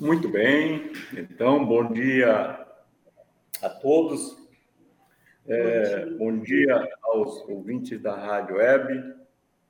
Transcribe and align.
Muito 0.00 0.30
bem, 0.30 0.92
então, 1.12 1.62
bom 1.62 1.92
dia 1.92 2.66
a 3.60 3.68
todos. 3.68 4.34
É, 5.46 6.06
bom 6.16 6.38
dia 6.38 6.88
aos 7.02 7.46
ouvintes 7.46 8.00
da 8.00 8.16
Rádio 8.16 8.56
Web, 8.56 9.14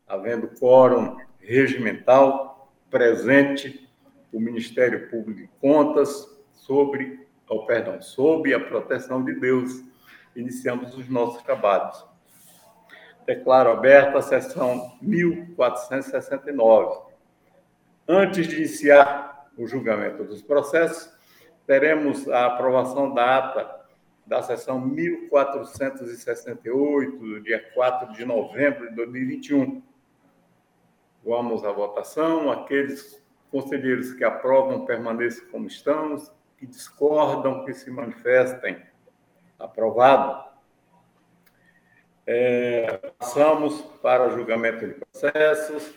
havendo 0.06 0.46
quórum 0.46 1.16
regimental 1.40 2.72
presente 2.88 3.90
o 4.32 4.38
Ministério 4.38 5.10
Público 5.10 5.40
de 5.40 5.48
Contas 5.60 6.28
sobre, 6.52 7.26
oh, 7.48 7.66
perdão, 7.66 8.00
sob 8.00 8.54
a 8.54 8.60
proteção 8.60 9.24
de 9.24 9.34
Deus. 9.34 9.82
Iniciamos 10.36 10.96
os 10.96 11.08
nossos 11.08 11.42
trabalhos. 11.42 12.06
Declaro 13.26 13.72
aberta 13.72 14.18
a 14.18 14.22
sessão 14.22 14.96
1469. 15.02 17.00
Antes 18.06 18.46
de 18.46 18.58
iniciar 18.58 19.39
o 19.56 19.66
julgamento 19.66 20.24
dos 20.24 20.42
processos, 20.42 21.12
teremos 21.66 22.28
a 22.28 22.46
aprovação 22.46 23.12
da 23.12 23.38
ata 23.38 23.80
da 24.30 24.42
sessão 24.44 24.80
1468, 24.80 27.18
do 27.18 27.40
dia 27.40 27.68
4 27.74 28.12
de 28.12 28.24
novembro 28.24 28.88
de 28.88 28.94
2021. 28.94 29.82
Vamos 31.24 31.64
à 31.64 31.72
votação. 31.72 32.52
Aqueles 32.52 33.20
conselheiros 33.50 34.12
que 34.12 34.22
aprovam 34.22 34.86
permaneçam 34.86 35.48
como 35.50 35.66
estão, 35.66 36.16
que 36.56 36.64
discordam, 36.64 37.64
que 37.64 37.74
se 37.74 37.90
manifestem. 37.90 38.80
Aprovado. 39.58 40.48
É, 42.24 42.98
passamos 43.18 43.80
para 44.00 44.28
o 44.28 44.30
julgamento 44.30 44.86
de 44.86 44.94
processos. 44.94 45.92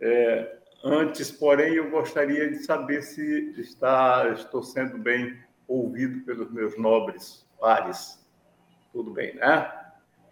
É, 0.00 0.56
antes, 0.86 1.30
porém, 1.30 1.74
eu 1.74 1.90
gostaria 1.90 2.50
de 2.50 2.58
saber 2.58 3.02
se 3.02 3.54
está, 3.58 4.30
estou 4.34 4.62
sendo 4.62 4.98
bem 4.98 5.36
ouvido 5.66 6.24
pelos 6.24 6.52
meus 6.52 6.78
nobres 6.78 7.46
pares. 7.60 8.24
Tudo 8.92 9.10
bem, 9.10 9.34
né? 9.34 9.72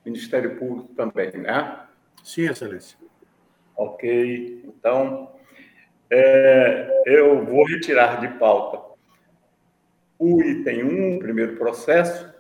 Ministério 0.05 0.57
Público 0.57 0.95
também, 0.95 1.33
né? 1.33 1.81
Sim, 2.23 2.49
Excelência. 2.49 2.97
Ok. 3.77 4.63
Então, 4.65 5.33
é, 6.11 7.03
eu 7.07 7.45
vou 7.45 7.67
retirar 7.67 8.21
de 8.21 8.29
pauta 8.39 8.85
o 10.19 10.43
item 10.43 10.85
1, 10.85 11.17
o 11.17 11.19
primeiro 11.19 11.57
processo, 11.57 12.33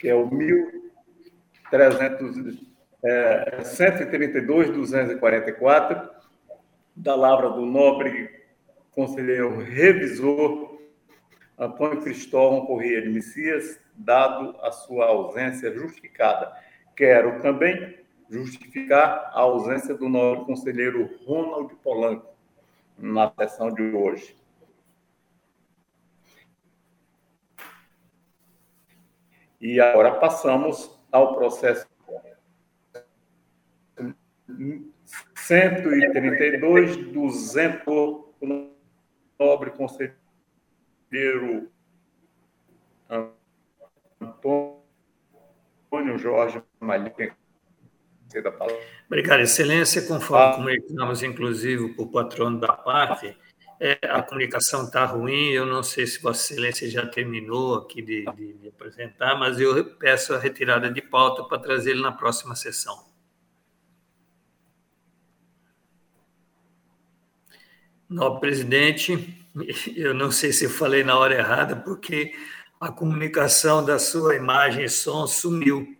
que 0.00 0.08
é 0.08 0.14
o 0.14 0.30
1300, 0.30 2.58
é, 3.04 3.58
132.244, 3.60 6.15
da 6.96 7.14
Lavra 7.14 7.50
do 7.50 7.66
Nobre 7.66 8.30
Conselheiro 8.92 9.58
Revisor 9.58 10.76
Antônio 11.58 12.02
Cristóvão 12.02 12.66
Corrêa 12.66 13.00
de 13.00 13.08
Messias, 13.08 13.80
dado 13.94 14.56
a 14.60 14.70
sua 14.70 15.06
ausência 15.06 15.72
justificada. 15.72 16.52
Quero 16.94 17.40
também 17.40 17.98
justificar 18.28 19.30
a 19.32 19.40
ausência 19.40 19.94
do 19.94 20.08
nobre 20.08 20.44
conselheiro 20.44 21.18
Ronald 21.24 21.74
Polanco 21.76 22.34
na 22.98 23.32
sessão 23.38 23.72
de 23.72 23.82
hoje. 23.82 24.36
E 29.60 29.80
agora 29.80 30.16
passamos 30.16 30.98
ao 31.10 31.34
processo 31.34 31.86
132, 35.46 36.96
200, 37.12 38.24
nobre 39.38 39.70
conselheiro 39.70 41.70
Antônio 44.20 46.18
Jorge 46.18 46.60
Malheiro 46.80 47.36
Obrigado, 49.06 49.40
Excelência. 49.40 50.02
Conforme 50.02 50.44
ah. 50.44 50.56
comunicamos, 50.56 51.22
inclusive, 51.22 51.94
o 51.96 52.08
patrono 52.08 52.58
da 52.58 52.72
parte, 52.72 53.38
é, 53.78 54.00
a 54.02 54.20
comunicação 54.22 54.86
está 54.86 55.04
ruim. 55.04 55.50
Eu 55.50 55.64
não 55.64 55.84
sei 55.84 56.08
se 56.08 56.20
Vossa 56.20 56.52
Excelência 56.52 56.90
já 56.90 57.06
terminou 57.06 57.76
aqui 57.76 58.02
de, 58.02 58.24
de, 58.34 58.54
de 58.54 58.68
apresentar, 58.68 59.38
mas 59.38 59.60
eu 59.60 59.94
peço 59.94 60.34
a 60.34 60.38
retirada 60.38 60.90
de 60.90 61.00
pauta 61.00 61.44
para 61.44 61.60
trazer 61.60 61.92
ele 61.92 62.02
na 62.02 62.10
próxima 62.10 62.56
sessão. 62.56 63.06
Nobre 68.08 68.40
presidente, 68.40 69.36
eu 69.96 70.14
não 70.14 70.30
sei 70.30 70.52
se 70.52 70.64
eu 70.64 70.70
falei 70.70 71.02
na 71.02 71.18
hora 71.18 71.34
errada, 71.34 71.76
porque 71.76 72.32
a 72.80 72.92
comunicação 72.92 73.84
da 73.84 73.98
sua 73.98 74.36
imagem 74.36 74.84
e 74.84 74.88
som 74.88 75.26
sumiu. 75.26 75.96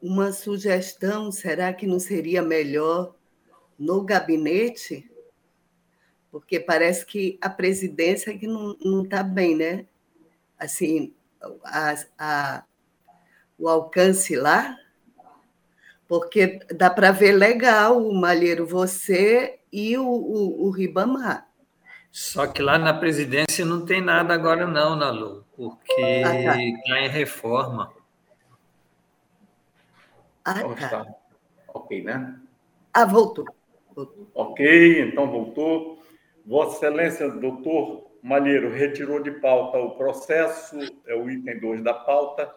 uma 0.00 0.32
sugestão: 0.32 1.30
será 1.30 1.72
que 1.72 1.86
não 1.86 1.98
seria 1.98 2.42
melhor 2.42 3.14
no 3.78 4.02
gabinete? 4.02 5.10
Porque 6.30 6.60
parece 6.60 7.06
que 7.06 7.38
a 7.40 7.48
presidência 7.48 8.36
que 8.36 8.46
não 8.46 9.02
está 9.02 9.22
bem, 9.22 9.56
né? 9.56 9.86
Assim, 10.58 11.14
a, 11.64 11.94
a, 12.18 12.64
o 13.58 13.68
alcance 13.68 14.36
lá, 14.36 14.76
porque 16.08 16.60
dá 16.74 16.88
para 16.88 17.12
ver 17.12 17.32
legal 17.32 18.02
o 18.02 18.14
Malheiro, 18.14 18.66
você 18.66 19.60
e 19.70 19.96
o, 19.98 20.08
o, 20.08 20.66
o, 20.66 20.70
Ribamar. 20.70 21.46
Só 22.10 22.46
que 22.46 22.62
lá 22.62 22.78
na 22.78 22.94
presidência 22.94 23.64
não 23.64 23.84
tem 23.84 24.00
nada 24.00 24.32
agora, 24.32 24.66
não, 24.66 24.96
Nalu, 24.96 25.44
porque 25.54 26.00
está 26.00 26.30
ah, 26.30 26.44
tá. 26.44 26.52
Tá 26.52 27.00
em 27.00 27.08
reforma. 27.08 27.92
Ah, 30.42 30.58
então, 30.60 30.74
tá. 30.74 30.84
Está. 30.86 31.06
Ok, 31.74 32.02
né? 32.02 32.34
Ah, 32.94 33.04
voltou. 33.04 33.44
voltou. 33.94 34.26
Ok, 34.34 35.02
então 35.02 35.30
voltou. 35.30 36.02
Vossa 36.46 36.76
Excelência, 36.76 37.28
doutor 37.28 38.10
Malheiro, 38.22 38.72
retirou 38.72 39.22
de 39.22 39.30
pauta 39.32 39.76
o 39.76 39.90
processo, 39.90 40.78
é 41.06 41.14
o 41.14 41.30
item 41.30 41.60
2 41.60 41.84
da 41.84 41.92
pauta, 41.92 42.50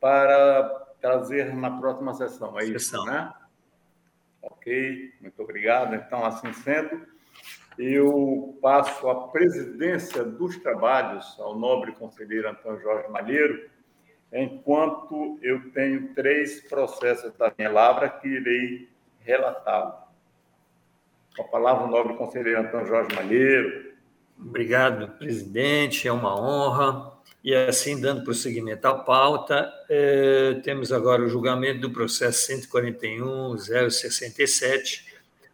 para 0.00 0.91
trazer 1.02 1.52
na 1.54 1.78
próxima 1.78 2.14
sessão, 2.14 2.58
é 2.58 2.64
isso, 2.64 2.90
sessão. 2.90 3.04
né? 3.04 3.34
Ok, 4.40 5.12
muito 5.20 5.42
obrigado. 5.42 5.94
Então, 5.94 6.24
assim 6.24 6.52
sendo, 6.52 7.06
eu 7.76 8.58
passo 8.62 9.08
a 9.08 9.28
presidência 9.28 10.24
dos 10.24 10.56
trabalhos 10.58 11.36
ao 11.38 11.58
nobre 11.58 11.92
conselheiro 11.92 12.48
Antônio 12.48 12.80
Jorge 12.80 13.10
Malheiro, 13.10 13.68
enquanto 14.32 15.38
eu 15.42 15.70
tenho 15.72 16.14
três 16.14 16.60
processos 16.68 17.32
da 17.34 17.52
minha 17.58 17.70
lavra 17.70 18.08
que 18.08 18.28
irei 18.28 18.88
relatá-lo. 19.20 19.94
Com 21.36 21.42
a 21.42 21.48
palavra, 21.48 21.84
o 21.84 21.90
nobre 21.90 22.14
conselheiro 22.14 22.60
Antônio 22.60 22.86
Jorge 22.86 23.14
Malheiro. 23.14 23.92
Obrigado, 24.38 25.08
presidente, 25.18 26.06
é 26.06 26.12
uma 26.12 26.38
honra. 26.38 27.11
E 27.44 27.54
assim, 27.54 28.00
dando 28.00 28.22
prosseguimento 28.22 28.86
à 28.86 28.94
pauta, 28.94 29.68
eh, 29.88 30.60
temos 30.62 30.92
agora 30.92 31.22
o 31.22 31.28
julgamento 31.28 31.80
do 31.80 31.90
processo 31.90 32.52
141.067, 32.52 35.06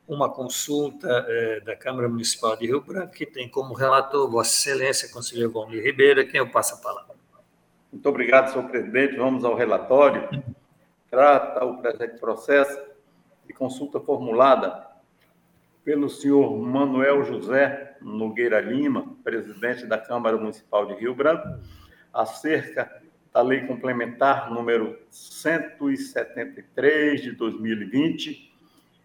uma 0.06 0.28
consulta 0.28 1.24
eh, 1.26 1.60
da 1.60 1.74
Câmara 1.74 2.06
Municipal 2.06 2.58
de 2.58 2.66
Rio 2.66 2.82
Branco, 2.82 3.14
que 3.14 3.24
tem 3.24 3.48
como 3.48 3.72
relator 3.72 4.30
Vossa 4.30 4.50
Excelência, 4.50 5.10
conselheiro 5.10 5.50
Valmir 5.50 5.82
Ribeira, 5.82 6.26
quem 6.26 6.38
eu 6.38 6.50
passo 6.50 6.74
a 6.74 6.78
palavra. 6.78 7.16
Muito 7.90 8.06
obrigado, 8.06 8.52
senhor 8.52 8.68
presidente. 8.68 9.16
Vamos 9.16 9.42
ao 9.42 9.56
relatório. 9.56 10.28
Trata 11.10 11.64
o 11.64 11.78
presente 11.78 12.20
processo 12.20 12.78
de 13.46 13.54
consulta 13.54 13.98
formulada 13.98 14.86
pelo 15.82 16.10
senhor 16.10 16.54
Manuel 16.58 17.24
José 17.24 17.96
Nogueira 18.02 18.60
Lima, 18.60 19.16
presidente 19.24 19.86
da 19.86 19.96
Câmara 19.96 20.36
Municipal 20.36 20.84
de 20.84 20.96
Rio 20.96 21.14
Branco, 21.14 21.48
acerca 22.18 23.00
da 23.32 23.40
Lei 23.40 23.64
Complementar 23.64 24.50
número 24.50 24.98
173 25.08 27.22
de 27.22 27.30
2020, 27.32 28.52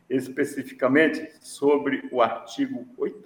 especificamente 0.10 1.31
sobre 1.39 2.10
o 2.12 2.21
artigo 2.21 2.86
8 2.98 3.24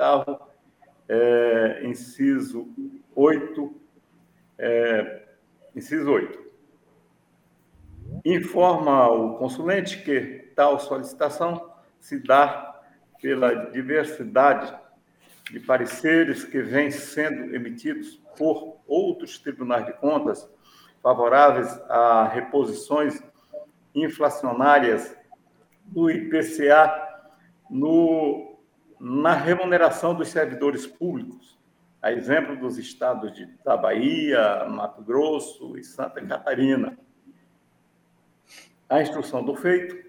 é, 1.07 1.81
inciso 1.85 2.67
8, 3.15 3.81
é, 4.57 5.23
Inciso 5.73 6.11
8. 6.11 6.45
Informa 8.25 9.07
o 9.07 9.37
consulente 9.37 10.03
que 10.03 10.51
tal 10.55 10.77
solicitação 10.79 11.71
se 11.99 12.19
dá 12.19 12.81
pela 13.21 13.69
diversidade 13.71 14.75
de 15.51 15.59
pareceres 15.61 16.43
que 16.43 16.61
vêm 16.61 16.91
sendo 16.91 17.55
emitidos 17.55 18.21
por 18.35 18.76
outros 18.87 19.37
tribunais 19.37 19.85
de 19.85 19.93
contas 19.93 20.49
favoráveis 21.01 21.69
a 21.89 22.27
reposições 22.27 23.21
inflacionárias 23.93 25.15
do 25.85 26.09
IPCA 26.09 27.07
no, 27.69 28.57
na 28.99 29.33
remuneração 29.33 30.13
dos 30.13 30.29
servidores 30.29 30.85
públicos, 30.85 31.57
a 32.01 32.11
exemplo 32.11 32.55
dos 32.57 32.77
estados 32.77 33.33
de, 33.33 33.45
da 33.63 33.75
Bahia, 33.75 34.65
Mato 34.69 35.01
Grosso 35.01 35.77
e 35.77 35.83
Santa 35.83 36.21
Catarina. 36.25 36.97
A 38.89 39.01
instrução 39.01 39.43
do 39.43 39.55
feito 39.55 40.07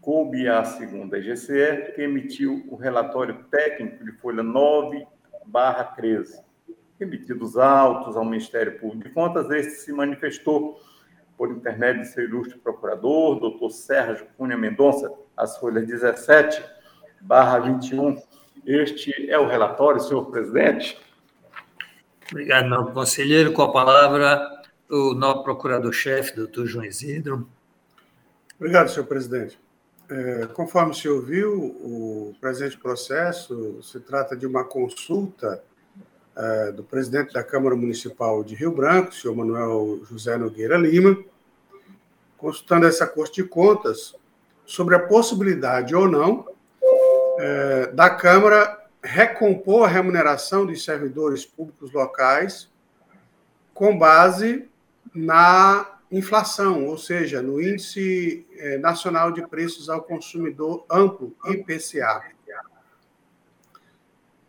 coube 0.00 0.48
à 0.48 0.64
segunda 0.64 1.18
EGCE, 1.18 1.92
que 1.94 2.02
emitiu 2.02 2.64
o 2.68 2.76
relatório 2.76 3.44
técnico 3.44 4.04
de 4.04 4.12
folha 4.12 4.42
9, 4.42 5.06
barra 5.46 5.84
13. 5.84 6.42
Emitidos 7.04 7.58
autos 7.58 8.16
ao 8.16 8.24
Ministério 8.24 8.78
Público 8.78 9.06
de 9.08 9.14
Contas, 9.14 9.50
este 9.50 9.72
se 9.72 9.92
manifestou 9.92 10.80
por 11.36 11.50
intermédio 11.50 12.02
de 12.02 12.08
seu 12.08 12.24
ilustre 12.24 12.58
procurador, 12.58 13.38
doutor 13.38 13.70
Sérgio 13.70 14.26
Cunha 14.38 14.56
Mendonça, 14.56 15.12
as 15.36 15.58
folhas 15.58 15.86
17, 15.86 16.64
barra 17.20 17.58
21. 17.58 18.16
Este 18.64 19.30
é 19.30 19.38
o 19.38 19.46
relatório, 19.46 20.00
senhor 20.00 20.24
presidente. 20.30 20.98
Obrigado, 22.30 22.68
novo 22.68 22.92
conselheiro. 22.92 23.52
Com 23.52 23.62
a 23.62 23.72
palavra, 23.72 24.62
o 24.90 25.12
novo 25.12 25.42
procurador-chefe, 25.42 26.34
doutor 26.34 26.66
João 26.66 26.86
Isidro. 26.86 27.46
Obrigado, 28.58 28.88
senhor 28.88 29.06
presidente. 29.06 29.58
É, 30.08 30.46
conforme 30.46 30.92
o 30.92 30.94
senhor 30.94 31.20
viu, 31.22 31.52
o 31.52 32.34
presente 32.40 32.78
processo 32.78 33.82
se 33.82 34.00
trata 34.00 34.34
de 34.34 34.46
uma 34.46 34.64
consulta 34.64 35.62
é, 36.36 36.72
do 36.72 36.82
presidente 36.82 37.32
da 37.32 37.42
Câmara 37.42 37.76
Municipal 37.76 38.42
de 38.42 38.54
Rio 38.54 38.72
Branco, 38.72 39.10
o 39.10 39.14
senhor 39.14 39.36
Manuel 39.36 40.00
José 40.04 40.36
Nogueira 40.36 40.76
Lima, 40.76 41.16
consultando 42.36 42.86
essa 42.86 43.06
Corte 43.06 43.42
de 43.42 43.48
Contas 43.48 44.14
sobre 44.66 44.94
a 44.94 45.00
possibilidade 45.00 45.94
ou 45.94 46.08
não 46.08 46.46
é, 47.38 47.86
da 47.88 48.10
Câmara 48.10 48.84
recompor 49.02 49.84
a 49.84 49.88
remuneração 49.88 50.64
dos 50.64 50.84
servidores 50.84 51.44
públicos 51.44 51.92
locais 51.92 52.70
com 53.74 53.96
base 53.98 54.68
na 55.14 55.98
inflação, 56.10 56.86
ou 56.86 56.96
seja, 56.96 57.42
no 57.42 57.60
Índice 57.60 58.46
é, 58.56 58.78
Nacional 58.78 59.32
de 59.32 59.46
Preços 59.46 59.90
ao 59.90 60.02
Consumidor 60.02 60.86
Amplo, 60.90 61.34
IPCA. 61.46 62.33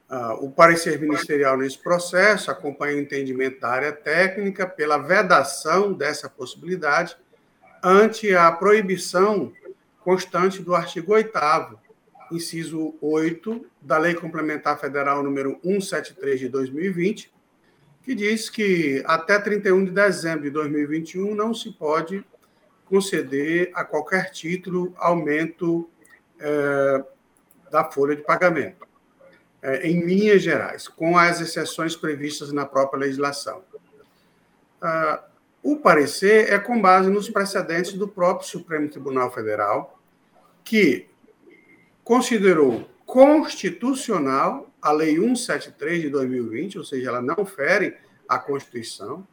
Ah, 0.08 0.36
o 0.36 0.52
parecer 0.52 1.00
ministerial 1.00 1.58
nesse 1.58 1.80
processo 1.80 2.52
acompanha 2.52 2.96
o 2.96 3.00
entendimento 3.00 3.60
da 3.60 3.70
área 3.70 3.92
técnica 3.92 4.68
pela 4.68 4.98
vedação 5.00 5.94
dessa 5.94 6.30
possibilidade 6.30 7.18
ante 7.84 8.36
a 8.36 8.52
proibição 8.52 9.52
constante 10.02 10.62
do 10.62 10.76
artigo 10.76 11.14
8 11.14 11.32
inciso 12.32 12.96
8 13.02 13.66
da 13.82 13.98
Lei 13.98 14.14
Complementar 14.14 14.80
Federal 14.80 15.24
número 15.24 15.60
173 15.64 16.40
de 16.40 16.50
2020, 16.50 17.34
que 18.04 18.14
diz 18.14 18.50
que 18.50 19.04
até 19.06 19.40
31 19.40 19.86
de 19.86 19.92
dezembro 19.92 20.44
de 20.44 20.52
2021 20.52 21.34
não 21.34 21.54
se 21.54 21.72
pode 21.72 22.24
conceder 22.86 23.72
a 23.74 23.84
qualquer 23.84 24.30
título 24.32 24.94
aumento 24.98 25.90
é, 26.40 27.04
da 27.72 27.84
folha 27.84 28.16
de 28.16 28.22
pagamento, 28.22 28.85
em 29.84 30.02
linhas 30.02 30.42
gerais, 30.42 30.88
com 30.88 31.18
as 31.18 31.42
exceções 31.42 31.96
previstas 31.96 32.52
na 32.52 32.66
própria 32.66 33.00
legislação. 33.00 33.64
Ah, 34.82 35.24
o 35.64 35.78
parecer 35.78 36.54
é 36.54 36.60
com 36.60 36.80
base 36.80 37.10
nos 37.10 37.28
precedentes 37.28 37.94
do 37.94 38.08
próprio 38.08 38.48
Supremo 38.48 38.88
Tribunal 38.88 39.32
Federal, 39.34 40.00
que 40.64 41.08
considerou 42.04 42.88
constitucional 43.04 44.70
a 44.80 44.92
Lei 44.92 45.16
173 45.16 46.04
de 46.04 46.10
2020, 46.10 46.78
ou 46.78 46.84
seja, 46.84 47.10
ela 47.10 47.22
não 47.22 47.44
fere 47.44 47.96
a 48.30 48.38
Constituição. 48.38 49.28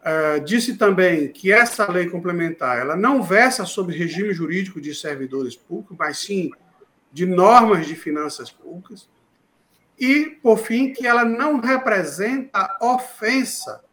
Uh, 0.00 0.44
disse 0.44 0.76
também 0.76 1.28
que 1.28 1.52
essa 1.52 1.90
lei 1.90 2.08
complementar 2.08 2.78
ela 2.78 2.96
não 2.96 3.22
versa 3.22 3.66
sobre 3.66 3.96
regime 3.96 4.32
jurídico 4.32 4.80
de 4.80 4.94
servidores 4.94 5.56
públicos, 5.56 5.96
mas 5.98 6.18
sim 6.18 6.50
de 7.12 7.26
normas 7.26 7.86
de 7.86 7.94
finanças 7.94 8.50
públicas. 8.50 9.08
E, 10.00 10.38
por 10.42 10.58
fim, 10.58 10.94
que 10.94 11.06
ela 11.06 11.24
não 11.24 11.60
representa 11.60 12.78
ofensa 12.80 13.84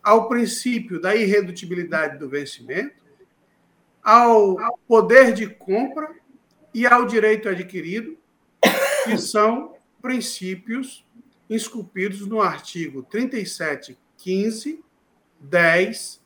ao 0.00 0.28
princípio 0.28 1.00
da 1.00 1.16
irredutibilidade 1.16 2.16
do 2.16 2.28
vencimento, 2.28 3.02
ao 4.02 4.78
poder 4.86 5.34
de 5.34 5.48
compra 5.48 6.14
e 6.72 6.86
ao 6.86 7.04
direito 7.04 7.48
adquirido, 7.48 8.16
que 9.04 9.18
são 9.18 9.74
princípios 10.00 11.04
esculpidos 11.50 12.26
no 12.26 12.40
artigo 12.40 13.02
37, 13.02 13.98
15, 14.16 14.82
10 15.40 16.22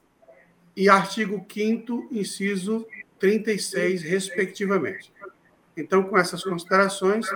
e 0.76 0.88
artigo 0.88 1.44
5 1.50 2.08
inciso 2.12 2.86
36, 3.18 4.02
respectivamente. 4.02 5.12
Então, 5.76 6.02
com 6.02 6.18
essas 6.18 6.42
considerações, 6.44 7.26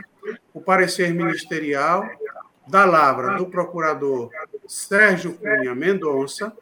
o 0.53 0.61
parecer 0.61 1.13
ministerial 1.15 2.09
da 2.67 2.85
Lavra 2.85 3.37
do 3.37 3.47
procurador 3.47 4.31
Sérgio 4.67 5.35
Cunha 5.35 5.75
Mendonça 5.75 6.53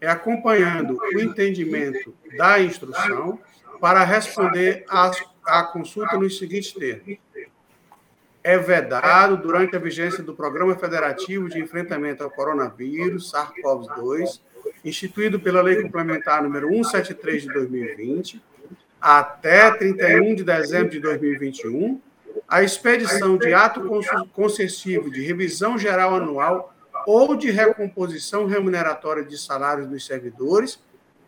é 0.00 0.08
acompanhando 0.08 0.98
o 0.98 1.20
entendimento 1.20 2.14
da 2.36 2.60
instrução 2.60 3.38
para 3.80 4.02
responder 4.04 4.84
a 4.88 5.62
consulta 5.64 6.16
nos 6.16 6.38
seguintes 6.38 6.72
termos. 6.72 7.18
É 8.42 8.56
vedado, 8.56 9.36
durante 9.36 9.76
a 9.76 9.78
vigência 9.78 10.22
do 10.22 10.34
Programa 10.34 10.74
Federativo 10.74 11.48
de 11.48 11.60
Enfrentamento 11.60 12.24
ao 12.24 12.30
Coronavírus, 12.30 13.30
SARS-CoV-2, 13.32 14.40
instituído 14.82 15.38
pela 15.38 15.60
Lei 15.60 15.82
Complementar 15.82 16.42
número 16.42 16.68
173 16.68 17.42
de 17.42 17.52
2020, 17.52 18.42
até 19.00 19.70
31 19.70 20.34
de 20.34 20.44
dezembro 20.44 20.90
de 20.90 21.00
2021, 21.00 22.00
a 22.48 22.62
expedição 22.62 23.36
de 23.36 23.54
ato 23.54 23.88
concessivo 24.32 25.10
de 25.10 25.22
revisão 25.22 25.78
geral 25.78 26.14
anual 26.14 26.74
ou 27.06 27.34
de 27.34 27.50
recomposição 27.50 28.46
remuneratória 28.46 29.24
de 29.24 29.38
salários 29.38 29.88
dos 29.88 30.04
servidores 30.04 30.78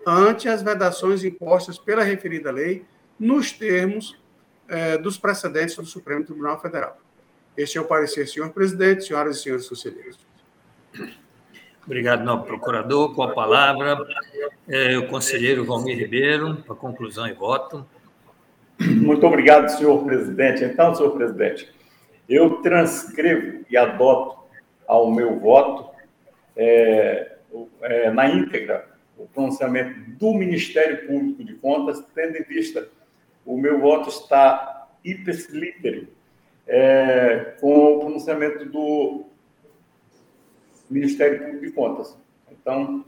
ante 0.07 0.49
as 0.49 0.63
vedações 0.63 1.25
impostas 1.25 1.79
pela 1.79 2.03
referida 2.03 2.51
lei 2.51 2.85
nos 3.19 3.53
termos 3.53 4.21
é, 4.69 4.99
dos 4.99 5.17
precedentes 5.17 5.77
do 5.77 5.87
Supremo 5.87 6.25
Tribunal 6.25 6.61
Federal. 6.61 6.99
Este 7.57 7.79
é 7.79 7.81
o 7.81 7.85
parecer, 7.85 8.27
senhor 8.27 8.51
presidente, 8.51 9.05
senhoras 9.05 9.37
e 9.37 9.43
senhores 9.43 9.69
conselheiros. 9.69 10.19
Obrigado, 11.85 12.25
novo 12.25 12.45
procurador. 12.45 13.13
Com 13.15 13.25
a 13.25 13.33
palavra, 13.33 13.99
é, 14.69 14.97
o 14.97 15.09
conselheiro 15.09 15.65
Valmir 15.65 15.99
Ribeiro, 15.99 16.57
para 16.65 16.77
conclusão 16.77 17.27
e 17.27 17.33
voto. 17.33 17.85
Muito 18.81 19.27
obrigado, 19.27 19.69
senhor 19.69 20.05
presidente. 20.05 20.65
Então, 20.65 20.95
senhor 20.95 21.11
presidente, 21.11 21.69
eu 22.29 22.63
transcrevo 22.63 23.65
e 23.69 23.77
adoto 23.77 24.39
ao 24.87 25.11
meu 25.11 25.41
voto, 25.41 25.91
é, 26.57 27.33
é, 27.83 28.11
na 28.11 28.29
íntegra, 28.29 28.89
o 29.19 29.27
pronunciamento 29.27 29.99
do 30.19 30.35
Ministério 30.35 31.07
Público 31.07 31.45
de 31.45 31.55
Contas, 31.55 32.05
tendo 32.15 32.37
em 32.37 32.43
vista 32.45 32.89
o 33.45 33.59
meu 33.59 33.81
voto 33.81 34.09
está 34.09 34.89
ipes 35.05 35.49
é, 36.67 37.55
com 37.61 37.97
o 37.97 37.99
pronunciamento 38.01 38.65
do 38.67 39.32
Ministério 40.93 41.39
Público 41.39 41.67
de 41.67 41.73
Contas. 41.73 42.17
Então, 42.51 43.05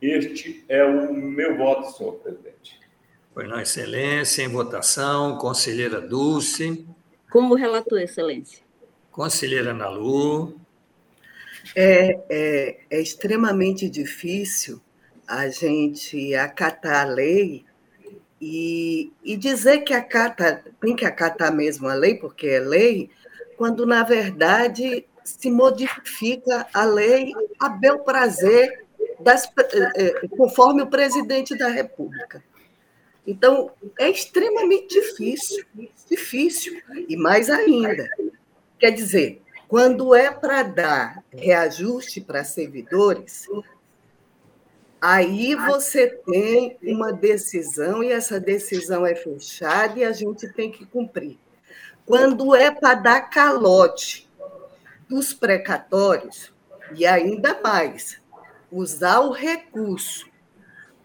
este 0.00 0.64
é 0.68 0.84
o 0.84 1.12
meu 1.12 1.56
voto, 1.56 1.96
senhor 1.96 2.14
presidente. 2.14 2.80
Foi 3.32 3.46
na 3.46 3.62
excelência, 3.62 4.42
em 4.42 4.48
votação, 4.48 5.38
conselheira 5.38 6.00
Dulce. 6.00 6.86
Como 7.30 7.54
relator, 7.54 7.98
excelência. 8.00 8.62
Conselheira 9.10 9.72
Nalu. 9.72 10.60
É, 11.74 12.20
é, 12.28 12.80
é 12.90 13.00
extremamente 13.00 13.88
difícil 13.88 14.80
a 15.26 15.48
gente 15.48 16.34
acatar 16.34 17.06
a 17.06 17.08
lei 17.08 17.64
e, 18.40 19.12
e 19.24 19.36
dizer 19.36 19.78
que 19.82 19.94
acata, 19.94 20.64
tem 20.80 20.96
que 20.96 21.04
acatar 21.04 21.54
mesmo 21.54 21.88
a 21.88 21.94
lei, 21.94 22.16
porque 22.16 22.48
é 22.48 22.58
lei, 22.58 23.08
quando, 23.56 23.86
na 23.86 24.02
verdade, 24.02 25.06
se 25.24 25.50
modifica 25.50 26.66
a 26.72 26.84
lei 26.84 27.32
a 27.58 27.68
bel 27.68 28.00
prazer, 28.00 28.84
das, 29.20 29.44
eh, 29.44 29.92
eh, 29.96 30.28
conforme 30.36 30.82
o 30.82 30.86
presidente 30.86 31.56
da 31.56 31.68
República. 31.68 32.42
Então, 33.26 33.70
é 33.98 34.10
extremamente 34.10 35.00
difícil, 35.00 35.64
difícil, 36.10 36.80
e 37.08 37.16
mais 37.16 37.48
ainda. 37.48 38.08
Quer 38.78 38.90
dizer, 38.90 39.40
quando 39.68 40.14
é 40.14 40.30
para 40.30 40.64
dar 40.64 41.22
reajuste 41.32 42.20
para 42.20 42.42
servidores, 42.42 43.46
Aí 45.02 45.56
você 45.56 46.06
tem 46.06 46.78
uma 46.80 47.12
decisão 47.12 48.04
e 48.04 48.12
essa 48.12 48.38
decisão 48.38 49.04
é 49.04 49.16
fechada 49.16 49.98
e 49.98 50.04
a 50.04 50.12
gente 50.12 50.48
tem 50.52 50.70
que 50.70 50.86
cumprir. 50.86 51.36
Quando 52.06 52.54
é 52.54 52.70
para 52.70 52.94
dar 52.94 53.22
calote 53.22 54.30
dos 55.12 55.34
precatórios, 55.34 56.54
e 56.96 57.04
ainda 57.04 57.60
mais, 57.60 58.18
usar 58.70 59.20
o 59.20 59.30
recurso 59.30 60.26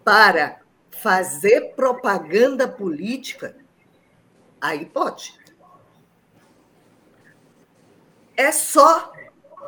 para 0.01 0.61
fazer 0.89 1.73
propaganda 1.75 2.69
política, 2.69 3.57
aí 4.61 4.85
pode. 4.85 5.37
É 8.37 8.49
só 8.49 9.11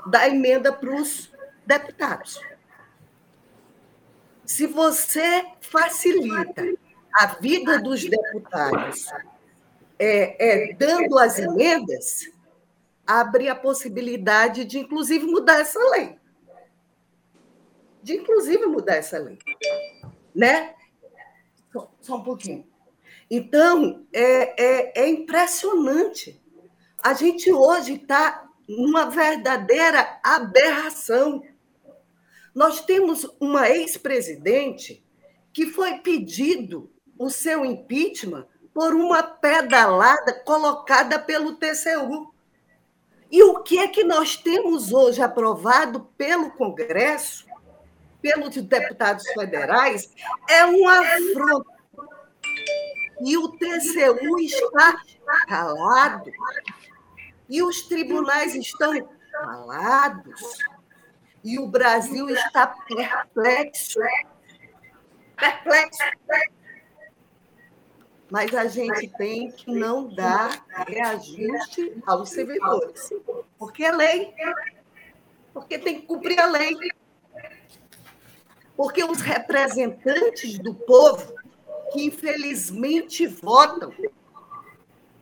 dar 0.08 0.29
emenda 0.29 0.72
para 0.72 0.96
os 0.96 1.29
deputados. 1.65 2.41
Se 4.46 4.65
você 4.67 5.46
facilita 5.60 6.63
a 7.13 7.25
vida 7.25 7.77
dos 7.77 8.05
deputados 8.05 9.05
é, 10.00 10.69
é, 10.69 10.74
dando 10.75 11.19
as 11.19 11.38
emendas, 11.38 12.38
abre 13.10 13.50
a 13.50 13.56
possibilidade 13.56 14.63
de, 14.66 14.78
inclusive, 14.78 15.25
mudar 15.25 15.62
essa 15.62 15.80
lei. 15.89 16.16
De, 18.04 18.13
inclusive, 18.13 18.68
mudar 18.68 18.98
essa 18.98 19.18
lei. 19.18 19.39
Né? 20.34 20.75
Só, 21.74 21.92
só 22.00 22.18
um 22.18 22.24
pouquinho. 22.24 22.68
Então, 23.32 24.06
é, 24.13 24.63
é, 24.63 25.01
é 25.01 25.10
impressionante. 25.10 26.39
A 27.01 27.13
gente 27.13 27.51
hoje 27.51 27.94
está 27.94 28.48
numa 28.68 29.10
verdadeira 29.10 30.20
aberração. 30.24 31.42
Nós 32.54 32.86
temos 32.86 33.28
uma 33.39 33.68
ex-presidente 33.72 35.04
que 35.51 35.66
foi 35.66 35.98
pedido 35.98 36.92
o 37.18 37.28
seu 37.32 37.66
impeachment 37.66 38.46
por 38.72 38.94
uma 38.94 39.24
pedalada 39.24 40.32
colocada 40.46 41.18
pelo 41.18 41.56
TCU. 41.56 42.28
E 43.31 43.43
o 43.43 43.62
que 43.62 43.77
é 43.77 43.88
que 43.88 44.03
nós 44.03 44.36
temos 44.36 44.91
hoje 44.91 45.21
aprovado 45.21 46.01
pelo 46.17 46.51
Congresso, 46.51 47.45
pelos 48.21 48.55
deputados 48.55 49.25
federais, 49.33 50.12
é 50.50 50.65
um 50.65 50.88
afronto. 50.88 51.71
E 53.21 53.38
o 53.38 53.50
TCU 53.50 54.39
está 54.39 55.00
calado. 55.48 56.31
E 57.48 57.62
os 57.62 57.83
tribunais 57.83 58.55
estão 58.55 58.93
calados. 59.31 60.41
E 61.43 61.59
o 61.59 61.67
Brasil 61.67 62.29
está 62.29 62.67
perplexo. 62.67 64.00
Perplexo 65.38 66.03
mas 68.29 68.53
a 68.53 68.65
gente 68.67 69.07
tem 69.17 69.51
que 69.51 69.71
não 69.71 70.07
dar 70.07 70.63
reajuste 70.88 71.93
aos 72.05 72.29
servidores, 72.29 73.09
porque 73.57 73.83
é 73.83 73.91
lei, 73.91 74.33
porque 75.53 75.79
tem 75.79 76.00
que 76.00 76.07
cumprir 76.07 76.39
a 76.39 76.45
lei. 76.45 76.75
Porque 78.77 79.03
os 79.03 79.19
representantes 79.19 80.57
do 80.57 80.74
povo, 80.74 81.33
que 81.91 82.05
infelizmente 82.05 83.27
votam 83.27 83.93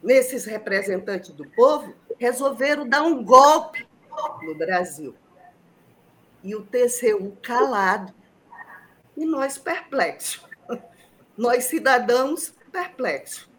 nesses 0.03 0.45
representantes 0.45 1.31
do 1.31 1.47
povo, 1.49 1.95
resolveram 2.19 2.87
dar 2.87 3.01
um 3.03 3.23
golpe 3.23 3.87
no 4.43 4.55
Brasil. 4.55 5.15
E 6.43 6.55
o 6.55 6.61
TCU 6.61 7.35
calado. 7.41 8.13
E 9.15 9.25
nós 9.25 9.57
perplexos. 9.57 10.45
Nós, 11.35 11.65
cidadãos, 11.65 12.53
perplexo. 12.77 13.49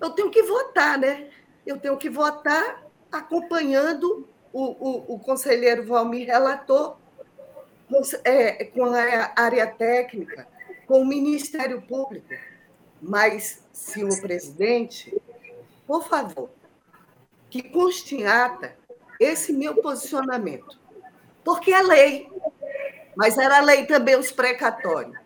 Eu 0.00 0.10
tenho 0.10 0.30
que 0.30 0.42
votar, 0.44 0.96
né? 0.96 1.30
Eu 1.66 1.80
tenho 1.80 1.96
que 1.96 2.08
votar 2.08 2.84
acompanhando 3.10 4.28
o, 4.52 4.62
o, 4.62 5.14
o 5.14 5.18
conselheiro 5.18 5.84
Valmir 5.84 6.28
relator, 6.28 6.96
com, 7.88 8.00
é, 8.24 8.64
com 8.66 8.84
a 8.84 9.32
área 9.36 9.66
técnica, 9.66 10.46
com 10.86 11.02
o 11.02 11.04
Ministério 11.04 11.82
Público. 11.82 12.28
Mas, 13.00 13.64
senhor 13.72 14.20
presidente, 14.20 15.20
por 15.84 16.06
favor, 16.06 16.50
que 17.50 17.62
conste 17.62 18.24
ata 18.24 18.76
esse 19.18 19.52
meu 19.52 19.74
posicionamento. 19.82 20.78
Porque 21.44 21.72
é 21.72 21.82
lei, 21.82 22.30
mas 23.16 23.36
era 23.36 23.60
lei 23.60 23.86
também 23.86 24.16
os 24.16 24.30
precatórios. 24.30 25.16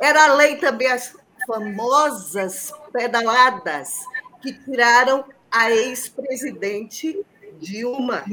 Era 0.00 0.34
lei 0.34 0.56
também 0.56 0.88
as 0.88 1.16
famosas 1.46 2.72
pedaladas 2.92 4.04
que 4.42 4.52
tiraram 4.52 5.24
a 5.50 5.70
ex-presidente 5.70 7.24
Dilma. 7.58 8.24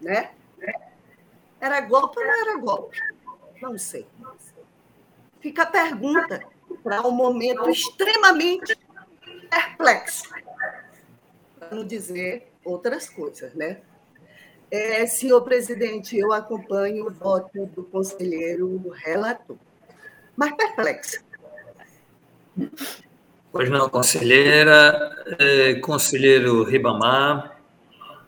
Né? 0.00 0.30
Era 1.60 1.80
golpe 1.82 2.18
ou 2.18 2.24
não 2.24 2.40
era 2.40 2.58
golpe? 2.58 2.98
Não 3.60 3.76
sei. 3.76 4.06
Fica 5.40 5.64
a 5.64 5.66
pergunta 5.66 6.40
para 6.82 7.06
um 7.06 7.10
momento 7.10 7.68
extremamente 7.68 8.78
perplexo, 9.50 10.30
para 11.58 11.74
não 11.74 11.84
dizer 11.84 12.50
outras 12.64 13.08
coisas, 13.08 13.52
né? 13.54 13.80
É, 14.70 15.04
senhor 15.06 15.42
presidente, 15.42 16.16
eu 16.16 16.32
acompanho 16.32 17.06
o 17.06 17.10
voto 17.10 17.66
do 17.66 17.82
conselheiro 17.82 18.88
relator, 18.90 19.56
mas 20.36 20.54
perplexo. 20.54 21.24
Pois 23.52 23.68
não, 23.68 23.88
conselheira. 23.88 25.24
É, 25.38 25.74
conselheiro 25.74 26.62
Ribamar. 26.62 27.58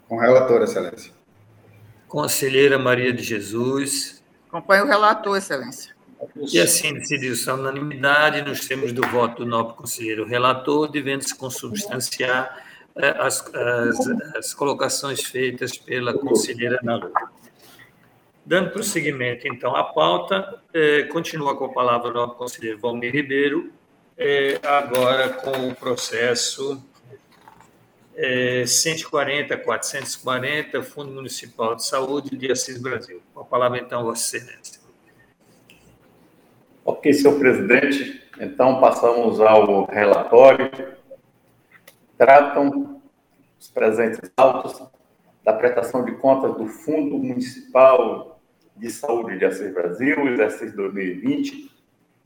Com 0.08 0.18
relator, 0.18 0.62
excelência. 0.62 1.12
Conselheira 2.08 2.78
Maria 2.78 3.12
de 3.12 3.22
Jesus. 3.22 4.22
Acompanho 4.48 4.84
o 4.84 4.86
relator, 4.86 5.36
excelência. 5.36 5.94
E 6.52 6.60
assim 6.60 6.94
decidiu-se 6.94 7.48
a 7.50 7.54
unanimidade, 7.54 8.42
nos 8.42 8.66
termos 8.66 8.92
do 8.92 9.06
voto 9.08 9.44
do 9.44 9.50
nobre 9.50 9.74
conselheiro 9.74 10.24
relator, 10.24 10.88
devendo-se 10.88 11.34
consubstanciar 11.34 12.64
é, 12.94 13.08
as, 13.08 13.42
as, 13.54 14.06
as, 14.36 14.54
colocações 14.54 15.24
feitas 15.24 15.76
pela 15.76 16.12
conselheira 16.12 16.78
Nalu. 16.82 17.12
Dando 18.44 18.70
prosseguimento, 18.70 19.48
então, 19.48 19.74
à 19.74 19.84
pauta, 19.84 20.60
eh, 20.74 21.04
continua 21.04 21.56
com 21.56 21.66
a 21.66 21.72
palavra 21.72 22.10
o 22.10 22.12
nobre 22.12 22.36
conselheiro 22.36 22.78
Valmir 22.78 23.12
Ribeiro, 23.12 23.72
é, 24.16 24.58
agora 24.62 25.30
com 25.30 25.68
o 25.68 25.74
processo 25.74 26.80
é, 28.14 28.62
140-440, 28.64 30.82
Fundo 30.82 31.12
Municipal 31.12 31.74
de 31.74 31.84
Saúde 31.84 32.36
de 32.36 32.52
Assis 32.52 32.80
Brasil. 32.80 33.20
Com 33.34 33.40
a 33.40 33.44
palavra, 33.44 33.78
então, 33.78 34.04
Vossa 34.04 34.36
Excelência. 34.36 34.80
Ok, 36.84 37.12
senhor 37.12 37.38
presidente. 37.38 38.22
Então, 38.40 38.80
passamos 38.80 39.40
ao 39.40 39.84
relatório. 39.86 40.70
Tratam 42.18 43.00
os 43.58 43.70
presentes 43.70 44.20
autos 44.36 44.82
da 45.44 45.52
prestação 45.52 46.04
de 46.04 46.12
contas 46.16 46.56
do 46.56 46.66
Fundo 46.66 47.18
Municipal 47.18 48.40
de 48.76 48.90
Saúde 48.90 49.38
de 49.38 49.44
Assis 49.44 49.72
Brasil, 49.72 50.26
exercício 50.28 50.76
2020, 50.76 51.71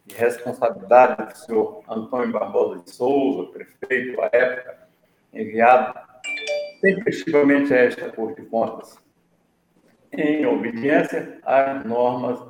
de 0.07 0.15
responsabilidade 0.15 1.33
do 1.33 1.37
senhor 1.37 1.83
Antônio 1.89 2.33
Barbosa 2.33 2.83
de 2.83 2.91
Souza, 2.91 3.51
prefeito 3.51 4.21
à 4.23 4.31
época, 4.33 4.89
enviado 5.33 5.99
tempestivamente 6.81 7.75
a 7.75 7.79
esta 7.79 8.11
Corte 8.13 8.41
de 8.41 8.49
Contas, 8.49 8.97
em 10.13 10.47
obediência 10.47 11.41
às 11.43 11.85
normas 11.85 12.41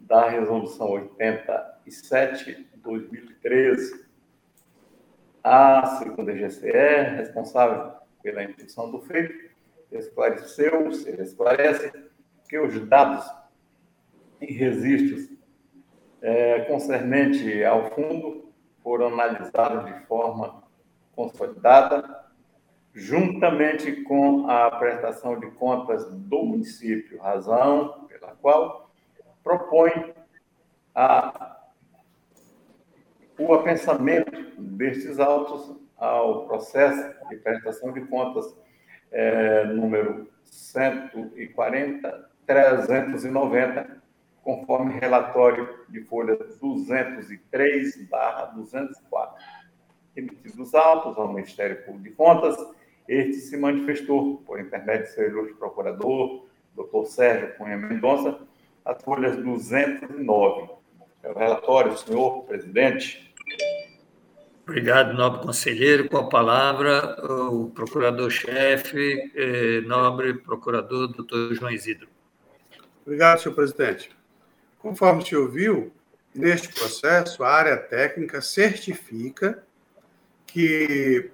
da 0.00 0.28
Resolução 0.28 0.90
87 0.90 2.54
de 2.54 2.80
2013. 2.82 4.06
A 5.42 5.96
segunda 5.98 6.32
GCE, 6.34 7.16
responsável 7.16 7.94
pela 8.22 8.44
intuição 8.44 8.90
do 8.90 9.00
feito, 9.00 9.50
esclareceu, 9.90 10.92
se 10.92 11.10
esclarece, 11.22 11.90
que 12.46 12.58
os 12.58 12.78
dados 12.86 13.24
em 14.40 14.52
registros 14.52 15.29
é, 16.22 16.60
concernente 16.60 17.64
ao 17.64 17.90
fundo 17.90 18.52
foram 18.82 19.08
analisados 19.08 19.86
de 19.86 20.06
forma 20.06 20.62
consolidada, 21.14 22.24
juntamente 22.94 24.02
com 24.02 24.48
a 24.48 24.70
prestação 24.72 25.38
de 25.38 25.50
contas 25.52 26.12
do 26.12 26.42
município, 26.42 27.20
razão 27.20 28.06
pela 28.08 28.34
qual 28.36 28.90
propõe 29.42 30.14
a, 30.94 31.58
o 33.38 33.54
apensamento 33.54 34.32
destes 34.58 35.18
autos 35.18 35.76
ao 35.96 36.46
processo 36.46 37.14
de 37.28 37.36
prestação 37.36 37.92
de 37.92 38.00
contas 38.06 38.56
é, 39.12 39.64
número 39.64 40.28
140, 40.44 42.30
390, 42.46 43.99
conforme 44.42 44.98
relatório 44.98 45.68
de 45.88 46.02
folha 46.02 46.36
203/204. 46.36 49.34
remetidos 50.14 50.58
os 50.58 50.74
autos 50.74 51.16
ao 51.16 51.32
Ministério 51.32 51.84
Público 51.84 52.08
de 52.08 52.10
Contas, 52.10 52.56
este 53.08 53.40
se 53.40 53.56
manifestou, 53.56 54.38
por 54.46 54.60
intermédio 54.60 55.06
do 55.06 55.12
seu 55.12 55.28
ilustre 55.28 55.54
procurador, 55.54 56.46
doutor 56.74 57.06
Sérgio 57.06 57.54
Cunha 57.56 57.76
Mendonça, 57.76 58.38
as 58.84 59.02
folhas 59.02 59.36
209. 59.36 60.70
É 61.22 61.30
o 61.30 61.38
relatório, 61.38 61.96
senhor 61.96 62.44
presidente. 62.44 63.34
Obrigado, 64.62 65.14
nobre 65.14 65.42
conselheiro. 65.42 66.08
Com 66.08 66.18
a 66.18 66.28
palavra, 66.28 67.16
o 67.50 67.70
procurador-chefe, 67.70 69.32
eh, 69.34 69.80
nobre 69.82 70.34
procurador, 70.34 71.08
doutor 71.08 71.54
João 71.54 71.72
Isidro. 71.72 72.08
Obrigado, 73.04 73.40
senhor 73.40 73.54
presidente. 73.54 74.10
Conforme 74.80 75.24
se 75.24 75.36
ouviu, 75.36 75.92
neste 76.34 76.68
processo, 76.68 77.44
a 77.44 77.50
área 77.50 77.76
técnica 77.76 78.40
certifica 78.40 79.62
que 80.46 81.30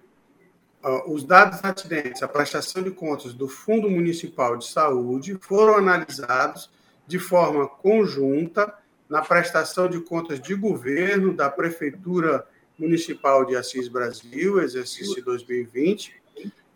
uh, 0.82 1.12
os 1.12 1.24
dados 1.24 1.62
atinentes 1.62 2.22
à 2.22 2.28
prestação 2.28 2.82
de 2.82 2.90
contas 2.90 3.32
do 3.32 3.48
Fundo 3.48 3.88
Municipal 3.88 4.56
de 4.56 4.66
Saúde 4.66 5.38
foram 5.40 5.76
analisados 5.76 6.70
de 7.06 7.18
forma 7.18 7.68
conjunta 7.68 8.74
na 9.08 9.22
prestação 9.22 9.88
de 9.88 10.00
contas 10.00 10.40
de 10.40 10.54
governo 10.54 11.32
da 11.32 11.48
Prefeitura 11.48 12.44
Municipal 12.76 13.44
de 13.44 13.56
Assis 13.56 13.88
Brasil, 13.88 14.60
exercício 14.60 15.24
2020, 15.24 16.14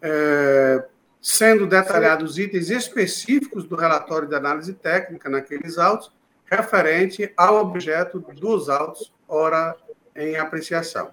é, 0.01 0.85
sendo 1.21 1.67
detalhados 1.67 2.39
itens 2.39 2.71
específicos 2.71 3.65
do 3.65 3.75
relatório 3.75 4.29
de 4.29 4.35
análise 4.35 4.73
técnica 4.73 5.29
naqueles 5.29 5.77
autos, 5.77 6.13
referente 6.51 7.33
ao 7.37 7.61
objeto 7.61 8.19
dos 8.19 8.69
autos, 8.69 9.13
ora 9.29 9.77
em 10.17 10.37
apreciação. 10.37 11.13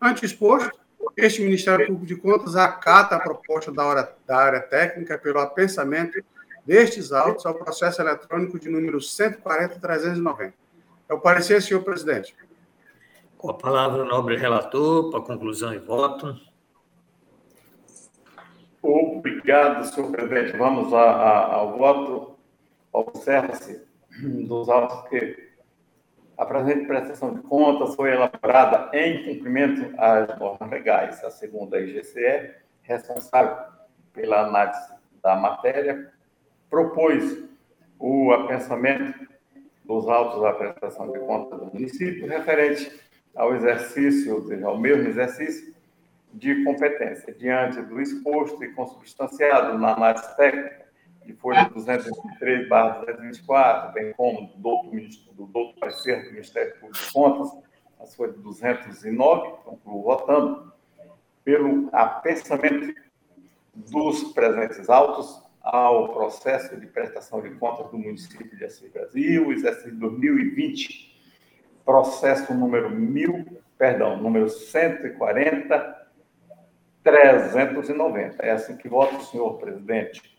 Antes 0.00 0.32
exposto, 0.32 0.72
este 1.16 1.42
Ministério 1.42 1.86
Público 1.86 2.06
de 2.06 2.16
Contas 2.16 2.56
acata 2.56 3.16
a 3.16 3.20
proposta 3.20 3.70
da, 3.70 3.84
hora, 3.84 4.16
da 4.26 4.36
área 4.36 4.60
técnica 4.60 5.18
pelo 5.18 5.40
apensamento 5.40 6.24
destes 6.64 7.12
autos 7.12 7.44
ao 7.44 7.54
processo 7.54 8.00
eletrônico 8.00 8.58
de 8.58 8.70
número 8.70 8.98
140.390. 8.98 10.52
É 11.08 11.14
o 11.14 11.20
parecer, 11.20 11.60
senhor 11.60 11.82
presidente. 11.82 12.34
Com 13.36 13.50
a 13.50 13.54
palavra, 13.54 14.02
o 14.02 14.06
nobre 14.06 14.36
relator, 14.36 15.10
para 15.10 15.20
conclusão 15.20 15.74
e 15.74 15.78
voto. 15.78 16.34
Obrigado, 18.80 19.84
senhor 19.84 20.10
presidente. 20.10 20.56
Vamos 20.56 20.92
a, 20.94 21.00
a, 21.00 21.54
ao 21.54 21.76
voto. 21.76 22.36
Observa-se 22.92 23.91
dos 24.46 24.68
autos 24.68 25.08
que 25.08 25.52
a 26.36 26.46
presente 26.46 26.86
prestação 26.86 27.34
de 27.34 27.42
contas 27.42 27.94
foi 27.94 28.12
elaborada 28.12 28.90
em 28.96 29.22
cumprimento 29.24 29.94
às 29.98 30.38
normas 30.38 30.70
legais. 30.70 31.22
A 31.24 31.30
segunda, 31.30 31.78
IGCE, 31.78 32.54
responsável 32.82 33.56
pela 34.12 34.46
análise 34.46 34.92
da 35.22 35.36
matéria, 35.36 36.12
propôs 36.68 37.44
o 37.98 38.32
apensamento 38.32 39.14
dos 39.84 40.08
autos 40.08 40.42
da 40.42 40.52
prestação 40.52 41.10
de 41.12 41.18
contas 41.20 41.58
do 41.60 41.66
município 41.66 42.26
referente 42.26 43.00
ao 43.36 43.54
exercício, 43.54 44.34
ou 44.34 44.42
seja, 44.42 44.66
ao 44.66 44.78
mesmo 44.78 45.08
exercício 45.08 45.72
de 46.32 46.64
competência, 46.64 47.32
diante 47.34 47.80
do 47.82 48.00
exposto 48.00 48.64
e 48.64 48.72
consubstanciado 48.72 49.78
na 49.78 49.92
análise 49.94 50.36
técnica 50.36 50.81
de 51.24 51.32
folha 51.34 51.68
223, 51.72 52.68
barra 52.68 53.00
224, 53.00 53.92
bem 53.92 54.12
como 54.14 54.48
do 54.48 54.56
doutor, 54.58 54.90
do 55.34 55.46
doutor 55.46 55.74
parecer 55.78 56.24
do 56.24 56.32
Ministério 56.32 56.74
Público 56.80 57.04
de 57.04 57.12
Contas, 57.12 57.62
a 58.00 58.06
folha 58.06 58.32
209, 58.32 59.62
concluo 59.64 60.02
votando, 60.02 60.72
pelo 61.44 61.88
apensamento 61.92 62.94
dos 63.74 64.32
presentes 64.32 64.88
autos 64.88 65.42
ao 65.60 66.12
processo 66.12 66.76
de 66.78 66.86
prestação 66.86 67.40
de 67.40 67.50
contas 67.50 67.90
do 67.90 67.98
município 67.98 68.56
de 68.56 68.64
Assis 68.64 68.90
Brasil, 68.90 69.52
exercício 69.52 69.94
2020, 69.96 71.12
processo 71.84 72.52
número 72.52 72.90
1000, 72.90 73.62
perdão, 73.78 74.16
número 74.16 74.48
140, 74.48 76.02
390. 77.02 78.44
É 78.44 78.50
assim 78.52 78.76
que 78.76 78.88
vota 78.88 79.16
o 79.16 79.22
senhor 79.22 79.58
presidente. 79.58 80.31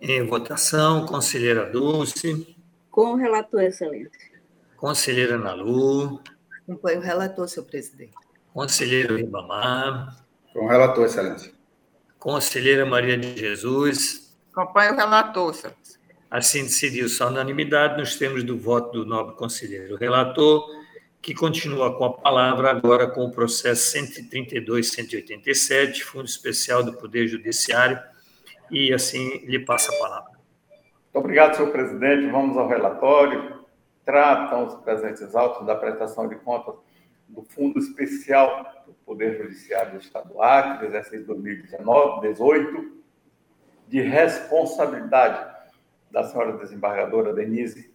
Em 0.00 0.24
votação, 0.24 1.04
conselheira 1.06 1.66
Dulce. 1.66 2.56
Com 2.88 3.14
o 3.14 3.16
relator, 3.16 3.62
excelência. 3.62 4.30
Conselheira 4.76 5.36
Nalu. 5.36 6.22
Acompanho 6.62 7.00
o 7.00 7.02
relator, 7.02 7.48
senhor 7.48 7.66
presidente. 7.66 8.14
Conselheiro 8.54 9.16
Ribamar. 9.16 10.24
Com 10.52 10.66
o 10.66 10.68
relator, 10.68 11.04
excelência. 11.04 11.52
Conselheira 12.16 12.86
Maria 12.86 13.18
de 13.18 13.36
Jesus. 13.36 14.36
Acompanho 14.52 14.94
o 14.94 14.96
relator, 14.96 15.50
excelência. 15.50 15.98
Assim 16.30 16.62
decidiu-se 16.62 17.20
a 17.22 17.26
unanimidade 17.26 17.98
nos 17.98 18.16
termos 18.16 18.44
do 18.44 18.56
voto 18.56 18.92
do 18.92 19.04
nobre 19.04 19.34
conselheiro 19.34 19.96
relator, 19.96 20.64
que 21.20 21.34
continua 21.34 21.96
com 21.96 22.04
a 22.04 22.12
palavra 22.12 22.70
agora 22.70 23.08
com 23.08 23.24
o 23.24 23.32
processo 23.32 23.98
132-187, 23.98 26.02
Fundo 26.02 26.26
Especial 26.26 26.84
do 26.84 26.92
Poder 26.92 27.26
Judiciário, 27.26 27.98
e 28.70 28.92
assim 28.92 29.38
lhe 29.46 29.58
passa 29.58 29.92
a 29.94 29.98
palavra. 29.98 30.32
Muito 30.32 31.16
obrigado, 31.16 31.56
senhor 31.56 31.70
presidente. 31.70 32.30
Vamos 32.30 32.56
ao 32.56 32.68
relatório. 32.68 33.64
Tratam 34.04 34.66
os 34.66 34.74
presentes 34.76 35.34
autos 35.34 35.66
da 35.66 35.74
prestação 35.74 36.28
de 36.28 36.36
contas 36.36 36.74
do 37.28 37.42
Fundo 37.42 37.78
Especial 37.78 38.84
do 38.86 38.94
Poder 39.04 39.36
Judiciário 39.36 39.92
do 39.92 39.98
Estado 39.98 40.28
do 40.30 40.42
Acre, 40.42 40.86
exercício 40.86 41.26
2019-18, 41.26 42.90
de 43.86 44.00
responsabilidade 44.00 45.54
da 46.10 46.24
senhora 46.24 46.56
desembargadora 46.56 47.34
Denise 47.34 47.92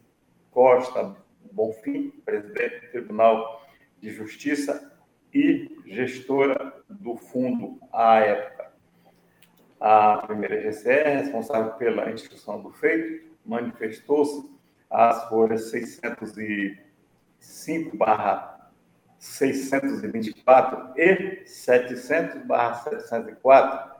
Costa 0.50 1.16
Bonfim, 1.52 2.10
presidente 2.24 2.80
do 2.80 2.90
Tribunal 2.90 3.62
de 4.00 4.10
Justiça 4.10 4.92
e 5.32 5.78
gestora 5.84 6.74
do 6.88 7.16
fundo 7.16 7.78
à 7.92 8.18
época. 8.18 8.63
A 9.80 10.18
primeira 10.18 10.60
GCE, 10.62 11.22
responsável 11.22 11.72
pela 11.72 12.10
instituição 12.10 12.60
do 12.60 12.70
feito, 12.70 13.24
manifestou-se 13.44 14.48
às 14.90 15.28
folhas 15.28 15.70
605 15.70 17.96
barra 17.96 18.70
624 19.18 20.92
e 20.96 21.44
700 21.46 22.46
barra 22.46 22.74
704, 22.74 23.94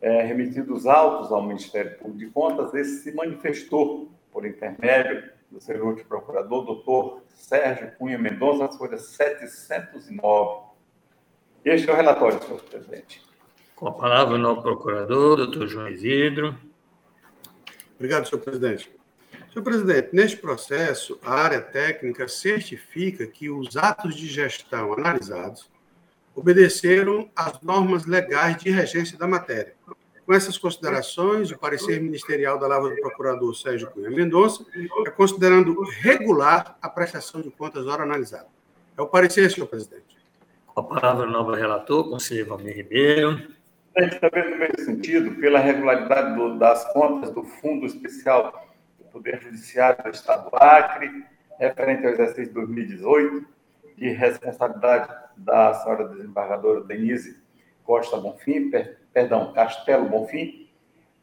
é, 0.00 0.22
remetidos 0.22 0.86
autos 0.86 1.32
ao 1.32 1.42
Ministério 1.42 1.98
Público 1.98 2.18
de 2.18 2.30
Contas, 2.30 2.74
esse 2.74 3.02
se 3.02 3.12
manifestou 3.12 4.10
por 4.30 4.44
intermédio 4.44 5.32
do 5.50 5.60
seu 5.60 5.96
procurador, 6.08 6.64
doutor 6.64 7.22
Sérgio 7.32 7.92
Cunha 7.96 8.18
Mendonça, 8.18 8.66
às 8.66 8.76
folhas 8.76 9.06
709. 9.06 10.64
Este 11.64 11.88
é 11.88 11.92
o 11.92 11.96
relatório, 11.96 12.42
senhor 12.42 12.60
presidente. 12.62 13.23
Com 13.76 13.88
a 13.88 13.92
palavra, 13.92 14.36
o 14.36 14.38
novo 14.38 14.62
procurador, 14.62 15.36
doutor 15.36 15.66
João 15.66 15.88
Isidro. 15.88 16.56
Obrigado, 17.96 18.28
senhor 18.28 18.40
presidente. 18.40 18.88
Senhor 19.52 19.64
presidente, 19.64 20.08
neste 20.12 20.36
processo, 20.36 21.18
a 21.20 21.34
área 21.34 21.60
técnica 21.60 22.28
certifica 22.28 23.26
que 23.26 23.50
os 23.50 23.76
atos 23.76 24.14
de 24.14 24.28
gestão 24.28 24.92
analisados 24.92 25.68
obedeceram 26.36 27.28
às 27.34 27.60
normas 27.62 28.06
legais 28.06 28.56
de 28.58 28.70
regência 28.70 29.18
da 29.18 29.26
matéria. 29.26 29.74
Com 30.24 30.32
essas 30.32 30.56
considerações, 30.56 31.50
o 31.50 31.58
parecer 31.58 32.00
ministerial 32.00 32.58
da 32.58 32.68
Lava 32.68 32.88
do 32.88 32.96
Procurador 33.00 33.54
Sérgio 33.56 33.90
Cunha 33.90 34.08
Mendonça 34.08 34.64
é 35.04 35.10
considerando 35.10 35.82
regular 36.00 36.78
a 36.80 36.88
prestação 36.88 37.42
de 37.42 37.50
contas 37.50 37.86
hora 37.86 38.04
analisada. 38.04 38.46
É 38.96 39.02
o 39.02 39.06
parecer, 39.08 39.50
senhor 39.50 39.66
presidente. 39.66 40.16
Com 40.66 40.80
a 40.80 40.84
palavra, 40.84 41.26
o 41.26 41.30
novo 41.30 41.52
relator, 41.52 42.08
conselheiro 42.08 42.50
Valmir 42.50 42.76
Ribeiro 42.76 43.54
também 44.18 44.50
no 44.50 44.56
mesmo 44.56 44.80
sentido, 44.80 45.36
pela 45.40 45.60
regularidade 45.60 46.34
do, 46.34 46.58
das 46.58 46.84
contas 46.92 47.30
do 47.30 47.44
Fundo 47.44 47.86
Especial 47.86 48.68
do 48.98 49.04
Poder 49.04 49.40
Judiciário 49.40 50.02
do 50.02 50.10
Estado 50.10 50.50
do 50.50 50.56
Acre, 50.56 51.24
referente 51.60 52.04
ao 52.04 52.12
exercício 52.12 52.46
de 52.46 52.54
2018, 52.54 53.46
de 53.96 54.08
responsabilidade 54.10 55.14
da 55.36 55.74
senhora 55.74 56.08
desembargadora 56.08 56.80
Denise 56.82 57.40
Costa 57.84 58.16
Bonfim, 58.16 58.70
per, 58.70 58.98
perdão, 59.12 59.52
Castelo 59.52 60.08
Bonfim, 60.08 60.68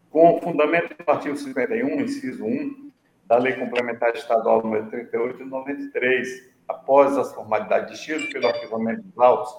com 0.09 0.39
fundamento 0.41 0.95
no 0.97 1.13
artigo 1.13 1.35
51, 1.35 2.01
inciso 2.01 2.45
1, 2.45 2.91
da 3.25 3.37
Lei 3.37 3.53
Complementar 3.53 4.13
Estadual 4.15 4.61
número 4.61 4.89
38 4.89 5.37
de 5.39 5.43
93, 5.45 6.51
após 6.69 7.17
as 7.17 7.33
formalidades 7.33 7.99
de 7.99 8.27
pelo 8.31 8.47
arquivamento 8.47 9.01
dos 9.01 9.17
autos, 9.19 9.53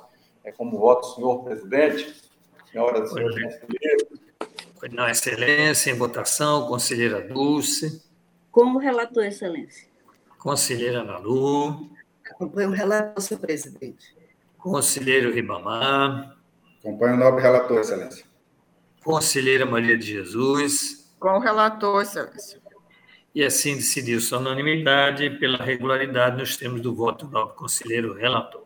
é 0.45 0.51
como 0.51 0.79
voto, 0.79 1.07
senhor 1.15 1.45
presidente, 1.45 2.32
Senhoras 2.73 3.11
e 3.11 3.15
senhores 3.15 3.57
conselheiros. 3.61 4.09
Não, 4.91 5.09
Excelência, 5.09 5.91
em 5.91 5.95
votação, 5.95 6.67
conselheira 6.67 7.21
Dulce. 7.21 8.03
Como 8.51 8.79
relator, 8.79 9.25
Excelência. 9.25 9.89
Conselheira 10.39 11.05
Nalu. 11.05 11.91
Acompanho 12.29 12.71
o 12.71 12.73
relator, 12.73 13.23
senhor 13.23 13.41
presidente. 13.41 14.17
Conselheiro 14.59 15.33
Ribamar. 15.33 16.37
Acompanho 16.81 17.15
o 17.15 17.17
nobre 17.19 17.43
relator, 17.43 17.79
Excelência. 17.79 18.25
Conselheira 19.05 19.67
Maria 19.67 19.97
de 19.97 20.07
Jesus. 20.07 21.13
Com 21.21 21.29
o 21.29 21.39
relator, 21.39 22.03
Excelência. 22.03 22.61
E 23.35 23.45
assim 23.45 23.77
decidiu-se 23.77 24.35
a 24.35 24.39
unanimidade 24.39 25.31
pela 25.39 25.59
regularidade 25.59 26.39
nos 26.39 26.57
termos 26.57 26.81
do 26.81 26.95
voto 26.95 27.27
do 27.27 27.33
nobre 27.33 27.55
conselheiro 27.55 28.15
relator. 28.15 28.63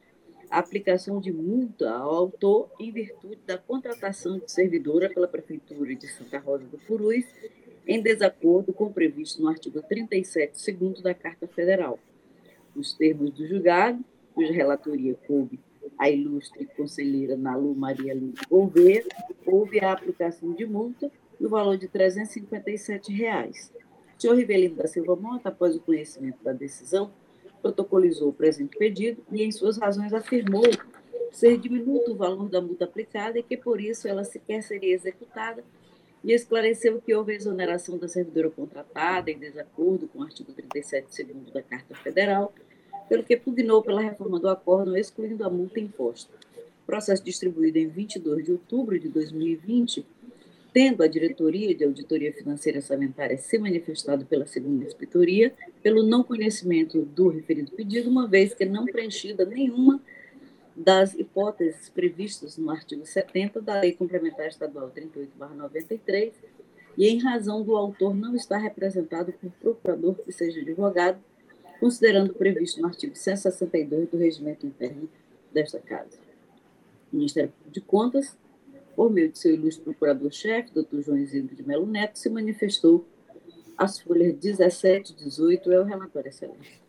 a 0.50 0.60
aplicação 0.60 1.22
de 1.22 1.32
multa 1.32 1.90
ao 1.90 2.14
autor 2.14 2.70
em 2.80 2.92
virtude 2.92 3.40
da 3.46 3.58
contratação 3.58 4.38
de 4.38 4.52
servidora 4.52 5.10
pela 5.10 5.28
Prefeitura 5.28 5.96
de 5.96 6.08
Santa 6.08 6.38
Rosa 6.40 6.66
do 6.66 6.78
Purus, 6.78 7.26
em 7.88 8.02
desacordo 8.02 8.74
com 8.74 8.86
o 8.86 8.94
previsto 8.94 9.42
no 9.42 9.48
artigo 9.48 9.82
37, 9.82 10.60
segundo 10.60 11.02
da 11.02 11.14
Carta 11.14 11.48
Federal. 11.48 11.98
Nos 12.76 12.94
termos 12.94 13.32
do 13.32 13.48
julgado, 13.48 14.04
cuja 14.34 14.52
relatoria 14.52 15.16
coube 15.28 15.60
a 15.98 16.10
ilustre 16.10 16.66
conselheira 16.78 17.36
Nalu 17.36 17.76
Maria 17.76 18.14
Luz 18.14 18.36
Gouveia, 18.50 19.04
houve 19.46 19.80
a 19.80 19.92
aplicação 19.92 20.54
de 20.54 20.66
multa 20.66 21.12
no 21.40 21.50
valor 21.50 21.78
de 21.78 21.88
357 21.88 23.12
reais. 23.12 23.72
O 24.18 24.22
senhor 24.22 24.36
Rivelino 24.36 24.76
da 24.76 24.88
Silva 24.88 25.16
Mota, 25.16 25.50
após 25.50 25.76
o 25.76 25.80
conhecimento 25.80 26.44
da 26.44 26.54
decisão, 26.54 27.12
protocolizou 27.62 28.30
o 28.30 28.34
presente 28.34 28.78
pedido 28.78 29.24
e, 29.32 29.44
em 29.44 29.52
suas 29.52 29.78
razões, 29.78 30.14
afirmou 30.14 30.64
ser 31.32 31.58
diminuto 31.58 32.12
o 32.12 32.16
valor 32.16 32.50
da 32.50 32.62
multa 32.62 32.86
aplicada 32.86 33.40
e 33.40 33.44
que, 33.44 33.58
por 33.58 33.82
isso, 33.82 34.08
ela 34.08 34.24
sequer 34.24 34.62
seria 34.62 34.94
executada 34.94 35.64
e 36.24 36.32
esclareceu 36.32 37.02
que 37.02 37.14
houve 37.14 37.34
exoneração 37.34 37.98
da 37.98 38.08
servidora 38.08 38.50
contratada 38.50 39.30
em 39.30 39.38
desacordo 39.38 40.08
com 40.08 40.20
o 40.20 40.24
artigo 40.24 40.54
37, 40.54 41.14
segundo 41.14 41.52
da 41.52 41.62
Carta 41.62 41.96
Federal, 41.96 42.54
pelo 43.08 43.24
que 43.24 43.38
pugnou 43.38 43.82
pela 43.82 44.02
reforma 44.02 44.40
do 44.40 44.50
acordo, 44.50 44.98
excluindo 44.98 45.44
a 45.46 45.50
multa 45.50 45.80
imposta. 45.80 46.34
Processo 46.86 47.24
distribuído 47.24 47.78
em 47.78 47.88
22 47.88 48.46
de 48.46 48.52
outubro 48.52 49.00
de 49.00 49.08
2020 49.10 50.06
tendo 50.74 51.04
a 51.04 51.08
diretoria 51.08 51.74
de 51.76 51.84
auditoria 51.84 52.34
financeira 52.34 52.82
sanitária 52.82 53.38
se 53.38 53.60
manifestado 53.60 54.26
pela 54.26 54.48
segunda 54.48 54.84
inspetoria 54.84 55.54
pelo 55.84 56.02
não 56.02 56.24
conhecimento 56.24 57.04
do 57.04 57.30
referido 57.30 57.72
pedido, 57.72 58.10
uma 58.10 58.28
vez 58.28 58.56
que 58.56 58.66
não 58.66 58.86
preenchida 58.86 59.46
nenhuma 59.46 60.02
das 60.76 61.14
hipóteses 61.14 61.90
previstas 61.90 62.58
no 62.58 62.72
artigo 62.72 63.06
70 63.06 63.62
da 63.62 63.80
Lei 63.80 63.94
Complementar 63.94 64.48
Estadual 64.48 64.90
38/93 64.90 66.34
e 66.98 67.08
em 67.08 67.22
razão 67.22 67.62
do 67.62 67.76
autor 67.76 68.16
não 68.16 68.36
estar 68.36 68.58
representado 68.58 69.32
por 69.34 69.52
procurador 69.52 70.16
que 70.16 70.32
seja 70.32 70.62
advogado, 70.62 71.20
considerando 71.84 72.32
o 72.32 72.34
previsto 72.34 72.80
no 72.80 72.88
artigo 72.88 73.14
162 73.14 74.08
do 74.08 74.16
Regimento 74.16 74.66
Interno 74.66 75.10
desta 75.52 75.80
Casa. 75.80 76.18
O 77.12 77.18
Ministério 77.18 77.52
de 77.68 77.82
Contas 77.82 78.38
por 78.96 79.12
meio 79.12 79.30
de 79.30 79.38
seu 79.38 79.54
ilustre 79.54 79.84
procurador-chefe, 79.84 80.72
Dr. 80.72 81.02
João 81.02 81.18
Isidro 81.18 81.54
de 81.54 81.68
Melo 81.68 81.86
Neto, 81.86 82.18
se 82.18 82.30
manifestou 82.30 83.06
as 83.78 84.00
folhas 84.00 84.34
17 84.36 85.12
e 85.12 85.26
18. 85.26 85.74
É 85.74 85.80
o 85.82 85.84
relatório, 85.84 86.30
excelente. 86.30 86.82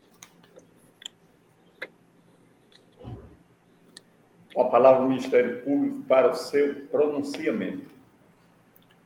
A 4.56 4.64
palavra 4.64 5.02
do 5.02 5.08
Ministério 5.08 5.60
Público 5.64 6.04
para 6.04 6.30
o 6.30 6.34
seu 6.36 6.72
pronunciamento. 6.86 7.90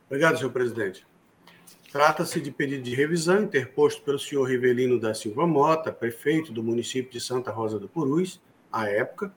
Obrigado, 0.05 0.37
senhor 0.37 0.51
presidente. 0.51 1.08
Trata-se 1.91 2.39
de 2.39 2.51
pedido 2.51 2.83
de 2.83 2.93
revisão 2.93 3.41
interposto 3.41 4.03
pelo 4.03 4.19
senhor 4.19 4.43
Rivelino 4.43 4.99
da 4.99 5.15
Silva 5.15 5.47
Mota, 5.47 5.91
prefeito 5.91 6.51
do 6.51 6.61
município 6.61 7.11
de 7.11 7.19
Santa 7.19 7.49
Rosa 7.51 7.79
do 7.79 7.89
Purus, 7.89 8.39
à 8.71 8.87
época, 8.87 9.33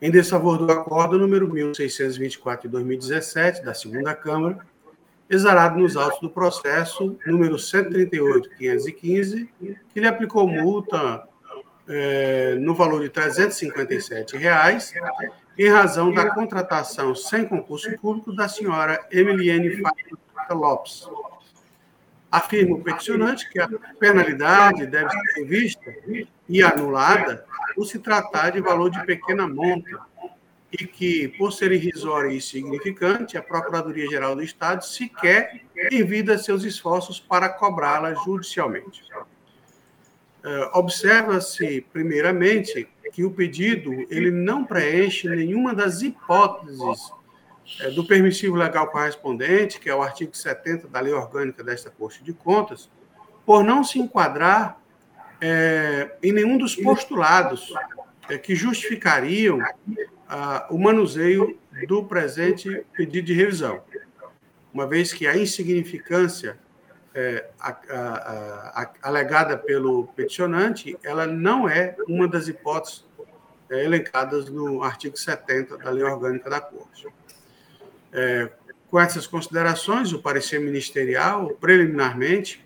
em 0.00 0.10
desfavor 0.10 0.58
do 0.58 0.70
acordo 0.70 1.18
número 1.18 1.50
1624 1.50 2.68
de 2.68 2.72
2017 2.72 3.64
da 3.64 3.72
segunda 3.72 4.14
Câmara, 4.14 4.58
exarado 5.28 5.78
nos 5.78 5.96
autos 5.96 6.20
do 6.20 6.28
processo 6.28 7.16
número 7.26 7.56
138.515, 7.56 9.48
que 9.94 9.98
lhe 9.98 10.06
aplicou 10.06 10.46
multa 10.46 11.26
é, 11.88 12.56
no 12.56 12.74
valor 12.74 13.00
de 13.00 13.08
357 13.08 14.36
reais, 14.36 14.92
em 15.56 15.70
razão 15.70 16.12
da 16.12 16.28
contratação 16.34 17.14
sem 17.14 17.46
concurso 17.46 17.90
público 17.98 18.36
da 18.36 18.46
senhora 18.50 19.02
Emiliane 19.10 19.80
Fátima 19.80 20.18
Lopes. 20.50 21.08
Afirma 22.30 22.76
o 22.76 22.82
peticionante 22.82 23.48
que 23.48 23.60
a 23.60 23.68
penalidade 23.98 24.86
deve 24.86 25.10
ser 25.10 25.44
vista 25.44 25.94
e 26.48 26.62
anulada 26.62 27.44
por 27.74 27.86
se 27.86 27.98
tratar 27.98 28.50
de 28.50 28.60
valor 28.60 28.90
de 28.90 29.04
pequena 29.04 29.48
monta 29.48 30.00
e 30.72 30.86
que, 30.86 31.28
por 31.38 31.52
ser 31.52 31.72
irrisório 31.72 32.30
e 32.30 32.36
insignificante, 32.36 33.38
a 33.38 33.42
Procuradoria-Geral 33.42 34.34
do 34.34 34.42
Estado 34.42 34.84
sequer 34.84 35.62
envida 35.92 36.36
seus 36.38 36.64
esforços 36.64 37.20
para 37.20 37.48
cobrá-la 37.48 38.14
judicialmente. 38.14 39.04
É, 40.44 40.70
observa-se, 40.74 41.80
primeiramente, 41.92 42.88
que 43.12 43.24
o 43.24 43.30
pedido 43.30 43.92
ele 44.10 44.30
não 44.30 44.64
preenche 44.64 45.28
nenhuma 45.28 45.74
das 45.74 46.02
hipóteses 46.02 47.10
é, 47.80 47.90
do 47.90 48.04
permissivo 48.04 48.56
legal 48.56 48.88
correspondente, 48.88 49.80
que 49.80 49.88
é 49.88 49.94
o 49.94 50.02
artigo 50.02 50.36
70 50.36 50.88
da 50.88 51.00
Lei 51.00 51.12
Orgânica 51.12 51.62
desta 51.64 51.90
Corte 51.90 52.22
de 52.22 52.32
Contas, 52.32 52.90
por 53.44 53.62
não 53.62 53.82
se 53.82 53.98
enquadrar 53.98 54.80
é, 55.40 56.16
em 56.22 56.32
nenhum 56.32 56.56
dos 56.56 56.74
postulados 56.74 57.72
é, 58.28 58.38
que 58.38 58.54
justificariam 58.54 59.58
o 60.70 60.78
manuseio 60.78 61.56
do 61.86 62.04
presente 62.04 62.84
pedido 62.92 63.26
de 63.26 63.32
revisão, 63.32 63.82
uma 64.72 64.86
vez 64.86 65.12
que 65.12 65.26
a 65.26 65.36
insignificância 65.36 66.58
é, 67.14 67.48
a, 67.58 67.70
a, 67.70 68.82
a, 68.82 68.90
alegada 69.02 69.56
pelo 69.56 70.06
peticionante, 70.08 70.98
ela 71.02 71.26
não 71.26 71.66
é 71.66 71.96
uma 72.06 72.28
das 72.28 72.46
hipóteses 72.46 73.06
é, 73.70 73.84
elencadas 73.84 74.50
no 74.50 74.82
artigo 74.82 75.16
70 75.16 75.78
da 75.78 75.90
Lei 75.90 76.04
Orgânica 76.04 76.50
da 76.50 76.60
Corte. 76.60 77.06
É, 78.12 78.50
com 78.90 79.00
essas 79.00 79.26
considerações, 79.26 80.12
o 80.12 80.20
parecer 80.20 80.60
ministerial, 80.60 81.50
preliminarmente, 81.60 82.64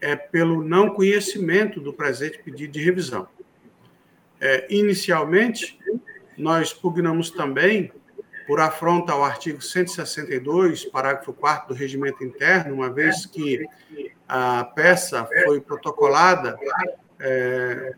é 0.00 0.16
pelo 0.16 0.64
não 0.64 0.90
conhecimento 0.90 1.80
do 1.80 1.92
presente 1.92 2.42
pedido 2.42 2.72
de 2.72 2.80
revisão. 2.82 3.28
É, 4.40 4.66
inicialmente, 4.68 5.78
nós 6.36 6.72
pugnamos 6.72 7.30
também 7.30 7.92
por 8.46 8.60
afronta 8.60 9.12
ao 9.12 9.24
artigo 9.24 9.62
162, 9.62 10.84
parágrafo 10.86 11.32
4 11.32 11.68
do 11.68 11.74
regimento 11.74 12.24
interno, 12.24 12.74
uma 12.74 12.90
vez 12.90 13.24
que 13.24 13.64
a 14.28 14.64
peça 14.64 15.28
foi 15.44 15.60
protocolada 15.60 16.58
é, 17.20 17.94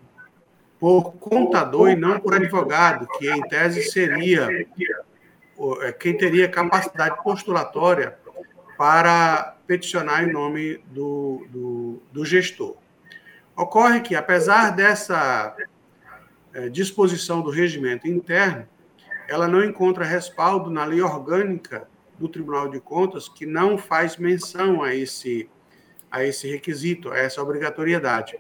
por 0.78 1.12
contador 1.14 1.90
e 1.90 1.96
não 1.96 2.20
por 2.20 2.34
advogado, 2.34 3.06
que 3.18 3.30
em 3.30 3.40
tese 3.48 3.82
seria 3.84 4.46
quem 5.98 6.16
teria 6.16 6.48
capacidade 6.48 7.22
postulatória 7.22 8.16
para 8.76 9.56
peticionar 9.66 10.24
em 10.24 10.32
nome 10.32 10.78
do, 10.86 11.46
do, 11.50 12.02
do 12.12 12.24
gestor. 12.24 12.76
Ocorre 13.56 14.00
que, 14.00 14.16
apesar 14.16 14.70
dessa 14.70 15.56
é, 16.52 16.68
disposição 16.68 17.40
do 17.40 17.50
regimento 17.50 18.08
interno, 18.08 18.66
ela 19.28 19.48
não 19.48 19.64
encontra 19.64 20.04
respaldo 20.04 20.70
na 20.70 20.84
lei 20.84 21.00
orgânica 21.00 21.88
do 22.18 22.28
Tribunal 22.28 22.68
de 22.68 22.80
Contas, 22.80 23.28
que 23.28 23.46
não 23.46 23.78
faz 23.78 24.16
menção 24.16 24.82
a 24.82 24.94
esse, 24.94 25.48
a 26.10 26.24
esse 26.24 26.48
requisito, 26.50 27.10
a 27.10 27.18
essa 27.18 27.42
obrigatoriedade. 27.42 28.36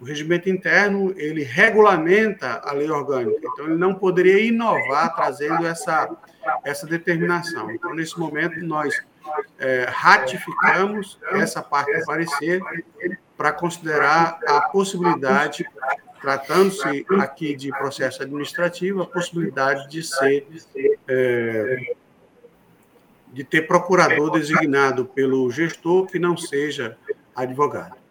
O 0.00 0.04
regimento 0.04 0.48
interno, 0.48 1.14
ele 1.16 1.42
regulamenta 1.42 2.60
a 2.64 2.72
lei 2.72 2.90
orgânica, 2.90 3.40
então 3.52 3.66
ele 3.66 3.76
não 3.76 3.94
poderia 3.94 4.40
inovar 4.40 5.14
trazendo 5.14 5.66
essa, 5.66 6.10
essa 6.64 6.86
determinação. 6.86 7.70
Então, 7.70 7.94
nesse 7.94 8.18
momento, 8.18 8.58
nós 8.64 8.94
é, 9.58 9.86
ratificamos 9.88 11.18
essa 11.32 11.62
parte 11.62 11.98
do 11.98 12.04
parecer 12.04 12.60
para 13.36 13.52
considerar 13.52 14.38
a 14.46 14.60
possibilidade, 14.62 15.64
tratando-se 16.20 17.06
aqui 17.20 17.54
de 17.54 17.70
processo 17.70 18.22
administrativo, 18.22 19.02
a 19.02 19.06
possibilidade 19.06 19.88
de 19.88 20.02
ser 20.02 20.46
é, 21.08 21.94
de 23.32 23.42
ter 23.42 23.66
procurador 23.66 24.30
designado 24.30 25.06
pelo 25.06 25.50
gestor 25.50 26.06
que 26.06 26.18
não 26.18 26.36
seja 26.36 26.98
advogado. 27.34 28.01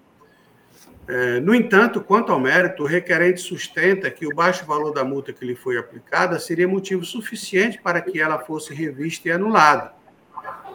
É, 1.13 1.41
no 1.41 1.54
entanto, 1.54 2.00
quanto 2.00 2.32
ao 2.32 2.39
mérito, 2.39 2.84
o 2.84 2.86
requerente 2.86 3.41
sustenta 3.41 4.10
que 4.10 4.26
o 4.26 4.34
baixo 4.34 4.65
valor 4.65 4.93
da 4.93 5.04
multa 5.04 5.34
que 5.34 5.43
lhe 5.43 5.56
foi 5.56 5.78
aplicada 5.78 6.39
seria 6.39 6.65
motivo 6.65 7.04
suficiente 7.04 7.78
para 7.82 8.00
que 8.00 8.17
ela 8.17 8.39
fosse 8.39 8.74
revista 8.74 9.28
e 9.28 9.32
anulada, 9.34 9.93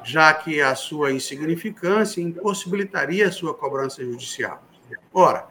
já 0.05 0.35
que 0.35 0.61
a 0.61 0.75
sua 0.75 1.11
insignificância 1.11 2.21
impossibilitaria 2.21 3.29
a 3.29 3.33
sua 3.33 3.55
cobrança 3.55 4.05
judicial. 4.05 4.63
Ora, 5.11 5.47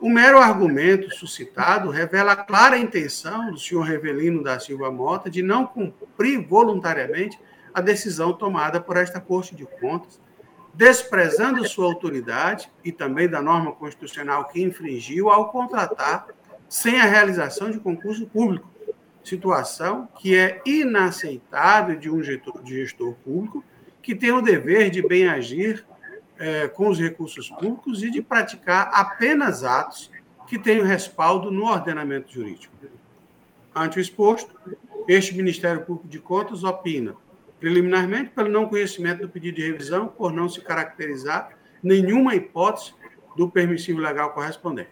o 0.00 0.08
mero 0.08 0.38
argumento 0.38 1.12
suscitado 1.12 1.90
revela 1.90 2.30
a 2.30 2.36
clara 2.36 2.78
intenção 2.78 3.50
do 3.50 3.58
senhor 3.58 3.82
Revelino 3.82 4.44
da 4.44 4.60
Silva 4.60 4.88
Mota 4.88 5.28
de 5.28 5.42
não 5.42 5.66
cumprir 5.66 6.46
voluntariamente 6.46 7.36
a 7.74 7.80
decisão 7.80 8.32
tomada 8.32 8.80
por 8.80 8.96
esta 8.96 9.20
Corte 9.20 9.56
de 9.56 9.66
Contas, 9.66 10.20
desprezando 10.78 11.68
sua 11.68 11.86
autoridade 11.86 12.70
e 12.84 12.92
também 12.92 13.28
da 13.28 13.42
norma 13.42 13.72
constitucional 13.72 14.44
que 14.44 14.62
infringiu 14.62 15.28
ao 15.28 15.50
contratar 15.50 16.28
sem 16.68 17.00
a 17.00 17.04
realização 17.04 17.68
de 17.68 17.80
concurso 17.80 18.24
público, 18.26 18.70
situação 19.24 20.08
que 20.20 20.36
é 20.36 20.62
inaceitável 20.64 21.98
de 21.98 22.08
um 22.08 22.22
gestor, 22.22 22.62
de 22.62 22.76
gestor 22.76 23.12
público 23.24 23.64
que 24.00 24.14
tem 24.14 24.30
o 24.30 24.40
dever 24.40 24.88
de 24.88 25.02
bem 25.02 25.28
agir 25.28 25.84
é, 26.38 26.68
com 26.68 26.88
os 26.88 27.00
recursos 27.00 27.50
públicos 27.50 28.04
e 28.04 28.10
de 28.12 28.22
praticar 28.22 28.88
apenas 28.92 29.64
atos 29.64 30.12
que 30.46 30.60
tenham 30.60 30.86
respaldo 30.86 31.50
no 31.50 31.64
ordenamento 31.64 32.32
jurídico. 32.32 32.72
Ante 33.74 33.98
o 33.98 34.00
exposto, 34.00 34.54
este 35.08 35.34
Ministério 35.34 35.84
Público 35.84 36.06
de 36.06 36.20
Contas 36.20 36.62
opina 36.62 37.16
preliminarmente 37.60 38.30
pelo 38.30 38.48
não 38.48 38.68
conhecimento 38.68 39.22
do 39.22 39.28
pedido 39.28 39.56
de 39.56 39.70
revisão, 39.70 40.08
por 40.08 40.32
não 40.32 40.48
se 40.48 40.60
caracterizar 40.60 41.50
nenhuma 41.82 42.34
hipótese 42.34 42.94
do 43.36 43.48
permissivo 43.48 44.00
legal 44.00 44.30
correspondente. 44.30 44.90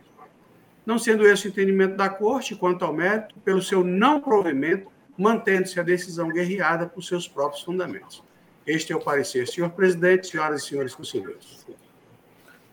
Não 0.85 0.99
sendo 0.99 1.27
esse 1.27 1.49
o 1.49 1.51
entendimento 1.51 1.97
da 1.97 2.09
Corte 2.09 2.55
quanto 2.55 2.85
ao 2.85 2.93
mérito, 2.93 3.35
pelo 3.45 3.61
seu 3.61 3.83
não 3.83 4.21
provimento, 4.21 4.91
mantendo-se 5.19 5.81
a 5.81 5.83
decisão 5.83 6.29
guerreada 6.29 6.87
por 6.87 7.03
seus 7.03 7.27
próprios 7.27 7.63
fundamentos. 7.65 8.23
Este 8.67 8.93
é 8.93 8.97
o 8.97 9.01
parecer, 9.01 9.49
senhor 9.49 9.71
presidente, 9.71 10.29
senhoras 10.29 10.63
e 10.63 10.67
senhores 10.67 10.95
conselheiros. 10.95 11.67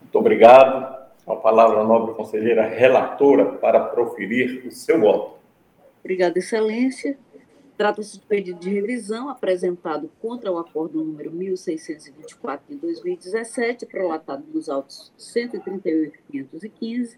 Muito 0.01 0.19
obrigado. 0.19 1.03
A 1.25 1.35
palavra 1.35 1.79
à 1.79 1.83
nobre 1.83 2.13
conselheira 2.15 2.67
relatora 2.67 3.53
para 3.53 3.79
proferir 3.79 4.67
o 4.67 4.71
seu 4.71 4.99
voto. 4.99 5.37
Obrigada, 6.03 6.37
Excelência. 6.37 7.17
Trata-se 7.75 8.19
de 8.19 8.25
pedido 8.25 8.59
de 8.59 8.69
revisão 8.69 9.29
apresentado 9.29 10.11
contra 10.21 10.51
o 10.51 10.59
acordo 10.59 11.03
número 11.03 11.31
1624 11.31 12.67
de 12.69 12.75
2017, 12.79 13.87
prolatado 13.87 14.45
nos 14.53 14.69
autos 14.69 15.11
138.515, 15.17 17.17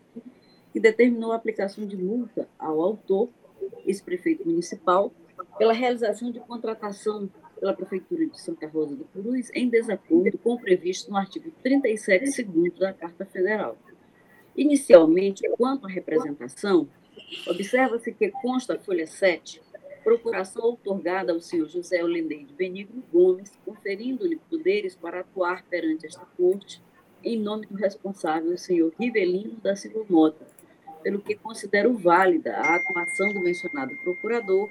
que 0.71 0.79
determinou 0.79 1.33
a 1.33 1.35
aplicação 1.35 1.85
de 1.85 1.97
multa 1.97 2.47
ao 2.57 2.81
autor, 2.81 3.27
ex-prefeito 3.85 4.47
municipal, 4.47 5.11
pela 5.57 5.73
realização 5.73 6.31
de 6.31 6.39
contratação 6.39 7.29
pela 7.59 7.73
Prefeitura 7.73 8.25
de 8.25 8.39
Santa 8.39 8.67
Rosa 8.67 8.95
do 8.95 9.03
Purus 9.05 9.49
em 9.53 9.67
desacordo 9.67 10.37
com 10.37 10.53
o 10.53 10.59
previsto 10.59 11.11
no 11.11 11.17
artigo 11.17 11.51
37, 11.63 12.27
segundo 12.27 12.79
da 12.79 12.93
Carta 12.93 13.25
Federal. 13.25 13.77
Inicialmente, 14.55 15.45
quanto 15.57 15.85
à 15.85 15.89
representação, 15.89 16.87
observa-se 17.47 18.13
que 18.13 18.31
consta 18.31 18.75
a 18.75 18.79
folha 18.79 19.05
7 19.05 19.64
procuração 20.05 20.65
outorgada 20.65 21.33
ao 21.33 21.41
senhor 21.41 21.67
José 21.67 22.03
Olendeide 22.03 22.53
Benigno 22.53 23.03
Gomes, 23.11 23.51
conferindo-lhe 23.65 24.35
poderes 24.47 24.95
para 24.95 25.21
atuar 25.21 25.65
perante 25.65 26.05
esta 26.05 26.23
corte 26.37 26.79
em 27.23 27.39
nome 27.39 27.65
do 27.65 27.73
responsável, 27.75 28.55
senhor 28.55 28.93
Rivelino 28.99 29.55
da 29.55 29.75
Silva 29.75 30.05
Mota, 30.07 30.45
pelo 31.01 31.19
que 31.19 31.33
considero 31.33 31.97
válida 31.97 32.55
a 32.55 32.75
atuação 32.75 33.33
do 33.33 33.41
mencionado 33.41 33.95
procurador 34.03 34.69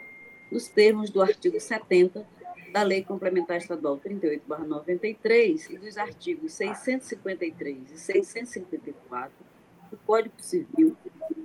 nos 0.52 0.68
termos 0.68 1.10
do 1.10 1.20
artigo 1.20 1.58
70 1.58 2.24
da 2.72 2.84
Lei 2.84 3.02
Complementar 3.02 3.56
Estadual 3.56 3.98
38/93 3.98 5.70
e 5.70 5.78
dos 5.78 5.98
artigos 5.98 6.52
653 6.52 7.90
e 7.90 7.98
654 7.98 9.53
do 9.94 10.00
Código 10.04 10.34
Civil 10.38 10.96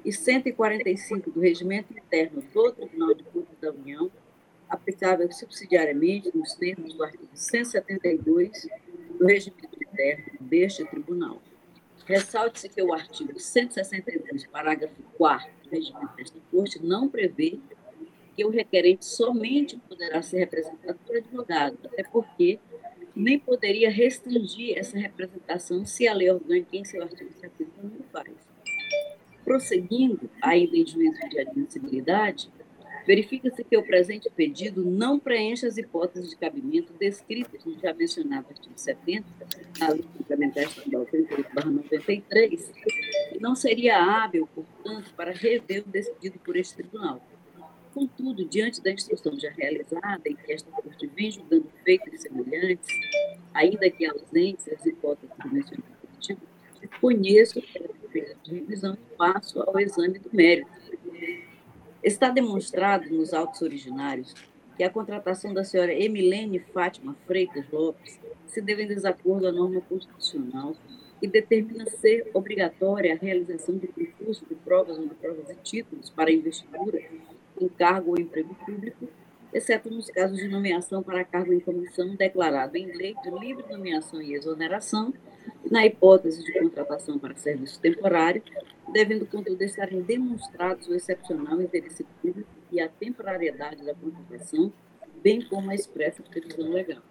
e 0.03 0.11
145 0.11 1.29
do 1.29 1.39
Regimento 1.39 1.93
Interno 1.93 2.41
do 2.41 2.71
Tribunal 2.71 3.13
de 3.13 3.23
Contas 3.23 3.55
da 3.61 3.71
União, 3.71 4.11
aplicável 4.67 5.31
subsidiariamente 5.31 6.35
nos 6.35 6.53
termos 6.55 6.95
do 6.95 7.03
artigo 7.03 7.29
172 7.31 8.67
do 9.19 9.25
Regimento 9.25 9.77
Interno 9.79 10.25
deste 10.39 10.83
Tribunal. 10.85 11.39
Ressalte-se 12.05 12.69
que 12.69 12.81
o 12.81 12.91
artigo 12.91 13.39
162, 13.39 14.47
parágrafo 14.47 14.95
4 15.15 15.51
do 15.63 15.69
regimento 15.69 16.15
desta 16.15 16.39
Corte 16.49 16.83
não 16.83 17.07
prevê 17.07 17.59
que 18.35 18.43
o 18.43 18.49
requerente 18.49 19.05
somente 19.05 19.77
poderá 19.87 20.23
ser 20.23 20.39
representado 20.39 20.97
por 21.05 21.15
advogado, 21.15 21.77
até 21.85 22.01
porque 22.03 22.59
nem 23.19 23.37
poderia 23.37 23.89
restringir 23.89 24.77
essa 24.77 24.97
representação 24.97 25.85
se 25.85 26.07
a 26.07 26.13
lei 26.13 26.29
orgânica 26.31 26.77
em 26.77 26.85
seu 26.85 27.03
artigo 27.03 27.31
70 27.33 27.69
não 27.83 28.03
faz. 28.11 28.33
Prosseguindo, 29.43 30.29
em 30.73 30.87
juízo 30.87 31.19
de 31.29 31.39
admissibilidade, 31.39 32.49
verifica-se 33.05 33.63
que 33.63 33.75
o 33.75 33.83
presente 33.83 34.29
pedido 34.29 34.85
não 34.85 35.19
preenche 35.19 35.65
as 35.65 35.77
hipóteses 35.77 36.29
de 36.29 36.37
cabimento 36.37 36.93
descritas 36.93 37.65
no 37.65 37.77
já 37.79 37.93
mencionado 37.93 38.47
artigo 38.49 38.73
70 38.75 39.25
da 39.79 39.89
Lei 39.89 40.05
Complementar 40.17 40.63
Estadual 40.63 41.05
38-93 41.07 42.71
e 43.33 43.39
não 43.39 43.55
seria 43.55 43.97
hábil, 43.97 44.47
portanto, 44.53 45.13
para 45.15 45.31
rever 45.31 45.83
o 45.85 45.89
decidido 45.89 46.39
por 46.39 46.55
este 46.55 46.75
tribunal. 46.75 47.21
Contudo, 47.93 48.45
diante 48.45 48.81
da 48.81 48.91
instrução 48.91 49.37
já 49.39 49.49
realizada, 49.51 50.21
em 50.25 50.35
que 50.35 50.53
esta 50.53 50.69
Corte 50.71 51.07
vem 51.07 51.31
julgando 51.31 51.67
feitos 51.83 52.21
semelhantes, 52.21 52.87
ainda 53.53 53.89
que 53.89 54.05
ausentes 54.05 54.67
as 54.69 54.85
hipóteses 54.85 55.31
artigo, 55.39 56.41
conheço 57.01 57.61
de 57.61 58.53
revisão 58.53 58.93
e 58.93 59.15
passo 59.15 59.61
ao 59.61 59.79
exame 59.79 60.19
do 60.19 60.29
mérito. 60.31 60.69
Está 62.03 62.29
demonstrado 62.29 63.09
nos 63.09 63.33
autos 63.33 63.61
originários 63.61 64.33
que 64.77 64.83
a 64.83 64.89
contratação 64.89 65.53
da 65.53 65.63
senhora 65.63 65.93
Emilene 65.93 66.59
Fátima 66.59 67.15
Freitas 67.27 67.65
Lopes 67.69 68.17
se 68.47 68.61
deve 68.61 68.83
em 68.83 68.87
desacordo 68.87 69.47
à 69.47 69.51
norma 69.51 69.81
constitucional 69.81 70.75
que 71.19 71.27
determina 71.27 71.85
ser 71.85 72.29
obrigatória 72.33 73.13
a 73.13 73.17
realização 73.17 73.77
de 73.77 73.87
concurso 73.87 74.45
de 74.45 74.55
provas 74.55 74.97
ou 74.97 75.07
de 75.07 75.15
provas 75.15 75.49
e 75.49 75.55
títulos 75.55 76.09
para 76.09 76.31
investidura 76.31 77.01
em 77.59 77.67
cargo 77.67 78.11
ou 78.11 78.19
emprego 78.19 78.55
público, 78.65 79.07
exceto 79.53 79.89
nos 79.89 80.09
casos 80.09 80.37
de 80.37 80.47
nomeação 80.47 81.01
para 81.01 81.23
cargo 81.23 81.53
em 81.53 81.59
comissão 81.59 82.15
declarado 82.15 82.77
em 82.77 82.95
lei 82.95 83.15
de 83.23 83.29
livre 83.31 83.65
nomeação 83.69 84.21
e 84.21 84.33
exoneração 84.33 85.13
na 85.69 85.85
hipótese 85.85 86.43
de 86.43 86.59
contratação 86.59 87.17
para 87.17 87.35
serviço 87.35 87.79
temporário, 87.79 88.41
devendo, 88.91 89.25
contudo, 89.25 89.61
estarem 89.63 90.01
demonstrados 90.01 90.87
o 90.87 90.93
excepcional 90.93 91.61
interesse 91.61 92.03
público 92.21 92.49
e 92.71 92.79
a 92.79 92.87
temporariedade 92.87 93.83
da 93.83 93.93
contratação, 93.93 94.71
bem 95.21 95.41
como 95.41 95.69
a 95.69 95.75
expressa 95.75 96.23
previsão 96.23 96.69
legal. 96.69 97.01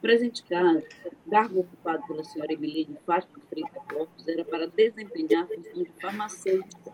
Presente 0.00 0.42
caso, 0.42 0.82
o 1.06 1.30
cargo 1.30 1.60
ocupado 1.60 2.04
pela 2.06 2.24
senhora 2.24 2.52
Emilene 2.52 2.98
Fátima 3.06 3.38
Freitas 3.48 3.82
Lopes 3.92 4.26
era 4.26 4.44
para 4.44 4.66
desempenhar 4.66 5.44
a 5.44 5.46
função 5.46 5.82
de 5.82 5.92
farmacêutica. 6.00 6.92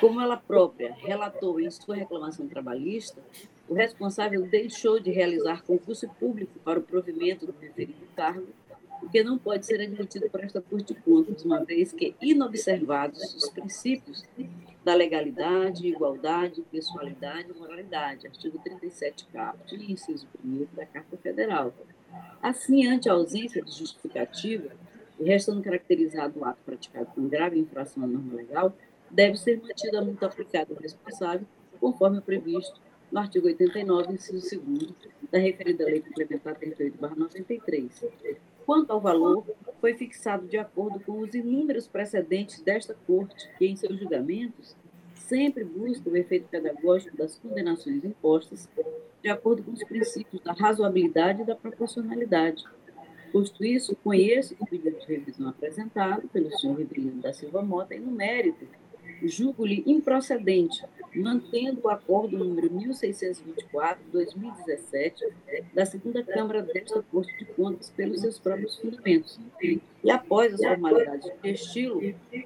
Como 0.00 0.20
ela 0.20 0.36
própria 0.36 0.94
relatou 0.94 1.60
em 1.60 1.70
sua 1.70 1.96
reclamação 1.96 2.48
trabalhista, 2.48 3.20
o 3.68 3.74
responsável 3.74 4.42
deixou 4.42 4.98
de 4.98 5.10
realizar 5.10 5.62
concurso 5.62 6.08
público 6.20 6.58
para 6.60 6.78
o 6.78 6.82
provimento 6.82 7.46
do 7.46 7.54
referido 7.60 8.06
cargo, 8.16 8.48
o 9.02 9.08
que 9.08 9.22
não 9.22 9.36
pode 9.36 9.66
ser 9.66 9.80
admitido 9.80 10.30
por 10.30 10.42
esta 10.42 10.60
Corte 10.60 10.94
de 10.94 11.00
Contas, 11.00 11.44
uma 11.44 11.64
vez 11.64 11.92
que, 11.92 12.14
inobservados 12.20 13.34
os 13.34 13.48
princípios 13.50 14.24
da 14.84 14.94
legalidade, 14.94 15.86
igualdade, 15.86 16.62
pessoalidade 16.70 17.50
e 17.50 17.58
moralidade, 17.58 18.26
artigo 18.26 18.58
37 18.58 19.26
caput, 19.26 19.74
inciso 19.74 20.26
1 20.44 20.66
da 20.72 20.86
Carta 20.86 21.16
Federal. 21.16 21.72
Assim, 22.40 22.86
ante 22.86 23.08
a 23.08 23.12
ausência 23.12 23.62
de 23.62 23.72
justificativa, 23.72 24.70
e 25.18 25.24
restando 25.24 25.62
caracterizado 25.62 26.40
o 26.40 26.44
ato 26.44 26.60
praticado 26.64 27.06
com 27.14 27.28
grave 27.28 27.58
infração 27.58 28.02
à 28.02 28.06
norma 28.06 28.34
legal, 28.34 28.74
deve 29.12 29.36
ser 29.36 29.60
mantida 29.60 30.00
a 30.00 30.04
multa 30.04 30.26
aplicada 30.26 30.74
ao 30.74 30.80
responsável, 30.80 31.46
conforme 31.78 32.20
previsto 32.20 32.80
no 33.12 33.20
artigo 33.20 33.46
89, 33.46 34.14
inciso 34.14 34.58
2 34.58 34.94
da 35.30 35.38
referida 35.38 35.84
Lei 35.84 36.00
Complementar 36.00 36.58
38-93. 36.58 38.08
Quanto 38.64 38.90
ao 38.90 39.00
valor, 39.00 39.44
foi 39.80 39.94
fixado 39.94 40.46
de 40.46 40.56
acordo 40.56 40.98
com 41.00 41.18
os 41.18 41.34
inúmeros 41.34 41.86
precedentes 41.86 42.62
desta 42.62 42.96
Corte, 43.06 43.50
que, 43.58 43.66
em 43.66 43.76
seus 43.76 43.98
julgamentos, 43.98 44.74
sempre 45.14 45.64
busca 45.64 46.08
o 46.08 46.16
efeito 46.16 46.48
pedagógico 46.48 47.16
das 47.16 47.38
condenações 47.38 48.02
impostas, 48.04 48.68
de 49.22 49.28
acordo 49.28 49.62
com 49.62 49.72
os 49.72 49.84
princípios 49.84 50.42
da 50.42 50.52
razoabilidade 50.52 51.42
e 51.42 51.44
da 51.44 51.54
proporcionalidade. 51.54 52.64
Posto 53.32 53.64
isso, 53.64 53.96
conheço 53.96 54.54
o 54.58 54.66
pedido 54.66 54.98
de 54.98 55.06
revisão 55.06 55.48
apresentado 55.48 56.28
pelo 56.28 56.50
senhor 56.58 56.78
Ribeiro 56.78 57.16
da 57.16 57.32
Silva 57.32 57.62
Mota 57.62 57.94
e, 57.94 58.00
no 58.00 58.10
mérito, 58.10 58.66
julgo-lhe 59.28 59.84
improcedente, 59.86 60.84
mantendo 61.14 61.82
o 61.84 61.88
acordo 61.88 62.36
número 62.38 62.68
1624-2017 62.70 65.32
da 65.72 65.86
segunda 65.86 66.24
Câmara 66.24 66.62
desta 66.62 67.02
Corte 67.02 67.36
de 67.38 67.44
Contas 67.44 67.90
pelos 67.90 68.20
seus 68.20 68.36
próprios 68.38 68.76
fundamentos 68.78 69.38
e 69.62 69.80
após 70.10 70.54
as 70.54 70.60
formalidades 70.60 71.30
de 71.42 71.50
estilo 71.50 72.00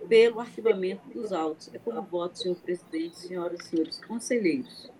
pelo 0.08 0.40
arquivamento 0.40 1.08
dos 1.14 1.32
autos. 1.32 1.70
É 1.72 1.78
como 1.78 2.02
voto, 2.02 2.36
senhor 2.38 2.56
presidente, 2.56 3.16
senhoras 3.16 3.60
e 3.60 3.64
senhores 3.64 4.04
conselheiros. 4.04 4.90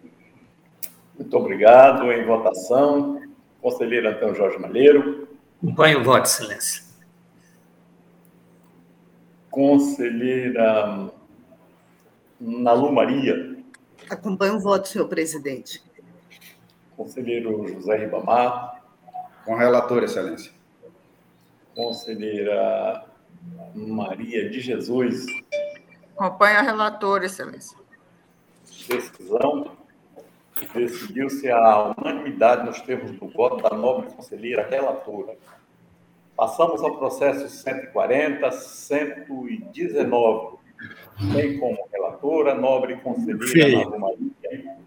Muito 1.19 1.37
obrigado. 1.37 2.11
Em 2.12 2.25
votação, 2.25 3.21
conselheiro 3.61 4.09
Antônio 4.09 4.35
Jorge 4.35 4.59
Malheiro. 4.59 5.29
Acompanho 5.62 6.01
o 6.01 6.05
voto, 6.05 6.27
excelência. 6.27 6.87
Conselheira 9.51 11.11
Nalu 12.40 12.92
Maria. 12.92 13.57
Acompanho 14.11 14.57
o 14.57 14.61
voto, 14.61 14.88
senhor 14.88 15.09
presidente. 15.09 15.83
Conselheiro 16.96 17.66
José 17.68 17.96
Ribamar. 17.96 18.83
Com 19.44 19.57
relator, 19.57 20.03
excelência. 20.03 20.53
Conselheira 21.75 23.05
Maria 23.75 24.51
de 24.51 24.61
Jesus. 24.61 25.27
Acompanho 26.16 26.59
a 26.59 26.62
relatora, 26.62 27.27
excelência. 27.27 27.77
Decisão. 28.88 29.77
Decidiu-se 30.75 31.51
a 31.51 31.94
unanimidade 31.99 32.64
nos 32.64 32.81
termos 32.81 33.11
do 33.12 33.29
voto 33.29 33.62
da 33.62 33.77
nobre 33.77 34.11
conselheira 34.11 34.66
relatora. 34.66 35.37
Passamos 36.35 36.83
ao 36.83 36.99
processo 36.99 37.46
140, 37.49 38.51
119 38.51 40.56
tem 41.33 41.59
como 41.59 41.89
relatora, 41.93 42.55
nobre 42.55 42.97
conselheira 42.97 43.87
Ana 43.87 43.99
Maria. 43.99 44.79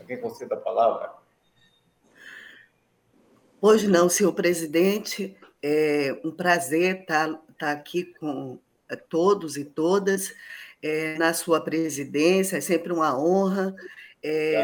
A 0.00 0.04
quem 0.04 0.20
conceda 0.20 0.54
a 0.54 0.58
palavra? 0.58 1.12
Hoje 3.60 3.86
não, 3.86 4.08
senhor 4.08 4.32
presidente. 4.32 5.36
É 5.62 6.18
um 6.24 6.30
prazer 6.30 7.02
estar, 7.02 7.38
estar 7.50 7.72
aqui 7.72 8.04
com 8.18 8.58
é, 8.88 8.96
todos 8.96 9.56
e 9.56 9.64
todas 9.64 10.34
é, 10.82 11.16
na 11.18 11.34
sua 11.34 11.60
presidência, 11.60 12.56
é 12.56 12.60
sempre 12.60 12.92
uma 12.92 13.18
honra. 13.18 13.74
É, 14.22 14.62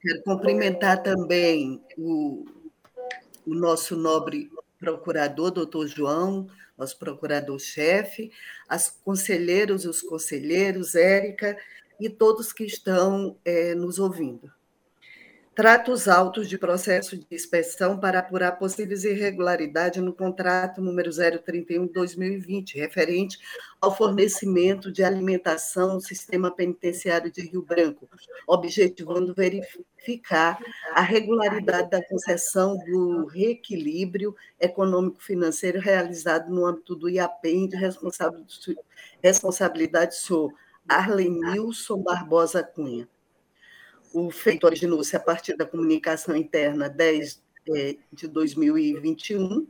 quero 0.00 0.22
cumprimentar 0.24 1.02
também 1.02 1.82
o, 1.96 2.46
o 3.46 3.54
nosso 3.54 3.96
nobre 3.96 4.50
procurador, 4.78 5.50
doutor 5.50 5.86
João, 5.86 6.48
nosso 6.78 6.98
procurador-chefe, 6.98 8.30
as 8.68 8.88
conselheiros 8.88 9.84
e 9.84 9.88
os 9.88 10.00
conselheiros, 10.00 10.94
Érica, 10.94 11.58
e 12.00 12.08
todos 12.08 12.52
que 12.52 12.64
estão 12.64 13.36
é, 13.44 13.74
nos 13.74 13.98
ouvindo. 13.98 14.50
Trata 15.58 15.90
os 15.90 16.06
autos 16.06 16.48
de 16.48 16.56
processo 16.56 17.16
de 17.16 17.26
inspeção 17.32 17.98
para 17.98 18.20
apurar 18.20 18.52
possíveis 18.52 19.02
irregularidades 19.02 20.00
no 20.00 20.12
contrato 20.12 20.80
número 20.80 21.10
031-2020, 21.10 22.76
referente 22.76 23.36
ao 23.80 23.92
fornecimento 23.92 24.92
de 24.92 25.02
alimentação 25.02 25.94
no 25.94 26.00
sistema 26.00 26.48
penitenciário 26.48 27.28
de 27.28 27.40
Rio 27.40 27.60
Branco, 27.60 28.08
objetivando 28.46 29.34
verificar 29.34 30.60
a 30.94 31.00
regularidade 31.00 31.90
da 31.90 32.06
concessão 32.06 32.78
do 32.78 33.26
reequilíbrio 33.26 34.36
econômico-financeiro 34.60 35.80
realizado 35.80 36.54
no 36.54 36.66
âmbito 36.66 36.94
do 36.94 37.08
IAPEM 37.08 37.66
de 37.66 37.76
responsabilidade 39.20 40.10
do 40.12 40.14
senhor 40.14 40.54
Arlenilson 40.88 42.00
Barbosa 42.00 42.62
Cunha 42.62 43.08
o 44.12 44.30
feito 44.30 44.64
originou-se 44.64 45.14
a 45.16 45.20
partir 45.20 45.56
da 45.56 45.66
comunicação 45.66 46.36
interna 46.36 46.88
10 46.88 47.42
é, 47.74 47.96
de 48.12 48.26
2021, 48.28 49.66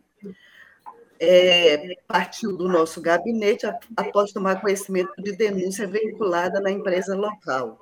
é, 1.20 1.96
partiu 2.06 2.56
do 2.56 2.68
nosso 2.68 3.00
gabinete 3.00 3.66
após 3.96 4.32
tomar 4.32 4.60
conhecimento 4.60 5.12
de 5.20 5.32
denúncia 5.32 5.86
vinculada 5.86 6.60
na 6.60 6.70
empresa 6.70 7.16
local. 7.16 7.78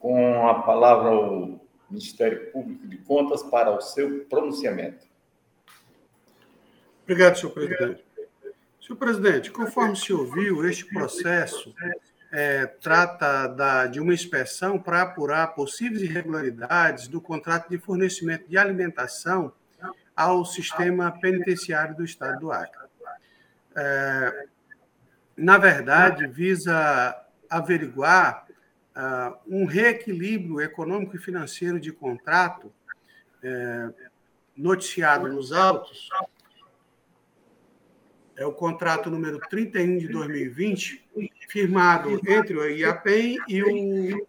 Com 0.00 0.48
a 0.48 0.62
palavra 0.62 1.12
o 1.12 1.60
Ministério 1.88 2.50
Público 2.50 2.88
de 2.88 2.98
Contas 2.98 3.44
para 3.44 3.70
o 3.70 3.80
seu 3.80 4.24
pronunciamento. 4.24 5.06
Obrigado, 7.04 7.38
senhor 7.38 7.52
presidente. 7.52 8.09
Senhor 8.80 8.96
presidente, 8.96 9.50
conforme 9.50 9.94
se 9.94 10.12
ouviu, 10.12 10.66
este 10.66 10.86
processo 10.86 11.74
é, 12.32 12.66
trata 12.66 13.46
da, 13.46 13.86
de 13.86 14.00
uma 14.00 14.14
inspeção 14.14 14.78
para 14.78 15.02
apurar 15.02 15.48
possíveis 15.48 16.02
irregularidades 16.02 17.06
do 17.06 17.20
contrato 17.20 17.68
de 17.68 17.78
fornecimento 17.78 18.48
de 18.48 18.56
alimentação 18.56 19.52
ao 20.16 20.44
sistema 20.44 21.10
penitenciário 21.12 21.96
do 21.96 22.04
Estado 22.04 22.40
do 22.40 22.52
Acre. 22.52 22.88
É, 23.76 24.46
na 25.36 25.58
verdade, 25.58 26.26
visa 26.26 27.16
averiguar 27.48 28.46
uh, 28.94 29.36
um 29.46 29.64
reequilíbrio 29.64 30.60
econômico 30.60 31.16
e 31.16 31.18
financeiro 31.18 31.80
de 31.80 31.90
contrato 31.90 32.72
é, 33.42 33.88
noticiado 34.54 35.28
nos 35.28 35.50
autos 35.52 36.10
é 38.40 38.46
o 38.46 38.52
contrato 38.52 39.10
número 39.10 39.38
31 39.50 39.98
de 39.98 40.08
2020, 40.08 41.06
firmado 41.46 42.18
entre 42.26 42.56
o 42.56 42.66
IAPEM 42.66 43.36
e 43.46 43.62
o 43.62 44.26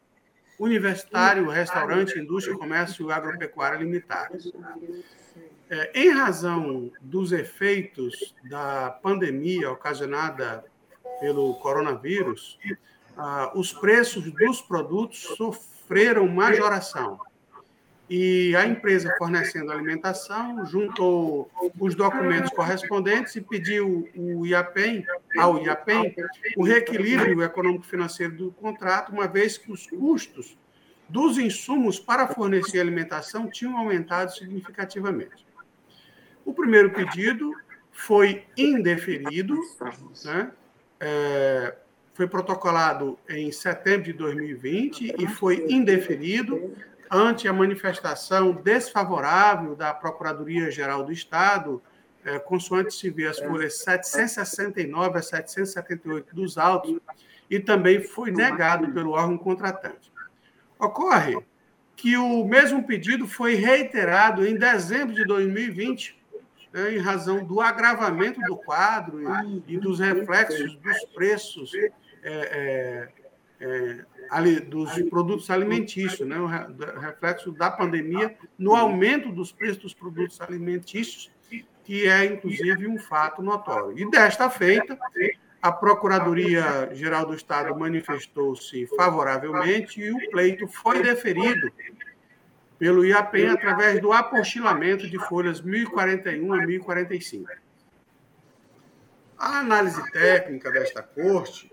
Universitário 0.60 1.48
Restaurante, 1.48 2.20
Indústria, 2.20 2.58
Comércio 2.58 3.08
e 3.08 3.14
Agropecuária 3.14 3.78
Limitada. 3.78 4.38
É, 5.70 5.92
em 5.98 6.10
razão 6.10 6.92
dos 7.00 7.32
efeitos 7.32 8.36
da 8.44 8.90
pandemia 9.02 9.72
ocasionada 9.72 10.66
pelo 11.22 11.56
coronavírus, 11.56 12.60
ah, 13.16 13.54
os 13.56 13.72
preços 13.72 14.30
dos 14.30 14.62
produtos 14.62 15.22
sofreram 15.38 16.28
majoração 16.28 17.18
e 18.14 18.54
a 18.58 18.66
empresa 18.66 19.16
fornecendo 19.18 19.72
alimentação 19.72 20.66
juntou 20.66 21.50
os 21.80 21.96
documentos 21.96 22.52
correspondentes 22.52 23.38
e 23.38 23.42
pediu 23.42 24.06
o 24.14 24.46
IAPEM, 24.46 25.06
ao 25.38 25.64
IAPEM 25.64 26.14
o 26.58 26.64
reequilíbrio 26.66 27.42
econômico-financeiro 27.42 28.36
do 28.36 28.52
contrato, 28.52 29.14
uma 29.14 29.30
vez 29.30 29.58
que 29.58 29.72
os 29.72 29.88
custos 29.88 30.58
dos 31.08 31.38
insumos 31.38 32.02
para 32.02 32.28
fornecer 32.28 32.82
alimentação 32.82 33.50
tinham 33.50 33.78
aumentado 33.78 34.34
significativamente. 34.34 35.48
O 36.44 36.54
primeiro 36.54 36.90
pedido 36.90 37.54
foi 37.94 38.44
indeferido, 38.58 39.58
né? 40.26 40.52
É, 41.00 41.76
foi 42.14 42.28
protocolado 42.28 43.18
em 43.30 43.54
setembro 43.54 44.04
de 44.04 44.14
2020 44.14 45.16
e 45.18 45.28
foi 45.28 45.66
indeferido 45.70 46.76
ante 47.12 47.46
a 47.48 47.52
manifestação 47.52 48.54
desfavorável 48.54 49.76
da 49.76 49.94
Procuradoria-Geral 49.94 51.04
do 51.04 51.12
Estado, 51.12 51.82
é, 52.24 52.40
consoante 52.40 52.94
se 52.94 53.10
vê 53.10 53.28
as 53.28 53.38
folhas 53.38 53.80
769 53.80 55.20
a 55.20 55.22
778 55.22 56.34
dos 56.34 56.58
autos, 56.58 56.98
e 57.50 57.60
também 57.60 58.02
foi 58.02 58.32
negado 58.32 58.90
pelo 58.94 59.12
órgão 59.12 59.38
contratante. 59.38 60.10
Ocorre 60.80 61.38
que 61.98 62.16
o 62.16 62.46
mesmo 62.46 62.84
pedido 62.84 63.28
foi 63.28 63.56
reiterado 63.56 64.48
em 64.48 64.56
dezembro 64.56 65.14
de 65.14 65.26
2020, 65.26 66.18
né, 66.72 66.96
em 66.96 66.98
razão 66.98 67.44
do 67.44 67.60
agravamento 67.60 68.40
do 68.42 68.56
quadro 68.56 69.22
e, 69.68 69.76
e 69.76 69.78
dos 69.78 70.00
reflexos 70.00 70.76
dos 70.76 71.06
preços 71.14 71.74
é, 71.76 71.90
é, 72.24 73.01
ali, 74.32 74.62
dos 74.62 74.90
produtos 75.10 75.50
alimentícios, 75.50 76.26
né, 76.26 76.40
o 76.40 76.46
reflexo 76.46 77.52
da 77.52 77.70
pandemia 77.70 78.34
no 78.58 78.74
aumento 78.74 79.30
dos 79.30 79.52
preços 79.52 79.78
dos 79.78 79.94
produtos 79.94 80.40
alimentícios, 80.40 81.30
que 81.84 82.08
é, 82.08 82.24
inclusive, 82.26 82.88
um 82.88 82.98
fato 82.98 83.42
notório. 83.42 84.00
E 84.00 84.10
desta 84.10 84.50
feita, 84.50 84.98
a 85.62 85.70
Procuradoria-Geral 85.70 87.26
do 87.26 87.36
Estado 87.36 87.78
manifestou-se 87.78 88.88
favoravelmente 88.96 90.00
e 90.00 90.12
o 90.12 90.32
pleito 90.32 90.66
foi 90.66 91.04
deferido 91.04 91.70
pelo 92.80 93.06
IAPEN 93.06 93.50
através 93.50 94.00
do 94.00 94.14
apostilamento 94.14 95.10
de 95.10 95.20
folhas 95.28 95.60
1041 95.60 96.54
a 96.54 96.66
1045. 96.66 97.52
A 99.38 99.60
análise 99.60 100.02
técnica 100.12 100.72
desta 100.72 101.04
corte 101.04 101.70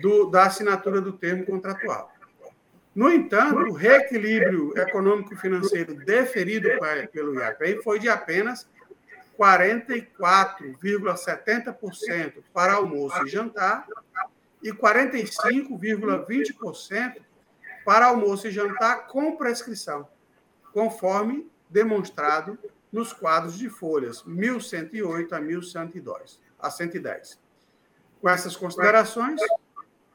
do, 0.00 0.30
da 0.30 0.44
assinatura 0.44 1.00
do 1.00 1.12
termo 1.12 1.44
contratual. 1.44 2.14
No 2.94 3.10
entanto, 3.10 3.58
o 3.58 3.72
reequilíbrio 3.72 4.78
econômico-financeiro 4.78 5.94
deferido 5.94 6.68
pelo 7.12 7.40
IAPEI 7.40 7.82
foi 7.82 7.98
de 7.98 8.08
apenas 8.08 8.68
44,70% 9.36 12.34
para 12.52 12.74
almoço 12.74 13.26
e 13.26 13.28
jantar 13.28 13.88
e 14.62 14.70
45,20% 14.70 17.16
para 17.84 18.06
almoço 18.06 18.46
e 18.46 18.52
jantar 18.52 19.08
com 19.08 19.36
prescrição, 19.36 20.06
conforme 20.72 21.50
demonstrado 21.68 22.56
nos 22.92 23.12
quadros 23.12 23.58
de 23.58 23.68
folhas 23.68 24.22
1108 24.22 25.34
a 25.34 25.40
1110. 25.40 26.40
A 26.60 26.70
110. 26.70 27.42
Com 28.24 28.30
essas 28.30 28.56
considerações, 28.56 29.38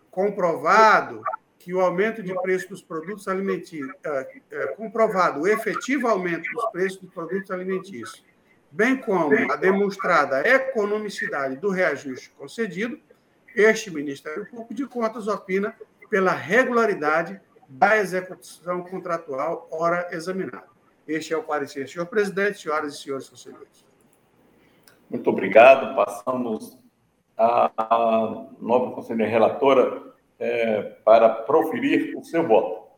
comprovado 0.10 1.22
que 1.60 1.74
o 1.74 1.80
aumento 1.80 2.24
de 2.24 2.34
preço 2.42 2.70
dos 2.70 2.82
produtos 2.82 3.28
alimentícios, 3.28 3.92
é, 4.04 4.42
é, 4.50 4.68
comprovado 4.68 5.42
o 5.42 5.48
efetivo 5.48 6.08
aumento 6.08 6.50
dos 6.52 6.66
preços 6.72 7.02
dos 7.02 7.14
produtos 7.14 7.52
alimentícios 7.52 8.24
bem 8.72 8.98
como 8.98 9.52
a 9.52 9.56
demonstrada 9.56 10.48
economicidade 10.48 11.56
do 11.58 11.70
reajuste 11.70 12.32
concedido, 12.32 13.00
este 13.56 13.92
Ministério 13.92 14.46
Público 14.46 14.74
de 14.74 14.86
Contas 14.88 15.28
opina 15.28 15.76
pela 16.10 16.32
regularidade 16.32 17.40
da 17.68 17.98
execução 17.98 18.82
contratual 18.82 19.68
ora 19.72 20.08
examinada. 20.12 20.68
Este 21.08 21.34
é 21.34 21.38
o 21.38 21.44
parecer, 21.44 21.88
senhor 21.88 22.06
presidente, 22.06 22.60
senhoras 22.60 22.96
e 22.96 22.98
senhores 22.98 23.30
conselheiros. 23.30 23.86
Muito 25.10 25.28
obrigado. 25.30 25.96
Passamos 25.96 26.78
à 27.40 28.46
nova 28.60 28.92
conselheira 28.92 29.32
relatora 29.32 30.14
é, 30.38 30.82
para 31.04 31.30
proferir 31.30 32.18
o 32.18 32.24
seu 32.24 32.46
voto. 32.46 32.90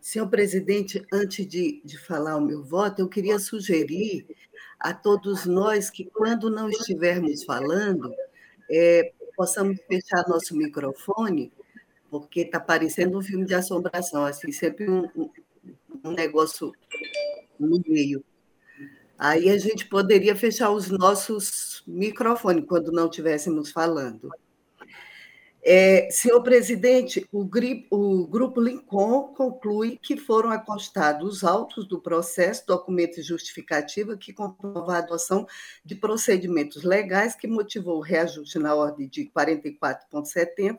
Senhor 0.00 0.28
presidente, 0.28 1.04
antes 1.12 1.46
de, 1.46 1.80
de 1.84 1.98
falar 1.98 2.36
o 2.36 2.40
meu 2.40 2.62
voto, 2.62 3.00
eu 3.00 3.08
queria 3.08 3.38
sugerir 3.38 4.26
a 4.78 4.92
todos 4.92 5.46
nós 5.46 5.90
que, 5.90 6.04
quando 6.04 6.50
não 6.50 6.68
estivermos 6.68 7.44
falando, 7.44 8.12
é, 8.70 9.12
possamos 9.36 9.78
fechar 9.86 10.24
nosso 10.28 10.56
microfone, 10.56 11.52
porque 12.10 12.40
está 12.40 12.58
parecendo 12.58 13.18
um 13.18 13.22
filme 13.22 13.44
de 13.44 13.54
assombração, 13.54 14.24
assim, 14.24 14.50
sempre 14.50 14.90
um, 14.90 15.08
um 16.04 16.10
negócio 16.10 16.72
no 17.58 17.80
meio. 17.86 18.24
Aí 19.24 19.48
a 19.50 19.56
gente 19.56 19.86
poderia 19.86 20.34
fechar 20.34 20.70
os 20.72 20.88
nossos 20.90 21.84
microfones 21.86 22.64
quando 22.66 22.90
não 22.90 23.06
estivéssemos 23.06 23.70
falando. 23.70 24.28
É, 25.64 26.10
senhor 26.10 26.42
presidente, 26.42 27.24
o, 27.30 27.48
o, 27.90 28.26
Grupo 28.26 28.60
Lincoln 28.60 29.32
conclui 29.32 29.96
que 30.02 30.16
foram 30.16 30.50
acostados 30.50 31.36
os 31.36 31.44
autos 31.44 31.86
do 31.86 32.00
processo, 32.00 32.66
documento 32.66 33.20
e 33.20 33.22
justificativa 33.22 34.16
que 34.16 34.32
comprova 34.32 34.94
a 34.94 34.98
adoção 34.98 35.46
de 35.84 35.94
procedimentos 35.94 36.82
legais 36.82 37.36
que 37.36 37.46
motivou 37.46 37.98
o 37.98 38.00
reajuste 38.00 38.58
na 38.58 38.74
ordem 38.74 39.06
de 39.06 39.30
44,70 39.30 40.78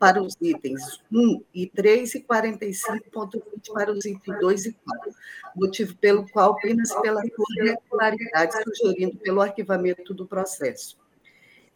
para 0.00 0.20
os 0.20 0.34
itens 0.40 1.00
1 1.12 1.44
e 1.54 1.68
3 1.68 2.16
e 2.16 2.20
45,20 2.22 3.72
para 3.72 3.92
os 3.92 4.04
itens 4.04 4.40
2 4.40 4.66
e 4.66 4.72
4, 4.72 5.12
motivo 5.54 5.94
pelo 5.98 6.28
qual 6.28 6.50
opina-se 6.50 7.00
pela 7.00 7.22
irregularidade, 7.24 8.52
sugerindo 8.64 9.16
pelo 9.18 9.40
arquivamento 9.40 10.12
do 10.12 10.26
processo. 10.26 10.98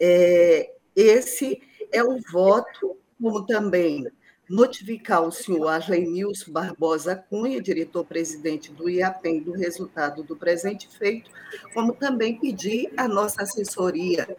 É, 0.01 0.73
esse 0.97 1.63
é 1.93 2.03
o 2.03 2.19
voto, 2.33 2.97
como 3.21 3.45
também 3.47 4.07
notificar 4.49 5.23
o 5.23 5.31
senhor 5.31 5.69
Arley 5.69 6.07
Nilson 6.07 6.51
Barbosa 6.51 7.15
Cunha, 7.15 7.61
diretor-presidente 7.61 8.73
do 8.73 8.89
IAPEM, 8.89 9.43
do 9.43 9.53
resultado 9.53 10.23
do 10.23 10.35
presente 10.35 10.89
feito, 10.89 11.31
como 11.75 11.93
também 11.93 12.39
pedir 12.39 12.91
à 12.97 13.07
nossa 13.07 13.43
assessoria 13.43 14.37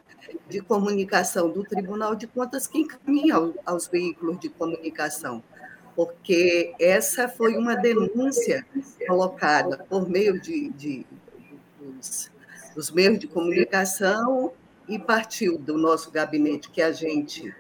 de 0.48 0.62
comunicação 0.62 1.50
do 1.50 1.64
Tribunal 1.64 2.16
de 2.16 2.26
Contas 2.26 2.66
que 2.66 2.80
encaminhe 2.80 3.32
aos 3.66 3.88
veículos 3.88 4.40
de 4.40 4.50
comunicação 4.50 5.44
porque 6.00 6.74
essa 6.80 7.28
foi 7.28 7.58
uma 7.58 7.76
denúncia 7.76 8.66
colocada 9.06 9.86
por 9.90 10.08
meio 10.08 10.40
de, 10.40 10.70
de 10.70 11.06
dos, 11.78 12.32
dos 12.74 12.90
meios 12.90 13.20
de 13.20 13.28
comunicação 13.28 14.54
e 14.90 14.98
partiu 14.98 15.58
do 15.58 15.78
nosso 15.78 16.12
gabinete 16.12 16.70
que 16.70 16.82
a 16.82 16.92
gente 16.92 17.54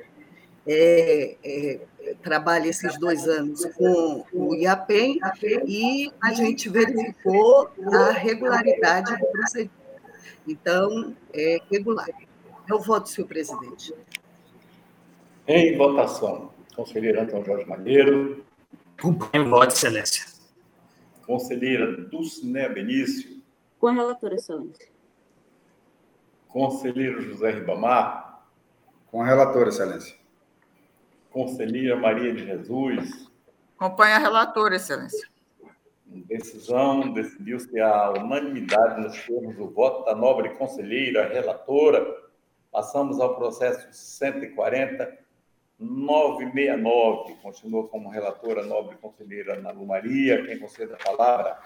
é, 0.67 1.37
é, 1.43 1.79
trabalha 2.21 2.67
esses 2.67 2.97
dois 2.97 3.27
anos 3.27 3.65
com 3.75 4.25
o 4.33 4.55
IAPEM 4.55 5.19
e 5.65 6.11
a 6.21 6.33
gente 6.33 6.67
verificou 6.69 7.69
a 7.93 8.11
regularidade 8.11 9.15
do 9.17 9.25
procedimento. 9.27 9.79
Então, 10.47 11.15
é 11.31 11.61
regular. 11.71 12.09
Eu 12.67 12.79
voto, 12.79 13.09
senhor 13.09 13.27
presidente. 13.27 13.93
Em 15.47 15.77
votação. 15.77 16.51
Conselheiro 16.75 17.21
Antônio 17.21 17.45
Jorge 17.45 17.65
Malheiro. 17.65 18.43
Acompanho 18.97 19.45
o 19.45 19.49
voto, 19.49 19.73
excelência. 19.73 20.25
Conselheira 21.25 21.91
Dulcinea 22.09 22.69
Benício. 22.69 23.39
Com 23.79 23.87
a 23.87 23.93
relatora, 23.93 24.35
excelência. 24.35 24.88
Conselheiro 26.49 27.21
José 27.21 27.51
Ribamar. 27.51 28.43
Com 29.11 29.21
a 29.21 29.25
relatora, 29.25 29.69
excelência. 29.69 30.15
Conselheira 31.31 31.95
Maria 31.95 32.33
de 32.33 32.45
Jesus. 32.45 33.29
Acompanha 33.77 34.15
a 34.15 34.19
relatora, 34.19 34.75
excelência. 34.75 35.29
Decisão, 36.05 37.13
decidiu-se 37.13 37.79
a 37.79 38.11
unanimidade 38.11 39.01
nos 39.01 39.17
termos 39.25 39.55
do 39.55 39.69
voto 39.69 40.05
da 40.05 40.15
nobre 40.15 40.49
conselheira 40.55 41.27
relatora. 41.29 42.03
Passamos 42.71 43.19
ao 43.19 43.35
processo 43.35 43.87
140 43.91 45.17
969. 45.79 47.35
Continua 47.41 47.87
como 47.87 48.09
relatora 48.09 48.65
nobre 48.65 48.97
conselheira 48.97 49.57
Ana 49.57 49.71
Lu 49.71 49.85
Maria. 49.85 50.45
Quem 50.45 50.59
concede 50.59 50.93
a 50.93 50.97
palavra? 50.97 51.57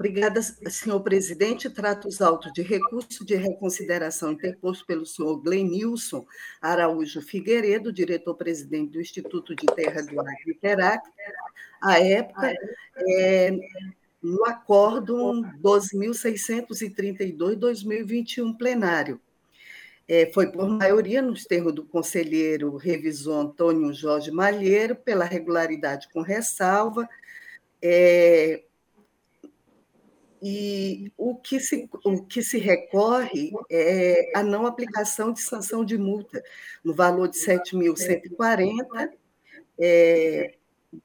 Obrigada, 0.00 0.40
senhor 0.40 1.00
presidente. 1.02 1.68
Trato 1.68 2.08
os 2.08 2.22
autos 2.22 2.50
de 2.54 2.62
recurso 2.62 3.22
de 3.22 3.34
reconsideração 3.34 4.32
interposto 4.32 4.86
pelo 4.86 5.04
senhor 5.04 5.36
Glenilson 5.42 6.24
Araújo 6.58 7.20
Figueiredo, 7.20 7.92
diretor-presidente 7.92 8.92
do 8.92 9.00
Instituto 9.02 9.54
de 9.54 9.66
Terra 9.66 10.00
do 10.00 10.18
Acre 10.18 10.52
Iterac, 10.52 11.06
à 11.82 12.00
época, 12.00 12.50
é, 12.96 13.50
no 14.22 14.46
Acórdão 14.46 15.42
12.632-2021 15.62 18.56
plenário. 18.56 19.20
É, 20.08 20.32
foi 20.32 20.50
por 20.50 20.66
maioria 20.66 21.20
nos 21.20 21.44
termos 21.44 21.74
do 21.74 21.84
conselheiro 21.84 22.74
revisor 22.74 23.44
Antônio 23.44 23.92
Jorge 23.92 24.30
Malheiro, 24.30 24.96
pela 24.96 25.26
regularidade 25.26 26.08
com 26.10 26.22
ressalva, 26.22 27.06
é, 27.82 28.62
e 30.42 31.12
o 31.16 31.34
que, 31.36 31.60
se, 31.60 31.88
o 32.04 32.22
que 32.24 32.42
se 32.42 32.58
recorre 32.58 33.52
é 33.70 34.30
a 34.34 34.42
não 34.42 34.66
aplicação 34.66 35.32
de 35.32 35.40
sanção 35.40 35.84
de 35.84 35.98
multa 35.98 36.42
no 36.82 36.94
valor 36.94 37.28
de 37.28 37.36
7.140. 37.36 39.10
É, 39.78 40.54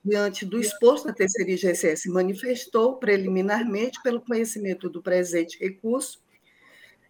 diante 0.04 0.46
do 0.46 0.60
exposto, 0.60 1.10
a 1.10 1.14
terceira 1.14 1.52
IGCS 1.52 2.08
manifestou 2.08 2.98
preliminarmente 2.98 4.02
pelo 4.02 4.22
conhecimento 4.22 4.90
do 4.90 5.02
presente 5.02 5.60
recurso 5.60 6.22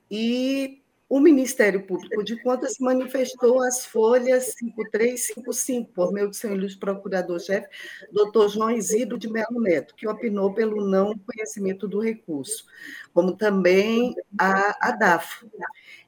e 0.10 0.82
o 1.16 1.20
Ministério 1.22 1.82
Público 1.82 2.22
de 2.26 2.36
Contas 2.44 2.78
manifestou 2.78 3.64
as 3.64 3.86
folhas 3.86 4.54
5355, 4.58 5.94
por 5.94 6.12
meio 6.12 6.28
do 6.28 6.36
seu 6.36 6.54
ilustre 6.54 6.78
procurador-chefe, 6.78 7.70
doutor 8.12 8.50
João 8.50 8.70
Isidro 8.70 9.18
de 9.18 9.32
Melo 9.32 9.62
Neto, 9.62 9.96
que 9.96 10.06
opinou 10.10 10.54
pelo 10.54 10.86
não 10.86 11.18
conhecimento 11.18 11.88
do 11.88 12.02
recurso, 12.02 12.66
como 13.14 13.34
também 13.34 14.14
a, 14.38 14.90
a 14.90 14.92
DAFO. 14.92 15.50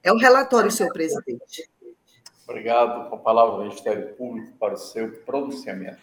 É 0.04 0.12
o 0.12 0.18
relatório, 0.18 0.70
senhor 0.70 0.92
presidente. 0.92 1.70
Obrigado. 2.46 3.10
Com 3.10 3.16
a 3.16 3.20
palavra 3.20 3.56
do 3.56 3.64
Ministério 3.64 4.14
Público 4.16 4.52
para 4.60 4.74
o 4.74 4.78
seu 4.78 5.10
pronunciamento. 5.26 6.02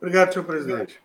Obrigado, 0.00 0.32
senhor 0.32 0.44
presidente. 0.44 1.00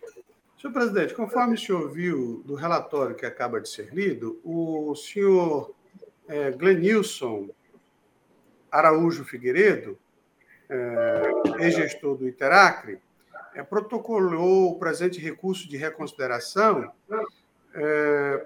Senhor 0.60 0.72
presidente, 0.72 1.14
conforme 1.14 1.54
o 1.54 1.58
senhor 1.58 1.88
viu 1.92 2.42
do 2.44 2.56
relatório 2.56 3.14
que 3.14 3.24
acaba 3.24 3.60
de 3.60 3.68
ser 3.68 3.94
lido, 3.94 4.40
o 4.42 4.96
senhor 4.96 5.72
é, 6.32 6.50
Glenilson 6.50 7.50
Araújo 8.70 9.22
Figueiredo, 9.22 9.98
é, 10.68 11.22
ex-gestor 11.58 12.16
do 12.16 12.26
Interacre, 12.26 12.98
é, 13.54 13.62
protocolou 13.62 14.70
o 14.70 14.78
presente 14.78 15.20
recurso 15.20 15.68
de 15.68 15.76
reconsideração, 15.76 16.90
é, 17.74 18.44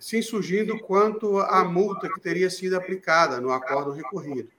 se 0.00 0.18
insurgindo 0.18 0.80
quanto 0.80 1.38
à 1.38 1.64
multa 1.64 2.08
que 2.12 2.20
teria 2.20 2.50
sido 2.50 2.76
aplicada 2.76 3.40
no 3.40 3.52
acordo 3.52 3.92
recorrido. 3.92 4.50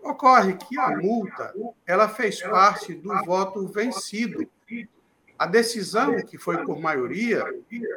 Ocorre 0.00 0.54
que 0.54 0.78
a 0.78 0.96
multa 0.96 1.52
ela 1.84 2.08
fez 2.08 2.40
parte 2.42 2.94
do 2.94 3.12
voto 3.24 3.66
vencido 3.66 4.48
a 5.42 5.46
decisão, 5.46 6.22
que 6.22 6.38
foi 6.38 6.64
por 6.64 6.78
maioria, 6.78 7.44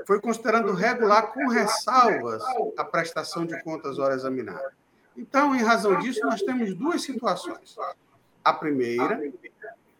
foi 0.07 0.19
considerando 0.19 0.73
regular 0.73 1.31
com 1.31 1.47
ressalvas 1.47 2.41
a 2.75 2.83
prestação 2.83 3.45
de 3.45 3.61
contas 3.61 3.99
hora 3.99 4.15
examinada. 4.15 4.73
Então, 5.15 5.55
em 5.55 5.61
razão 5.61 5.99
disso, 5.99 6.21
nós 6.23 6.41
temos 6.41 6.73
duas 6.73 7.03
situações. 7.03 7.75
A 8.43 8.51
primeira 8.51 9.31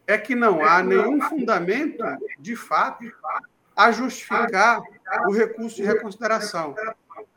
é 0.08 0.18
que 0.18 0.34
não 0.34 0.66
há 0.66 0.82
nenhum 0.82 1.22
fundamento, 1.22 2.04
de 2.40 2.56
fato, 2.56 3.06
a 3.76 3.92
justificar 3.92 4.82
o 5.28 5.32
recurso 5.32 5.76
de 5.76 5.84
reconsideração, 5.84 6.74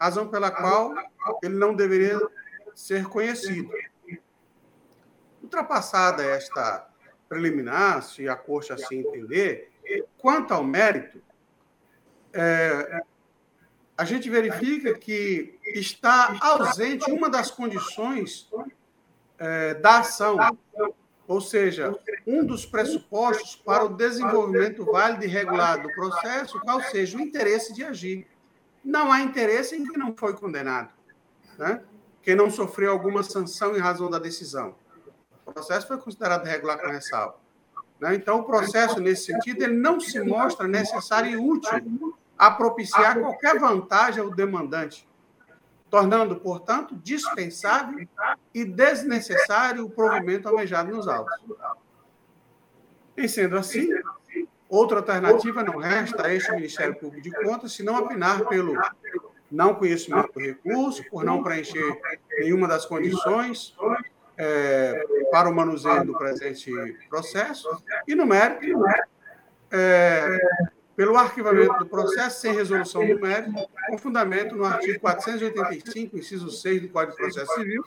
razão 0.01 0.27
pela 0.27 0.51
qual 0.51 0.95
ele 1.43 1.57
não 1.57 1.75
deveria 1.75 2.19
ser 2.75 3.07
conhecido. 3.09 3.71
Ultrapassada 5.43 6.25
esta 6.25 6.89
preliminar, 7.29 8.03
se 8.03 8.27
a 8.27 8.35
Corte 8.35 8.73
assim 8.73 9.01
entender, 9.01 9.71
Quanto 10.19 10.53
ao 10.53 10.65
mérito, 10.65 11.21
é, 12.33 13.03
a 13.97 14.05
gente 14.05 14.31
verifica 14.31 14.95
que 14.95 15.59
está 15.75 16.37
ausente 16.41 17.11
uma 17.11 17.29
das 17.29 17.51
condições 17.51 18.49
é, 19.39 19.75
da 19.75 19.99
ação, 19.99 20.37
ou 21.27 21.41
seja, 21.41 21.99
um 22.27 22.45
dos 22.45 22.65
pressupostos 22.65 23.57
para 23.57 23.85
o 23.85 23.89
desenvolvimento 23.89 24.85
válido 24.85 25.25
e 25.25 25.29
regular 25.29 25.83
do 25.83 25.93
processo, 25.93 26.61
qual 26.61 26.81
seja 26.81 27.19
o 27.19 27.21
interesse 27.21 27.75
de 27.75 27.85
agir. 27.85 28.27
Não 28.85 29.13
há 29.13 29.21
interesse 29.21 29.77
em 29.77 29.85
quem 29.85 29.99
não 29.99 30.17
foi 30.17 30.33
condenado, 30.33 30.91
né? 31.59 31.83
quem 32.23 32.35
não 32.35 32.51
sofreu 32.51 32.93
alguma 32.93 33.23
sanção 33.23 33.77
em 33.77 33.81
razão 33.81 34.09
da 34.09 34.19
decisão. 34.19 34.75
O 35.45 35.53
processo 35.53 35.87
foi 35.87 35.99
considerado 35.99 36.45
regular 36.45 36.81
com 36.81 36.89
ressalva. 36.89 37.37
Né? 38.01 38.15
Então, 38.15 38.41
o 38.41 38.45
processo, 38.45 39.01
nesse 39.01 39.27
sentido, 39.27 39.63
ele 39.63 39.77
não 39.77 40.01
se 40.01 40.21
mostra 40.21 40.67
necessário 40.67 41.31
e 41.31 41.37
útil 41.37 42.17
a 42.37 42.51
propiciar 42.51 43.19
qualquer 43.19 43.59
vantagem 43.59 44.23
ao 44.23 44.31
demandante, 44.31 45.09
tornando, 45.91 46.37
portanto, 46.37 46.95
dispensável 46.97 48.07
e 48.55 48.65
desnecessário 48.65 49.85
o 49.85 49.91
provimento 49.91 50.49
almejado 50.49 50.95
nos 50.95 51.09
autos. 51.09 51.35
E 53.17 53.29
sendo 53.29 53.57
assim, 53.57 53.89
outra 54.69 54.99
alternativa 54.99 55.65
não 55.65 55.79
resta 55.79 56.27
a 56.27 56.35
este 56.35 56.53
Ministério 56.53 56.95
Público 56.95 57.23
de 57.23 57.33
Contas, 57.43 57.73
senão 57.73 57.97
apinar 57.97 58.47
pelo 58.47 58.75
não 59.51 59.75
conhecimento 59.75 60.33
do 60.33 60.41
recurso, 60.41 61.03
por 61.11 61.25
não 61.25 61.43
preencher 61.43 61.99
nenhuma 62.39 62.69
das 62.69 62.87
condições, 62.87 63.75
é, 64.39 65.05
para 65.33 65.49
o 65.49 65.55
manuseio 65.55 66.05
do 66.07 66.17
presente 66.17 66.71
processo, 67.09 67.69
e 68.07 68.15
no 68.15 68.25
mérito, 68.25 68.83
é, 69.71 70.39
pelo 70.95 71.17
arquivamento 71.17 71.77
do 71.79 71.87
processo 71.87 72.41
sem 72.41 72.55
resolução 72.55 73.07
do 73.07 73.21
mérito, 73.21 73.53
com 73.89 73.99
fundamento 73.99 74.55
no 74.55 74.65
artigo 74.65 75.01
485, 75.01 76.17
inciso 76.17 76.51
6 76.51 76.83
do 76.83 76.89
Código 76.89 77.13
de 77.13 77.23
Processo 77.23 77.53
Civil, 77.55 77.85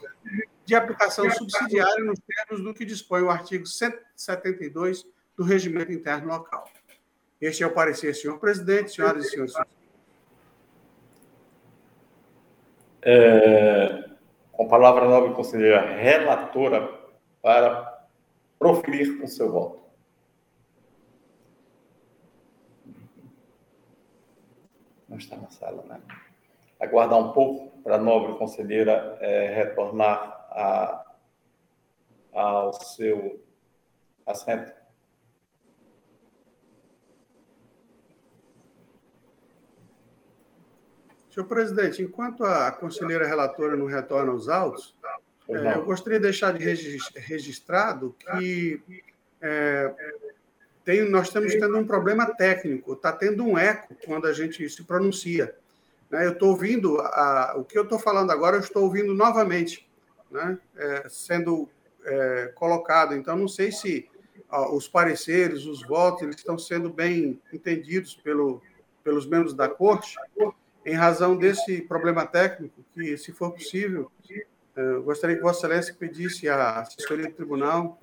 de 0.64 0.74
aplicação 0.74 1.28
subsidiária 1.30 2.04
nos 2.04 2.20
termos 2.20 2.62
do 2.62 2.74
que 2.74 2.84
dispõe 2.84 3.22
o 3.22 3.30
artigo 3.30 3.66
172 3.66 5.06
do 5.36 5.42
Regimento 5.42 5.90
Interno 5.90 6.28
Local. 6.28 6.68
Este 7.40 7.64
é 7.64 7.66
o 7.66 7.72
parecer, 7.72 8.14
senhor 8.14 8.38
presidente, 8.38 8.92
senhoras 8.92 9.26
e 9.26 9.30
senhores. 9.30 9.54
É, 13.04 14.11
com 14.62 14.68
palavra 14.68 15.08
nova, 15.08 15.34
conselheira 15.34 15.80
relatora, 15.80 16.88
para 17.42 18.06
proferir 18.60 19.20
o 19.20 19.26
seu 19.26 19.50
voto. 19.50 19.82
Não 25.08 25.16
está 25.16 25.36
na 25.36 25.50
sala, 25.50 25.82
né? 25.82 26.00
Aguardar 26.78 27.18
um 27.18 27.32
pouco 27.32 27.76
para 27.82 27.96
a 27.96 27.98
nobre 27.98 28.38
conselheira 28.38 29.18
é, 29.20 29.52
retornar 29.52 30.46
a, 30.50 31.12
ao 32.32 32.72
seu 32.72 33.44
assento. 34.24 34.72
Senhor 41.32 41.46
presidente, 41.46 42.02
enquanto 42.02 42.44
a 42.44 42.70
conselheira 42.70 43.26
relatora 43.26 43.74
não 43.74 43.86
retorna 43.86 44.32
aos 44.32 44.50
autos, 44.50 44.94
é, 45.48 45.74
eu 45.74 45.84
gostaria 45.84 46.18
de 46.18 46.24
deixar 46.24 46.52
de 46.52 46.62
registrado 46.62 48.14
que 48.18 48.82
é, 49.40 49.94
tem, 50.84 51.08
nós 51.08 51.28
estamos 51.28 51.54
tendo 51.54 51.78
um 51.78 51.86
problema 51.86 52.26
técnico, 52.26 52.92
está 52.92 53.12
tendo 53.12 53.44
um 53.44 53.56
eco 53.56 53.94
quando 54.04 54.26
a 54.26 54.32
gente 54.32 54.68
se 54.68 54.84
pronuncia. 54.84 55.54
Né? 56.10 56.26
Eu 56.26 56.32
estou 56.32 56.50
ouvindo, 56.50 57.00
a, 57.00 57.54
o 57.56 57.64
que 57.64 57.78
eu 57.78 57.84
estou 57.84 57.98
falando 57.98 58.30
agora, 58.30 58.56
eu 58.56 58.60
estou 58.60 58.82
ouvindo 58.82 59.14
novamente, 59.14 59.88
né? 60.30 60.58
É, 60.76 61.08
sendo 61.08 61.66
é, 62.04 62.52
colocado. 62.54 63.14
Então, 63.14 63.36
não 63.36 63.48
sei 63.48 63.72
se 63.72 64.06
os 64.70 64.86
pareceres, 64.86 65.64
os 65.64 65.82
votos, 65.82 66.22
eles 66.22 66.36
estão 66.36 66.58
sendo 66.58 66.90
bem 66.90 67.40
entendidos 67.50 68.14
pelo, 68.14 68.60
pelos 69.02 69.24
membros 69.24 69.54
da 69.54 69.66
corte, 69.66 70.14
em 70.84 70.94
razão 70.94 71.36
desse 71.36 71.82
problema 71.82 72.26
técnico, 72.26 72.84
que, 72.94 73.16
se 73.16 73.32
for 73.32 73.52
possível, 73.52 74.10
é, 74.30 74.44
eu 74.76 75.02
gostaria 75.02 75.36
que 75.36 75.42
Vossa 75.42 75.66
Excelência 75.66 75.94
pedisse 75.94 76.48
à 76.48 76.80
assessoria 76.80 77.28
do 77.28 77.34
tribunal 77.34 77.98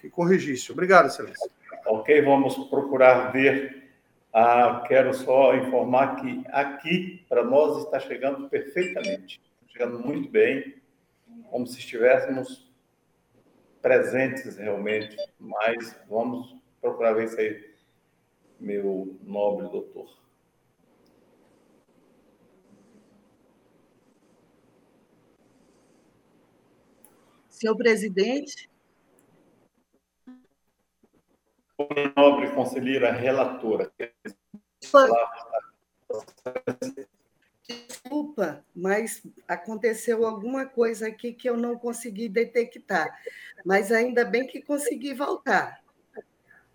que 0.00 0.08
corrigisse. 0.08 0.72
Obrigado, 0.72 1.06
Excelência. 1.06 1.50
Ok, 1.86 2.20
vamos 2.22 2.56
procurar 2.68 3.30
ver. 3.32 3.90
Ah, 4.32 4.84
quero 4.86 5.12
só 5.12 5.56
informar 5.56 6.16
que 6.16 6.44
aqui, 6.48 7.24
para 7.28 7.44
nós, 7.44 7.84
está 7.84 7.98
chegando 7.98 8.48
perfeitamente, 8.48 9.40
chegando 9.68 9.98
muito 9.98 10.28
bem, 10.28 10.76
como 11.50 11.66
se 11.66 11.78
estivéssemos 11.78 12.70
presentes 13.82 14.56
realmente, 14.56 15.16
mas 15.38 15.96
vamos 16.08 16.56
procurar 16.80 17.14
ver 17.14 17.24
isso 17.24 17.40
aí, 17.40 17.70
meu 18.60 19.18
nobre 19.22 19.68
doutor. 19.68 20.19
Senhor 27.60 27.76
presidente. 27.76 28.70
Nobre 32.16 32.50
conselheira 32.52 33.12
relatora. 33.12 33.92
Desculpa, 37.68 38.64
mas 38.74 39.22
aconteceu 39.46 40.26
alguma 40.26 40.64
coisa 40.64 41.08
aqui 41.08 41.34
que 41.34 41.50
eu 41.50 41.56
não 41.56 41.76
consegui 41.76 42.30
detectar. 42.30 43.14
Mas 43.64 43.92
ainda 43.92 44.24
bem 44.24 44.46
que 44.46 44.62
consegui 44.62 45.12
voltar. 45.12 45.84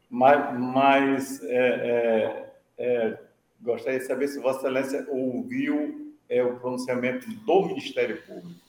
Mas, 0.07 0.59
mas 0.59 1.43
é, 1.45 1.57
é, 1.57 2.53
é, 2.77 3.19
gostaria 3.59 3.99
de 3.99 4.05
saber 4.05 4.27
se 4.27 4.39
Vossa 4.39 4.59
Excelência 4.59 5.07
ouviu 5.09 6.15
é, 6.29 6.43
o 6.43 6.59
pronunciamento 6.59 7.27
do 7.27 7.65
Ministério 7.65 8.21
Público. 8.21 8.64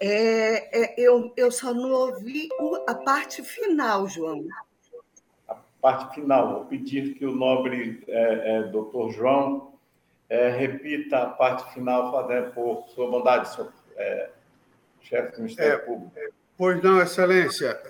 É, 0.00 0.82
é, 0.82 0.94
eu, 1.00 1.32
eu 1.36 1.50
só 1.50 1.72
não 1.72 1.90
ouvi 1.90 2.48
a 2.86 2.94
parte 2.94 3.42
final, 3.42 4.08
João. 4.08 4.44
A 5.48 5.56
parte 5.80 6.14
final. 6.14 6.54
Vou 6.54 6.64
pedir 6.66 7.14
que 7.14 7.24
o 7.24 7.34
nobre 7.34 8.02
é, 8.08 8.56
é, 8.56 8.62
doutor 8.64 9.12
João 9.12 9.72
é, 10.28 10.50
repita 10.50 11.18
a 11.18 11.26
parte 11.26 11.72
final, 11.72 12.10
fazendo 12.12 12.52
por 12.52 12.88
sua 12.94 13.10
bondade, 13.10 13.54
senhor 13.54 13.72
é, 13.96 14.30
chefe 15.00 15.36
do 15.36 15.42
Ministério 15.42 15.74
é, 15.74 15.78
Público. 15.78 16.12
Pois 16.56 16.82
não, 16.82 17.00
Excelência. 17.00 17.80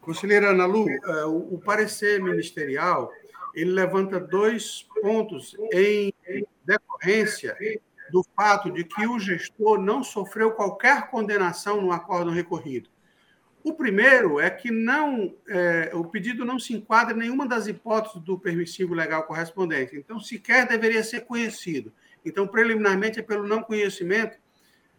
conselheira 0.00 0.50
Ana 0.50 0.66
Lu, 0.66 0.86
o, 1.26 1.54
o 1.54 1.62
parecer 1.64 2.22
ministerial 2.22 3.10
ele 3.54 3.72
levanta 3.72 4.20
dois 4.20 4.86
pontos 5.00 5.56
em 5.72 6.12
decorrência 6.64 7.56
do 8.10 8.24
fato 8.36 8.70
de 8.70 8.84
que 8.84 9.06
o 9.06 9.18
gestor 9.18 9.78
não 9.80 10.02
sofreu 10.02 10.52
qualquer 10.52 11.08
condenação 11.10 11.80
no 11.80 11.92
acordo 11.92 12.30
recorrido. 12.30 12.88
O 13.62 13.74
primeiro 13.74 14.40
é 14.40 14.48
que 14.48 14.70
não 14.70 15.34
é, 15.48 15.90
o 15.92 16.04
pedido 16.04 16.44
não 16.44 16.58
se 16.58 16.72
enquadra 16.72 17.14
em 17.14 17.18
nenhuma 17.18 17.46
das 17.46 17.66
hipóteses 17.66 18.22
do 18.22 18.38
permissivo 18.38 18.94
legal 18.94 19.24
correspondente, 19.24 19.96
então 19.96 20.20
sequer 20.20 20.66
deveria 20.66 21.02
ser 21.02 21.22
conhecido. 21.22 21.92
Então, 22.24 22.46
preliminarmente, 22.46 23.20
é 23.20 23.22
pelo 23.22 23.46
não 23.46 23.62
conhecimento 23.62 24.38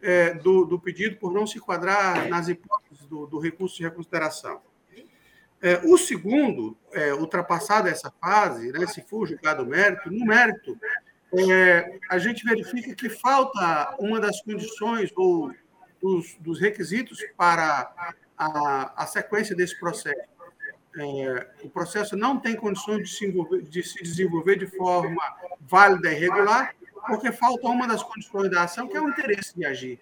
é, 0.00 0.34
do, 0.34 0.64
do, 0.64 0.78
pedido, 0.78 1.16
por 1.16 1.32
não 1.32 1.46
se 1.46 1.58
enquadrar 1.58 2.28
nas 2.28 2.48
hipóteses 2.48 3.04
do, 3.06 3.26
do 3.26 3.38
recurso 3.38 3.76
de 3.76 3.82
reconsideração. 3.82 4.60
É, 5.62 5.78
o 5.84 5.98
segundo, 5.98 6.76
é, 6.92 7.12
ultrapassada 7.12 7.90
essa 7.90 8.10
fase, 8.10 8.72
né, 8.72 8.86
se 8.86 9.02
for 9.02 9.26
julgado 9.26 9.62
o 9.62 9.66
mérito, 9.66 10.10
no 10.10 10.24
mérito, 10.24 10.78
é, 11.32 11.98
a 12.08 12.18
gente 12.18 12.44
verifica 12.44 12.94
que 12.94 13.08
falta 13.08 13.94
uma 13.98 14.20
das 14.20 14.40
condições 14.42 15.10
ou 15.16 15.52
dos, 16.00 16.34
dos 16.40 16.60
requisitos 16.60 17.20
para 17.36 17.92
a, 18.36 19.02
a, 19.02 19.06
sequência 19.06 19.54
desse 19.54 19.78
processo. 19.78 20.28
É, 20.96 21.46
o 21.62 21.70
processo 21.70 22.16
não 22.16 22.38
tem 22.38 22.56
condições 22.56 23.08
de 23.08 23.14
se, 23.14 23.62
de 23.62 23.82
se 23.82 24.02
desenvolver 24.02 24.56
de 24.56 24.66
forma 24.66 25.22
válida 25.60 26.12
e 26.12 26.18
regular, 26.18 26.74
porque 27.06 27.30
falta 27.30 27.68
uma 27.68 27.86
das 27.86 28.02
condições 28.02 28.50
da 28.50 28.64
ação, 28.64 28.88
que 28.88 28.96
é 28.96 29.00
o 29.00 29.08
interesse 29.08 29.54
de 29.54 29.64
agir. 29.64 30.00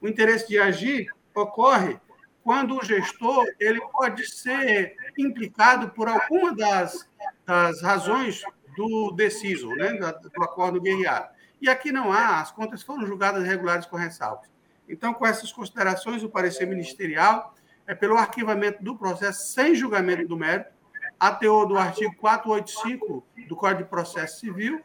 O 0.00 0.06
interesse 0.06 0.46
de 0.48 0.58
agir 0.58 1.08
ocorre 1.34 1.98
quando 2.44 2.76
o 2.76 2.84
gestor 2.84 3.46
ele 3.58 3.80
pode 3.92 4.26
ser 4.26 4.94
implicado 5.18 5.90
por 5.90 6.08
alguma 6.08 6.54
das, 6.54 7.08
das 7.46 7.82
razões 7.82 8.42
do 8.76 9.12
deciso, 9.12 9.68
né, 9.70 9.92
do 9.92 10.42
acordo 10.42 10.80
guerreado. 10.80 11.28
E 11.60 11.68
aqui 11.68 11.92
não 11.92 12.12
há, 12.12 12.40
as 12.40 12.50
contas 12.50 12.82
foram 12.82 13.06
julgadas 13.06 13.44
regulares 13.44 13.86
com 13.86 13.96
ressalvas. 13.96 14.50
Então, 14.88 15.14
com 15.14 15.26
essas 15.26 15.52
considerações, 15.52 16.22
o 16.22 16.28
parecer 16.28 16.66
ministerial 16.66 17.54
é 17.86 17.94
pelo 17.94 18.16
arquivamento 18.16 18.82
do 18.82 18.96
processo 18.96 19.52
sem 19.52 19.74
julgamento 19.74 20.26
do 20.26 20.36
mérito, 20.36 20.70
a 21.18 21.30
teor 21.30 21.66
do 21.66 21.78
artigo 21.78 22.14
485 22.16 23.24
do 23.48 23.54
Código 23.54 23.84
de 23.84 23.88
Processo 23.88 24.40
Civil, 24.40 24.80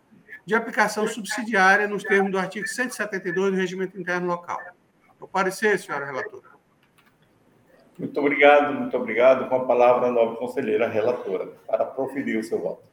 de 0.46 0.56
aplicação 0.56 1.08
subsidiária 1.08 1.88
nos 1.88 2.04
termos 2.04 2.32
do 2.32 2.38
artigo 2.38 2.68
172 2.68 3.52
do 3.52 3.58
Regimento 3.58 4.00
Interno 4.00 4.28
Local. 4.28 4.60
O 5.20 5.28
parecer, 5.28 5.80
senhora 5.80 6.06
relatora. 6.06 6.58
Muito 7.98 8.20
obrigado, 8.20 8.74
muito 8.76 8.96
obrigado. 8.96 9.50
Com 9.50 9.56
a 9.56 9.66
palavra, 9.66 10.08
a 10.08 10.12
nova 10.12 10.36
conselheira 10.36 10.88
relatora, 10.88 11.48
para 11.66 11.84
proferir 11.84 12.38
o 12.38 12.44
seu 12.44 12.62
voto. 12.62 12.84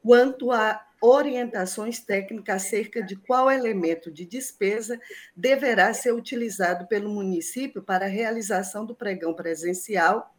quanto 0.00 0.52
a 0.52 0.80
orientações 1.02 1.98
técnicas 1.98 2.64
acerca 2.66 3.02
de 3.02 3.16
qual 3.16 3.50
elemento 3.50 4.12
de 4.12 4.24
despesa 4.24 5.00
deverá 5.34 5.92
ser 5.92 6.12
utilizado 6.12 6.86
pelo 6.86 7.10
município 7.10 7.82
para 7.82 8.04
a 8.04 8.08
realização 8.08 8.86
do 8.86 8.94
pregão 8.94 9.34
presencial 9.34 10.32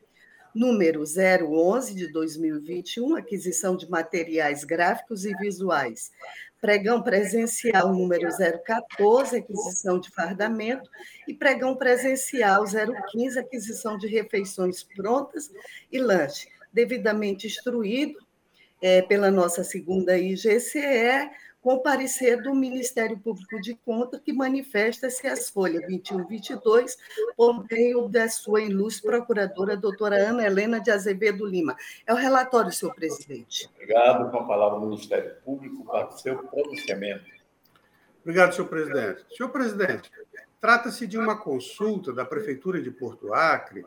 número 0.53 1.03
011 1.03 1.95
de 1.95 2.07
2021, 2.11 3.15
aquisição 3.15 3.75
de 3.75 3.89
materiais 3.89 4.63
gráficos 4.63 5.25
e 5.25 5.33
visuais, 5.37 6.11
pregão 6.61 7.01
presencial 7.01 7.91
número 7.91 8.29
014, 8.63 9.37
aquisição 9.37 9.99
de 9.99 10.11
fardamento, 10.11 10.87
e 11.27 11.33
pregão 11.33 11.75
presencial 11.75 12.63
015, 12.63 13.39
aquisição 13.39 13.97
de 13.97 14.07
refeições 14.07 14.83
prontas 14.83 15.51
e 15.91 15.97
lanche, 15.97 16.47
devidamente 16.71 17.47
instruído 17.47 18.19
é, 18.79 19.01
pela 19.01 19.31
nossa 19.31 19.63
segunda 19.63 20.17
IGCE, 20.17 21.29
com 21.61 21.79
parecer 21.79 22.41
do 22.41 22.55
Ministério 22.55 23.17
Público 23.19 23.61
de 23.61 23.75
Contas, 23.75 24.19
que 24.19 24.33
manifesta-se 24.33 25.27
as 25.27 25.49
folhas 25.49 25.85
21 25.87 26.21
e 26.21 26.27
22, 26.27 26.97
por 27.37 27.65
meio 27.69 28.07
da 28.07 28.27
sua 28.27 28.61
ilustre 28.61 29.07
procuradora, 29.07 29.77
doutora 29.77 30.15
Ana 30.15 30.43
Helena 30.43 30.79
de 30.79 30.89
Azevedo 30.89 31.45
Lima. 31.45 31.75
É 32.05 32.13
o 32.13 32.17
relatório, 32.17 32.71
senhor 32.71 32.95
presidente. 32.95 33.69
Obrigado. 33.75 34.31
Com 34.31 34.37
a 34.37 34.47
palavra 34.47 34.79
o 34.79 34.85
Ministério 34.87 35.35
Público 35.45 35.85
para 35.85 36.07
o 36.07 36.17
seu 36.17 36.39
pronunciamento. 36.39 37.25
Obrigado, 38.21 38.53
senhor 38.53 38.67
presidente. 38.67 39.25
Senhor 39.35 39.49
presidente, 39.49 40.11
trata-se 40.59 41.05
de 41.05 41.17
uma 41.17 41.37
consulta 41.39 42.11
da 42.11 42.25
Prefeitura 42.25 42.81
de 42.81 42.91
Porto 42.91 43.33
Acre 43.33 43.83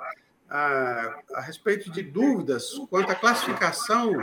a, 0.48 1.18
a 1.34 1.40
respeito 1.40 1.90
de 1.90 2.02
dúvidas 2.02 2.70
quanto 2.90 3.10
à 3.10 3.14
classificação 3.14 4.22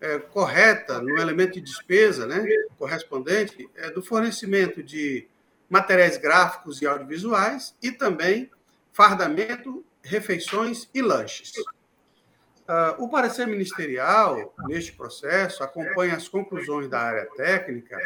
é, 0.00 0.18
correta 0.18 1.00
no 1.00 1.18
elemento 1.18 1.54
de 1.54 1.60
despesa 1.60 2.26
né, 2.26 2.44
correspondente 2.78 3.68
é, 3.76 3.90
do 3.90 4.02
fornecimento 4.02 4.82
de 4.82 5.28
materiais 5.68 6.16
gráficos 6.16 6.82
e 6.82 6.86
audiovisuais 6.86 7.74
e 7.82 7.92
também 7.92 8.50
fardamento, 8.92 9.84
refeições 10.02 10.88
e 10.92 11.00
lanches. 11.00 11.52
Uh, 11.58 13.02
o 13.02 13.08
parecer 13.08 13.46
ministerial, 13.46 14.54
neste 14.68 14.92
processo, 14.92 15.62
acompanha 15.62 16.14
as 16.14 16.28
conclusões 16.28 16.88
da 16.88 17.00
área 17.00 17.26
técnica, 17.36 17.96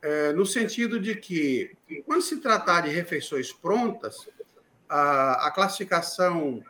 é, 0.00 0.32
no 0.32 0.46
sentido 0.46 1.00
de 1.00 1.16
que, 1.16 1.76
quando 2.06 2.22
se 2.22 2.36
tratar 2.36 2.82
de 2.82 2.90
refeições 2.90 3.52
prontas, 3.52 4.28
a, 4.88 5.48
a 5.48 5.50
classificação 5.50 6.62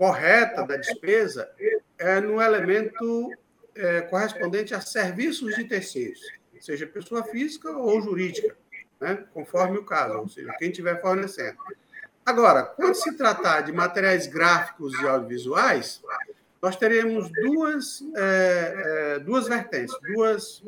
correta 0.00 0.62
da 0.62 0.78
despesa 0.78 1.50
é 1.98 2.22
no 2.22 2.40
elemento 2.40 3.30
é, 3.74 4.00
correspondente 4.00 4.74
a 4.74 4.80
serviços 4.80 5.54
de 5.56 5.64
terceiros, 5.64 6.22
seja 6.58 6.86
pessoa 6.86 7.22
física 7.22 7.70
ou 7.70 8.00
jurídica, 8.00 8.56
né? 8.98 9.22
conforme 9.34 9.76
o 9.76 9.84
caso, 9.84 10.14
ou 10.14 10.26
seja, 10.26 10.54
quem 10.58 10.70
estiver 10.70 10.98
fornecendo. 11.02 11.58
Agora, 12.24 12.62
quando 12.62 12.94
se 12.94 13.14
tratar 13.14 13.60
de 13.60 13.72
materiais 13.72 14.26
gráficos 14.26 14.94
e 14.94 15.06
audiovisuais, 15.06 16.02
nós 16.62 16.76
teremos 16.76 17.30
duas, 17.30 18.02
é, 18.16 18.74
é, 18.76 19.18
duas 19.18 19.48
vertentes, 19.48 19.94
duas 20.14 20.62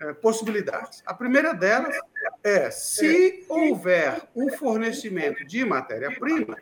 é, 0.00 0.14
possibilidades. 0.14 1.02
A 1.04 1.12
primeira 1.12 1.52
delas 1.52 1.94
é, 2.42 2.70
se 2.70 3.44
houver 3.46 4.22
o 4.34 4.50
fornecimento 4.52 5.44
de 5.44 5.66
matéria-prima, 5.66 6.56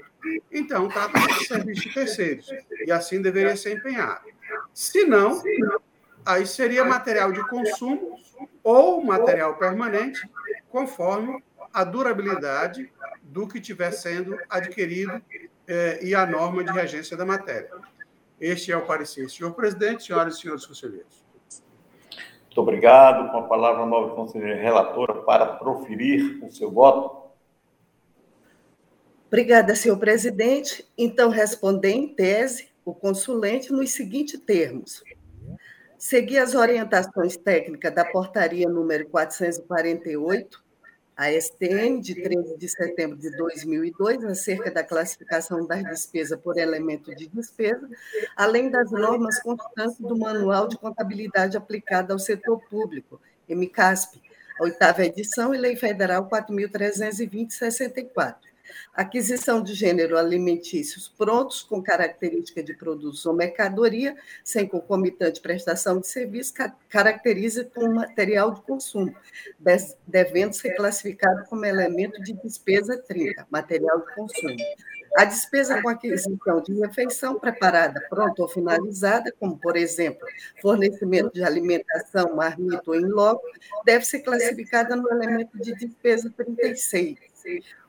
então 0.50 0.88
trata-se 0.88 1.38
de 1.38 1.46
serviço 1.46 1.82
de 1.82 1.94
terceiros, 1.94 2.50
e 2.86 2.92
assim 2.92 3.22
deveria 3.22 3.56
ser 3.56 3.76
empenhado. 3.76 4.26
Se 4.72 5.04
não, 5.04 5.42
aí 6.24 6.46
seria 6.46 6.84
material 6.84 7.32
de 7.32 7.46
consumo 7.48 8.18
ou 8.62 9.02
material 9.04 9.56
permanente, 9.56 10.28
conforme 10.70 11.42
a 11.72 11.84
durabilidade 11.84 12.90
do 13.22 13.46
que 13.46 13.58
estiver 13.58 13.90
sendo 13.92 14.38
adquirido 14.48 15.20
eh, 15.66 15.98
e 16.02 16.14
a 16.14 16.26
norma 16.26 16.64
de 16.64 16.72
regência 16.72 17.16
da 17.16 17.26
matéria. 17.26 17.70
Este 18.40 18.72
é 18.72 18.76
o 18.76 18.86
parecer. 18.86 19.28
Senhor 19.28 19.52
presidente, 19.52 20.04
senhoras 20.04 20.36
e 20.36 20.40
senhores 20.40 20.64
conselheiros. 20.64 21.24
Muito 22.44 22.60
obrigado. 22.60 23.30
Com 23.30 23.38
a 23.38 23.42
palavra, 23.42 23.82
a 23.82 23.86
nova 23.86 24.14
conselheira 24.14 24.60
relatora 24.60 25.14
para 25.22 25.46
proferir 25.46 26.42
o 26.42 26.50
seu 26.50 26.70
voto. 26.70 27.27
Obrigada, 29.28 29.76
senhor 29.76 29.98
presidente. 29.98 30.90
Então, 30.96 31.28
responder 31.28 31.90
em 31.90 32.08
tese 32.08 32.70
o 32.82 32.94
consulente 32.94 33.70
nos 33.70 33.90
seguintes 33.90 34.40
termos. 34.40 35.04
Seguir 35.98 36.38
as 36.38 36.54
orientações 36.54 37.36
técnicas 37.36 37.94
da 37.94 38.06
portaria 38.06 38.66
número 38.70 39.06
448, 39.10 40.64
a 41.14 41.30
STN, 41.30 42.00
de 42.00 42.14
13 42.14 42.56
de 42.56 42.68
setembro 42.70 43.18
de 43.18 43.30
2002, 43.36 44.24
acerca 44.24 44.70
da 44.70 44.82
classificação 44.82 45.66
das 45.66 45.82
despesas 45.82 46.40
por 46.40 46.56
elemento 46.56 47.14
de 47.14 47.28
despesa, 47.28 47.86
além 48.34 48.70
das 48.70 48.90
normas 48.90 49.42
constantes 49.42 49.98
do 49.98 50.16
Manual 50.16 50.68
de 50.68 50.78
Contabilidade 50.78 51.54
aplicada 51.54 52.14
ao 52.14 52.18
setor 52.18 52.62
público, 52.70 53.20
MCASP, 53.46 54.22
oitava 54.58 55.04
edição 55.04 55.54
e 55.54 55.58
Lei 55.58 55.76
Federal 55.76 56.26
4.320-64 56.30 58.47
aquisição 58.94 59.62
de 59.62 59.74
gênero 59.74 60.18
alimentícios 60.18 61.08
prontos 61.08 61.62
com 61.62 61.82
característica 61.82 62.62
de 62.62 62.74
produtos 62.74 63.24
ou 63.26 63.34
mercadoria, 63.34 64.16
sem 64.42 64.66
concomitante 64.66 65.40
prestação 65.40 66.00
de 66.00 66.06
serviço, 66.06 66.54
caracteriza 66.88 67.64
como 67.64 67.94
material 67.94 68.52
de 68.52 68.62
consumo, 68.62 69.14
devendo 70.06 70.52
ser 70.52 70.74
classificado 70.74 71.44
como 71.48 71.64
elemento 71.64 72.20
de 72.22 72.32
despesa 72.32 72.96
30, 72.96 73.46
material 73.50 74.00
de 74.00 74.14
consumo. 74.14 74.56
A 75.16 75.24
despesa 75.24 75.80
com 75.82 75.88
aquisição 75.88 76.62
de 76.62 76.74
refeição 76.74 77.38
preparada, 77.38 78.00
pronta 78.08 78.42
ou 78.42 78.48
finalizada, 78.48 79.32
como, 79.40 79.58
por 79.58 79.76
exemplo, 79.76 80.26
fornecimento 80.60 81.32
de 81.32 81.42
alimentação, 81.42 82.36
marmito 82.36 82.90
ou 82.90 82.94
em 82.94 83.06
loco, 83.06 83.42
deve 83.84 84.04
ser 84.04 84.20
classificada 84.20 84.94
no 84.94 85.10
elemento 85.10 85.58
de 85.58 85.74
despesa 85.74 86.32
36 86.36 87.18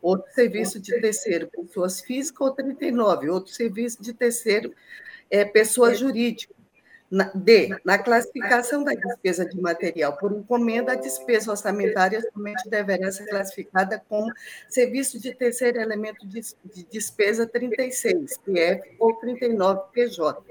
outro 0.01 0.31
serviço 0.33 0.79
de 0.79 0.99
terceiro, 0.99 1.47
pessoas 1.47 2.01
físicas, 2.01 2.47
ou 2.47 2.53
39, 2.53 3.29
outro 3.29 3.53
serviço 3.53 4.01
de 4.01 4.13
terceiro, 4.13 4.73
é, 5.29 5.45
pessoa 5.45 5.93
jurídica. 5.93 6.53
D. 7.34 7.76
Na 7.84 7.97
classificação 7.97 8.84
da 8.84 8.93
despesa 8.93 9.43
de 9.43 9.60
material 9.60 10.16
por 10.18 10.32
encomenda, 10.32 10.91
a 10.91 10.95
despesa 10.95 11.49
orçamentária 11.49 12.22
somente 12.32 12.70
deverá 12.70 13.12
ser 13.12 13.26
classificada 13.26 14.01
como 14.07 14.32
serviço 14.70 15.20
de 15.20 15.34
terceiro 15.34 15.82
elemento 15.82 16.28
de, 16.28 16.41
despesa 16.91 17.47
36, 17.47 18.38
PF 18.38 18.95
ou 18.99 19.16
39, 19.16 19.82
PJ, 19.91 20.43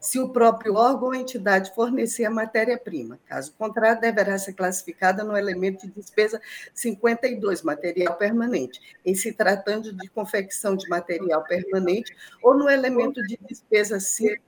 se 0.00 0.18
o 0.18 0.30
próprio 0.30 0.74
órgão 0.74 1.08
ou 1.08 1.14
entidade 1.14 1.72
fornecer 1.74 2.24
a 2.24 2.30
matéria-prima. 2.30 3.20
Caso 3.26 3.54
contrário, 3.56 4.00
deverá 4.00 4.36
ser 4.36 4.54
classificada 4.54 5.22
no 5.22 5.36
elemento 5.36 5.86
de 5.86 5.92
despesa 5.92 6.40
52, 6.74 7.62
material 7.62 8.16
permanente, 8.16 8.80
em 9.04 9.14
se 9.14 9.32
tratando 9.32 9.92
de 9.92 10.08
confecção 10.08 10.74
de 10.74 10.88
material 10.88 11.44
permanente, 11.44 12.16
ou 12.42 12.54
no 12.56 12.68
elemento 12.68 13.22
de 13.22 13.38
despesa 13.48 13.98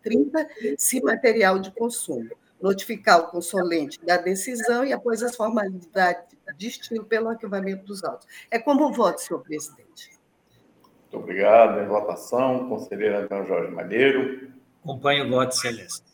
30, 0.02 0.48
se 0.76 1.00
material 1.00 1.51
de 1.58 1.70
consumo, 1.70 2.30
notificar 2.60 3.20
o 3.20 3.26
consolente 3.28 3.98
da 4.04 4.16
decisão 4.16 4.84
e, 4.84 4.92
após 4.92 5.22
as 5.22 5.34
formalidades 5.34 6.36
de 6.56 6.68
estilo 6.68 7.04
pelo 7.04 7.28
arquivamento 7.28 7.84
dos 7.84 8.04
autos. 8.04 8.26
É 8.50 8.58
como 8.58 8.88
um 8.88 8.92
voto, 8.92 9.20
senhor 9.20 9.40
presidente. 9.40 10.10
Muito 11.02 11.24
obrigado. 11.24 11.80
Em 11.80 11.86
votação, 11.86 12.68
conselheiro 12.68 13.18
Antônio 13.18 13.46
Jorge 13.46 13.70
Madeiro. 13.70 14.52
Acompanho 14.82 15.26
o 15.26 15.30
voto, 15.30 15.54
excelência. 15.54 16.04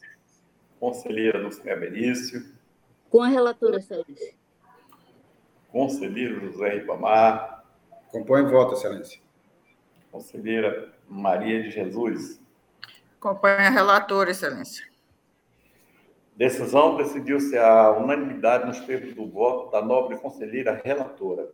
Conselheira 0.80 1.38
Lúcia 1.38 1.76
Benício. 1.76 2.52
Com 3.10 3.22
a 3.22 3.28
relatora, 3.28 3.78
excelência. 3.78 4.34
Conselheiro 5.70 6.40
José 6.40 6.70
Ribamar. 6.70 7.64
Acompanho 8.08 8.46
o 8.46 8.50
voto, 8.50 8.74
excelência. 8.74 9.20
Conselheira 10.10 10.92
Maria 11.08 11.62
de 11.62 11.70
Jesus. 11.70 12.40
Acompanho 13.20 13.58
a 13.58 13.70
relatora, 13.70 14.30
excelência. 14.30 14.86
Decisão 16.38 16.96
decidiu-se 16.96 17.58
a 17.58 17.90
unanimidade 17.90 18.64
nos 18.64 18.78
termos 18.86 19.12
do 19.12 19.28
voto 19.28 19.72
da 19.72 19.82
nobre 19.82 20.16
conselheira 20.18 20.80
relatora. 20.84 21.50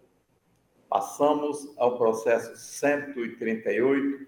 Passamos 0.91 1.73
ao 1.79 1.97
processo 1.97 2.55
138, 2.55 4.27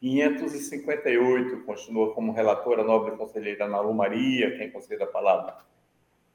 558. 0.00 1.62
Continua 1.66 2.14
como 2.14 2.32
relatora 2.32 2.80
a 2.80 2.86
nobre 2.86 3.18
conselheira 3.18 3.66
Ana 3.66 3.80
Lu 3.82 3.92
Maria, 3.92 4.56
quem 4.56 4.70
concede 4.70 5.02
a 5.02 5.06
palavra. 5.06 5.58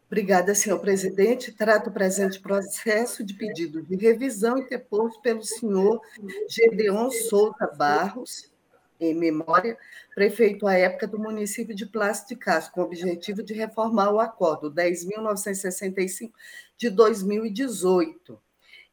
Obrigada, 0.05 0.53
senhor 0.53 0.78
presidente. 0.78 1.51
Trato 1.51 1.89
o 1.89 1.93
presente 1.93 2.39
processo 2.39 3.24
de 3.24 3.34
pedido 3.34 3.82
de 3.82 3.95
revisão 3.95 4.59
interposto 4.59 5.19
pelo 5.19 5.41
senhor 5.41 5.99
Gedeon 6.47 7.09
Souza 7.09 7.74
Barros, 7.76 8.53
em 9.00 9.14
memória, 9.14 9.78
prefeito 10.14 10.68
à 10.68 10.74
época 10.74 11.08
do 11.08 11.20
município 11.20 11.76
de 11.76 11.86
Plácido 11.86 12.39
de 12.39 12.72
com 12.72 12.82
o 12.82 12.84
objetivo 12.84 13.44
de 13.44 13.54
reformar 13.54 14.12
o 14.12 14.20
acordo 14.20 14.72
10.965 14.72 16.32
de 16.78 16.89
2018. 16.89 18.39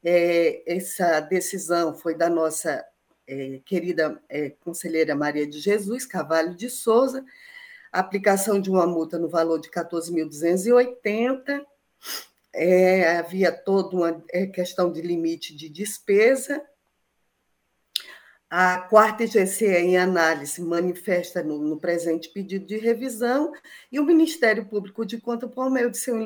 É, 0.03 0.63
essa 0.67 1.21
decisão 1.21 1.95
foi 1.95 2.15
da 2.15 2.31
nossa 2.31 2.85
é, 3.27 3.61
querida 3.65 4.21
é, 4.29 4.51
conselheira 4.51 5.15
Maria 5.15 5.47
de 5.47 5.61
Jesus 5.61 6.07
Cavalho 6.07 6.55
de 6.55 6.69
Souza, 6.69 7.25
aplicação 7.93 8.61
de 8.61 8.71
uma 8.71 8.87
multa 8.87 9.19
no 9.19 9.29
valor 9.29 9.61
de 9.61 9.71
14.280, 9.71 11.65
é, 12.53 13.19
havia 13.19 13.53
toda 13.53 13.97
uma 13.97 14.25
é, 14.31 14.47
questão 14.47 14.93
de 14.93 15.01
limite 15.01 15.55
de 15.55 15.69
despesa, 15.69 16.63
A 18.53 18.79
quarta 18.79 19.23
IGC 19.23 19.65
em 19.65 19.97
análise 19.97 20.61
manifesta 20.61 21.41
no, 21.41 21.57
no, 21.59 21.79
presente 21.79 22.29
pedido 22.29 22.67
de 22.67 22.79
revisão 22.79 23.53
e 23.93 24.01
o 24.01 24.05
Ministério 24.05 24.65
Público 24.65 25.07
de 25.07 25.21
Conta, 25.21 25.47
por 25.47 25.71
meio 25.71 25.89
de, 25.89 25.97
seu 25.97 26.17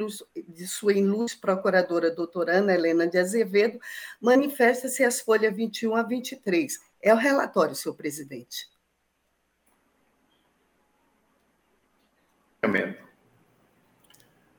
de 0.49 0.67
sua 0.67 0.95
ilustre 0.95 1.39
procuradora 1.39 2.11
doutora 2.11 2.57
Ana 2.57 2.73
Helena 2.73 3.07
de 3.07 3.19
Azevedo, 3.19 3.79
manifesta-se 4.23 5.05
as 5.05 5.21
folhas 5.21 5.55
21 5.55 5.95
a 5.97 6.03
23. 6.03 6.81
É 7.03 7.13
o 7.13 7.19
relatório, 7.19 7.75
senhor 7.75 7.95
presidente. 7.95 8.71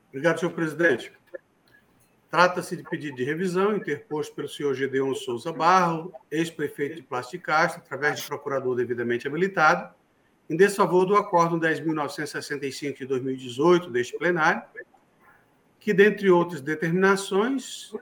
Obrigado, 0.08 0.38
senhor 0.38 0.52
presidente. 0.52 1.15
Trata-se 2.36 2.76
de 2.76 2.82
pedido 2.82 3.16
de 3.16 3.24
revisão 3.24 3.74
interposto 3.74 4.34
pelo 4.34 4.46
senhor 4.46 4.74
Gedeon 4.74 5.14
Souza 5.14 5.50
Barro, 5.50 6.12
ex-prefeito 6.30 6.96
de 6.96 7.02
Plasticastro, 7.02 7.80
através 7.80 8.20
de 8.20 8.26
procurador 8.26 8.76
devidamente 8.76 9.26
habilitado, 9.26 9.94
em 10.50 10.54
desfavor 10.54 11.06
do 11.06 11.16
Acórdão 11.16 11.58
10.965 11.58 12.98
de 12.98 13.06
2018 13.06 13.88
deste 13.88 14.18
plenário, 14.18 14.62
que, 15.80 15.94
dentre 15.94 16.30
outras 16.30 16.60
determinações, 16.60 17.94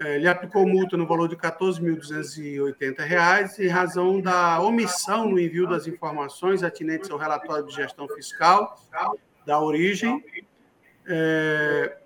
eh, 0.00 0.18
lhe 0.18 0.26
aplicou 0.26 0.66
multa 0.66 0.96
no 0.96 1.06
valor 1.06 1.28
de 1.28 1.36
R$ 1.36 1.42
14.280 1.42 3.60
em 3.60 3.68
razão 3.68 4.20
da 4.20 4.60
omissão 4.60 5.30
no 5.30 5.38
envio 5.38 5.68
das 5.68 5.86
informações 5.86 6.64
atinentes 6.64 7.08
ao 7.08 7.18
relatório 7.18 7.64
de 7.64 7.72
gestão 7.72 8.08
fiscal 8.08 8.84
da 9.46 9.60
origem, 9.60 10.24
eh, 11.06 11.98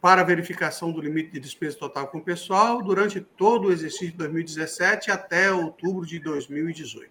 para 0.00 0.22
verificação 0.22 0.92
do 0.92 1.00
limite 1.00 1.32
de 1.32 1.40
despesa 1.40 1.76
total 1.76 2.06
com 2.08 2.18
o 2.18 2.24
pessoal 2.24 2.82
durante 2.82 3.20
todo 3.20 3.68
o 3.68 3.72
exercício 3.72 4.12
de 4.12 4.18
2017 4.18 5.10
até 5.10 5.50
outubro 5.50 6.06
de 6.06 6.18
2018. 6.20 7.10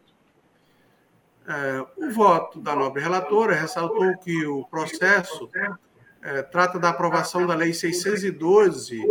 É, 1.47 1.85
o 1.97 2.09
voto 2.11 2.59
da 2.59 2.75
nobre 2.75 3.01
relatora 3.01 3.55
ressaltou 3.55 4.17
que 4.17 4.45
o 4.45 4.65
processo 4.65 5.49
é, 6.21 6.41
trata 6.43 6.77
da 6.79 6.89
aprovação 6.89 7.45
da 7.45 7.55
Lei 7.55 7.73
612 7.73 9.01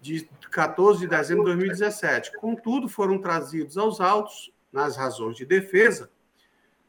de 0.00 0.28
14 0.50 1.00
de 1.00 1.06
dezembro 1.06 1.44
de 1.44 1.50
2017. 1.50 2.36
Contudo, 2.38 2.88
foram 2.88 3.18
trazidos 3.18 3.78
aos 3.78 4.00
autos, 4.00 4.52
nas 4.70 4.96
razões 4.96 5.36
de 5.36 5.46
defesa, 5.46 6.10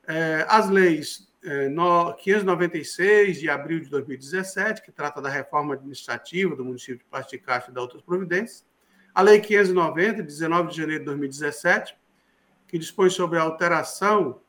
é, 0.07 0.45
as 0.49 0.69
leis 0.69 1.27
596 1.45 3.39
de 3.39 3.49
abril 3.49 3.79
de 3.79 3.89
2017, 3.89 4.81
que 4.81 4.91
trata 4.91 5.21
da 5.21 5.29
reforma 5.29 5.75
administrativa 5.75 6.55
do 6.55 6.65
município 6.65 6.97
de 6.97 7.05
Plasticastro 7.05 7.71
e 7.71 7.75
da 7.75 7.81
outras 7.81 8.01
providências. 8.01 8.65
A 9.13 9.21
Lei 9.21 9.39
590, 9.39 10.23
de 10.23 10.23
19 10.23 10.71
de 10.71 10.77
janeiro 10.77 11.01
de 11.01 11.05
2017, 11.05 11.95
que 12.67 12.79
dispõe 12.79 13.09
sobre 13.09 13.37
a 13.37 13.43
alteração 13.43 14.41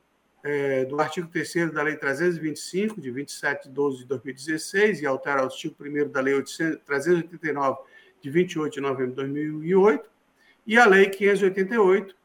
é, 0.43 0.85
do 0.87 0.99
artigo 1.01 1.29
3 1.29 1.71
da 1.73 1.83
Lei 1.83 1.97
325, 1.97 3.01
de 3.01 3.11
27 3.11 3.69
de 3.69 3.75
12 3.75 3.99
de 3.99 4.05
2016, 4.07 5.03
e 5.03 5.07
altera 5.07 5.43
o 5.43 5.45
artigo 5.45 5.77
1 5.79 6.11
da 6.11 6.21
Lei 6.21 6.35
800, 6.35 6.83
389, 6.85 7.79
de 8.23 8.31
28 8.31 8.73
de 8.73 8.81
novembro 8.81 9.11
de 9.11 9.17
2008, 9.17 10.11
e 10.67 10.79
a 10.79 10.87
Lei 10.87 11.11
588, 11.11 12.17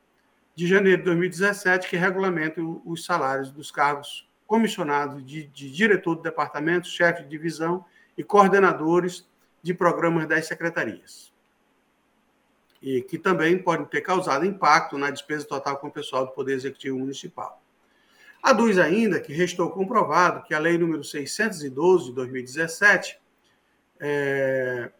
de 0.56 0.68
janeiro 0.68 1.00
de 1.00 1.06
2017, 1.06 1.90
que 1.90 1.98
regulamenta 1.98 2.62
os 2.62 3.04
salários 3.04 3.52
dos 3.52 3.70
cargos 3.70 4.31
comissionados 4.52 5.26
de, 5.26 5.46
de 5.46 5.72
diretor 5.72 6.14
do 6.14 6.22
departamento, 6.22 6.86
chefe 6.86 7.24
de 7.24 7.30
divisão 7.30 7.86
e 8.18 8.22
coordenadores 8.22 9.26
de 9.64 9.74
programas 9.74 10.28
das 10.28 10.46
secretarias. 10.46 11.32
E 12.82 13.02
que 13.02 13.18
também 13.18 13.58
podem 13.58 13.86
ter 13.86 14.02
causado 14.02 14.46
impacto 14.46 14.98
na 14.98 15.10
despesa 15.10 15.48
total 15.48 15.78
com 15.78 15.88
o 15.88 15.92
pessoal 15.92 16.26
do 16.26 16.34
Poder 16.34 16.56
Executivo 16.56 17.00
Municipal. 17.00 17.64
Aduz 18.44 18.78
ainda 18.78 19.22
que 19.22 19.32
restou 19.32 19.70
comprovado 19.70 20.44
que 20.44 20.54
a 20.54 20.60
Lei 20.60 20.78
número 20.78 21.02
612 21.02 22.08
de 22.08 22.12
2017 22.12 23.22
é, 24.02 24.92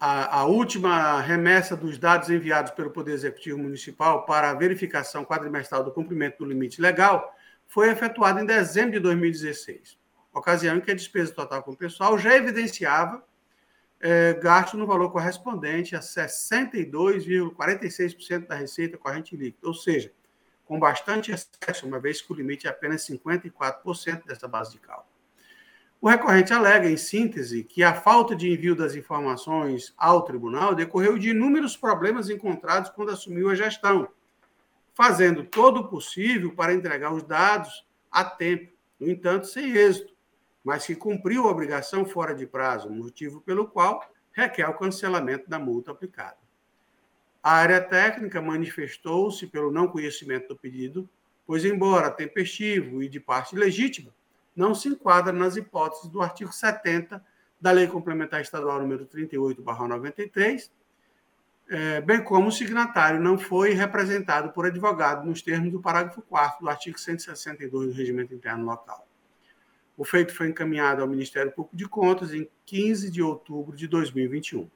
a, 0.00 0.38
a, 0.38 0.44
última 0.46 1.20
remessa 1.20 1.76
dos 1.76 1.98
dados 1.98 2.30
enviados 2.30 2.72
pelo 2.72 2.90
Poder 2.90 3.12
Executivo 3.12 3.58
Municipal 3.58 4.24
para 4.24 4.48
a 4.48 4.54
verificação 4.54 5.26
quadrimestral 5.26 5.84
do 5.84 5.92
cumprimento 5.92 6.38
do 6.38 6.46
limite 6.46 6.80
legal 6.80 7.36
foi 7.68 7.90
efetuada 7.90 8.40
em 8.40 8.46
dezembro 8.46 8.92
de 8.92 9.00
2016, 9.00 9.98
ocasião 10.32 10.78
em 10.78 10.80
que 10.80 10.90
a 10.90 10.94
despesa 10.94 11.34
total 11.34 11.62
com 11.62 11.72
o 11.72 11.76
pessoal 11.76 12.18
já 12.18 12.34
evidenciava 12.34 13.22
é, 14.00 14.32
gasto 14.32 14.78
no 14.78 14.86
valor 14.86 15.12
correspondente 15.12 15.94
a 15.94 16.00
62,46% 16.00 18.46
da 18.46 18.54
receita 18.54 18.96
corrente 18.96 19.36
líquida, 19.36 19.68
ou 19.68 19.74
seja, 19.74 20.10
com 20.64 20.80
bastante 20.80 21.30
excesso, 21.30 21.86
uma 21.86 22.00
vez 22.00 22.22
que 22.22 22.32
o 22.32 22.34
limite 22.34 22.66
é 22.66 22.70
apenas 22.70 23.06
54% 23.06 24.24
dessa 24.24 24.48
base 24.48 24.72
de 24.72 24.78
cálculo. 24.78 25.09
O 26.02 26.08
recorrente 26.08 26.50
alega, 26.50 26.88
em 26.88 26.96
síntese, 26.96 27.62
que 27.62 27.82
a 27.82 27.92
falta 27.92 28.34
de 28.34 28.50
envio 28.50 28.74
das 28.74 28.94
informações 28.94 29.92
ao 29.98 30.22
tribunal 30.22 30.74
decorreu 30.74 31.18
de 31.18 31.28
inúmeros 31.28 31.76
problemas 31.76 32.30
encontrados 32.30 32.88
quando 32.88 33.10
assumiu 33.10 33.50
a 33.50 33.54
gestão, 33.54 34.08
fazendo 34.94 35.44
todo 35.44 35.80
o 35.80 35.88
possível 35.88 36.54
para 36.54 36.72
entregar 36.72 37.12
os 37.12 37.22
dados 37.22 37.86
a 38.10 38.24
tempo, 38.24 38.72
no 38.98 39.10
entanto, 39.10 39.46
sem 39.46 39.72
êxito, 39.72 40.14
mas 40.64 40.86
que 40.86 40.94
cumpriu 40.94 41.46
a 41.46 41.50
obrigação 41.50 42.06
fora 42.06 42.34
de 42.34 42.46
prazo, 42.46 42.88
motivo 42.88 43.42
pelo 43.42 43.68
qual 43.68 44.02
requer 44.32 44.66
o 44.70 44.78
cancelamento 44.78 45.50
da 45.50 45.58
multa 45.58 45.90
aplicada. 45.90 46.38
A 47.42 47.52
área 47.52 47.80
técnica 47.80 48.40
manifestou-se 48.40 49.46
pelo 49.46 49.70
não 49.70 49.86
conhecimento 49.86 50.48
do 50.48 50.56
pedido, 50.56 51.06
pois, 51.46 51.62
embora 51.62 52.10
tempestivo 52.10 53.02
e 53.02 53.08
de 53.08 53.20
parte 53.20 53.54
legítima, 53.54 54.14
não 54.54 54.74
se 54.74 54.88
enquadra 54.88 55.32
nas 55.32 55.56
hipóteses 55.56 56.08
do 56.08 56.20
artigo 56.20 56.52
70 56.52 57.24
da 57.60 57.70
Lei 57.70 57.86
Complementar 57.86 58.40
Estadual 58.40 58.80
número 58.80 59.06
38/93, 59.06 60.70
é, 61.68 62.00
bem 62.00 62.22
como 62.24 62.48
o 62.48 62.52
signatário 62.52 63.20
não 63.20 63.38
foi 63.38 63.72
representado 63.74 64.50
por 64.50 64.66
advogado 64.66 65.26
nos 65.26 65.40
termos 65.40 65.70
do 65.70 65.80
parágrafo 65.80 66.20
4 66.22 66.60
do 66.60 66.68
artigo 66.68 66.98
162 66.98 67.88
do 67.88 67.92
Regimento 67.92 68.34
Interno 68.34 68.64
Local. 68.64 69.06
O 69.96 70.04
feito 70.04 70.34
foi 70.34 70.48
encaminhado 70.48 71.02
ao 71.02 71.08
Ministério 71.08 71.52
Público 71.52 71.76
de 71.76 71.86
Contas 71.88 72.32
em 72.32 72.48
15 72.64 73.10
de 73.10 73.22
outubro 73.22 73.76
de 73.76 73.86
2021. 73.86 74.68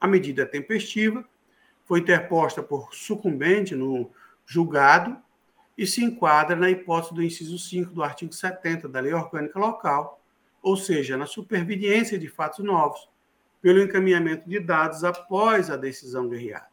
A 0.00 0.06
medida 0.06 0.44
tempestiva 0.44 1.24
foi 1.84 2.00
interposta 2.00 2.62
por 2.62 2.92
sucumbente 2.92 3.74
no 3.74 4.10
julgado 4.44 5.16
e 5.78 5.86
se 5.86 6.02
enquadra 6.02 6.56
na 6.56 6.68
hipótese 6.68 7.14
do 7.14 7.22
inciso 7.22 7.56
5 7.56 7.92
do 7.92 8.02
artigo 8.02 8.32
70 8.32 8.88
da 8.88 8.98
Lei 8.98 9.14
Orgânica 9.14 9.60
Local, 9.60 10.20
ou 10.60 10.76
seja, 10.76 11.16
na 11.16 11.24
superveniência 11.24 12.18
de 12.18 12.28
fatos 12.28 12.64
novos, 12.64 13.08
pelo 13.62 13.80
encaminhamento 13.80 14.48
de 14.48 14.58
dados 14.58 15.04
após 15.04 15.70
a 15.70 15.76
decisão 15.76 16.28
guerreada. 16.28 16.66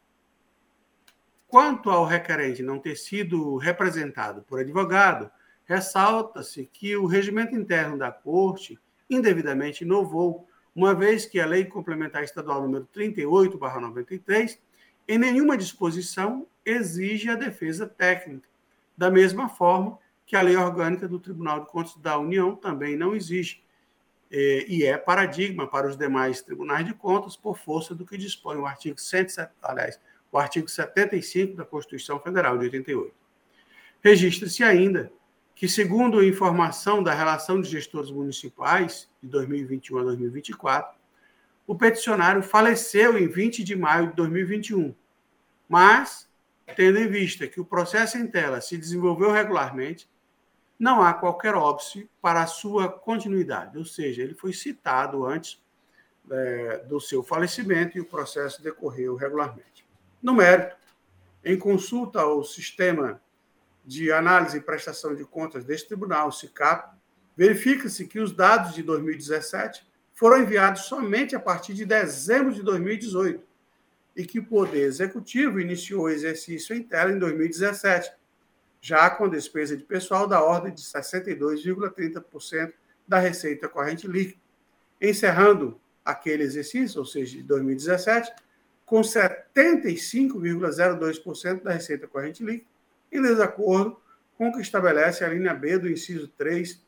Quanto 1.48 1.92
ao 1.92 2.04
requerente 2.04 2.64
não 2.64 2.80
ter 2.80 2.96
sido 2.96 3.58
representado 3.58 4.42
por 4.42 4.60
advogado, 4.60 5.30
ressalta-se 5.66 6.68
que 6.74 6.98
o 6.98 7.06
regimento 7.06 7.56
interno 7.56 8.00
da 8.00 8.12
Corte 8.12 8.80
indevidamente 9.08 9.84
inovou, 9.84 10.48
uma 10.76 10.96
vez 10.96 11.28
que 11.28 11.40
a 11.40 11.46
Lei 11.46 11.66
Complementar 11.66 12.24
Estadual 12.24 12.64
número 12.64 12.88
38/93 12.92 14.60
em 15.08 15.20
nenhuma 15.20 15.56
disposição 15.56 16.48
exige 16.66 17.30
a 17.30 17.36
defesa 17.36 17.86
técnica 17.86 18.55
da 18.98 19.12
mesma 19.12 19.50
forma 19.50 19.98
que 20.26 20.36
a 20.36 20.42
lei 20.42 20.56
orgânica 20.56 21.08
do 21.08 21.20
Tribunal 21.20 21.62
de 21.62 21.68
Contas 21.68 21.96
da 21.98 22.18
União 22.18 22.56
também 22.56 22.96
não 22.96 23.16
existe, 23.16 23.64
é, 24.32 24.66
e 24.68 24.84
é 24.84 24.98
paradigma 24.98 25.68
para 25.68 25.88
os 25.88 25.96
demais 25.96 26.42
tribunais 26.42 26.86
de 26.86 26.94
contas 26.94 27.36
por 27.36 27.58
força 27.58 27.94
do 27.94 28.06
que 28.06 28.18
dispõe 28.18 28.58
o 28.58 28.66
artigo 28.66 29.00
107, 29.00 29.52
aliás, 29.62 30.00
o 30.32 30.38
artigo 30.38 30.68
75 30.68 31.56
da 31.56 31.64
Constituição 31.64 32.20
Federal 32.20 32.58
de 32.58 32.66
88. 32.66 33.14
Registra-se 34.02 34.64
ainda 34.64 35.12
que, 35.56 35.70
segundo 35.70 36.20
a 36.20 36.26
informação 36.26 37.02
da 37.02 37.14
relação 37.14 37.62
de 37.62 37.70
gestores 37.70 38.12
municipais 38.12 39.10
de 39.22 39.30
2021 39.30 40.00
a 40.00 40.04
2024, 40.04 40.98
o 41.66 41.76
peticionário 41.76 42.44
faleceu 42.44 43.18
em 43.18 43.28
20 43.28 43.64
de 43.64 43.76
maio 43.76 44.10
de 44.10 44.16
2021, 44.16 44.94
mas 45.68 46.25
tendo 46.76 46.98
em 46.98 47.08
vista 47.08 47.48
que 47.48 47.60
o 47.60 47.66
processo 47.66 48.18
em 48.18 48.28
tela 48.28 48.62
se 48.62 48.78
desenvolveu 48.78 49.32
regularmente, 49.32 50.10
não 50.80 51.02
há 51.02 51.14
qualquer 51.14 51.56
óbice 51.56 52.10
para 52.22 52.42
a 52.42 52.48
sua 52.48 52.90
continuidade, 52.90 53.78
ou 53.78 53.86
seja, 53.86 54.22
ele 54.22 54.34
foi 54.34 54.52
citado 54.52 55.26
antes 55.26 55.62
é, 56.30 56.80
do 56.80 57.00
seu 57.00 57.24
falecimento 57.24 57.98
e 57.98 58.02
o 58.02 58.06
processo 58.06 58.62
decorreu 58.62 59.16
regularmente. 59.16 59.86
No 60.22 60.34
mérito, 60.34 60.76
em 61.44 61.58
consulta 61.58 62.22
ao 62.22 62.44
sistema 62.44 63.22
de 63.86 64.12
análise 64.12 64.58
e 64.58 64.62
prestação 64.62 65.16
de 65.16 65.24
contas 65.24 65.64
deste 65.64 65.88
tribunal, 65.88 66.30
o 66.30 66.32
SICAP, 66.32 66.96
verifica-se 67.38 68.08
que 68.08 68.20
os 68.20 68.32
dados 68.32 68.74
de 68.74 68.82
2017 68.82 69.86
foram 70.14 70.42
enviados 70.42 70.84
somente 70.84 71.36
a 71.36 71.40
partir 71.40 71.74
de 71.74 71.86
dezembro 71.86 72.54
de 72.54 72.64
2018 72.64 73.45
e 74.16 74.26
que 74.26 74.40
o 74.40 74.46
Poder 74.46 74.84
Executivo 74.84 75.60
iniciou 75.60 76.04
o 76.04 76.10
exercício 76.10 76.74
em 76.76 76.82
tela 76.82 77.12
em 77.12 77.20
2017, 77.20 78.10
já 78.80 79.10
com 79.10 79.28
despesa 79.28 79.76
de 79.76 79.84
pessoal 79.84 80.26
da 80.28 80.42
ordem 80.42 80.74
de 80.74 80.80
62,30% 80.82 82.74
da 83.08 83.20
receita 83.20 83.68
corrente 83.68 84.08
líquida, 84.08 84.40
encerrando 85.02 85.78
aquele 86.04 86.44
exercício, 86.44 87.00
ou 87.00 87.06
seja, 87.06 87.38
de 87.38 87.44
2017, 87.44 88.32
com 88.86 89.02
75,02% 89.02 91.64
da 91.64 91.74
receita 91.74 92.08
corrente 92.08 92.44
líquida, 92.44 92.70
em 93.12 93.22
desacordo 93.22 94.00
com 94.38 94.48
o 94.50 94.54
que 94.54 94.62
estabelece 94.62 95.24
a 95.24 95.30
linha 95.30 95.54
B 95.54 95.78
do 95.78 95.88
inciso 95.90 96.28
3 96.38 96.84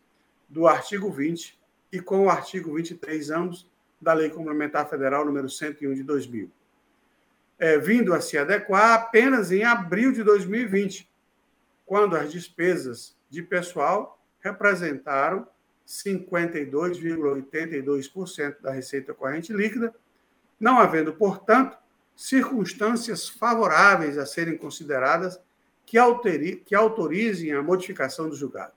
do 0.48 0.68
artigo 0.68 1.12
20 1.12 1.58
e 1.92 2.00
com 2.00 2.26
o 2.26 2.30
artigo 2.30 2.76
23, 2.76 3.32
ambos, 3.32 3.68
da 4.00 4.14
Lei 4.14 4.30
Complementar 4.30 4.88
Federal 4.88 5.26
número 5.26 5.50
101 5.50 5.96
de 5.96 6.04
2000. 6.04 6.52
É, 7.60 7.80
vindo 7.80 8.14
a 8.14 8.22
se 8.22 8.38
adequar 8.38 8.93
apenas 8.93 9.51
em 9.51 9.64
abril 9.64 10.12
de 10.12 10.24
2020, 10.24 11.10
quando 11.86 12.16
as 12.16 12.32
despesas 12.32 13.18
de 13.30 13.41
pessoal 13.41 14.22
representaram 14.39 15.47
52,82% 15.88 18.62
da 18.62 18.72
receita 18.72 19.14
corrente 19.14 19.53
líquida, 19.53 19.95
não 20.60 20.80
havendo, 20.80 21.14
portanto, 21.14 21.78
circunstâncias 22.16 23.30
favoráveis 23.30 24.18
a 24.18 24.26
serem 24.26 24.58
consideradas 24.58 25.39
que, 25.86 25.97
alteri, 25.97 26.58
que 26.58 26.76
autorizem 26.76 27.53
a 27.53 27.64
modificação 27.64 28.28
do 28.28 28.36
julgado. 28.36 28.74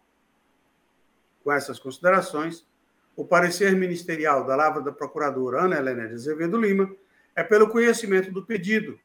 Com 1.43 1.51
essas 1.51 1.78
considerações, 1.78 2.68
o 3.16 3.24
parecer 3.24 3.74
ministerial 3.74 4.47
da 4.47 4.55
Lavra 4.55 4.83
da 4.83 4.93
Procuradora 4.93 5.62
Ana 5.62 5.78
Helena 5.78 6.07
de 6.07 6.12
Azevedo 6.14 6.61
Lima 6.61 6.95
é 7.35 7.43
pelo 7.43 7.68
conhecimento 7.68 8.31
do 8.31 8.45
pedido 8.45 8.99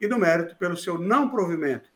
e 0.00 0.06
do 0.06 0.18
mérito 0.18 0.56
pelo 0.56 0.76
seu 0.76 0.98
não 0.98 1.28
provimento, 1.28 1.90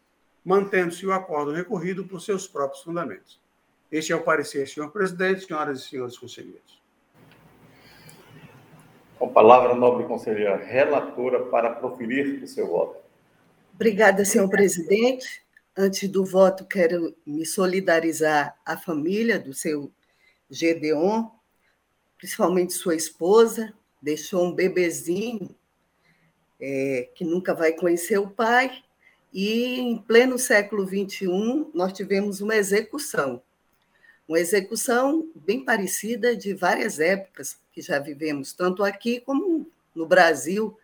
mantendo-se 0.45 1.07
o 1.07 1.13
acordo 1.13 1.53
recorrido 1.53 2.07
por 2.07 2.21
seus 2.21 2.47
próprios 2.47 2.83
fundamentos. 2.83 3.41
Este 3.91 4.13
é 4.13 4.17
o 4.17 4.23
parecer, 4.23 4.69
senhor 4.69 4.91
presidente, 4.91 5.47
senhoras 5.47 5.81
e 5.81 5.89
senhores 5.89 6.19
conselheiros. 6.19 6.79
Com 9.19 9.33
palavra, 9.33 9.75
nobre 9.75 10.07
conselheira 10.07 10.57
relatora, 10.57 11.45
para 11.47 11.71
proferir 11.71 12.43
o 12.43 12.47
seu 12.47 12.69
voto. 12.69 12.97
Obrigada, 13.75 14.25
senhor 14.25 14.49
presidente. 14.49 15.43
Antes 15.77 16.09
do 16.09 16.25
voto, 16.25 16.65
quero 16.65 17.15
me 17.25 17.47
solidarizar 17.47 18.57
à 18.65 18.77
família 18.77 19.39
do 19.39 19.53
seu 19.53 19.91
Gedeon, 20.51 21.27
principalmente 22.17 22.73
sua 22.73 22.95
esposa, 22.95 23.73
deixou 24.01 24.47
um 24.47 24.53
bebezinho 24.53 25.55
é, 26.61 27.09
que 27.15 27.25
nunca 27.25 27.55
vai 27.55 27.73
conhecer 27.73 28.19
o 28.19 28.31
pai, 28.31 28.83
e 29.33 29.79
em 29.79 29.99
pleno 29.99 30.39
século 30.39 30.87
XXI 30.87 31.67
nós 31.75 31.93
tivemos 31.93 32.41
uma 32.41 32.57
execução 32.57 33.43
uma 34.29 34.39
execução 34.39 35.27
bem 35.35 35.65
parecida 35.65 36.37
de 36.37 36.53
várias 36.53 37.01
épocas 37.01 37.59
que 37.73 37.81
já 37.81 37.99
vivemos, 37.99 38.53
tanto 38.53 38.85
aqui 38.85 39.21
como 39.21 39.67
no 39.95 40.07
Brasil, 40.07 40.79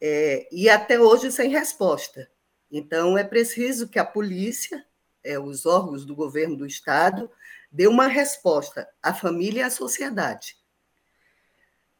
é, 0.00 0.48
e 0.50 0.68
até 0.68 0.98
hoje 0.98 1.30
sem 1.30 1.48
resposta. 1.50 2.28
Então, 2.70 3.16
é 3.16 3.22
preciso 3.22 3.88
que 3.88 3.98
a 3.98 4.04
polícia, 4.04 4.84
é, 5.22 5.38
os 5.38 5.64
órgãos 5.64 6.04
do 6.04 6.16
governo 6.16 6.56
do 6.56 6.66
Estado, 6.66 7.30
dê 7.70 7.86
uma 7.86 8.08
resposta 8.08 8.88
à 9.00 9.14
família 9.14 9.60
e 9.60 9.62
à 9.62 9.70
sociedade. 9.70 10.56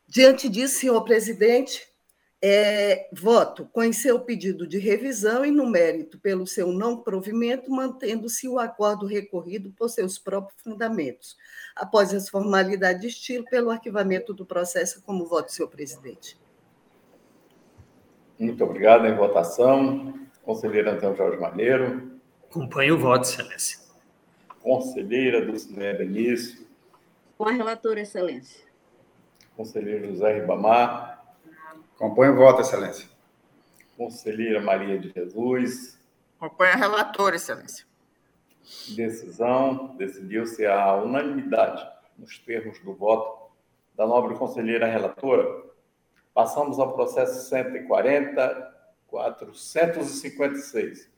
Diante 0.09 0.49
disso, 0.49 0.81
senhor 0.81 1.03
presidente, 1.05 1.88
é, 2.41 3.09
voto 3.13 3.69
conhecer 3.73 4.13
o 4.13 4.21
pedido 4.21 4.67
de 4.67 4.79
revisão 4.79 5.45
e, 5.45 5.51
no 5.51 5.69
mérito, 5.69 6.19
pelo 6.19 6.47
seu 6.47 6.73
não 6.73 6.97
provimento, 6.97 7.71
mantendo-se 7.71 8.49
o 8.49 8.59
acordo 8.59 9.07
recorrido 9.07 9.71
por 9.73 9.89
seus 9.89 10.19
próprios 10.19 10.61
fundamentos, 10.63 11.37
após 11.75 12.15
as 12.15 12.29
formalidades 12.29 13.01
de 13.03 13.09
estilo, 13.09 13.45
pelo 13.45 13.71
arquivamento 13.71 14.33
do 14.33 14.47
processo, 14.47 15.03
como 15.03 15.27
voto, 15.27 15.53
senhor 15.53 15.69
presidente. 15.69 16.39
Muito 18.39 18.63
obrigado. 18.63 19.07
Em 19.07 19.17
votação, 19.17 20.15
conselheira 20.43 20.93
Antônio 20.93 21.17
Jorge 21.17 21.41
Maneiro. 21.41 22.21
Acompanho 22.49 22.95
o 22.95 22.99
voto, 22.99 23.25
excelência. 23.25 23.81
Conselheira 24.61 25.45
Dulcinea 25.45 25.95
Benício. 25.95 26.67
Com 27.37 27.49
a 27.49 27.53
relatora, 27.53 28.01
excelência. 28.01 28.65
Conselheiro 29.57 30.09
José 30.09 30.41
Ribamar. 30.41 31.18
Acompanho 31.99 32.35
o 32.35 32.37
voto, 32.37 32.61
excelência. 32.61 33.09
Conselheira 33.97 34.61
Maria 34.61 35.01
de 35.01 35.11
Jesus. 35.11 35.99
Acompanho 36.41 36.75
a 36.75 36.77
relatora, 36.77 37.35
excelência. 37.35 37.85
Decisão. 38.95 39.97
Decidiu-se 39.97 40.65
a 40.65 40.95
unanimidade 40.95 41.85
nos 42.17 42.39
termos 42.39 42.79
do 42.79 42.95
voto 42.95 43.51
da 43.97 44.07
nobre 44.07 44.37
conselheira 44.37 44.87
relatora. 44.87 45.45
Passamos 46.33 46.79
ao 46.79 46.95
processo 46.95 47.49
140, 47.49 48.77
456. 49.09 51.11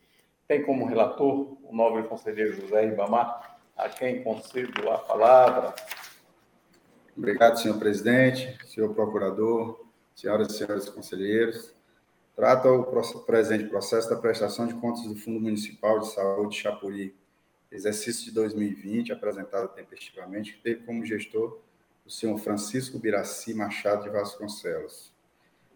Tem 0.49 0.63
como 0.63 0.87
relator 0.87 1.59
o 1.63 1.77
nobre 1.77 2.05
conselheiro 2.05 2.59
José 2.59 2.87
Ribamar, 2.87 3.59
a 3.77 3.87
quem 3.91 4.25
concedo 4.25 4.89
a 4.89 4.97
palavra. 4.97 5.75
Obrigado, 7.15 7.59
senhor 7.59 7.79
presidente, 7.79 8.59
senhor 8.67 8.95
procurador, 8.95 9.90
senhoras 10.21 10.53
e 10.53 10.59
senhores 10.59 10.89
conselheiros, 10.89 11.75
trata 12.37 12.71
o 12.71 12.85
presente 13.25 13.65
processo 13.65 14.11
da 14.11 14.17
prestação 14.17 14.67
de 14.67 14.75
contas 14.75 15.05
do 15.05 15.17
Fundo 15.17 15.41
Municipal 15.41 15.99
de 15.99 16.13
Saúde 16.13 16.57
de 16.57 16.63
Chapuri, 16.63 17.17
exercício 17.73 18.27
de 18.27 18.33
2020, 18.33 19.13
apresentado 19.13 19.69
tempestivamente, 19.69 20.53
que 20.53 20.63
teve 20.63 20.85
como 20.85 21.07
gestor 21.07 21.59
o 22.05 22.11
senhor 22.11 22.37
Francisco 22.39 22.99
Biraci 22.99 23.55
Machado 23.55 24.03
de 24.03 24.11
Vasconcelos. 24.11 25.11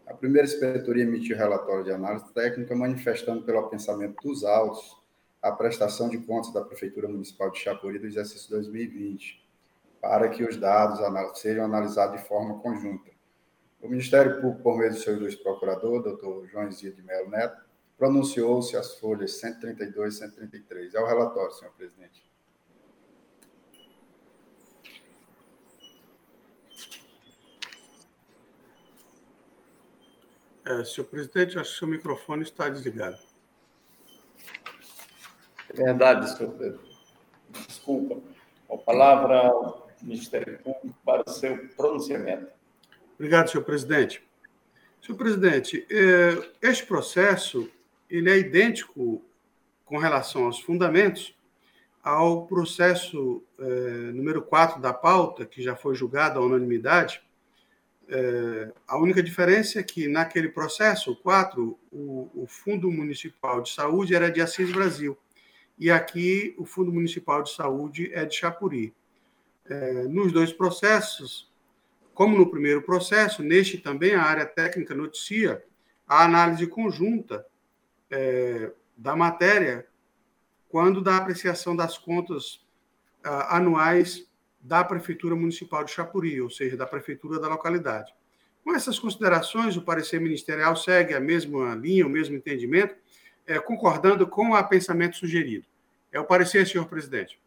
A 0.05 0.13
primeira 0.13 0.47
inspetoria 0.47 1.03
emitiu 1.03 1.35
relatório 1.35 1.83
de 1.83 1.91
análise 1.91 2.31
técnica 2.31 2.75
manifestando 2.75 3.41
pelo 3.41 3.67
pensamento 3.67 4.21
dos 4.21 4.43
autos 4.43 4.95
a 5.41 5.51
prestação 5.51 6.07
de 6.07 6.19
contas 6.19 6.53
da 6.53 6.61
Prefeitura 6.61 7.07
Municipal 7.07 7.49
de 7.49 7.57
Chapuri 7.57 7.97
do 7.97 8.05
exercício 8.05 8.49
2020, 8.51 9.43
para 9.99 10.29
que 10.29 10.43
os 10.43 10.55
dados 10.57 10.99
sejam 11.39 11.65
analisados 11.65 12.21
de 12.21 12.27
forma 12.27 12.59
conjunta 12.59 13.14
o 13.85 13.89
Ministério 13.89 14.41
Público, 14.41 14.63
por 14.63 14.77
meio 14.77 14.91
do 14.91 14.97
seu 14.97 15.15
ilustre 15.15 15.43
procurador, 15.43 16.01
doutor 16.01 16.47
João 16.47 16.71
Zia 16.71 16.91
de 16.91 17.03
Melo 17.03 17.29
Neto, 17.29 17.63
pronunciou-se 17.97 18.75
as 18.75 18.95
folhas 18.95 19.37
132 19.39 20.15
e 20.15 20.17
133. 20.17 20.95
É 20.95 20.99
o 20.99 21.05
relatório, 21.05 21.53
senhor 21.53 21.71
presidente. 21.73 22.25
É, 30.65 30.83
senhor 30.83 31.05
presidente, 31.07 31.59
acho 31.59 31.73
que 31.73 31.79
seu 31.79 31.87
microfone 31.87 32.41
está 32.41 32.67
desligado. 32.67 33.19
É 35.69 35.73
verdade, 35.73 36.35
senhor 36.35 36.53
Pedro. 36.53 36.81
Desculpa. 37.67 38.19
A 38.67 38.77
palavra 38.77 39.47
ao 39.47 39.87
Ministério 40.01 40.57
Público 40.63 40.97
para 41.05 41.23
o 41.27 41.29
seu 41.29 41.69
pronunciamento. 41.75 42.54
Obrigado, 43.15 43.49
senhor 43.49 43.63
presidente. 43.63 44.21
Senhor 45.01 45.17
presidente, 45.17 45.87
é, 45.89 46.51
este 46.61 46.85
processo 46.85 47.69
ele 48.09 48.29
é 48.29 48.37
idêntico 48.37 49.23
com 49.85 49.97
relação 49.97 50.45
aos 50.45 50.59
fundamentos 50.59 51.33
ao 52.03 52.45
processo 52.45 53.41
é, 53.57 53.63
número 54.11 54.41
4 54.41 54.81
da 54.81 54.93
pauta, 54.93 55.45
que 55.45 55.61
já 55.61 55.75
foi 55.75 55.95
julgado 55.95 56.39
à 56.39 56.43
unanimidade. 56.43 57.21
É, 58.09 58.71
a 58.87 58.97
única 58.97 59.23
diferença 59.23 59.79
é 59.79 59.83
que, 59.83 60.07
naquele 60.07 60.49
processo, 60.49 61.13
o 61.13 61.15
4, 61.15 61.79
o, 61.91 62.29
o 62.35 62.45
Fundo 62.47 62.91
Municipal 62.91 63.61
de 63.61 63.71
Saúde 63.71 64.13
era 64.13 64.29
de 64.29 64.41
Assis 64.41 64.71
Brasil, 64.71 65.17
e 65.79 65.89
aqui 65.89 66.53
o 66.57 66.65
Fundo 66.65 66.91
Municipal 66.91 67.41
de 67.41 67.51
Saúde 67.51 68.11
é 68.13 68.25
de 68.25 68.35
Chapuri. 68.35 68.93
nos 70.09 70.31
dois 70.31 70.53
processos, 70.53 71.49
como 72.15 72.35
no 72.35 72.49
primeiro 72.49 72.81
processo, 72.81 73.43
neste 73.43 73.77
também 73.77 74.15
a 74.15 74.23
área 74.23 74.45
técnica 74.45 74.95
noticia 74.95 75.63
a 76.07 76.23
análise 76.23 76.65
conjunta 76.65 77.45
é, 78.09 78.71
da 78.95 79.15
matéria 79.15 79.85
quando 80.69 81.01
da 81.01 81.17
apreciação 81.17 81.75
das 81.75 81.97
contas 81.97 82.63
anuais 83.49 84.27
da 84.61 84.83
Prefeitura 84.83 85.35
Municipal 85.35 85.83
de 85.83 85.91
Chapuri, 85.91 86.41
ou 86.41 86.49
seja, 86.49 86.77
da 86.77 86.85
Prefeitura 86.85 87.39
da 87.39 87.47
localidade. 87.47 88.13
Com 88.63 88.73
essas 88.73 88.97
considerações, 88.97 89.77
o 89.77 89.81
parecer 89.81 90.19
ministerial 90.19 90.75
segue 90.75 91.13
a 91.13 91.19
mesma 91.19 91.75
linha, 91.75 92.05
o 92.05 92.09
mesmo 92.09 92.35
entendimento, 92.35 92.95
é, 93.45 93.59
concordando 93.59 94.27
com 94.27 94.53
o 94.53 94.63
pensamento 94.63 95.17
sugerido. 95.17 95.67
É 96.11 96.19
o 96.19 96.25
parecer, 96.25 96.67
senhor 96.67 96.87
presidente. 96.87 97.39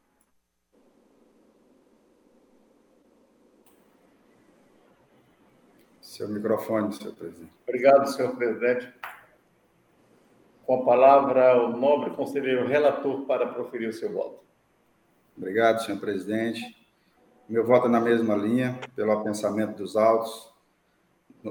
Seu 6.18 6.28
microfone, 6.28 6.92
senhor 6.92 7.14
presidente. 7.14 7.52
Obrigado, 7.62 8.08
senhor 8.08 8.34
presidente. 8.34 8.92
Com 10.66 10.82
a 10.82 10.84
palavra, 10.84 11.62
o 11.62 11.76
nobre 11.76 12.10
conselheiro 12.10 12.66
relator 12.66 13.24
para 13.24 13.46
proferir 13.46 13.88
o 13.88 13.92
seu 13.92 14.12
voto. 14.12 14.40
Obrigado, 15.36 15.80
senhor 15.80 16.00
presidente. 16.00 16.76
Meu 17.48 17.64
voto 17.64 17.86
é 17.86 17.88
na 17.88 18.00
mesma 18.00 18.34
linha, 18.34 18.80
pelo 18.96 19.12
apensamento 19.12 19.80
dos 19.80 19.96
autos, 19.96 20.52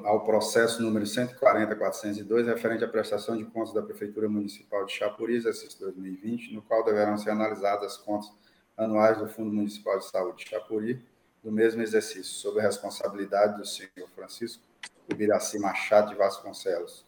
ao 0.03 0.25
processo 0.25 0.83
número 0.83 1.05
140.402, 1.05 2.47
referente 2.47 2.83
à 2.83 2.89
prestação 2.89 3.37
de 3.37 3.45
contas 3.45 3.73
da 3.73 3.81
Prefeitura 3.81 4.27
Municipal 4.27 4.85
de 4.85 4.91
Chapuri, 4.91 5.35
exercício 5.35 5.79
2020, 5.79 6.53
no 6.53 6.61
qual 6.61 6.83
deverão 6.83 7.17
ser 7.17 7.29
analisadas 7.29 7.93
as 7.93 7.97
contas 7.97 8.29
anuais 8.75 9.17
do 9.17 9.29
Fundo 9.29 9.49
Municipal 9.49 9.97
de 9.97 10.09
Saúde 10.09 10.43
de 10.43 10.49
Chapuri, 10.49 11.01
do 11.43 11.51
mesmo 11.51 11.81
exercício, 11.81 12.33
sob 12.33 12.59
a 12.59 12.63
responsabilidade 12.63 13.57
do 13.57 13.65
senhor 13.65 14.09
Francisco 14.15 14.63
Ubiraci 15.11 15.57
Machado 15.59 16.09
de 16.09 16.15
Vasconcelos, 16.15 17.05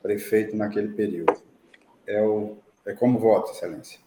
prefeito 0.00 0.56
naquele 0.56 0.88
período. 0.88 1.42
É, 2.06 2.22
o, 2.22 2.56
é 2.86 2.94
como 2.94 3.18
voto, 3.18 3.50
excelência. 3.50 4.00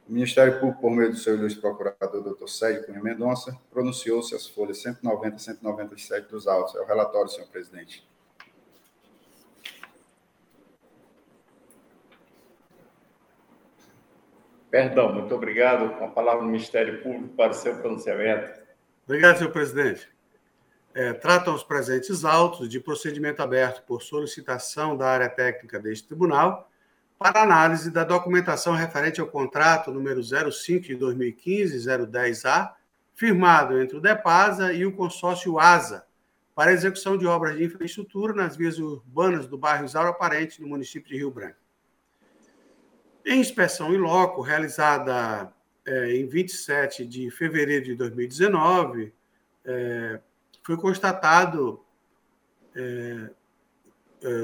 O 0.08 0.12
Ministério 0.12 0.60
Público, 0.60 0.80
por 0.80 0.90
meio 0.90 1.10
do 1.10 1.16
seu 1.16 1.34
ilustre 1.34 1.60
procurador, 1.60 2.22
doutor 2.22 2.48
Sérgio 2.48 2.86
Cunha 2.86 3.02
Mendonça, 3.02 3.58
pronunciou-se 3.70 4.34
as 4.34 4.46
folhas 4.46 4.80
190 4.82 5.36
e 5.36 5.40
197 5.40 6.28
dos 6.30 6.46
autos. 6.46 6.76
É 6.76 6.80
o 6.80 6.86
relatório, 6.86 7.28
senhor 7.28 7.48
presidente. 7.48 8.08
Perdão, 14.70 15.12
muito 15.12 15.34
obrigado. 15.34 15.98
Com 15.98 16.04
a 16.04 16.08
palavra 16.08 16.42
do 16.42 16.46
Ministério 16.46 17.02
Público 17.02 17.34
para 17.34 17.50
o 17.50 17.54
seu 17.54 17.76
pronunciamento. 17.76 18.60
Obrigado, 19.04 19.38
senhor 19.38 19.50
presidente 19.50 20.16
é, 20.96 21.12
tratam 21.12 21.54
os 21.54 21.62
presentes 21.62 22.24
autos 22.24 22.70
de 22.70 22.80
procedimento 22.80 23.42
aberto 23.42 23.84
por 23.84 24.02
solicitação 24.02 24.96
da 24.96 25.06
área 25.06 25.28
técnica 25.28 25.78
deste 25.78 26.08
tribunal 26.08 26.70
para 27.18 27.42
análise 27.42 27.90
da 27.90 28.04
documentação 28.04 28.74
referente 28.74 29.20
ao 29.20 29.26
contrato 29.26 29.90
número 29.90 30.22
05 30.22 30.86
de 30.86 30.94
2015, 30.96 31.88
010A, 31.88 32.72
firmado 33.14 33.80
entre 33.80 33.96
o 33.96 34.00
DEPASA 34.00 34.72
e 34.72 34.84
o 34.84 34.92
consórcio 34.92 35.58
ASA, 35.58 36.06
para 36.54 36.72
execução 36.72 37.16
de 37.16 37.26
obras 37.26 37.56
de 37.56 37.64
infraestrutura 37.64 38.34
nas 38.34 38.56
vias 38.56 38.78
urbanas 38.78 39.46
do 39.46 39.56
bairro 39.56 39.86
Isaura 39.86 40.12
Parente, 40.12 40.60
no 40.60 40.68
município 40.68 41.08
de 41.08 41.16
Rio 41.16 41.30
Branco. 41.30 41.56
Em 43.24 43.40
inspeção 43.40 43.92
em 43.92 43.98
loco, 43.98 44.40
realizada 44.40 45.52
é, 45.84 46.16
em 46.16 46.26
27 46.26 47.04
de 47.04 47.30
fevereiro 47.30 47.86
de 47.86 47.94
2019, 47.94 49.12
é, 49.64 50.20
foi 50.62 50.76
constatado 50.76 51.82
é, 52.74 53.30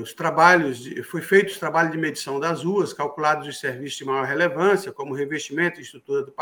os 0.00 0.14
trabalhos, 0.14 0.78
de, 0.78 1.02
foi 1.02 1.20
feito 1.20 1.48
os 1.50 1.58
trabalhos 1.58 1.92
de 1.92 1.98
medição 1.98 2.38
das 2.38 2.62
ruas, 2.62 2.92
calculados 2.92 3.48
os 3.48 3.58
serviços 3.58 3.98
de 3.98 4.04
maior 4.04 4.24
relevância, 4.24 4.92
como 4.92 5.14
revestimento 5.14 5.80
e 5.80 5.82
estrutura 5.82 6.22
do, 6.22 6.32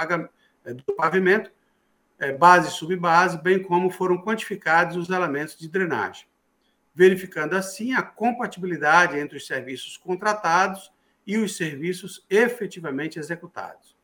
é, 0.64 0.74
do 0.74 0.84
pavimento, 0.94 1.50
é, 2.18 2.32
base 2.32 2.68
e 2.68 2.70
subbase, 2.72 3.40
bem 3.42 3.62
como 3.62 3.88
foram 3.90 4.18
quantificados 4.18 4.96
os 4.96 5.08
elementos 5.08 5.56
de 5.56 5.68
drenagem, 5.68 6.26
verificando 6.94 7.54
assim 7.54 7.94
a 7.94 8.02
compatibilidade 8.02 9.18
entre 9.18 9.38
os 9.38 9.46
serviços 9.46 9.96
contratados 9.96 10.92
e 11.26 11.38
os 11.38 11.56
serviços 11.56 12.26
efetivamente 12.28 13.18
executados. 13.18 13.96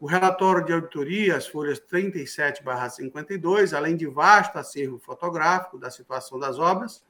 O 0.00 0.06
relatório 0.06 0.64
de 0.64 0.72
auditoria, 0.72 1.36
as 1.36 1.46
folhas 1.46 1.80
37/52, 1.80 3.72
além 3.72 3.96
de 3.96 4.06
vasto 4.06 4.56
acervo 4.56 4.98
fotográfico 4.98 5.78
da 5.78 5.90
situação 5.90 6.38
das 6.38 6.58
obras, 6.58 7.02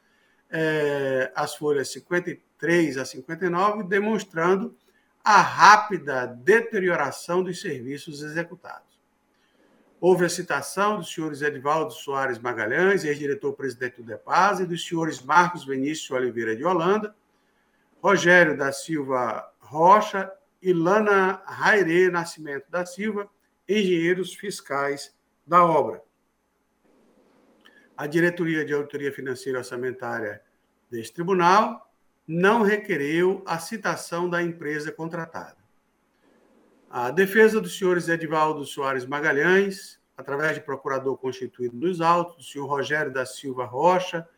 é, 0.51 1.31
as 1.35 1.55
folhas 1.55 1.93
53 1.93 2.97
a 2.99 3.05
59, 3.05 3.85
demonstrando 3.85 4.77
a 5.23 5.41
rápida 5.41 6.27
deterioração 6.27 7.43
dos 7.43 7.61
serviços 7.61 8.23
executados. 8.23 8.89
Houve 10.01 10.25
a 10.25 10.29
citação 10.29 10.97
dos 10.97 11.13
senhores 11.13 11.43
Edivaldo 11.43 11.93
Soares 11.93 12.39
Magalhães, 12.39 13.05
ex-diretor-presidente 13.05 13.97
do 13.97 14.05
DEPAS, 14.05 14.61
e 14.61 14.67
dos 14.67 14.87
senhores 14.87 15.21
Marcos 15.21 15.67
Vinícius 15.67 16.11
Oliveira 16.13 16.55
de 16.55 16.65
Holanda, 16.65 17.15
Rogério 18.01 18.57
da 18.57 18.73
Silva 18.73 19.53
Rocha 19.59 20.33
Ilana 20.63 21.43
Raire 21.45 22.11
Nascimento 22.11 22.71
da 22.71 22.87
Silva, 22.87 23.29
engenheiros 23.69 24.35
fiscais 24.35 25.15
da 25.47 25.65
obra. 25.65 26.03
A 27.99 28.07
diretoria 28.07 28.65
de 28.65 28.73
auditoria 28.73 29.13
financeira 29.13 29.59
e 29.59 29.59
orçamentária 29.59 30.41
deste 30.89 31.15
tribunal 31.15 31.93
não 32.25 32.63
requereu 32.63 33.43
a 33.45 33.59
citação 33.59 34.31
da 34.31 34.41
empresa 34.41 34.93
contratada. 34.93 35.57
A 36.89 37.11
defesa 37.11 37.61
dos 37.61 37.77
senhores 37.77 38.09
Edivaldo 38.09 38.65
Soares 38.65 39.05
Magalhães, 39.05 40.01
através 40.17 40.55
de 40.55 40.61
procurador 40.61 41.19
constituído 41.19 41.77
nos 41.77 42.01
autos, 42.01 42.37
do 42.37 42.45
senhor 42.45 42.67
Rogério 42.67 43.13
da 43.13 43.27
Silva 43.27 43.65
Rocha 43.65 44.29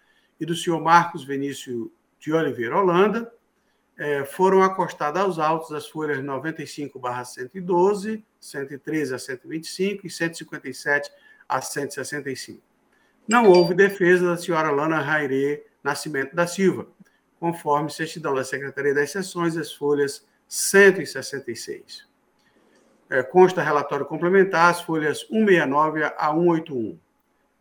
e 0.40 0.46
do 0.46 0.56
senhor 0.56 0.80
Marcos 0.80 1.22
Vinícius 1.22 1.90
de 2.18 2.32
Oliveira 2.32 2.78
Holanda, 2.78 3.30
é, 3.98 4.24
foram 4.24 4.62
acostadas 4.62 5.22
aos 5.22 5.38
autos 5.38 5.70
as 5.72 5.86
folhas 5.86 6.24
95/112, 6.24 8.24
113 8.40 9.14
a 9.14 9.18
125 9.18 10.06
e 10.06 10.10
157 10.10 11.12
a 11.46 11.60
165. 11.60 12.69
Não 13.30 13.48
houve 13.48 13.74
defesa 13.74 14.26
da 14.26 14.36
senhora 14.36 14.72
Lana 14.72 14.98
Raire 14.98 15.62
Nascimento 15.84 16.34
da 16.34 16.48
Silva, 16.48 16.88
conforme 17.38 17.88
certidão 17.88 18.34
da 18.34 18.42
Secretaria 18.42 18.92
das 18.92 19.12
Seções, 19.12 19.56
as 19.56 19.72
folhas 19.72 20.26
166. 20.48 22.08
É, 23.08 23.22
consta 23.22 23.62
relatório 23.62 24.04
complementar, 24.04 24.72
as 24.72 24.80
folhas 24.80 25.20
169 25.28 26.02
a 26.02 26.32
181. 26.32 26.98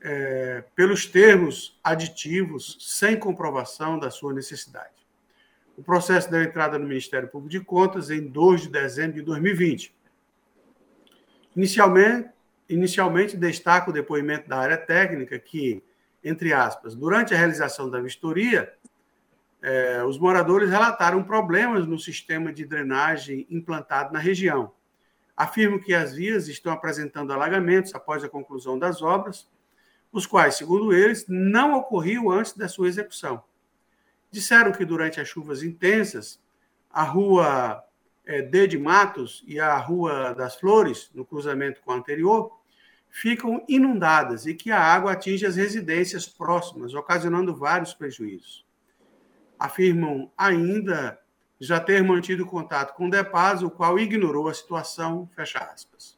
é, 0.02 0.64
pelos 0.76 1.06
termos 1.06 1.80
aditivos 1.84 2.78
sem 2.80 3.18
comprovação 3.18 4.00
da 4.00 4.10
sua 4.10 4.34
necessidade. 4.34 4.90
O 5.78 5.84
processo 5.84 6.30
deu 6.30 6.42
entrada 6.42 6.78
no 6.78 6.88
Ministério 6.88 7.30
Público 7.30 7.52
de 7.52 7.60
Contas 7.60 8.10
em 8.10 8.28
2 8.28 8.64
de 8.64 8.70
dezembro 8.70 9.14
de 9.14 9.22
2020. 9.22 9.96
Inicialmente, 11.56 12.30
inicialmente 12.68 13.38
destaca 13.38 13.90
o 13.90 13.94
depoimento 13.94 14.50
da 14.50 14.58
área 14.58 14.78
técnica 14.78 15.38
que 15.40 15.84
entre 16.24 16.54
aspas, 16.54 16.96
durante 16.96 17.34
a 17.34 17.38
realização 17.38 17.90
da 17.90 18.00
vistoria, 18.00 18.72
é, 19.62 20.04
os 20.04 20.18
moradores 20.18 20.70
relataram 20.70 21.24
problemas 21.24 21.88
no 21.88 21.98
sistema 21.98 22.54
de 22.54 22.66
drenagem 22.66 23.46
implantado 23.50 24.14
na 24.14 24.20
região. 24.20 24.72
Afirmam 25.36 25.80
que 25.80 25.94
as 25.94 26.14
vias 26.14 26.48
estão 26.48 26.72
apresentando 26.72 27.34
alagamentos 27.34 27.94
após 27.96 28.24
a 28.24 28.30
conclusão 28.30 28.78
das 28.78 29.02
obras, 29.02 29.50
os 30.12 30.26
quais, 30.26 30.56
segundo 30.56 30.94
eles, 30.94 31.26
não 31.28 31.74
ocorriam 31.74 32.30
antes 32.30 32.54
da 32.54 32.68
sua 32.68 32.88
execução. 32.88 33.44
Disseram 34.30 34.72
que 34.72 34.86
durante 34.86 35.20
as 35.20 35.28
chuvas 35.28 35.64
intensas, 35.64 36.40
a 36.90 37.04
rua 37.04 37.84
é, 38.26 38.42
D 38.42 38.68
de 38.68 38.78
Matos 38.78 39.44
e 39.48 39.60
a 39.60 39.78
Rua 39.78 40.34
das 40.34 40.56
Flores, 40.56 41.10
no 41.14 41.26
cruzamento 41.26 41.82
com 41.82 41.92
a 41.92 41.96
anterior, 41.96 42.52
ficam 43.10 43.64
inundadas 43.68 44.46
e 44.46 44.54
que 44.54 44.72
a 44.72 44.80
água 44.80 45.12
atinge 45.12 45.46
as 45.46 45.56
residências 45.56 46.28
próximas, 46.28 46.94
ocasionando 46.94 47.56
vários 47.56 47.94
prejuízos. 47.94 48.66
Afirmam 49.60 50.32
ainda 50.38 51.20
já 51.60 51.80
ter 51.80 52.04
mantido 52.04 52.46
contato 52.46 52.96
com 52.96 53.08
o 53.08 53.10
DEPAS, 53.10 53.62
o 53.62 53.70
qual 53.70 54.00
ignorou 54.00 54.48
a 54.48 54.54
situação, 54.54 55.30
fecha 55.36 55.60
aspas. 55.60 56.18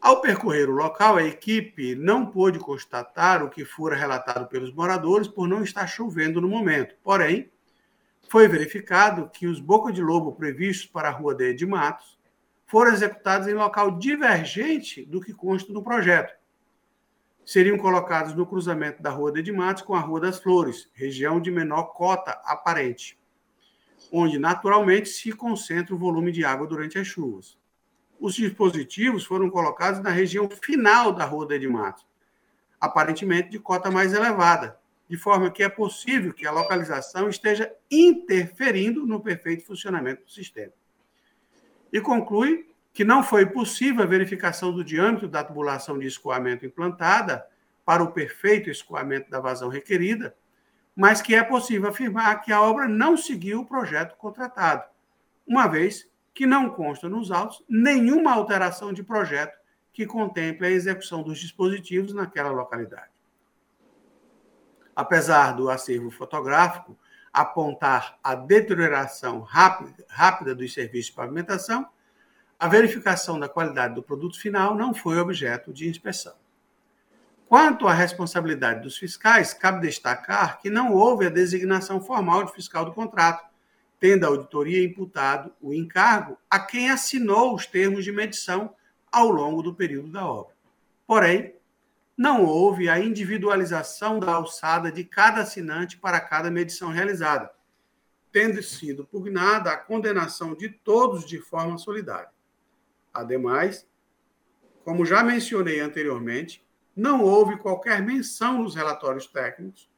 Ao 0.00 0.20
percorrer 0.20 0.70
o 0.70 0.74
local, 0.74 1.16
a 1.16 1.24
equipe 1.24 1.94
não 1.96 2.24
pôde 2.24 2.58
constatar 2.60 3.42
o 3.42 3.50
que 3.50 3.64
fora 3.64 3.96
relatado 3.96 4.46
pelos 4.46 4.72
moradores 4.72 5.26
por 5.26 5.48
não 5.48 5.62
estar 5.62 5.86
chovendo 5.88 6.40
no 6.40 6.48
momento. 6.48 6.94
Porém, 7.02 7.50
foi 8.28 8.46
verificado 8.46 9.28
que 9.28 9.46
os 9.46 9.58
boca 9.58 9.92
de 9.92 10.00
lobo 10.00 10.32
previstos 10.32 10.86
para 10.86 11.08
a 11.08 11.12
Rua 11.12 11.34
D 11.34 11.52
de 11.52 11.66
Matos 11.66 12.16
foram 12.64 12.92
executados 12.92 13.48
em 13.48 13.54
local 13.54 13.98
divergente 13.98 15.04
do 15.04 15.20
que 15.20 15.32
consta 15.32 15.72
no 15.72 15.82
projeto. 15.82 16.32
Seriam 17.44 17.76
colocados 17.76 18.34
no 18.34 18.46
cruzamento 18.46 19.02
da 19.02 19.10
Rua 19.10 19.32
de 19.32 19.50
Matos 19.50 19.82
com 19.82 19.94
a 19.94 20.00
Rua 20.00 20.20
das 20.20 20.38
Flores, 20.38 20.88
região 20.92 21.40
de 21.40 21.50
menor 21.50 21.94
cota 21.94 22.32
aparente, 22.44 23.18
onde 24.12 24.38
naturalmente 24.38 25.08
se 25.08 25.32
concentra 25.32 25.94
o 25.94 25.98
volume 25.98 26.30
de 26.30 26.44
água 26.44 26.66
durante 26.66 26.98
as 26.98 27.06
chuvas. 27.06 27.57
Os 28.20 28.34
dispositivos 28.34 29.24
foram 29.24 29.48
colocados 29.48 30.00
na 30.00 30.10
região 30.10 30.48
final 30.50 31.12
da 31.12 31.24
Rua 31.24 31.58
de 31.58 31.68
Matos, 31.68 32.06
aparentemente 32.80 33.50
de 33.50 33.58
cota 33.58 33.90
mais 33.90 34.12
elevada, 34.12 34.78
de 35.08 35.16
forma 35.16 35.50
que 35.50 35.62
é 35.62 35.68
possível 35.68 36.34
que 36.34 36.46
a 36.46 36.50
localização 36.50 37.28
esteja 37.28 37.72
interferindo 37.90 39.06
no 39.06 39.20
perfeito 39.20 39.64
funcionamento 39.64 40.24
do 40.24 40.30
sistema. 40.30 40.72
E 41.92 42.00
conclui 42.00 42.68
que 42.92 43.04
não 43.04 43.22
foi 43.22 43.46
possível 43.46 44.02
a 44.02 44.06
verificação 44.06 44.72
do 44.72 44.84
diâmetro 44.84 45.28
da 45.28 45.44
tubulação 45.44 45.98
de 45.98 46.06
escoamento 46.06 46.66
implantada 46.66 47.46
para 47.84 48.02
o 48.02 48.12
perfeito 48.12 48.68
escoamento 48.68 49.30
da 49.30 49.40
vazão 49.40 49.68
requerida, 49.68 50.36
mas 50.94 51.22
que 51.22 51.34
é 51.34 51.42
possível 51.44 51.88
afirmar 51.88 52.42
que 52.42 52.52
a 52.52 52.60
obra 52.60 52.88
não 52.88 53.16
seguiu 53.16 53.60
o 53.60 53.66
projeto 53.66 54.16
contratado, 54.16 54.84
uma 55.46 55.68
vez 55.68 56.07
que 56.38 56.46
não 56.46 56.70
consta 56.70 57.08
nos 57.08 57.32
autos 57.32 57.64
nenhuma 57.68 58.32
alteração 58.32 58.92
de 58.92 59.02
projeto 59.02 59.58
que 59.92 60.06
contemple 60.06 60.68
a 60.68 60.70
execução 60.70 61.20
dos 61.20 61.40
dispositivos 61.40 62.14
naquela 62.14 62.52
localidade. 62.52 63.10
Apesar 64.94 65.56
do 65.56 65.68
acervo 65.68 66.12
fotográfico 66.12 66.96
apontar 67.32 68.20
a 68.22 68.36
deterioração 68.36 69.40
rápida, 69.40 70.06
rápida 70.08 70.54
dos 70.54 70.72
serviços 70.72 71.06
de 71.06 71.16
pavimentação, 71.16 71.88
a 72.56 72.68
verificação 72.68 73.36
da 73.40 73.48
qualidade 73.48 73.96
do 73.96 74.02
produto 74.04 74.38
final 74.38 74.76
não 74.76 74.94
foi 74.94 75.18
objeto 75.18 75.72
de 75.72 75.88
inspeção. 75.88 76.36
Quanto 77.48 77.88
à 77.88 77.92
responsabilidade 77.92 78.82
dos 78.82 78.96
fiscais, 78.96 79.52
cabe 79.52 79.80
destacar 79.80 80.60
que 80.60 80.70
não 80.70 80.92
houve 80.92 81.26
a 81.26 81.30
designação 81.30 82.00
formal 82.00 82.44
de 82.44 82.52
fiscal 82.52 82.84
do 82.84 82.92
contrato, 82.92 83.47
tendo 84.00 84.24
a 84.24 84.28
auditoria 84.28 84.84
imputado 84.84 85.52
o 85.60 85.74
encargo 85.74 86.38
a 86.48 86.60
quem 86.60 86.90
assinou 86.90 87.54
os 87.54 87.66
termos 87.66 88.04
de 88.04 88.12
medição 88.12 88.74
ao 89.10 89.28
longo 89.28 89.62
do 89.62 89.74
período 89.74 90.10
da 90.10 90.26
obra. 90.26 90.54
Porém, 91.06 91.54
não 92.16 92.44
houve 92.44 92.88
a 92.88 92.98
individualização 92.98 94.18
da 94.18 94.34
alçada 94.34 94.90
de 94.90 95.04
cada 95.04 95.42
assinante 95.42 95.96
para 95.96 96.20
cada 96.20 96.50
medição 96.50 96.90
realizada, 96.90 97.50
tendo 98.32 98.62
sido 98.62 99.04
pugnada 99.04 99.70
a 99.70 99.76
condenação 99.76 100.54
de 100.54 100.68
todos 100.68 101.24
de 101.24 101.40
forma 101.40 101.78
solidária. 101.78 102.30
Ademais, 103.14 103.86
como 104.84 105.06
já 105.06 105.22
mencionei 105.22 105.80
anteriormente, 105.80 106.66
não 106.94 107.22
houve 107.22 107.56
qualquer 107.56 108.02
menção 108.02 108.62
nos 108.62 108.74
relatórios 108.74 109.26
técnicos 109.26 109.88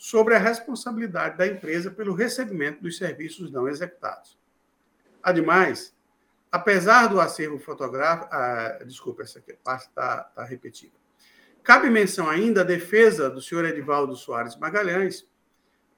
sobre 0.00 0.34
a 0.34 0.38
responsabilidade 0.38 1.36
da 1.36 1.46
empresa 1.46 1.90
pelo 1.90 2.14
recebimento 2.14 2.82
dos 2.82 2.96
serviços 2.96 3.52
não 3.52 3.68
executados. 3.68 4.38
Ademais, 5.22 5.94
apesar 6.50 7.06
do 7.06 7.20
acervo 7.20 7.58
fotográfico, 7.58 8.30
ah, 8.32 8.78
desculpa, 8.86 9.24
essa 9.24 9.40
aqui, 9.40 9.52
parte 9.62 9.88
está 9.88 10.22
tá 10.22 10.42
repetida. 10.42 10.94
Cabe 11.62 11.90
menção 11.90 12.30
ainda 12.30 12.62
a 12.62 12.64
defesa 12.64 13.28
do 13.28 13.42
senhor 13.42 13.62
Edivaldo 13.66 14.16
Soares 14.16 14.56
Magalhães, 14.56 15.28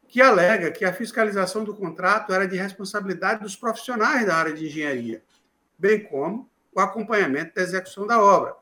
que 0.08 0.20
alega 0.20 0.72
que 0.72 0.84
a 0.84 0.92
fiscalização 0.92 1.62
do 1.62 1.72
contrato 1.72 2.32
era 2.32 2.48
de 2.48 2.56
responsabilidade 2.56 3.44
dos 3.44 3.54
profissionais 3.54 4.26
da 4.26 4.34
área 4.34 4.52
de 4.52 4.66
engenharia, 4.66 5.22
bem 5.78 6.02
como 6.02 6.50
o 6.74 6.80
acompanhamento 6.80 7.54
da 7.54 7.62
execução 7.62 8.04
da 8.04 8.20
obra 8.20 8.56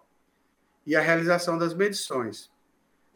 e 0.85 0.95
a 0.95 1.01
realização 1.01 1.57
das 1.57 1.73
medições, 1.73 2.51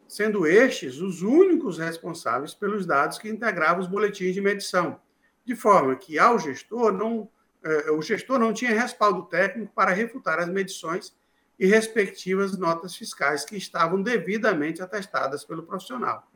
sendo 0.06 0.46
estes 0.46 1.00
os 1.00 1.22
únicos 1.22 1.78
responsáveis 1.78 2.54
pelos 2.54 2.86
dados 2.86 3.18
que 3.18 3.28
integravam 3.28 3.80
os 3.80 3.88
boletins 3.88 4.34
de 4.34 4.40
medição, 4.40 5.00
de 5.44 5.54
forma 5.54 5.96
que 5.96 6.18
ao 6.18 6.38
gestor 6.38 6.92
não 6.92 7.28
eh, 7.64 7.90
o 7.90 8.02
gestor 8.02 8.38
não 8.38 8.52
tinha 8.52 8.78
respaldo 8.78 9.22
técnico 9.24 9.72
para 9.74 9.90
refutar 9.90 10.38
as 10.38 10.48
medições 10.48 11.14
e 11.58 11.66
respectivas 11.66 12.56
notas 12.58 12.94
fiscais 12.94 13.44
que 13.44 13.56
estavam 13.56 14.02
devidamente 14.02 14.82
atestadas 14.82 15.44
pelo 15.44 15.62
profissional, 15.62 16.28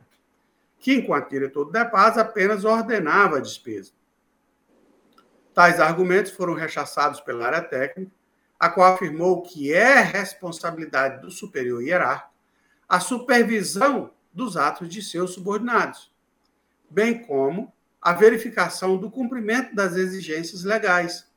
que, 0.79 0.93
enquanto 0.93 1.29
diretor 1.29 1.65
do 1.65 1.71
DEPAS, 1.71 2.17
apenas 2.17 2.65
ordenava 2.65 3.37
a 3.37 3.41
despesa. 3.41 3.91
Tais 5.53 5.79
argumentos 5.79 6.31
foram 6.31 6.53
rechaçados 6.53 7.19
pela 7.19 7.45
área 7.45 7.61
técnica, 7.61 8.11
a 8.57 8.69
qual 8.69 8.93
afirmou 8.93 9.41
que 9.41 9.73
é 9.73 9.99
responsabilidade 10.01 11.21
do 11.21 11.31
superior 11.31 11.81
hierárquico 11.81 12.28
a 12.89 12.99
supervisão 12.99 14.11
dos 14.33 14.57
atos 14.57 14.89
de 14.89 15.03
seus 15.03 15.35
subordinados, 15.35 16.11
bem 16.89 17.21
como 17.21 17.71
a 18.01 18.13
verificação 18.13 18.97
do 18.97 19.11
cumprimento 19.11 19.75
das 19.75 19.95
exigências 19.95 20.63
legais, 20.63 21.27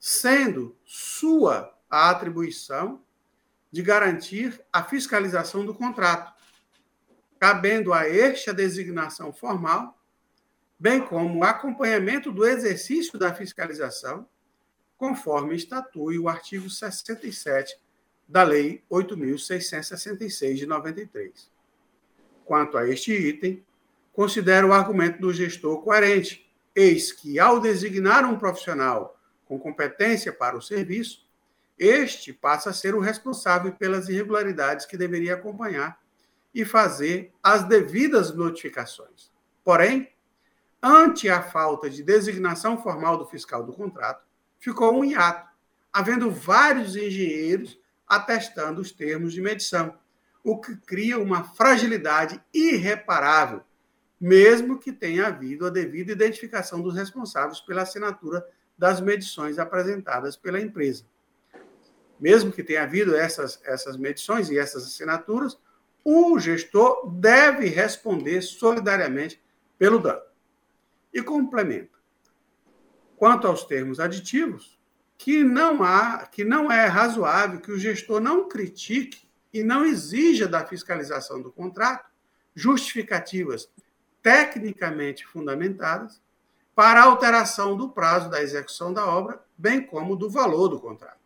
sendo 0.00 0.76
sua 0.84 1.72
a 1.88 2.10
atribuição 2.10 3.00
de 3.70 3.82
garantir 3.82 4.60
a 4.72 4.82
fiscalização 4.82 5.64
do 5.64 5.74
contrato, 5.74 6.32
cabendo 7.38 7.92
a 7.92 8.08
este 8.08 8.50
a 8.50 8.52
designação 8.52 9.32
formal, 9.32 9.96
bem 10.78 11.00
como 11.00 11.38
o 11.38 11.44
acompanhamento 11.44 12.32
do 12.32 12.44
exercício 12.44 13.16
da 13.18 13.32
fiscalização, 13.32 14.28
conforme 14.96 15.54
estatui 15.54 16.18
o 16.18 16.28
artigo 16.28 16.68
67 16.68 17.79
da 18.30 18.44
Lei 18.44 18.80
8.666 18.88 20.54
de 20.54 20.66
93. 20.66 21.50
Quanto 22.44 22.78
a 22.78 22.88
este 22.88 23.12
item, 23.12 23.64
considero 24.12 24.68
o 24.68 24.72
argumento 24.72 25.20
do 25.20 25.32
gestor 25.32 25.82
coerente, 25.82 26.48
eis 26.74 27.10
que, 27.10 27.40
ao 27.40 27.58
designar 27.58 28.24
um 28.24 28.38
profissional 28.38 29.18
com 29.46 29.58
competência 29.58 30.32
para 30.32 30.56
o 30.56 30.62
serviço, 30.62 31.28
este 31.76 32.32
passa 32.32 32.70
a 32.70 32.72
ser 32.72 32.94
o 32.94 33.00
responsável 33.00 33.72
pelas 33.72 34.08
irregularidades 34.08 34.86
que 34.86 34.96
deveria 34.96 35.34
acompanhar 35.34 35.98
e 36.54 36.64
fazer 36.64 37.32
as 37.42 37.64
devidas 37.64 38.32
notificações. 38.32 39.32
Porém, 39.64 40.08
ante 40.80 41.28
a 41.28 41.42
falta 41.42 41.90
de 41.90 42.02
designação 42.04 42.80
formal 42.80 43.16
do 43.16 43.26
fiscal 43.26 43.64
do 43.64 43.72
contrato, 43.72 44.24
ficou 44.60 44.94
um 44.94 45.04
hiato, 45.04 45.48
havendo 45.92 46.30
vários 46.30 46.94
engenheiros 46.94 47.79
atestando 48.10 48.80
os 48.80 48.90
termos 48.90 49.32
de 49.32 49.40
medição, 49.40 49.94
o 50.42 50.60
que 50.60 50.74
cria 50.74 51.16
uma 51.16 51.44
fragilidade 51.44 52.42
irreparável, 52.52 53.62
mesmo 54.20 54.80
que 54.80 54.90
tenha 54.90 55.28
havido 55.28 55.64
a 55.64 55.70
devida 55.70 56.10
identificação 56.10 56.82
dos 56.82 56.96
responsáveis 56.96 57.60
pela 57.60 57.82
assinatura 57.82 58.44
das 58.76 59.00
medições 59.00 59.60
apresentadas 59.60 60.36
pela 60.36 60.60
empresa. 60.60 61.04
Mesmo 62.18 62.50
que 62.50 62.64
tenha 62.64 62.82
havido 62.82 63.14
essas, 63.14 63.60
essas 63.64 63.96
medições 63.96 64.50
e 64.50 64.58
essas 64.58 64.84
assinaturas, 64.84 65.56
o 66.04 66.36
gestor 66.38 67.08
deve 67.12 67.66
responder 67.66 68.42
solidariamente 68.42 69.40
pelo 69.78 70.00
dano. 70.00 70.22
E 71.14 71.22
complementa. 71.22 71.96
Quanto 73.16 73.46
aos 73.46 73.64
termos 73.64 74.00
aditivos, 74.00 74.79
que 75.22 75.44
não 75.44 75.82
há, 75.82 76.24
que 76.24 76.42
não 76.42 76.72
é 76.72 76.86
razoável 76.86 77.60
que 77.60 77.70
o 77.70 77.78
gestor 77.78 78.22
não 78.22 78.48
critique 78.48 79.28
e 79.52 79.62
não 79.62 79.84
exija 79.84 80.48
da 80.48 80.64
fiscalização 80.64 81.42
do 81.42 81.52
contrato 81.52 82.08
justificativas 82.54 83.70
tecnicamente 84.22 85.26
fundamentadas 85.26 86.22
para 86.74 87.02
alteração 87.02 87.76
do 87.76 87.90
prazo 87.90 88.30
da 88.30 88.42
execução 88.42 88.94
da 88.94 89.06
obra, 89.06 89.44
bem 89.58 89.82
como 89.82 90.16
do 90.16 90.30
valor 90.30 90.68
do 90.68 90.80
contrato. 90.80 91.20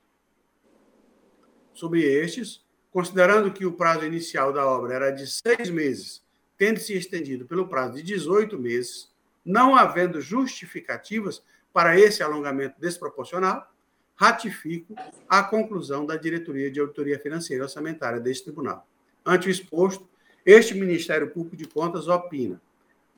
Sobre 1.72 2.02
estes, 2.02 2.64
considerando 2.90 3.52
que 3.52 3.64
o 3.64 3.74
prazo 3.74 4.04
inicial 4.04 4.52
da 4.52 4.66
obra 4.66 4.92
era 4.92 5.10
de 5.12 5.24
seis 5.24 5.70
meses, 5.70 6.20
tendo 6.58 6.80
se 6.80 6.94
estendido 6.94 7.46
pelo 7.46 7.68
prazo 7.68 7.94
de 7.94 8.02
18 8.02 8.58
meses, 8.58 9.08
não 9.44 9.76
havendo 9.76 10.20
justificativas 10.20 11.44
para 11.72 11.96
esse 11.96 12.24
alongamento 12.24 12.80
desproporcional, 12.80 13.72
ratifico 14.14 14.94
a 15.28 15.42
conclusão 15.42 16.06
da 16.06 16.16
Diretoria 16.16 16.70
de 16.70 16.80
Auditoria 16.80 17.18
Financeira 17.18 17.62
e 17.62 17.64
Orçamentária 17.64 18.20
deste 18.20 18.44
tribunal. 18.44 18.86
Ante 19.24 19.48
o 19.48 19.50
exposto, 19.50 20.08
este 20.44 20.74
Ministério 20.74 21.30
Público 21.30 21.56
de 21.56 21.66
Contas 21.66 22.08
opina 22.08 22.60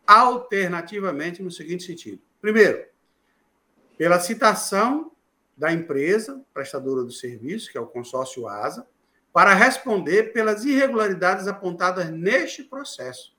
alternativamente 0.06 1.42
no 1.42 1.50
seguinte 1.50 1.84
sentido. 1.84 2.20
Primeiro, 2.40 2.86
pela 3.98 4.20
citação 4.20 5.10
da 5.56 5.72
empresa 5.72 6.44
prestadora 6.52 7.02
do 7.02 7.10
serviço, 7.10 7.70
que 7.70 7.78
é 7.78 7.80
o 7.80 7.86
consórcio 7.86 8.46
ASA, 8.46 8.86
para 9.32 9.54
responder 9.54 10.32
pelas 10.32 10.64
irregularidades 10.64 11.46
apontadas 11.46 12.10
neste 12.10 12.62
processo. 12.62 13.34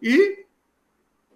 E 0.00 0.46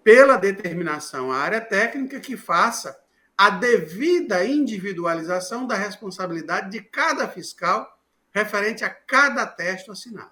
pela 0.03 0.37
determinação 0.37 1.31
à 1.31 1.37
área 1.37 1.61
técnica 1.61 2.19
que 2.19 2.35
faça 2.35 3.00
a 3.41 3.49
devida 3.49 4.45
individualização 4.45 5.65
da 5.65 5.73
responsabilidade 5.73 6.69
de 6.69 6.79
cada 6.79 7.27
fiscal 7.27 7.99
referente 8.29 8.85
a 8.85 8.89
cada 8.91 9.47
texto 9.47 9.91
assinado. 9.91 10.29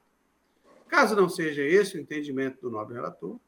Caso 0.88 1.16
não 1.16 1.28
seja 1.28 1.64
esse 1.64 1.98
o 1.98 2.00
entendimento 2.00 2.62
do 2.62 2.70
nobre 2.70 2.94
relator, 2.94 3.40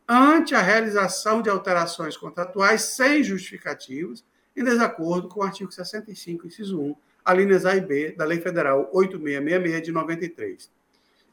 ante 0.08 0.56
a 0.56 0.62
realização 0.62 1.42
de 1.42 1.50
alterações 1.50 2.16
contratuais 2.16 2.82
sem 2.84 3.24
justificativas, 3.24 4.24
em 4.56 4.64
desacordo 4.64 5.28
com 5.28 5.42
o 5.42 5.44
artigo 5.44 5.72
65, 5.72 6.48
inciso 6.48 6.80
1, 6.80 6.96
alíneas 7.26 7.66
A 7.66 7.76
e 7.76 7.82
B 7.82 8.12
da 8.12 8.26
Lei 8.26 8.40
Federal 8.40 8.90
8666 8.94 9.84
de 9.84 9.92
93. 9.92 10.72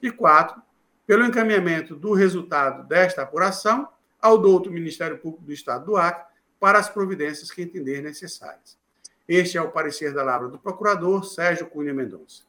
E 0.03 0.11
quatro, 0.11 0.61
pelo 1.07 1.25
encaminhamento 1.25 1.95
do 1.95 2.13
resultado 2.13 2.87
desta 2.89 3.23
apuração 3.23 3.89
ao 4.21 4.39
douto 4.39 4.71
Ministério 4.71 5.19
Público 5.19 5.45
do 5.45 5.53
Estado 5.53 5.85
do 5.87 5.97
Acre 5.97 6.25
para 6.59 6.79
as 6.79 6.89
providências 6.89 7.51
que 7.51 7.63
entender 7.63 8.03
necessárias. 8.03 8.79
Este 9.27 9.57
é 9.57 9.63
o 9.63 9.71
parecer 9.71 10.13
da 10.13 10.23
Lavra 10.23 10.49
do 10.49 10.59
Procurador 10.59 11.25
Sérgio 11.25 11.67
Cunha 11.67 11.95
Mendonça. 11.95 12.43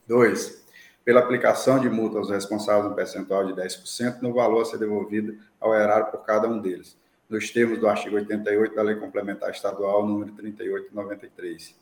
2. 0.08 0.63
Pela 1.06 1.20
aplicação 1.20 1.80
de 1.80 1.90
multa 1.90 2.18
aos 2.18 2.30
responsáveis 2.30 2.90
no 2.90 2.96
percentual 2.96 3.46
de 3.46 3.54
10% 3.54 4.22
no 4.22 4.34
valor 4.34 4.62
a 4.62 4.66
ser 4.66 4.78
devolvido 4.78 5.38
ao 5.60 5.76
erário 5.76 6.12
por 6.12 6.24
cada 6.24 6.48
um 6.48 6.62
deles, 6.62 6.98
nos 7.30 7.52
termos 7.52 7.78
do 7.78 7.88
artigo 7.88 8.16
88 8.16 8.74
da 8.74 8.82
Lei 8.82 8.96
Complementar 8.96 9.52
Estadual 9.52 10.06
número 10.08 10.32
3893. 10.32 11.76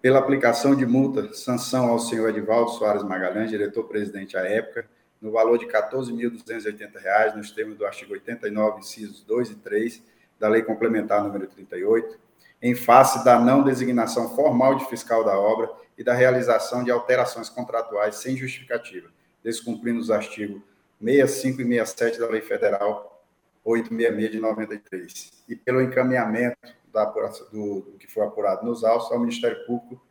Pela 0.00 0.18
aplicação 0.18 0.74
de 0.74 0.84
multa, 0.84 1.32
sanção 1.32 1.88
ao 1.88 2.00
senhor 2.00 2.28
Edivaldo 2.30 2.72
Soares 2.72 3.04
Magalhães, 3.04 3.48
diretor-presidente 3.48 4.36
à 4.36 4.40
época, 4.40 4.88
no 5.20 5.30
valor 5.30 5.56
de 5.56 5.66
R$ 5.66 5.72
14.280, 5.72 7.36
nos 7.36 7.52
termos 7.52 7.78
do 7.78 7.86
artigo 7.86 8.12
89, 8.12 8.80
incisos 8.80 9.22
2 9.22 9.50
e 9.50 9.54
3 9.54 10.02
da 10.40 10.48
Lei 10.48 10.62
Complementar 10.62 11.22
número 11.22 11.46
38, 11.46 12.18
em 12.60 12.74
face 12.74 13.24
da 13.24 13.38
não 13.38 13.62
designação 13.62 14.34
formal 14.34 14.74
de 14.74 14.84
fiscal 14.86 15.22
da 15.22 15.38
obra 15.38 15.70
e 16.02 16.04
da 16.04 16.14
realização 16.14 16.82
de 16.82 16.90
alterações 16.90 17.48
contratuais 17.48 18.16
sem 18.16 18.36
justificativa, 18.36 19.08
descumprindo 19.42 20.00
os 20.00 20.10
artigos 20.10 20.60
65 21.00 21.62
e 21.62 21.64
67 21.64 22.18
da 22.18 22.28
Lei 22.28 22.40
Federal 22.40 23.24
866 23.64 24.32
de 24.32 24.40
93, 24.40 25.44
e 25.48 25.54
pelo 25.54 25.80
encaminhamento 25.80 26.58
da 26.92 27.04
do, 27.04 27.82
do 27.82 27.96
que 28.00 28.08
foi 28.08 28.26
apurado 28.26 28.66
nos 28.66 28.82
autos 28.82 29.12
ao 29.12 29.20
Ministério 29.20 29.64
Público 29.64 30.04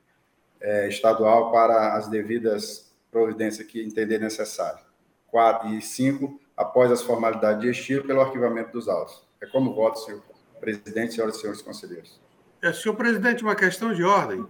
eh, 0.62 0.88
Estadual 0.88 1.52
para 1.52 1.94
as 1.96 2.08
devidas 2.08 2.90
providências 3.12 3.68
que 3.68 3.84
entender 3.84 4.18
necessário. 4.18 4.80
4 5.28 5.74
e 5.74 5.82
5, 5.82 6.40
após 6.56 6.90
as 6.90 7.02
formalidades 7.02 7.62
de 7.62 7.70
estilo, 7.70 8.08
pelo 8.08 8.22
arquivamento 8.22 8.72
dos 8.72 8.88
autos. 8.88 9.22
É 9.42 9.46
como 9.46 9.76
voto, 9.76 10.00
senhor 10.00 10.24
presidente, 10.62 11.16
senhoras 11.16 11.36
e 11.36 11.42
senhores 11.42 11.62
conselheiros. 11.62 12.22
É, 12.62 12.72
senhor 12.72 12.96
presidente, 12.96 13.44
uma 13.44 13.56
questão 13.56 13.94
de 13.94 14.04
ordem. 14.04 14.48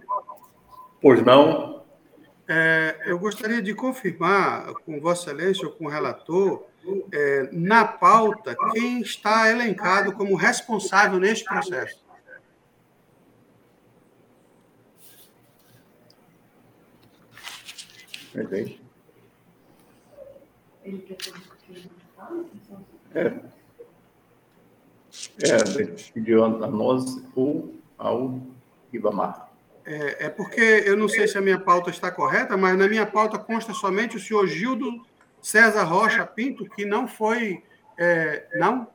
Pois 1.02 1.20
não. 1.24 1.82
É, 2.48 2.96
eu 3.06 3.18
gostaria 3.18 3.60
de 3.60 3.74
confirmar 3.74 4.72
com 4.84 5.00
Vossa 5.00 5.30
Excelência 5.30 5.66
ou 5.66 5.72
com 5.72 5.86
o 5.86 5.88
relator, 5.88 6.64
é, 7.12 7.48
na 7.52 7.84
pauta, 7.84 8.56
quem 8.72 9.00
está 9.00 9.50
elencado 9.50 10.12
como 10.12 10.36
responsável 10.36 11.18
neste 11.18 11.44
processo. 11.44 12.00
Entendi. 18.34 18.80
Ele 20.84 20.98
quer 21.00 21.16
É. 23.14 23.52
É, 25.42 26.12
pediu 26.12 26.44
a 26.44 26.48
nós 26.48 27.22
ou 27.36 27.74
ao 27.98 28.40
Ibamar. 28.92 29.51
É, 29.84 30.26
é, 30.26 30.28
porque 30.28 30.60
eu 30.60 30.96
não 30.96 31.08
sei 31.08 31.26
se 31.26 31.36
a 31.36 31.40
minha 31.40 31.58
pauta 31.58 31.90
está 31.90 32.10
correta, 32.10 32.56
mas 32.56 32.76
na 32.78 32.88
minha 32.88 33.04
pauta 33.04 33.38
consta 33.38 33.72
somente 33.72 34.16
o 34.16 34.20
senhor 34.20 34.46
Gildo 34.46 35.04
César 35.40 35.82
Rocha 35.82 36.24
Pinto, 36.24 36.64
que 36.66 36.84
não 36.84 37.08
foi. 37.08 37.62
É, 37.98 38.46
não? 38.54 38.86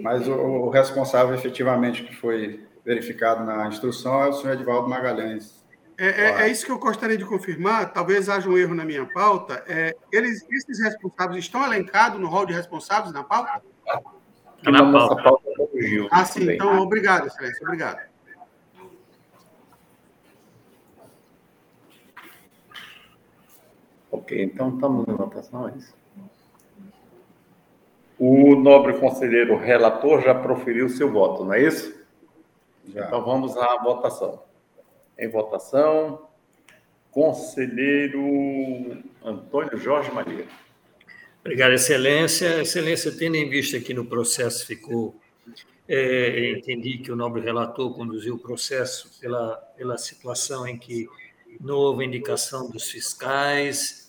Mas 0.00 0.26
o, 0.28 0.32
o 0.32 0.70
responsável 0.70 1.34
efetivamente 1.34 2.04
que 2.04 2.14
foi 2.14 2.64
verificado 2.84 3.44
na 3.44 3.66
instrução 3.68 4.22
é 4.22 4.28
o 4.28 4.32
senhor 4.32 4.54
Edvaldo 4.54 4.88
Magalhães, 4.88 5.62
é, 5.98 6.06
é, 6.06 6.42
é, 6.42 6.48
isso 6.50 6.64
que 6.66 6.72
eu 6.72 6.78
gostaria 6.80 7.16
de 7.16 7.24
confirmar. 7.24 7.92
Talvez 7.92 8.28
haja 8.28 8.48
um 8.48 8.58
erro 8.58 8.74
na 8.74 8.84
minha 8.84 9.06
pauta. 9.06 9.62
É, 9.68 9.94
eles, 10.10 10.44
esses 10.50 10.82
responsáveis 10.82 11.44
estão 11.44 11.64
elencados 11.64 12.18
no 12.18 12.28
rol 12.28 12.44
de 12.44 12.52
responsáveis 12.52 13.12
na 13.12 13.22
pauta? 13.22 13.62
Está 14.58 14.70
na 14.72 14.90
pauta. 14.90 15.22
pauta 15.22 15.42
ah, 16.10 16.24
sim. 16.24 16.50
Então, 16.50 16.80
obrigado, 16.80 17.26
excelência. 17.26 17.62
Obrigado. 17.62 18.00
Ok, 24.12 24.42
então 24.42 24.74
estamos 24.74 25.08
em 25.08 25.14
votação, 25.14 25.68
é 25.68 25.72
isso? 25.74 25.94
O 28.18 28.54
nobre 28.54 28.98
conselheiro 28.98 29.56
relator 29.56 30.20
já 30.20 30.34
proferiu 30.34 30.90
seu 30.90 31.10
voto, 31.10 31.44
não 31.44 31.54
é 31.54 31.62
isso? 31.62 31.98
Já. 32.88 33.06
Então 33.06 33.24
vamos 33.24 33.56
à 33.56 33.82
votação. 33.82 34.42
Em 35.18 35.28
votação, 35.28 36.28
conselheiro 37.10 39.02
Antônio 39.24 39.78
Jorge 39.78 40.12
Maria. 40.12 40.46
Obrigado, 41.40 41.72
Excelência. 41.72 42.60
Excelência, 42.60 43.16
tendo 43.16 43.36
em 43.36 43.48
vista 43.48 43.80
que 43.80 43.94
no 43.94 44.04
processo 44.04 44.66
ficou, 44.66 45.16
é, 45.88 46.52
entendi 46.52 46.98
que 46.98 47.10
o 47.10 47.16
nobre 47.16 47.40
relator 47.40 47.94
conduziu 47.94 48.34
o 48.34 48.38
processo 48.38 49.18
pela, 49.18 49.56
pela 49.76 49.96
situação 49.96 50.68
em 50.68 50.76
que 50.76 51.08
não 51.58 51.76
houve 51.76 52.04
indicação 52.04 52.70
dos 52.70 52.90
fiscais, 52.90 54.01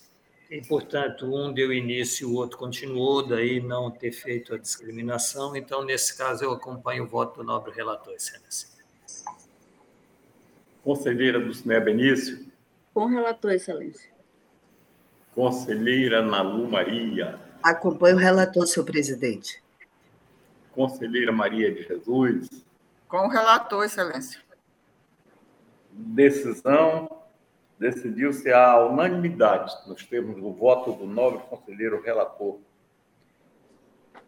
e, 0.50 0.60
portanto, 0.60 1.26
um 1.26 1.52
deu 1.52 1.72
início, 1.72 2.28
o 2.28 2.34
outro 2.34 2.58
continuou, 2.58 3.26
daí 3.26 3.60
não 3.60 3.90
ter 3.90 4.12
feito 4.12 4.54
a 4.54 4.58
discriminação. 4.58 5.56
Então, 5.56 5.84
nesse 5.84 6.16
caso, 6.16 6.44
eu 6.44 6.52
acompanho 6.52 7.04
o 7.04 7.06
voto 7.06 7.38
do 7.38 7.44
nobre 7.44 7.72
relator, 7.72 8.12
Excelência. 8.12 8.68
Conselheira 10.82 11.40
do 11.40 11.52
Ciné 11.54 11.80
Benício. 11.80 12.46
Com 12.92 13.06
relator, 13.06 13.52
Excelência. 13.52 14.10
Conselheira 15.34 16.22
Nalu 16.22 16.70
Maria. 16.70 17.40
Acompanho 17.62 18.16
o 18.16 18.20
relator, 18.20 18.66
senhor 18.66 18.84
presidente. 18.84 19.62
Conselheira 20.72 21.32
Maria 21.32 21.72
de 21.72 21.82
Jesus. 21.82 22.50
Com 23.08 23.26
o 23.26 23.28
relator, 23.28 23.84
Excelência. 23.84 24.40
Decisão. 25.90 27.23
Decidiu-se 27.78 28.52
a 28.52 28.84
unanimidade 28.84 29.72
nos 29.86 30.04
termos 30.04 30.36
do 30.36 30.52
voto 30.52 30.92
do 30.92 31.06
nobre 31.06 31.40
conselheiro 31.48 32.00
relator 32.00 32.58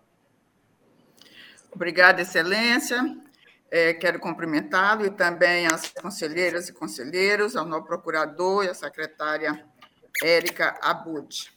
Obrigada, 1.73 2.23
Excelência. 2.23 3.03
É, 3.71 3.93
quero 3.93 4.19
cumprimentá-lo 4.21 5.05
e 5.05 5.11
também 5.11 5.67
as 5.67 5.91
conselheiras 5.91 6.69
e 6.69 6.73
conselheiros, 6.73 7.57
ao 7.57 7.65
novo 7.65 7.85
procurador 7.87 8.65
e 8.65 8.69
a 8.69 8.75
secretária 8.75 9.67
Érica 10.23 10.79
Abud. 10.81 11.53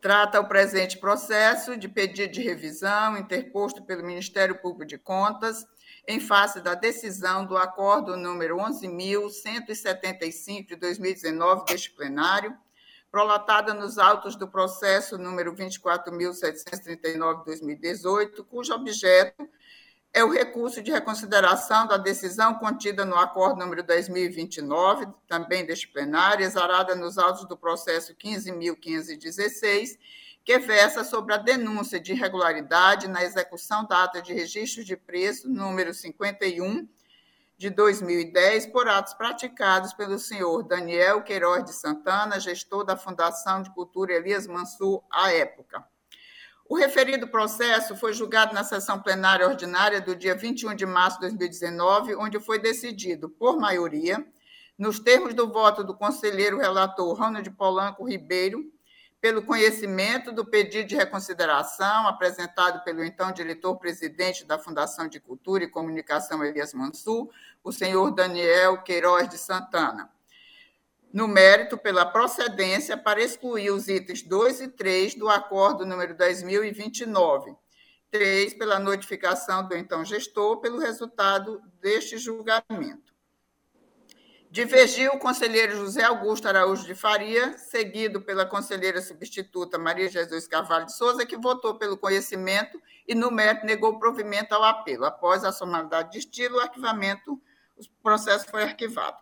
Trata 0.00 0.38
o 0.38 0.46
presente 0.46 0.96
processo 0.96 1.76
de 1.76 1.88
pedido 1.88 2.32
de 2.32 2.40
revisão 2.40 3.18
interposto 3.18 3.82
pelo 3.82 4.04
Ministério 4.04 4.54
Público 4.60 4.86
de 4.86 4.96
Contas 4.96 5.66
em 6.06 6.20
face 6.20 6.60
da 6.60 6.76
decisão 6.76 7.44
do 7.44 7.56
acordo 7.56 8.16
número 8.16 8.58
11.175 8.58 10.68
de 10.68 10.76
2019 10.76 11.64
deste 11.64 11.90
plenário, 11.90 12.56
prolatada 13.10 13.74
nos 13.74 13.98
autos 13.98 14.36
do 14.36 14.46
processo 14.46 15.18
número 15.18 15.52
24.739 15.52 17.40
de 17.40 17.44
2018, 17.46 18.44
cujo 18.44 18.72
objeto 18.72 19.48
é 20.12 20.24
o 20.24 20.30
recurso 20.30 20.82
de 20.82 20.90
reconsideração 20.90 21.86
da 21.86 21.96
decisão 21.96 22.54
contida 22.54 23.04
no 23.04 23.16
acordo 23.16 23.58
número 23.58 23.82
2029, 23.82 25.06
também 25.26 25.64
deste 25.64 25.88
plenário, 25.88 26.44
exarada 26.44 26.94
nos 26.94 27.18
autos 27.18 27.46
do 27.46 27.56
processo 27.56 28.14
15.516, 28.14 29.98
que 30.44 30.58
versa 30.58 31.04
sobre 31.04 31.34
a 31.34 31.36
denúncia 31.36 32.00
de 32.00 32.12
irregularidade 32.12 33.06
na 33.06 33.22
execução 33.22 33.84
da 33.84 34.04
ata 34.04 34.22
de 34.22 34.32
registro 34.32 34.82
de 34.82 34.96
preço 34.96 35.48
número 35.48 35.92
51 35.92 36.88
de 37.58 37.68
2010 37.70 38.66
por 38.66 38.88
atos 38.88 39.12
praticados 39.14 39.92
pelo 39.92 40.18
senhor 40.18 40.62
Daniel 40.62 41.22
Queiroz 41.22 41.64
de 41.64 41.74
Santana, 41.74 42.40
gestor 42.40 42.84
da 42.84 42.96
Fundação 42.96 43.62
de 43.62 43.70
Cultura 43.74 44.14
Elias 44.14 44.46
Mansur, 44.46 45.02
à 45.10 45.32
época. 45.32 45.84
O 46.68 46.76
referido 46.76 47.26
processo 47.26 47.96
foi 47.96 48.12
julgado 48.12 48.52
na 48.52 48.62
sessão 48.62 49.00
plenária 49.00 49.48
ordinária 49.48 50.02
do 50.02 50.14
dia 50.14 50.34
21 50.34 50.74
de 50.74 50.84
março 50.84 51.18
de 51.18 51.28
2019, 51.28 52.14
onde 52.14 52.38
foi 52.38 52.58
decidido, 52.58 53.30
por 53.30 53.58
maioria, 53.58 54.22
nos 54.76 54.98
termos 54.98 55.32
do 55.32 55.50
voto 55.50 55.82
do 55.82 55.96
conselheiro 55.96 56.58
relator 56.58 57.18
Ronald 57.18 57.50
Polanco 57.52 58.04
Ribeiro, 58.04 58.70
pelo 59.18 59.42
conhecimento 59.42 60.30
do 60.30 60.44
pedido 60.44 60.88
de 60.88 60.94
reconsideração 60.94 62.06
apresentado 62.06 62.84
pelo 62.84 63.02
então 63.02 63.32
diretor-presidente 63.32 64.44
da 64.44 64.58
Fundação 64.58 65.08
de 65.08 65.18
Cultura 65.18 65.64
e 65.64 65.70
Comunicação 65.70 66.44
Elias 66.44 66.74
Mansur, 66.74 67.30
o 67.64 67.72
senhor 67.72 68.10
Daniel 68.10 68.82
Queiroz 68.82 69.26
de 69.26 69.38
Santana. 69.38 70.10
No 71.12 71.26
mérito, 71.26 71.78
pela 71.78 72.04
procedência 72.04 72.96
para 72.96 73.22
excluir 73.22 73.70
os 73.70 73.88
itens 73.88 74.22
2 74.22 74.60
e 74.60 74.68
3 74.68 75.14
do 75.14 75.28
acordo 75.28 75.86
número 75.86 76.14
10.029. 76.14 77.56
3, 78.10 78.54
pela 78.54 78.78
notificação 78.78 79.66
do 79.66 79.76
então 79.76 80.04
gestor 80.04 80.60
pelo 80.60 80.78
resultado 80.78 81.60
deste 81.80 82.16
julgamento. 82.16 83.08
Divergiu 84.50 85.12
o 85.12 85.18
conselheiro 85.18 85.76
José 85.76 86.02
Augusto 86.02 86.48
Araújo 86.48 86.86
de 86.86 86.94
Faria, 86.94 87.58
seguido 87.58 88.22
pela 88.22 88.46
conselheira 88.46 89.02
substituta 89.02 89.76
Maria 89.76 90.08
Jesus 90.08 90.48
Carvalho 90.48 90.86
de 90.86 90.96
Souza, 90.96 91.26
que 91.26 91.36
votou 91.36 91.74
pelo 91.74 91.98
conhecimento 91.98 92.80
e, 93.06 93.14
no 93.14 93.30
mérito, 93.30 93.66
negou 93.66 93.98
provimento 93.98 94.54
ao 94.54 94.64
apelo. 94.64 95.04
Após 95.04 95.44
a 95.44 95.52
somalidade 95.52 96.12
de 96.12 96.18
estilo, 96.18 96.56
o 96.56 96.60
arquivamento, 96.60 97.34
o 97.76 98.02
processo 98.02 98.46
foi 98.46 98.62
arquivado. 98.62 99.18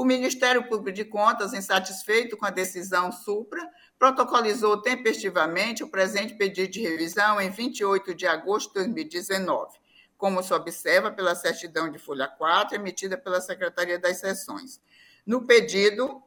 O 0.00 0.04
Ministério 0.06 0.66
Público 0.66 0.96
de 0.96 1.04
Contas, 1.04 1.52
insatisfeito 1.52 2.34
com 2.34 2.46
a 2.46 2.50
decisão 2.50 3.12
Supra, 3.12 3.60
protocolizou 3.98 4.80
tempestivamente 4.80 5.84
o 5.84 5.90
presente 5.90 6.32
pedido 6.36 6.72
de 6.72 6.80
revisão 6.80 7.38
em 7.38 7.50
28 7.50 8.14
de 8.14 8.26
agosto 8.26 8.70
de 8.70 8.76
2019 8.76 9.78
como 10.16 10.42
se 10.42 10.54
observa 10.54 11.10
pela 11.10 11.34
certidão 11.34 11.90
de 11.90 11.98
folha 11.98 12.26
4, 12.26 12.76
emitida 12.76 13.18
pela 13.18 13.42
Secretaria 13.42 13.98
das 13.98 14.16
Seções. 14.18 14.80
No 15.26 15.46
pedido 15.46 16.22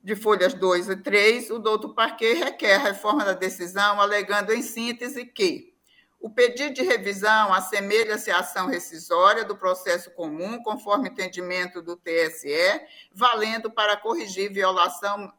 de 0.00 0.14
folhas 0.14 0.54
2 0.54 0.88
e 0.88 0.96
3, 0.96 1.50
o 1.50 1.58
doutor 1.58 1.94
Parquet 1.94 2.34
requer 2.34 2.74
a 2.76 2.84
reforma 2.84 3.24
da 3.24 3.32
decisão, 3.32 4.00
alegando 4.00 4.52
em 4.52 4.62
síntese 4.62 5.24
que 5.24 5.71
o 6.22 6.30
pedido 6.30 6.72
de 6.72 6.82
revisão 6.82 7.52
assemelha-se 7.52 8.30
à 8.30 8.38
ação 8.38 8.68
rescisória 8.68 9.44
do 9.44 9.56
processo 9.56 10.08
comum, 10.12 10.62
conforme 10.62 11.08
entendimento 11.08 11.82
do 11.82 11.96
TSE, 11.96 12.80
valendo 13.12 13.68
para 13.68 13.96
corrigir 13.96 14.52
violação, 14.52 15.32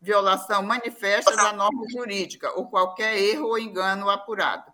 violação 0.00 0.62
manifesta 0.62 1.34
da 1.34 1.52
norma 1.52 1.84
jurídica 1.90 2.52
ou 2.52 2.68
qualquer 2.68 3.18
erro 3.18 3.48
ou 3.48 3.58
engano 3.58 4.08
apurado. 4.08 4.72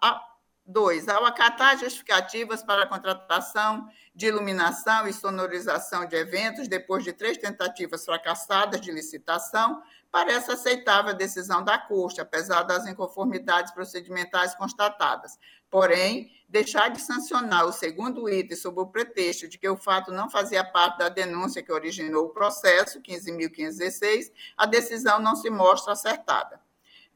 A, 0.00 0.18
Dois, 0.64 1.08
ao 1.08 1.24
acatar 1.24 1.76
justificativas 1.76 2.62
para 2.62 2.84
a 2.84 2.86
contratação 2.86 3.88
de 4.14 4.26
iluminação 4.26 5.08
e 5.08 5.12
sonorização 5.12 6.06
de 6.06 6.14
eventos 6.14 6.68
depois 6.68 7.02
de 7.02 7.12
três 7.12 7.36
tentativas 7.36 8.04
fracassadas 8.04 8.80
de 8.80 8.92
licitação, 8.92 9.82
parece 10.10 10.50
aceitável 10.50 11.10
a 11.10 11.14
decisão 11.14 11.62
da 11.62 11.78
Corte, 11.78 12.20
apesar 12.20 12.62
das 12.62 12.86
inconformidades 12.86 13.72
procedimentais 13.72 14.54
constatadas. 14.54 15.38
Porém, 15.70 16.32
deixar 16.48 16.88
de 16.88 17.00
sancionar 17.00 17.64
o 17.64 17.72
segundo 17.72 18.28
item 18.28 18.56
sob 18.56 18.80
o 18.80 18.86
pretexto 18.86 19.46
de 19.48 19.56
que 19.56 19.68
o 19.68 19.76
fato 19.76 20.10
não 20.10 20.28
fazia 20.28 20.64
parte 20.64 20.98
da 20.98 21.08
denúncia 21.08 21.62
que 21.62 21.72
originou 21.72 22.26
o 22.26 22.30
processo, 22.30 23.00
15.516, 23.00 24.32
a 24.56 24.66
decisão 24.66 25.20
não 25.20 25.36
se 25.36 25.48
mostra 25.48 25.92
acertada. 25.92 26.60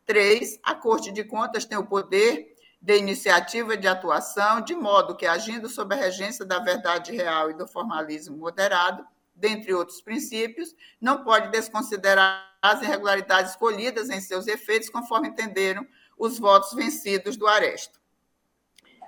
Três, 0.07 0.61
a 0.63 0.75
Corte 0.75 1.11
de 1.11 1.25
Contas 1.25 1.65
tem 1.65 1.79
o 1.79 1.87
poder 1.87 2.55
de 2.81 2.99
iniciativa 2.99 3.77
de 3.77 3.89
atuação, 3.89 4.61
de 4.61 4.75
modo 4.75 5.17
que, 5.17 5.25
agindo 5.25 5.69
sob 5.71 5.95
a 5.95 5.99
regência 5.99 6.45
da 6.45 6.59
verdade 6.59 7.17
real 7.17 7.51
e 7.51 7.55
do 7.55 7.67
formalismo 7.67 8.37
moderado, 8.37 9.05
dentre 9.35 9.75
outros 9.75 10.01
princípios, 10.01 10.75
não 11.01 11.25
pode 11.25 11.51
desconsiderar 11.51 12.53
as 12.63 12.81
irregularidades 12.83 13.53
escolhidas 13.53 14.09
em 14.09 14.21
seus 14.21 14.47
efeitos, 14.47 14.89
conforme 14.89 15.29
entenderam 15.29 15.87
os 16.17 16.39
votos 16.39 16.73
vencidos 16.73 17.37
do 17.37 17.47
Aresto. 17.47 18.01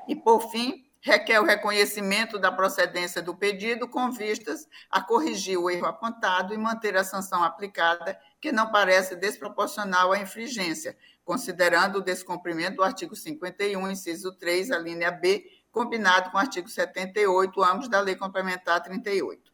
E, 0.06 0.14
por 0.14 0.50
fim, 0.50 0.86
requer 1.00 1.40
o 1.40 1.44
reconhecimento 1.44 2.38
da 2.38 2.50
procedência 2.50 3.22
do 3.22 3.34
pedido 3.34 3.88
com 3.88 4.10
vistas 4.10 4.68
a 4.90 5.00
corrigir 5.00 5.56
o 5.56 5.70
erro 5.70 5.86
apontado 5.86 6.52
e 6.52 6.58
manter 6.58 6.96
a 6.96 7.04
sanção 7.04 7.44
aplicada, 7.44 8.18
que 8.40 8.50
não 8.50 8.72
parece 8.72 9.14
desproporcional 9.14 10.12
à 10.12 10.18
infringência, 10.18 10.96
considerando 11.24 11.98
o 11.98 12.02
descumprimento 12.02 12.76
do 12.76 12.82
artigo 12.82 13.14
51, 13.14 13.88
inciso 13.90 14.32
3, 14.32 14.72
a 14.72 14.78
linha 14.78 15.12
B, 15.12 15.44
combinado 15.70 16.30
com 16.30 16.38
o 16.38 16.40
artigo 16.40 16.68
78, 16.68 17.62
ambos 17.62 17.88
da 17.88 18.00
Lei 18.00 18.16
Complementar 18.16 18.82
38. 18.82 19.45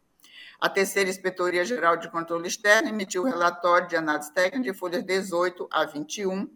A 0.62 0.68
terceira 0.68 1.10
Inspetoria 1.10 1.64
Geral 1.64 1.96
de 1.96 2.08
Controle 2.08 2.46
Externo 2.46 2.88
emitiu 2.88 3.24
relatório 3.24 3.88
de 3.88 3.96
análise 3.96 4.32
técnica 4.32 4.70
de 4.70 4.78
folhas 4.78 5.02
18 5.02 5.66
a 5.68 5.84
21, 5.84 6.48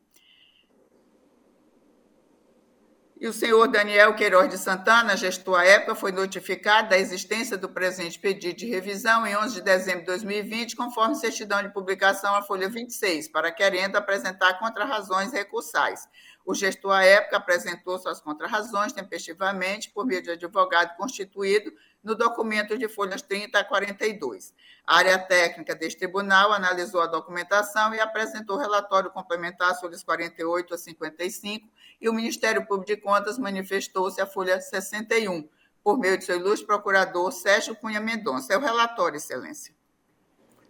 E 3.19 3.27
o 3.27 3.33
senhor 3.33 3.67
Daniel 3.67 4.15
Queiroz 4.15 4.51
de 4.51 4.59
Santana, 4.59 5.17
gestor 5.17 5.59
à 5.59 5.65
época, 5.65 5.95
foi 5.95 6.13
notificado 6.13 6.91
da 6.91 6.99
existência 6.99 7.57
do 7.57 7.67
presente 7.67 8.19
pedido 8.19 8.59
de 8.59 8.67
revisão 8.67 9.27
em 9.27 9.35
11 9.35 9.55
de 9.55 9.63
dezembro 9.63 10.01
de 10.01 10.07
2020, 10.07 10.77
conforme 10.77 11.15
certidão 11.15 11.63
de 11.63 11.73
publicação 11.73 12.35
à 12.35 12.43
folha 12.43 12.69
26, 12.69 13.29
para 13.29 13.51
querendo 13.51 13.97
apresentar 13.97 14.59
contrarrazões 14.59 15.33
recursais. 15.33 16.07
O 16.45 16.55
gestor 16.55 16.93
à 16.93 17.05
época 17.05 17.39
apresentou 17.39 17.99
suas 17.99 18.21
contrarrazões 18.21 18.93
tempestivamente 18.93 19.91
por 19.91 20.05
meio 20.05 20.23
de 20.23 20.33
advogado 20.33 20.95
constituído 20.99 21.73
no 22.07 22.15
documento 22.15 22.79
de 22.79 22.89
folhas 22.89 23.21
30 23.21 23.59
a 23.59 23.65
42. 23.65 24.55
A 24.87 24.99
área 24.99 25.19
técnica 25.19 25.75
deste 25.75 25.99
tribunal 25.99 26.53
analisou 26.53 27.01
a 27.01 27.09
documentação 27.09 27.93
e 27.93 27.99
apresentou 27.99 28.57
relatório 28.57 29.11
complementar 29.11 29.79
folhas 29.81 30.05
48 30.05 30.73
a 30.73 30.79
55 30.79 31.69
e 32.01 32.09
o 32.09 32.13
Ministério 32.13 32.65
Público 32.65 32.87
de 32.87 32.97
Contas 32.97 33.41
manifestou-se 33.41 34.21
a 34.21 34.27
folha 34.27 34.61
61, 34.61 35.49
por 35.83 35.99
meio 35.99 36.17
de 36.17 36.25
seu 36.25 36.37
ilustre 36.37 36.65
procurador 36.65 37.33
Sérgio 37.33 37.75
Cunha 37.75 38.01
Mendonça. 38.01 38.55
É 38.55 38.57
o 38.57 38.61
relatório, 38.61 39.17
Excelência. 39.17 39.75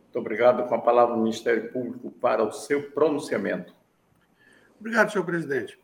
Muito 0.04 0.18
obrigado. 0.18 0.66
Com 0.66 0.74
a 0.74 0.80
palavra 0.80 1.14
o 1.14 1.18
Ministério 1.18 1.70
Público 1.70 2.10
para 2.12 2.42
o 2.42 2.50
seu 2.50 2.90
pronunciamento. 2.92 3.74
Obrigado, 4.80 5.12
senhor 5.12 5.24
presidente. 5.24 5.78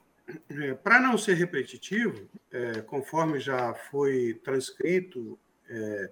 É, 0.51 0.75
para 0.75 1.01
não 1.01 1.19
ser 1.19 1.35
repetitivo, 1.35 2.29
é, 2.51 2.81
conforme 2.83 3.41
já 3.41 3.75
foi 3.75 4.41
transcrito 4.45 5.39
é, 5.69 6.11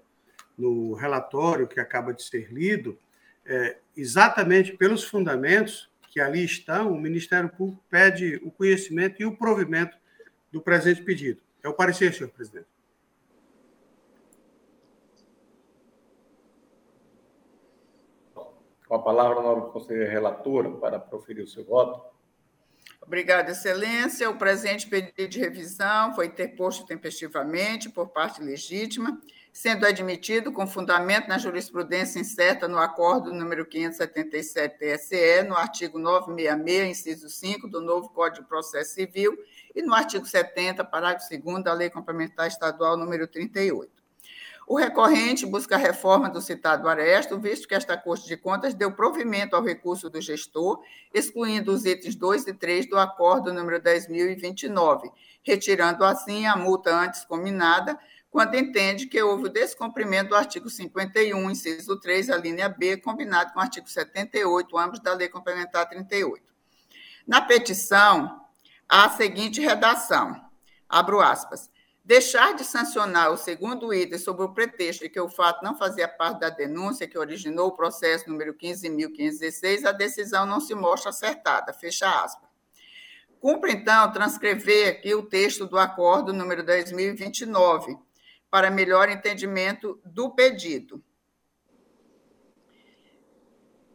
no 0.58 0.94
relatório 0.94 1.68
que 1.68 1.80
acaba 1.80 2.12
de 2.12 2.22
ser 2.22 2.52
lido, 2.52 2.98
é, 3.46 3.78
exatamente 3.96 4.76
pelos 4.76 5.04
fundamentos 5.04 5.90
que 6.08 6.20
ali 6.20 6.44
estão, 6.44 6.92
o 6.92 7.00
Ministério 7.00 7.48
Público 7.48 7.82
pede 7.88 8.40
o 8.44 8.50
conhecimento 8.50 9.22
e 9.22 9.24
o 9.24 9.36
provimento 9.36 9.96
do 10.50 10.60
presente 10.60 11.02
pedido. 11.02 11.40
É 11.62 11.68
o 11.68 11.74
parecer, 11.74 12.12
senhor 12.12 12.30
presidente. 12.30 12.66
Com 18.88 18.94
a 18.96 18.98
palavra, 18.98 19.38
a 19.38 19.42
nova 19.42 19.70
conselheira 19.70 20.10
relatora 20.10 20.68
para 20.72 20.98
proferir 20.98 21.44
o 21.44 21.48
seu 21.48 21.64
voto. 21.64 22.04
Obrigada, 23.00 23.52
Excelência. 23.52 24.30
O 24.30 24.36
presente 24.36 24.86
pedido 24.86 25.28
de 25.28 25.40
revisão 25.40 26.14
foi 26.14 26.26
interposto 26.26 26.86
tempestivamente 26.86 27.88
por 27.88 28.08
parte 28.08 28.42
legítima 28.42 29.20
sendo 29.52 29.84
admitido 29.84 30.52
com 30.52 30.66
fundamento 30.66 31.28
na 31.28 31.38
jurisprudência 31.38 32.20
incerta 32.20 32.68
no 32.68 32.78
acordo 32.78 33.32
número 33.32 33.66
577 33.66 34.78
TSE, 34.78 35.42
no 35.42 35.56
artigo 35.56 35.98
966, 35.98 36.90
inciso 36.90 37.28
5 37.28 37.68
do 37.68 37.80
novo 37.80 38.08
Código 38.10 38.42
de 38.42 38.48
Processo 38.48 38.94
Civil 38.94 39.36
e 39.74 39.82
no 39.82 39.94
artigo 39.94 40.24
70, 40.24 40.84
parágrafo 40.84 41.28
2 41.28 41.64
da 41.64 41.72
Lei 41.72 41.90
Complementar 41.90 42.46
Estadual 42.46 42.96
número 42.96 43.26
38. 43.26 43.99
O 44.70 44.76
recorrente 44.76 45.44
busca 45.44 45.74
a 45.74 45.78
reforma 45.78 46.30
do 46.30 46.40
citado 46.40 46.88
aresto, 46.88 47.36
visto 47.40 47.66
que 47.66 47.74
esta 47.74 47.96
Corte 47.96 48.28
de 48.28 48.36
Contas 48.36 48.72
deu 48.72 48.92
provimento 48.92 49.56
ao 49.56 49.64
recurso 49.64 50.08
do 50.08 50.20
gestor, 50.20 50.80
excluindo 51.12 51.72
os 51.72 51.84
itens 51.84 52.14
2 52.14 52.46
e 52.46 52.54
3 52.54 52.88
do 52.88 52.96
acordo 52.96 53.52
número 53.52 53.82
10.029, 53.82 55.10
retirando 55.42 56.04
assim 56.04 56.46
a 56.46 56.54
multa 56.54 56.94
antes 56.94 57.24
combinada, 57.24 57.98
quando 58.30 58.54
entende 58.54 59.08
que 59.08 59.20
houve 59.20 59.46
o 59.46 59.52
descumprimento 59.52 60.28
do 60.28 60.36
artigo 60.36 60.70
51, 60.70 61.50
inciso 61.50 61.98
3, 61.98 62.30
a 62.30 62.36
linha 62.36 62.68
B, 62.68 62.96
combinado 62.96 63.52
com 63.52 63.58
o 63.58 63.62
artigo 63.62 63.88
78, 63.88 64.78
ambos 64.78 65.00
da 65.00 65.14
Lei 65.14 65.28
Complementar 65.28 65.88
38. 65.88 66.44
Na 67.26 67.40
petição, 67.40 68.40
há 68.88 69.06
a 69.06 69.10
seguinte 69.10 69.60
redação, 69.60 70.40
abro 70.88 71.20
aspas, 71.20 71.68
deixar 72.04 72.54
de 72.54 72.64
sancionar 72.64 73.30
o 73.30 73.36
segundo 73.36 73.92
item 73.92 74.18
sob 74.18 74.42
o 74.42 74.52
pretexto 74.52 75.04
de 75.04 75.10
que 75.10 75.20
o 75.20 75.28
fato 75.28 75.62
não 75.62 75.76
fazia 75.76 76.08
parte 76.08 76.40
da 76.40 76.50
denúncia 76.50 77.06
que 77.06 77.18
originou 77.18 77.68
o 77.68 77.76
processo 77.76 78.28
número 78.28 78.54
15.516, 78.54 79.84
a 79.84 79.92
decisão 79.92 80.46
não 80.46 80.60
se 80.60 80.74
mostra 80.74 81.10
acertada, 81.10 81.72
fecha 81.72 82.08
aspas. 82.08 82.48
Cumpre, 83.40 83.72
então, 83.72 84.12
transcrever 84.12 84.88
aqui 84.88 85.14
o 85.14 85.22
texto 85.22 85.66
do 85.66 85.78
acordo 85.78 86.32
número 86.32 86.62
10.029, 86.62 87.98
para 88.50 88.70
melhor 88.70 89.08
entendimento 89.08 90.00
do 90.04 90.34
pedido. 90.34 91.02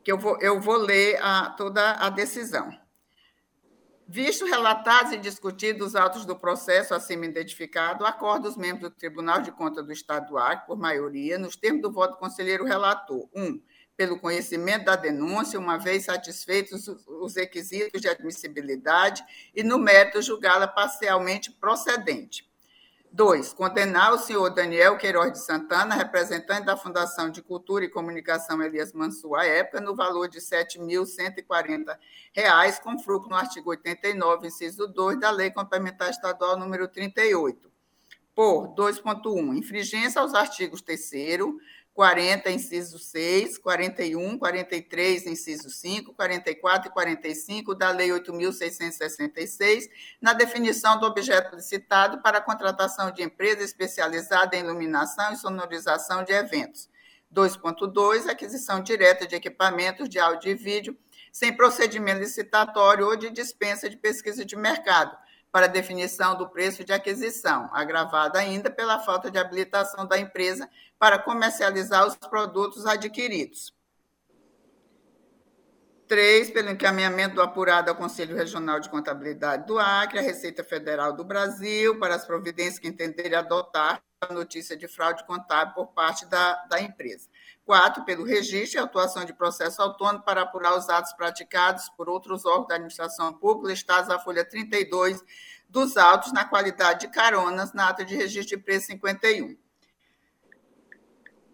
que 0.06 0.12
eu 0.12 0.20
vou, 0.20 0.38
eu 0.40 0.62
vou 0.62 0.78
ler 0.78 1.18
a, 1.20 1.50
toda 1.50 1.94
a 1.94 2.12
decisão. 2.12 2.70
Visto 4.08 4.46
relatados 4.46 5.14
e 5.14 5.18
discutidos 5.18 5.88
os 5.88 5.96
autos 5.96 6.26
do 6.26 6.36
processo 6.36 6.94
acima 6.94 7.26
identificado, 7.26 8.06
acordo 8.06 8.48
os 8.48 8.56
membros 8.56 8.92
do 8.92 8.96
Tribunal 8.96 9.42
de 9.42 9.52
Contas 9.52 9.84
do 9.84 9.92
Estado 9.92 10.28
do 10.28 10.38
Acre, 10.38 10.68
por 10.68 10.78
maioria, 10.78 11.40
nos 11.40 11.56
termos 11.56 11.82
do 11.82 11.92
voto 11.92 12.12
do 12.12 12.20
conselheiro 12.20 12.64
relator. 12.64 13.28
1. 13.34 13.44
Um, 13.44 13.62
pelo 13.98 14.20
conhecimento 14.20 14.86
da 14.86 14.96
denúncia, 14.96 15.60
uma 15.60 15.78
vez 15.78 16.06
satisfeitos 16.06 16.88
os 16.88 17.36
requisitos 17.36 18.00
de 18.00 18.08
admissibilidade 18.08 19.24
e, 19.56 19.64
no 19.64 19.80
mérito, 19.80 20.22
julgá-la 20.22 20.68
parcialmente 20.68 21.52
procedente. 21.52 22.48
Dois, 23.16 23.54
condenar 23.54 24.12
o 24.12 24.18
senhor 24.18 24.50
Daniel 24.50 24.98
Queiroz 24.98 25.32
de 25.32 25.40
Santana, 25.40 25.96
representante 25.96 26.66
da 26.66 26.76
Fundação 26.76 27.30
de 27.30 27.42
Cultura 27.42 27.86
e 27.86 27.90
Comunicação 27.90 28.62
Elias 28.62 28.92
Mansur, 28.92 29.36
à 29.38 29.46
época, 29.46 29.80
no 29.80 29.96
valor 29.96 30.28
de 30.28 30.40
R$ 30.40 30.44
7.140, 30.44 31.98
com 32.84 33.00
fruto 33.00 33.30
no 33.30 33.36
artigo 33.38 33.70
89, 33.70 34.48
inciso 34.48 34.86
2 34.86 35.18
da 35.18 35.32
Lei 35.32 35.50
Complementar 35.50 36.10
Estadual 36.10 36.60
número 36.60 36.90
38, 36.90 37.72
por 38.36 38.76
2.1, 38.76 39.56
infringência 39.56 40.20
aos 40.20 40.34
artigos 40.34 40.82
3 40.82 41.00
40, 41.96 42.52
inciso 42.52 43.00
6, 43.00 43.58
41, 43.58 44.38
43, 44.38 45.28
inciso 45.28 45.70
5, 45.70 46.14
44 46.14 46.90
e 46.90 46.92
45 46.92 47.74
da 47.74 47.90
Lei 47.90 48.10
8.666, 48.10 49.90
na 50.20 50.34
definição 50.34 51.00
do 51.00 51.06
objeto 51.06 51.56
licitado 51.56 52.22
para 52.22 52.40
a 52.40 52.42
contratação 52.42 53.12
de 53.12 53.24
empresa 53.24 53.64
especializada 53.64 54.58
em 54.58 54.60
iluminação 54.60 55.32
e 55.32 55.38
sonorização 55.38 56.26
de 56.26 56.34
eventos. 56.34 56.90
2.2, 57.34 58.28
aquisição 58.28 58.84
direta 58.84 59.26
de 59.26 59.36
equipamentos 59.36 60.10
de 60.10 60.20
áudio 60.20 60.52
e 60.52 60.56
vídeo 60.56 60.98
sem 61.32 61.56
procedimento 61.56 62.20
licitatório 62.20 63.06
ou 63.06 63.16
de 63.16 63.30
dispensa 63.30 63.90
de 63.90 63.96
pesquisa 63.96 64.44
de 64.44 64.58
mercado, 64.58 65.18
para 65.56 65.68
definição 65.68 66.36
do 66.36 66.50
preço 66.50 66.84
de 66.84 66.92
aquisição, 66.92 67.70
agravada 67.72 68.38
ainda 68.38 68.70
pela 68.70 69.00
falta 69.00 69.32
de 69.32 69.38
habilitação 69.38 70.06
da 70.06 70.20
empresa 70.20 70.70
para 71.00 71.18
comercializar 71.18 72.06
os 72.06 72.14
produtos 72.14 72.86
adquiridos. 72.86 73.74
Três, 76.10 76.52
pelo 76.52 76.72
encaminhamento 76.72 77.36
do 77.36 77.42
apurado 77.42 77.90
ao 77.90 77.96
Conselho 77.96 78.36
Regional 78.36 78.82
de 78.82 78.90
Contabilidade 78.90 79.66
do 79.66 79.80
Acre, 79.80 80.20
à 80.20 80.22
Receita 80.22 80.62
Federal 80.62 81.14
do 81.14 81.24
Brasil, 81.24 81.98
para 82.02 82.16
as 82.16 82.26
providências 82.26 82.78
que 82.78 82.90
entenderem 82.90 83.36
adotar 83.36 84.04
a 84.20 84.34
notícia 84.34 84.76
de 84.76 84.90
fraude 84.90 85.26
contábil 85.26 85.74
por 85.74 85.88
parte 85.94 86.26
da, 86.26 86.66
da 86.66 86.82
empresa. 86.82 87.30
Quatro, 87.66 88.06
pelo 88.06 88.24
registro 88.24 88.80
e 88.80 88.84
atuação 88.84 89.26
de 89.26 89.34
processo 89.34 89.82
autônomo 89.82 90.24
para 90.24 90.44
apurar 90.44 90.78
os 90.78 90.88
atos 90.88 91.14
praticados 91.14 91.90
por 91.90 92.08
outros 92.08 92.46
órgãos 92.46 92.68
da 92.68 92.76
administração 92.76 93.34
pública, 93.34 93.70
listados 93.70 94.10
à 94.12 94.20
folha 94.20 94.46
32 94.46 95.24
dos 95.68 95.98
autos 95.98 96.32
na 96.32 96.46
qualidade 96.46 97.02
de 97.02 97.08
caronas 97.08 97.74
na 97.74 97.90
ata 97.90 98.06
de 98.06 98.16
registro 98.16 98.56
de 98.56 98.64
preço 98.64 98.86
51. 98.88 99.58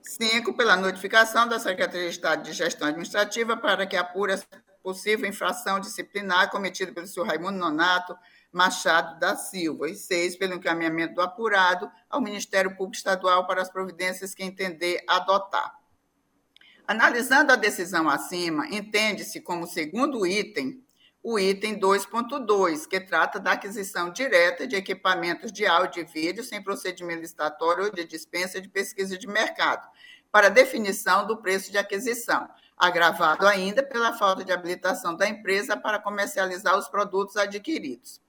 Cinco, 0.03 0.53
pela 0.53 0.75
notificação 0.75 1.47
da 1.47 1.57
Secretaria 1.57 2.09
de 2.09 2.15
Estado 2.15 2.43
de 2.43 2.51
Gestão 2.51 2.89
Administrativa 2.89 3.55
para 3.55 3.87
que 3.87 3.95
apure 3.95 4.33
a 4.33 4.39
possível 4.83 5.29
infração 5.29 5.79
disciplinar 5.79 6.51
cometida 6.51 6.91
pelo 6.91 7.07
senhor 7.07 7.25
Raimundo 7.25 7.57
Nonato 7.57 8.17
Machado 8.51 9.17
da 9.17 9.37
Silva. 9.37 9.89
E 9.89 9.95
seis, 9.95 10.35
pelo 10.35 10.55
encaminhamento 10.55 11.15
do 11.15 11.21
apurado 11.21 11.89
ao 12.09 12.19
Ministério 12.19 12.75
Público 12.75 12.97
Estadual 12.97 13.47
para 13.47 13.61
as 13.61 13.69
providências 13.69 14.35
que 14.35 14.43
entender 14.43 15.01
adotar. 15.07 15.80
Analisando 16.91 17.53
a 17.53 17.55
decisão 17.55 18.09
acima, 18.09 18.67
entende-se 18.67 19.39
como 19.39 19.65
segundo 19.65 20.27
item 20.27 20.85
o 21.23 21.39
item 21.39 21.79
2.2, 21.79 22.85
que 22.85 22.99
trata 22.99 23.39
da 23.39 23.53
aquisição 23.53 24.11
direta 24.11 24.67
de 24.67 24.75
equipamentos 24.75 25.53
de 25.53 25.65
áudio 25.65 26.01
e 26.01 26.03
vídeo 26.03 26.43
sem 26.43 26.61
procedimento 26.61 27.21
licitatório 27.21 27.85
ou 27.85 27.91
de 27.93 28.03
dispensa 28.03 28.59
de 28.59 28.67
pesquisa 28.67 29.17
de 29.17 29.25
mercado, 29.25 29.87
para 30.29 30.49
definição 30.49 31.25
do 31.25 31.37
preço 31.37 31.71
de 31.71 31.77
aquisição, 31.77 32.49
agravado 32.77 33.47
ainda 33.47 33.81
pela 33.81 34.11
falta 34.11 34.43
de 34.43 34.51
habilitação 34.51 35.15
da 35.15 35.29
empresa 35.29 35.77
para 35.77 35.97
comercializar 35.97 36.77
os 36.77 36.89
produtos 36.89 37.37
adquiridos. 37.37 38.19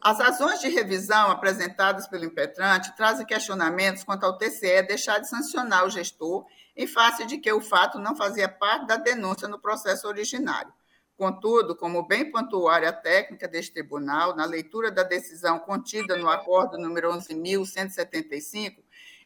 As 0.00 0.20
razões 0.20 0.60
de 0.60 0.68
revisão 0.68 1.32
apresentadas 1.32 2.06
pelo 2.06 2.24
impetrante 2.24 2.94
trazem 2.94 3.26
questionamentos 3.26 4.04
quanto 4.04 4.22
ao 4.22 4.38
TCE 4.38 4.82
deixar 4.82 5.18
de 5.18 5.28
sancionar 5.28 5.84
o 5.84 5.90
gestor 5.90 6.46
em 6.78 6.86
face 6.86 7.26
de 7.26 7.38
que 7.38 7.52
o 7.52 7.60
fato 7.60 7.98
não 7.98 8.14
fazia 8.14 8.48
parte 8.48 8.86
da 8.86 8.94
denúncia 8.94 9.48
no 9.48 9.58
processo 9.58 10.06
originário. 10.06 10.72
Contudo, 11.16 11.74
como 11.74 12.06
bem 12.06 12.30
pontuou 12.30 12.68
a 12.68 12.92
técnica 12.92 13.48
deste 13.48 13.72
tribunal, 13.72 14.36
na 14.36 14.44
leitura 14.44 14.88
da 14.88 15.02
decisão 15.02 15.58
contida 15.58 16.16
no 16.16 16.30
acordo 16.30 16.78
número 16.78 17.10
11.175, 17.10 18.76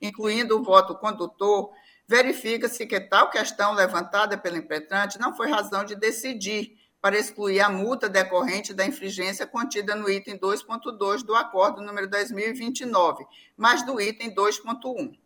incluindo 0.00 0.58
o 0.58 0.62
voto 0.62 0.94
condutor, 0.94 1.70
verifica-se 2.08 2.86
que 2.86 2.98
tal 2.98 3.28
questão 3.28 3.74
levantada 3.74 4.38
pelo 4.38 4.56
impetrante 4.56 5.20
não 5.20 5.36
foi 5.36 5.50
razão 5.50 5.84
de 5.84 5.94
decidir 5.94 6.78
para 7.02 7.18
excluir 7.18 7.60
a 7.60 7.68
multa 7.68 8.08
decorrente 8.08 8.72
da 8.72 8.86
infringência 8.86 9.46
contida 9.46 9.94
no 9.94 10.08
item 10.08 10.38
2.2 10.38 11.22
do 11.22 11.34
acordo 11.34 11.82
número 11.82 12.08
2029, 12.08 13.26
mas 13.54 13.84
do 13.84 14.00
item 14.00 14.34
2.1. 14.34 15.21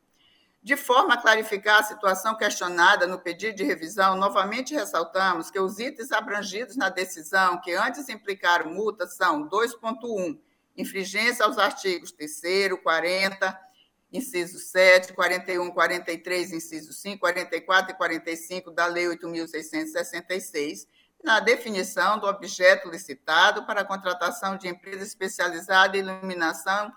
De 0.67 0.77
forma 0.77 1.15
a 1.15 1.17
clarificar 1.17 1.79
a 1.79 1.83
situação 1.85 2.37
questionada 2.37 3.07
no 3.07 3.21
pedido 3.21 3.55
de 3.55 3.63
revisão, 3.63 4.17
novamente 4.17 4.75
ressaltamos 4.75 5.49
que 5.49 5.61
os 5.61 5.79
itens 5.79 6.11
abrangidos 6.11 6.75
na 6.75 6.89
decisão 6.89 7.61
que 7.61 7.73
antes 7.73 8.09
implicaram 8.09 8.75
multa 8.75 9.07
são 9.07 9.49
2.1, 9.49 10.37
infringência 10.77 11.45
aos 11.45 11.57
artigos 11.57 12.11
3 12.11 12.81
40, 12.83 13.61
inciso 14.13 14.59
7, 14.59 15.13
41, 15.13 15.71
43, 15.71 16.55
inciso 16.55 16.93
5, 16.93 17.21
44 17.21 17.93
e 17.93 17.97
45 17.97 18.73
da 18.73 18.87
Lei 18.87 19.07
8.666, 19.07 20.89
na 21.23 21.39
definição 21.39 22.19
do 22.19 22.27
objeto 22.27 22.91
licitado 22.91 23.65
para 23.67 23.83
a 23.83 23.85
contratação 23.85 24.57
de 24.57 24.67
empresa 24.67 25.05
especializada 25.05 25.97
em 25.97 26.01
iluminação 26.01 26.93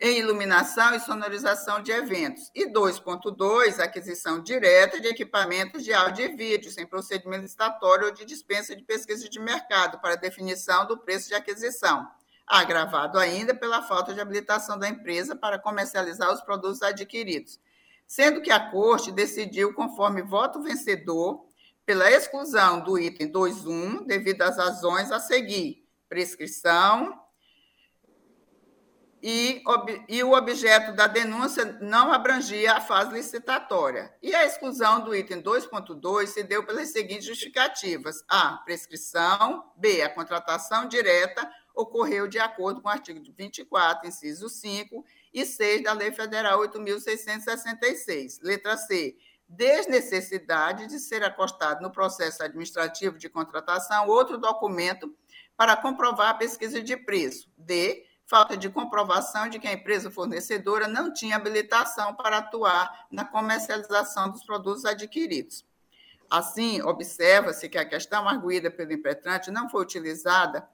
em 0.00 0.18
iluminação 0.18 0.94
e 0.94 1.00
sonorização 1.00 1.82
de 1.82 1.90
eventos. 1.90 2.50
E 2.54 2.66
2.2, 2.70 3.80
aquisição 3.80 4.42
direta 4.42 5.00
de 5.00 5.08
equipamentos 5.08 5.84
de 5.84 5.92
áudio 5.92 6.26
e 6.26 6.36
vídeo, 6.36 6.70
sem 6.70 6.86
procedimento 6.86 7.42
licitatório 7.42 8.06
ou 8.06 8.12
de 8.12 8.24
dispensa 8.24 8.76
de 8.76 8.82
pesquisa 8.82 9.28
de 9.28 9.40
mercado, 9.40 9.98
para 10.00 10.16
definição 10.16 10.86
do 10.86 10.98
preço 10.98 11.28
de 11.28 11.34
aquisição, 11.34 12.06
agravado 12.46 13.18
ainda 13.18 13.54
pela 13.54 13.82
falta 13.82 14.12
de 14.12 14.20
habilitação 14.20 14.78
da 14.78 14.88
empresa 14.88 15.34
para 15.34 15.58
comercializar 15.58 16.32
os 16.32 16.42
produtos 16.42 16.82
adquiridos, 16.82 17.58
sendo 18.06 18.42
que 18.42 18.50
a 18.50 18.70
Corte 18.70 19.10
decidiu, 19.10 19.72
conforme 19.74 20.22
voto 20.22 20.62
vencedor, 20.62 21.44
pela 21.86 22.10
exclusão 22.10 22.80
do 22.80 22.98
item 22.98 23.30
2.1, 23.30 24.04
devido 24.04 24.42
às 24.42 24.56
razões 24.56 25.10
a 25.10 25.20
seguir: 25.20 25.86
prescrição, 26.08 27.25
e, 29.22 29.62
e, 30.08 30.22
o 30.22 30.32
objeto 30.32 30.94
da 30.94 31.06
denúncia 31.06 31.78
não 31.80 32.12
abrangia 32.12 32.74
a 32.74 32.80
fase 32.80 33.12
licitatória. 33.12 34.14
E 34.22 34.34
a 34.34 34.44
exclusão 34.44 35.00
do 35.00 35.14
item 35.14 35.42
2.2 35.42 36.26
se 36.26 36.42
deu 36.42 36.64
pelas 36.64 36.92
seguintes 36.92 37.24
justificativas: 37.24 38.22
A. 38.28 38.58
Prescrição. 38.58 39.72
B. 39.76 40.02
A 40.02 40.10
contratação 40.10 40.86
direta 40.86 41.50
ocorreu 41.74 42.28
de 42.28 42.38
acordo 42.38 42.80
com 42.80 42.88
o 42.88 42.92
artigo 42.92 43.20
24, 43.36 44.08
inciso 44.08 44.48
5 44.48 45.04
e 45.32 45.44
6 45.44 45.82
da 45.82 45.92
Lei 45.92 46.12
Federal 46.12 46.60
8.666. 46.60 48.38
Letra 48.42 48.76
C. 48.76 49.16
Desnecessidade 49.48 50.86
de 50.86 50.98
ser 50.98 51.22
acostado 51.22 51.82
no 51.82 51.90
processo 51.90 52.42
administrativo 52.42 53.18
de 53.18 53.28
contratação 53.28 54.08
outro 54.08 54.38
documento 54.38 55.14
para 55.56 55.76
comprovar 55.76 56.30
a 56.30 56.34
pesquisa 56.34 56.82
de 56.82 56.96
preço. 56.96 57.50
D 57.56 58.05
falta 58.26 58.56
de 58.56 58.68
comprovação 58.68 59.48
de 59.48 59.58
que 59.58 59.68
a 59.68 59.72
empresa 59.72 60.10
fornecedora 60.10 60.88
não 60.88 61.12
tinha 61.12 61.36
habilitação 61.36 62.14
para 62.14 62.38
atuar 62.38 63.06
na 63.10 63.24
comercialização 63.24 64.30
dos 64.30 64.44
produtos 64.44 64.84
adquiridos. 64.84 65.64
Assim, 66.28 66.82
observa-se 66.82 67.68
que 67.68 67.78
a 67.78 67.88
questão 67.88 68.28
arguída 68.28 68.68
pelo 68.68 68.92
impetrante 68.92 69.50
não 69.50 69.68
foi 69.70 69.82
utilizada 69.82 70.68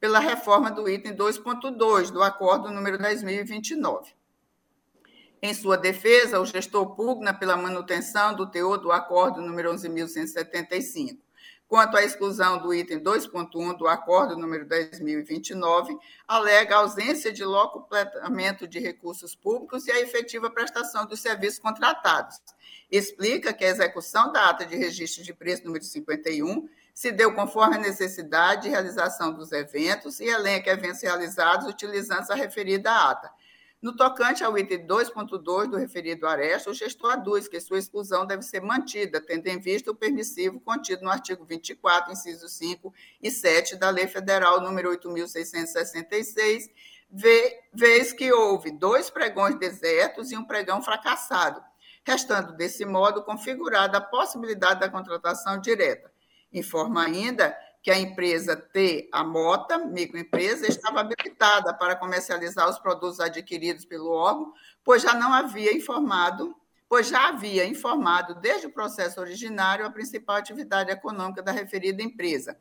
pela 0.00 0.18
reforma 0.18 0.70
do 0.70 0.88
item 0.88 1.14
2.2 1.14 2.10
do 2.10 2.22
acordo 2.22 2.70
número 2.70 2.98
10.029. 2.98 4.14
Em 5.42 5.52
sua 5.52 5.76
defesa, 5.76 6.40
o 6.40 6.46
gestor 6.46 6.96
pugna 6.96 7.34
pela 7.34 7.54
manutenção 7.54 8.34
do 8.34 8.46
teor 8.46 8.78
do 8.78 8.90
acordo 8.90 9.42
número 9.42 9.70
11.175 9.74 11.18
quanto 11.68 11.96
à 11.96 12.02
exclusão 12.02 12.58
do 12.58 12.72
item 12.72 13.00
2.1 13.00 13.76
do 13.76 13.86
Acordo 13.88 14.36
número 14.36 14.66
10.029, 14.66 15.98
alega 16.28 16.76
ausência 16.76 17.32
de 17.32 17.44
locupletamento 17.44 18.66
de 18.68 18.78
recursos 18.78 19.34
públicos 19.34 19.86
e 19.86 19.92
a 19.92 20.00
efetiva 20.00 20.50
prestação 20.50 21.06
dos 21.06 21.20
serviços 21.20 21.58
contratados. 21.58 22.40
Explica 22.90 23.52
que 23.52 23.64
a 23.64 23.68
execução 23.68 24.30
da 24.30 24.50
ata 24.50 24.64
de 24.64 24.76
registro 24.76 25.24
de 25.24 25.32
preço 25.32 25.64
número 25.64 25.84
51 25.84 26.68
se 26.92 27.10
deu 27.10 27.34
conforme 27.34 27.76
a 27.76 27.80
necessidade 27.80 28.62
de 28.62 28.68
realização 28.68 29.32
dos 29.32 29.50
eventos 29.50 30.20
e 30.20 30.24
elenca 30.26 30.70
eventos 30.70 31.02
realizados 31.02 31.68
utilizando 31.68 32.30
a 32.30 32.34
referida 32.36 32.92
ata 32.92 33.32
no 33.84 33.94
tocante 33.94 34.42
ao 34.42 34.56
item 34.56 34.86
2.2 34.86 35.66
do 35.68 35.76
referido 35.76 36.26
aresta, 36.26 36.70
o 36.70 36.72
gestor 36.72 37.12
aduz 37.12 37.46
que 37.46 37.60
sua 37.60 37.78
exclusão 37.78 38.24
deve 38.24 38.40
ser 38.40 38.62
mantida, 38.62 39.20
tendo 39.20 39.46
em 39.46 39.60
vista 39.60 39.90
o 39.90 39.94
permissivo 39.94 40.58
contido 40.58 41.04
no 41.04 41.10
artigo 41.10 41.44
24, 41.44 42.10
incisos 42.10 42.50
5 42.52 42.94
e 43.22 43.30
7 43.30 43.76
da 43.76 43.90
Lei 43.90 44.06
Federal 44.06 44.58
número 44.62 44.90
8.666, 44.96 46.70
vez 47.74 48.14
que 48.14 48.32
houve 48.32 48.70
dois 48.70 49.10
pregões 49.10 49.58
desertos 49.58 50.32
e 50.32 50.36
um 50.38 50.46
pregão 50.46 50.80
fracassado, 50.80 51.62
restando 52.06 52.54
desse 52.54 52.86
modo 52.86 53.22
configurada 53.22 53.98
a 53.98 54.00
possibilidade 54.00 54.80
da 54.80 54.88
contratação 54.88 55.60
direta. 55.60 56.10
Informa 56.50 57.04
ainda 57.04 57.54
que 57.84 57.90
a 57.90 57.98
empresa 57.98 58.56
T, 58.56 59.10
a 59.12 59.22
Mota, 59.22 59.76
microempresa, 59.76 60.66
estava 60.66 61.00
habilitada 61.00 61.74
para 61.74 61.94
comercializar 61.94 62.66
os 62.66 62.78
produtos 62.78 63.20
adquiridos 63.20 63.84
pelo 63.84 64.10
órgão, 64.10 64.54
pois 64.82 65.02
já 65.02 65.12
não 65.12 65.34
havia 65.34 65.70
informado, 65.70 66.56
pois 66.88 67.08
já 67.08 67.28
havia 67.28 67.66
informado 67.66 68.36
desde 68.36 68.68
o 68.68 68.72
processo 68.72 69.20
originário 69.20 69.84
a 69.84 69.90
principal 69.90 70.36
atividade 70.36 70.90
econômica 70.90 71.42
da 71.42 71.52
referida 71.52 72.02
empresa. 72.02 72.58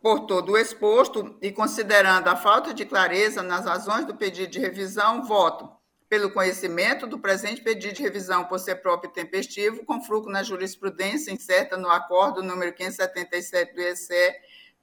Por 0.00 0.26
todo 0.26 0.52
o 0.52 0.56
exposto 0.56 1.36
e 1.42 1.50
considerando 1.50 2.28
a 2.28 2.36
falta 2.36 2.72
de 2.72 2.84
clareza 2.84 3.42
nas 3.42 3.64
razões 3.64 4.04
do 4.04 4.14
pedido 4.14 4.52
de 4.52 4.60
revisão, 4.60 5.24
voto 5.24 5.81
pelo 6.12 6.30
conhecimento 6.30 7.06
do 7.06 7.18
presente 7.18 7.62
pedido 7.62 7.94
de 7.94 8.02
revisão 8.02 8.44
por 8.44 8.58
ser 8.58 8.82
próprio 8.82 9.08
e 9.08 9.14
tempestivo, 9.14 9.82
com 9.82 10.02
fruto 10.02 10.28
na 10.28 10.42
jurisprudência 10.42 11.32
incerta 11.32 11.78
no 11.78 11.88
acordo 11.88 12.42
número 12.42 12.70
577 12.74 13.74
do 13.74 13.80
ECE, 13.80 14.34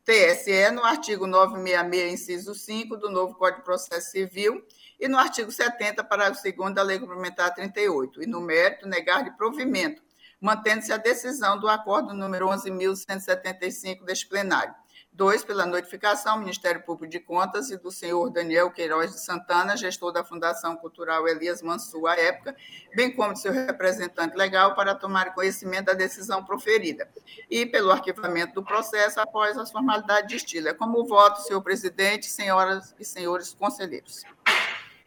TSE, 0.04 0.72
no 0.72 0.84
artigo 0.84 1.28
966, 1.28 2.14
inciso 2.14 2.56
5 2.56 2.98
do 2.98 3.12
novo 3.12 3.36
Código 3.36 3.60
de 3.60 3.64
Processo 3.64 4.10
Civil 4.10 4.66
e 5.00 5.08
no 5.08 5.20
artigo 5.20 5.52
70, 5.52 6.04
parágrafo 6.04 6.42
2 6.42 6.74
da 6.74 6.82
Lei 6.82 6.98
Complementar 6.98 7.54
38, 7.54 8.24
e 8.24 8.26
no 8.26 8.42
mérito, 8.42 8.88
negar-lhe 8.88 9.30
provimento, 9.30 10.02
mantendo-se 10.42 10.92
a 10.92 10.98
decisão 10.98 11.60
do 11.60 11.70
acordo 11.70 12.12
número 12.12 12.48
11.175 12.48 14.04
deste 14.04 14.26
plenário. 14.28 14.74
Dois, 15.20 15.44
pela 15.44 15.66
notificação 15.66 16.40
Ministério 16.40 16.82
Público 16.82 17.12
de 17.12 17.20
Contas 17.20 17.70
e 17.70 17.78
do 17.78 17.92
senhor 17.92 18.30
Daniel 18.30 18.72
Queiroz 18.72 19.12
de 19.12 19.20
Santana, 19.20 19.76
gestor 19.76 20.14
da 20.14 20.24
Fundação 20.24 20.78
Cultural 20.78 21.28
Elias 21.28 21.62
Mansur, 21.62 22.08
à 22.08 22.16
época, 22.16 22.56
bem 22.96 23.14
como 23.14 23.36
seu 23.36 23.52
representante 23.52 24.38
legal, 24.38 24.76
para 24.76 24.96
tomar 24.96 25.36
conhecimento 25.36 25.88
da 25.88 25.94
decisão 25.94 26.42
proferida. 26.42 27.06
E 27.52 27.66
pelo 27.66 27.92
arquivamento 27.92 28.54
do 28.54 28.64
processo 28.64 29.20
após 29.20 29.58
as 29.58 29.70
formalidades 29.70 30.30
de 30.30 30.38
estilo. 30.38 30.70
É 30.70 30.74
como 30.74 31.06
voto, 31.06 31.42
senhor 31.42 31.62
presidente, 31.62 32.28
senhoras 32.28 32.96
e 32.98 33.04
senhores 33.04 33.54
conselheiros. 33.54 34.24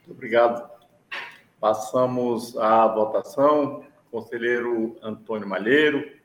Muito 0.01 0.10
obrigado. 0.10 0.70
Passamos 1.59 2.55
à 2.59 2.86
votação. 2.86 3.82
Conselheiro 4.10 4.94
Antônio 5.02 5.48
Malheiro. 5.48 6.20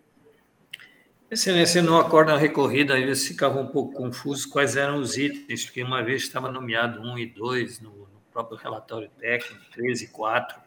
Excelência, 1.30 1.82
no 1.82 1.98
acordo 1.98 2.32
na 2.32 2.38
recorrida, 2.38 2.96
às 2.96 3.04
vezes 3.04 3.28
ficava 3.28 3.60
um 3.60 3.68
pouco 3.68 3.94
confuso 3.94 4.50
quais 4.50 4.78
eram 4.78 5.02
os 5.02 5.18
itens, 5.18 5.66
porque 5.66 5.84
uma 5.84 6.02
vez 6.02 6.24
estava 6.24 6.50
nomeado 6.50 7.02
1 7.02 7.20
e 7.20 7.26
2 7.26 7.82
no, 7.82 7.90
no 7.90 8.22
próprio 8.32 8.58
relatório 8.58 9.10
técnico, 9.20 9.62
13 9.74 10.06
e 10.06 10.08
4, 10.08 10.58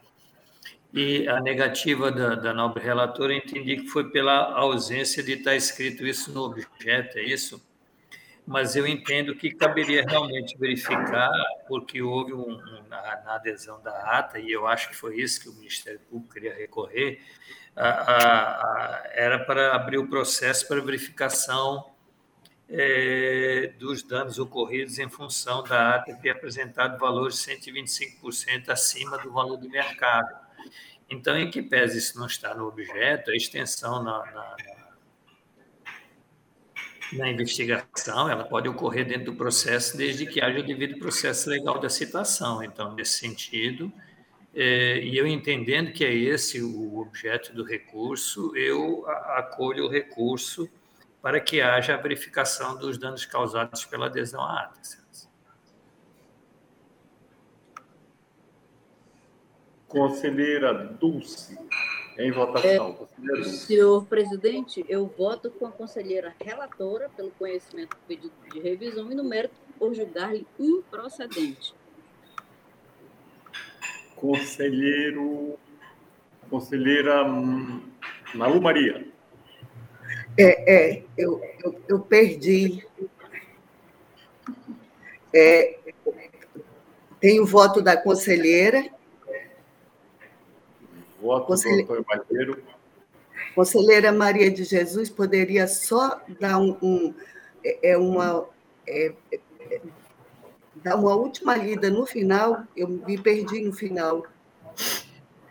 e 0.92 1.26
a 1.28 1.40
negativa 1.40 2.12
da, 2.12 2.34
da 2.34 2.52
nobre 2.52 2.82
relatora 2.82 3.34
entendi 3.34 3.76
que 3.76 3.86
foi 3.86 4.10
pela 4.10 4.52
ausência 4.52 5.22
de 5.22 5.32
estar 5.32 5.56
escrito 5.56 6.06
isso 6.06 6.30
no 6.30 6.42
objeto, 6.42 7.16
é 7.16 7.22
isso? 7.22 7.64
Mas 8.46 8.76
eu 8.76 8.86
entendo 8.86 9.34
que 9.34 9.54
caberia 9.54 10.04
realmente 10.06 10.58
verificar, 10.58 11.30
porque 11.68 12.02
houve 12.02 12.34
um, 12.34 12.50
um 12.50 12.82
na, 12.86 13.22
na 13.24 13.34
adesão 13.36 13.80
da 13.80 14.18
ata, 14.18 14.38
e 14.38 14.50
eu 14.52 14.66
acho 14.66 14.90
que 14.90 14.96
foi 14.96 15.16
isso 15.20 15.40
que 15.40 15.48
o 15.48 15.54
Ministério 15.54 16.00
Público 16.00 16.34
queria 16.34 16.54
recorrer, 16.54 17.20
a, 17.80 18.52
a, 18.52 19.10
era 19.12 19.38
para 19.38 19.74
abrir 19.74 19.98
o 19.98 20.06
processo 20.06 20.68
para 20.68 20.80
verificação 20.80 21.90
é, 22.68 23.72
dos 23.78 24.02
danos 24.02 24.38
ocorridos 24.38 24.98
em 24.98 25.08
função 25.08 25.62
da 25.62 25.96
ata 25.96 26.14
ter 26.14 26.30
apresentado 26.30 26.98
valores 26.98 27.36
125% 27.36 28.68
acima 28.68 29.18
do 29.18 29.32
valor 29.32 29.56
do 29.56 29.68
mercado. 29.68 30.28
Então, 31.08 31.36
em 31.36 31.50
que 31.50 31.62
pese 31.62 31.98
isso 31.98 32.18
não 32.18 32.26
está 32.26 32.54
no 32.54 32.66
objeto, 32.66 33.30
a 33.30 33.34
extensão 33.34 34.02
na, 34.02 34.24
na, 34.26 34.56
na 37.14 37.30
investigação, 37.30 38.28
ela 38.28 38.44
pode 38.44 38.68
ocorrer 38.68 39.06
dentro 39.06 39.32
do 39.32 39.34
processo 39.34 39.96
desde 39.96 40.26
que 40.26 40.40
haja 40.40 40.60
o 40.60 40.62
devido 40.62 40.98
processo 40.98 41.50
legal 41.50 41.80
da 41.80 41.88
citação. 41.88 42.62
Então, 42.62 42.94
nesse 42.94 43.18
sentido, 43.18 43.92
é, 44.54 44.98
e 44.98 45.16
eu 45.16 45.26
entendendo 45.26 45.92
que 45.92 46.04
é 46.04 46.12
esse 46.12 46.60
o 46.60 46.98
objeto 46.98 47.52
do 47.52 47.64
recurso, 47.64 48.54
eu 48.56 49.08
acolho 49.08 49.86
o 49.86 49.88
recurso 49.88 50.68
para 51.22 51.40
que 51.40 51.60
haja 51.60 51.94
a 51.94 51.96
verificação 51.96 52.76
dos 52.76 52.98
danos 52.98 53.24
causados 53.24 53.84
pela 53.84 54.06
adesão 54.06 54.42
à 54.42 54.62
ata. 54.62 54.80
Conselheira 59.86 60.72
Dulce, 60.72 61.58
em 62.16 62.30
votação. 62.30 63.08
É, 63.28 63.42
senhor 63.42 64.06
presidente, 64.06 64.84
eu 64.88 65.06
voto 65.06 65.50
com 65.50 65.66
a 65.66 65.72
conselheira 65.72 66.32
relatora 66.40 67.08
pelo 67.16 67.32
conhecimento 67.32 67.90
do 67.96 68.02
pedido 68.06 68.32
de 68.52 68.60
revisão 68.60 69.10
e 69.10 69.16
no 69.16 69.24
mérito 69.24 69.54
por 69.78 69.92
julgar-lhe 69.92 70.46
improcedente 70.58 71.74
conselheiro, 74.20 75.58
conselheira 76.48 77.24
Malu 78.34 78.60
Maria. 78.60 79.06
É, 80.38 80.74
é 80.74 81.02
eu, 81.16 81.40
eu, 81.64 81.80
eu 81.88 82.00
perdi. 82.00 82.86
É, 85.34 85.78
tem 87.20 87.40
o 87.40 87.46
voto 87.46 87.80
da 87.80 87.96
conselheira. 87.96 88.90
Voto 91.20 91.46
Conselhe... 91.46 91.84
do 91.84 91.92
Antônio 91.92 92.62
Conselheira 93.54 94.10
Maria 94.12 94.50
de 94.50 94.64
Jesus 94.64 95.10
poderia 95.10 95.66
só 95.66 96.20
dar 96.38 96.58
um, 96.58 96.76
um 96.80 97.14
é, 97.62 97.90
é 97.92 97.98
uma 97.98 98.48
é, 98.86 99.12
dar 100.82 100.96
uma 100.96 101.14
última 101.14 101.56
lida 101.56 101.90
no 101.90 102.06
final, 102.06 102.64
eu 102.76 102.88
me 102.88 103.18
perdi 103.18 103.60
no 103.60 103.72
final. 103.72 104.26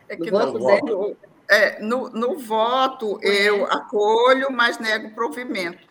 É 0.07 0.15
que 0.15 0.31
no, 0.31 0.39
voto, 0.39 0.59
voto. 0.59 1.17
É, 1.47 1.81
no, 1.81 2.09
no 2.09 2.37
voto 2.39 3.19
eu 3.21 3.65
acolho, 3.65 4.51
mas 4.51 4.79
nego 4.79 5.11
provimento. 5.11 5.87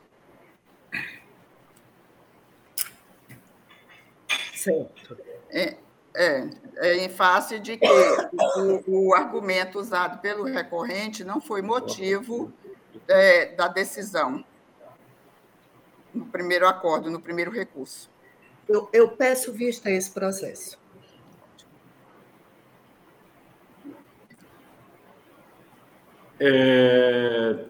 Certo. 4.54 5.16
É, 5.50 5.76
é, 6.14 6.50
é, 6.76 6.96
em 6.96 7.08
face 7.08 7.60
de 7.60 7.76
que 7.76 7.86
o, 8.56 9.08
o, 9.08 9.14
argumento 9.14 9.78
usado 9.78 10.20
pelo 10.20 10.44
recorrente 10.44 11.22
não 11.22 11.40
foi 11.40 11.62
motivo 11.62 12.52
é, 13.06 13.46
da 13.54 13.68
decisão 13.68 14.44
no 16.12 16.26
primeiro 16.26 16.66
acordo, 16.66 17.10
no 17.10 17.20
primeiro 17.20 17.50
recurso. 17.50 18.10
Eu, 18.68 18.88
eu 18.92 19.08
peço 19.08 19.52
vista 19.52 19.88
a 19.88 19.92
esse 19.92 20.10
processo. 20.10 20.78
É, 26.40 27.64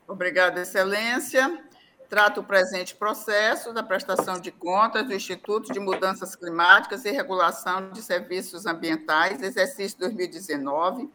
Obrigada, 0.06 0.60
Excelência. 0.60 1.64
Trato 2.12 2.42
o 2.42 2.44
presente 2.44 2.94
processo 2.94 3.72
da 3.72 3.82
prestação 3.82 4.38
de 4.38 4.52
contas 4.52 5.06
do 5.06 5.14
Instituto 5.14 5.72
de 5.72 5.80
Mudanças 5.80 6.36
Climáticas 6.36 7.06
e 7.06 7.10
Regulação 7.10 7.90
de 7.90 8.02
Serviços 8.02 8.66
Ambientais, 8.66 9.42
exercício 9.42 9.98
2019, 9.98 11.08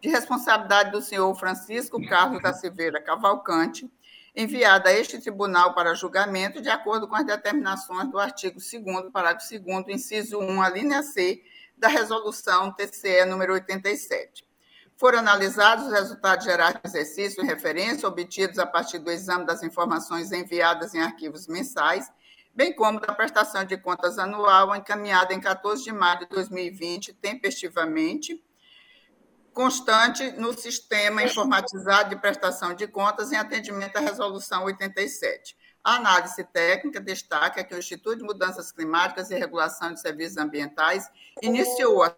de 0.00 0.08
responsabilidade 0.08 0.92
do 0.92 1.02
senhor 1.02 1.34
Francisco 1.34 2.00
Carlos 2.06 2.40
da 2.40 2.52
Silveira 2.52 3.02
Cavalcante, 3.02 3.90
enviada 4.32 4.90
a 4.90 4.92
este 4.92 5.20
tribunal 5.20 5.74
para 5.74 5.92
julgamento 5.92 6.62
de 6.62 6.68
acordo 6.68 7.08
com 7.08 7.16
as 7.16 7.26
determinações 7.26 8.08
do 8.08 8.20
artigo 8.20 8.60
2 8.60 9.10
parágrafo 9.12 9.58
2 9.58 9.88
inciso 9.88 10.38
1, 10.38 10.62
a 10.62 10.68
linha 10.68 11.02
C, 11.02 11.42
da 11.76 11.88
resolução 11.88 12.72
TCE 12.72 13.24
número 13.24 13.54
87. 13.54 14.46
Foram 14.96 15.18
analisados 15.18 15.86
os 15.86 15.92
resultados 15.92 16.44
gerais 16.44 16.74
do 16.74 16.80
exercício 16.84 17.42
em 17.42 17.46
referência 17.46 18.08
obtidos 18.08 18.58
a 18.58 18.66
partir 18.66 18.98
do 18.98 19.10
exame 19.10 19.44
das 19.44 19.62
informações 19.62 20.30
enviadas 20.30 20.94
em 20.94 21.00
arquivos 21.00 21.48
mensais, 21.48 22.10
bem 22.54 22.72
como 22.72 23.00
da 23.00 23.12
prestação 23.12 23.64
de 23.64 23.76
contas 23.76 24.18
anual 24.18 24.74
encaminhada 24.76 25.34
em 25.34 25.40
14 25.40 25.82
de 25.82 25.92
maio 25.92 26.20
de 26.20 26.26
2020, 26.26 27.12
tempestivamente, 27.14 28.40
constante 29.52 30.30
no 30.32 30.52
sistema 30.52 31.24
informatizado 31.24 32.10
de 32.10 32.16
prestação 32.16 32.72
de 32.72 32.86
contas 32.86 33.32
em 33.32 33.36
atendimento 33.36 33.96
à 33.96 34.00
resolução 34.00 34.64
87. 34.64 35.56
A 35.82 35.96
análise 35.96 36.42
técnica 36.44 37.00
destaca 37.00 37.64
que 37.64 37.74
o 37.74 37.78
Instituto 37.78 38.16
de 38.16 38.24
Mudanças 38.24 38.70
Climáticas 38.70 39.30
e 39.30 39.34
Regulação 39.34 39.92
de 39.92 40.00
Serviços 40.00 40.38
Ambientais 40.38 41.08
iniciou 41.42 42.02
as 42.02 42.14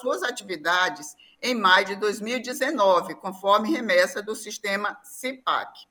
suas 0.00 0.22
atividades 0.22 1.14
em 1.42 1.54
maio 1.54 1.86
de 1.86 1.96
2019, 1.96 3.16
conforme 3.16 3.70
remessa 3.70 4.22
do 4.22 4.34
sistema 4.34 4.98
CIPAC. 5.04 5.86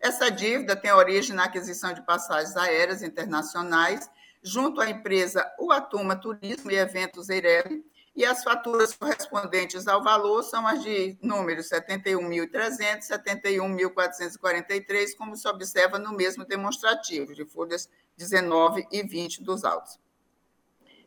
Essa 0.00 0.28
dívida 0.30 0.76
tem 0.76 0.92
origem 0.92 1.34
na 1.34 1.44
aquisição 1.44 1.94
de 1.94 2.04
passagens 2.04 2.54
aéreas 2.56 3.02
internacionais 3.02 4.10
junto 4.42 4.80
à 4.80 4.90
empresa 4.90 5.50
Uatuma 5.58 6.16
Turismo 6.16 6.70
e 6.70 6.76
Eventos 6.76 7.30
Eireli, 7.30 7.82
e 8.14 8.24
as 8.24 8.44
faturas 8.44 8.94
correspondentes 8.94 9.88
ao 9.88 10.00
valor 10.02 10.44
são 10.44 10.64
as 10.66 10.82
de 10.82 11.18
números 11.20 11.68
71.300 11.70 13.00
71.443, 13.00 15.16
como 15.16 15.36
se 15.36 15.48
observa 15.48 15.98
no 15.98 16.12
mesmo 16.12 16.44
demonstrativo, 16.44 17.34
de 17.34 17.44
folhas 17.44 17.90
19 18.16 18.86
e 18.92 19.02
20 19.02 19.42
dos 19.42 19.64
autos 19.64 19.98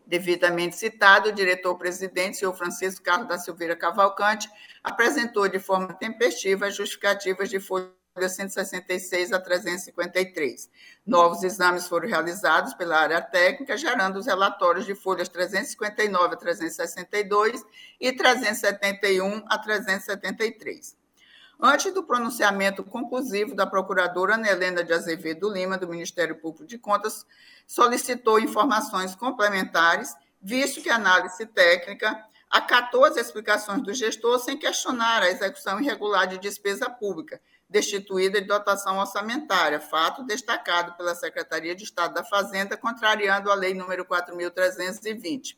devidamente 0.07 0.75
citado, 0.77 1.29
o 1.29 1.33
diretor-presidente, 1.33 2.37
senhor 2.37 2.55
Francisco 2.55 3.03
Carlos 3.03 3.27
da 3.27 3.37
Silveira 3.37 3.75
Cavalcante, 3.75 4.49
apresentou 4.83 5.47
de 5.47 5.59
forma 5.59 5.93
tempestiva 5.93 6.67
as 6.67 6.75
justificativas 6.75 7.49
de 7.49 7.59
folha 7.59 7.91
166 8.27 9.31
a 9.31 9.39
353. 9.39 10.69
Novos 11.05 11.43
exames 11.43 11.87
foram 11.87 12.07
realizados 12.07 12.73
pela 12.73 12.97
área 12.97 13.21
técnica, 13.21 13.77
gerando 13.77 14.17
os 14.17 14.25
relatórios 14.25 14.87
de 14.87 14.95
folhas 14.95 15.29
359 15.29 16.33
a 16.33 16.37
362 16.37 17.63
e 17.99 18.11
371 18.11 19.43
a 19.47 19.59
373. 19.59 20.96
Antes 21.59 21.91
do 21.91 22.03
pronunciamento 22.03 22.83
conclusivo 22.83 23.55
da 23.55 23.65
procuradora 23.65 24.35
Ana 24.35 24.47
Helena 24.47 24.83
de 24.83 24.93
Azevedo 24.93 25.51
Lima, 25.51 25.75
do 25.75 25.87
Ministério 25.87 26.35
Público 26.35 26.67
de 26.67 26.77
Contas, 26.77 27.25
solicitou 27.65 28.39
informações 28.39 29.15
complementares, 29.15 30.15
visto 30.39 30.81
que 30.81 30.89
a 30.89 30.95
análise 30.95 31.47
técnica 31.47 32.23
acatou 32.47 33.05
as 33.05 33.17
explicações 33.17 33.81
do 33.81 33.91
gestor 33.91 34.37
sem 34.37 34.55
questionar 34.55 35.23
a 35.23 35.31
execução 35.31 35.81
irregular 35.81 36.27
de 36.27 36.37
despesa 36.37 36.91
pública, 36.91 37.41
destituída 37.67 38.39
de 38.39 38.47
dotação 38.47 38.99
orçamentária, 38.99 39.79
fato 39.79 40.23
destacado 40.23 40.95
pela 40.95 41.15
Secretaria 41.15 41.75
de 41.75 41.83
Estado 41.83 42.13
da 42.13 42.23
Fazenda, 42.23 42.77
contrariando 42.77 43.51
a 43.51 43.55
Lei 43.55 43.73
número 43.73 44.05
4.320, 44.05 45.57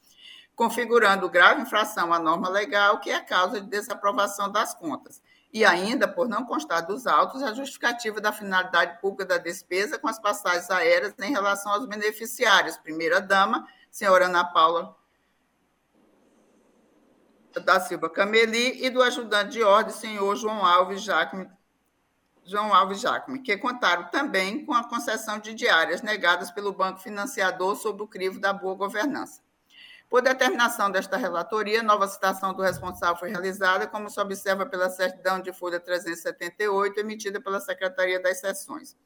configurando 0.56 1.30
grave 1.30 1.62
infração 1.62 2.14
à 2.14 2.20
norma 2.20 2.48
legal, 2.48 3.02
que 3.02 3.12
é 3.12 3.20
causa 3.20 3.60
de 3.60 3.68
desaprovação 3.68 4.50
das 4.50 4.74
contas 4.74 5.22
e 5.52 5.66
ainda, 5.66 6.08
por 6.08 6.28
não 6.28 6.46
constar 6.46 6.86
dos 6.86 7.08
autos, 7.08 7.42
a 7.42 7.54
justificativa 7.54 8.22
da 8.22 8.32
finalidade 8.32 9.00
pública 9.02 9.26
da 9.26 9.38
despesa 9.38 9.98
com 9.98 10.08
as 10.08 10.20
passagens 10.20 10.70
aéreas 10.70 11.14
em 11.20 11.32
relação 11.32 11.72
aos 11.72 11.86
beneficiários, 11.88 12.78
primeira-dama, 12.78 13.68
senhora 13.90 14.26
Ana 14.26 14.44
Paula 14.44 14.96
da 17.66 17.80
Silva 17.80 18.10
Cameli, 18.10 18.86
e 18.86 18.90
do 18.90 19.02
ajudante 19.02 19.54
de 19.54 19.64
ordem, 19.64 19.94
senhor 19.94 20.36
João 20.36 20.64
Alves 20.64 21.02
Jacome, 21.02 21.50
João 22.46 22.74
Alves 22.74 23.04
que 23.44 23.58
contaram 23.58 24.10
também 24.10 24.66
com 24.66 24.74
a 24.74 24.88
concessão 24.88 25.40
de 25.40 25.54
diárias 25.54 26.02
negadas 26.02 26.52
pelo 26.52 26.72
banco 26.72 27.00
financiador 27.00 27.76
sob 27.76 28.02
o 28.04 28.08
crivo 28.08 28.40
da 28.40 28.54
boa 28.54 28.76
governança. 28.76 29.42
Por 30.10 30.24
determinação 30.24 30.90
desta 30.90 31.18
relatoria, 31.18 31.84
nova 31.84 32.08
citação 32.08 32.52
do 32.52 32.64
responsável 32.64 33.16
foi 33.16 33.30
realizada, 33.30 33.86
como 33.86 34.10
se 34.10 34.20
observa 34.20 34.66
pela 34.66 34.90
certidão 34.90 35.40
de 35.40 35.54
folha 35.54 35.80
378, 35.80 37.00
emitida 37.00 37.40
pela 37.40 37.60
Secretaria 37.60 38.20
das 38.20 38.40
Seções. 38.40 38.98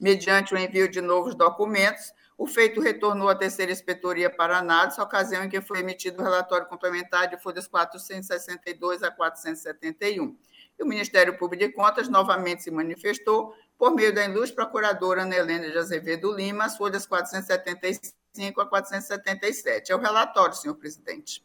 Mediante 0.00 0.52
o 0.52 0.58
envio 0.58 0.90
de 0.90 1.00
novos 1.00 1.36
documentos, 1.36 2.12
o 2.36 2.44
feito 2.44 2.80
retornou 2.80 3.28
à 3.28 3.36
terceira 3.36 3.70
inspetoria 3.70 4.28
para 4.28 4.58
análise, 4.58 5.00
ocasião 5.00 5.44
em 5.44 5.48
que 5.48 5.60
foi 5.60 5.78
emitido 5.78 6.20
o 6.20 6.24
relatório 6.24 6.66
complementar 6.66 7.28
de 7.28 7.40
folhas 7.40 7.68
462 7.68 9.04
a 9.04 9.12
471. 9.12 10.36
E 10.76 10.82
o 10.82 10.86
Ministério 10.86 11.38
Público 11.38 11.66
de 11.66 11.72
Contas 11.72 12.08
novamente 12.08 12.64
se 12.64 12.70
manifestou 12.72 13.54
por 13.78 13.94
meio 13.94 14.12
da 14.12 14.24
ilustre 14.24 14.56
procuradora 14.56 15.22
Ana 15.22 15.36
Helena 15.36 15.70
de 15.70 15.78
Azevedo 15.78 16.32
Lima, 16.32 16.64
as 16.64 16.76
folhas 16.76 17.06
475 17.06 18.17
475 18.17 18.17
a 18.60 18.66
477. 18.66 19.92
É 19.92 19.96
o 19.96 19.98
relatório, 19.98 20.54
senhor 20.54 20.74
presidente. 20.74 21.44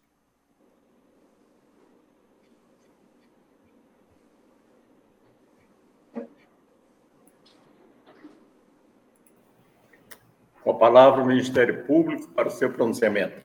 Com 10.63 10.71
a 10.71 10.75
palavra 10.75 11.21
o 11.21 11.25
Ministério 11.25 11.83
Público 11.85 12.29
para 12.29 12.47
o 12.47 12.51
seu 12.51 12.71
pronunciamento. 12.71 13.43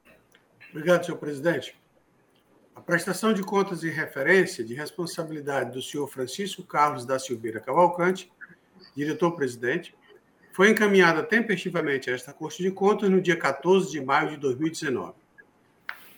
Obrigado, 0.70 1.04
senhor 1.04 1.18
presidente. 1.18 1.76
A 2.76 2.80
prestação 2.80 3.32
de 3.32 3.42
contas 3.42 3.82
e 3.82 3.90
referência 3.90 4.64
de 4.64 4.72
responsabilidade 4.72 5.72
do 5.72 5.82
senhor 5.82 6.06
Francisco 6.06 6.62
Carlos 6.62 7.04
da 7.04 7.18
Silveira 7.18 7.58
Cavalcante, 7.58 8.30
diretor-presidente, 8.94 9.97
foi 10.58 10.70
encaminhada 10.70 11.22
tempestivamente 11.22 12.10
a 12.10 12.14
esta 12.14 12.32
Corte 12.32 12.64
de 12.64 12.72
Contas 12.72 13.08
no 13.08 13.22
dia 13.22 13.36
14 13.36 13.92
de 13.92 14.04
maio 14.04 14.30
de 14.30 14.36
2019. 14.38 15.14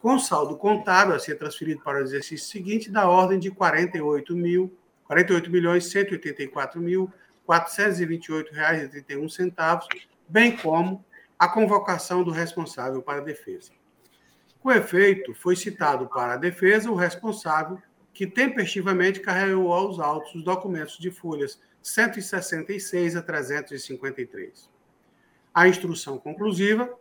com 0.00 0.18
saldo 0.18 0.54
contábil 0.54 1.14
a 1.14 1.18
ser 1.18 1.36
transferido 1.36 1.80
para 1.80 1.96
o 1.96 2.02
exercício 2.02 2.46
seguinte 2.46 2.90
da 2.90 3.08
ordem 3.08 3.38
de 3.38 3.48
R$ 3.48 3.54
48 3.54 4.36
mil, 4.36 4.70
48 5.04 5.50
milhões 5.50 5.86
184 5.86 6.78
mil 6.78 7.10
428,31, 7.48 9.88
bem 10.28 10.54
como 10.54 11.02
a 11.38 11.48
convocação 11.48 12.24
do 12.24 12.30
responsável 12.30 13.00
para 13.00 13.18
a 13.18 13.24
defesa. 13.24 13.70
Com 14.60 14.72
efeito, 14.72 15.34
foi 15.34 15.54
citado 15.54 16.08
para 16.08 16.34
a 16.34 16.36
defesa 16.36 16.90
o 16.90 16.96
responsável 16.96 17.80
que 18.12 18.26
tempestivamente 18.26 19.20
carregou 19.20 19.72
aos 19.72 20.00
autos 20.00 20.34
os 20.34 20.42
documentos 20.42 20.98
de 20.98 21.10
folhas 21.10 21.60
166 21.80 23.14
a 23.14 23.22
353. 23.22 24.68
A 25.54 25.68
instrução 25.68 26.18
conclusiva 26.18 26.92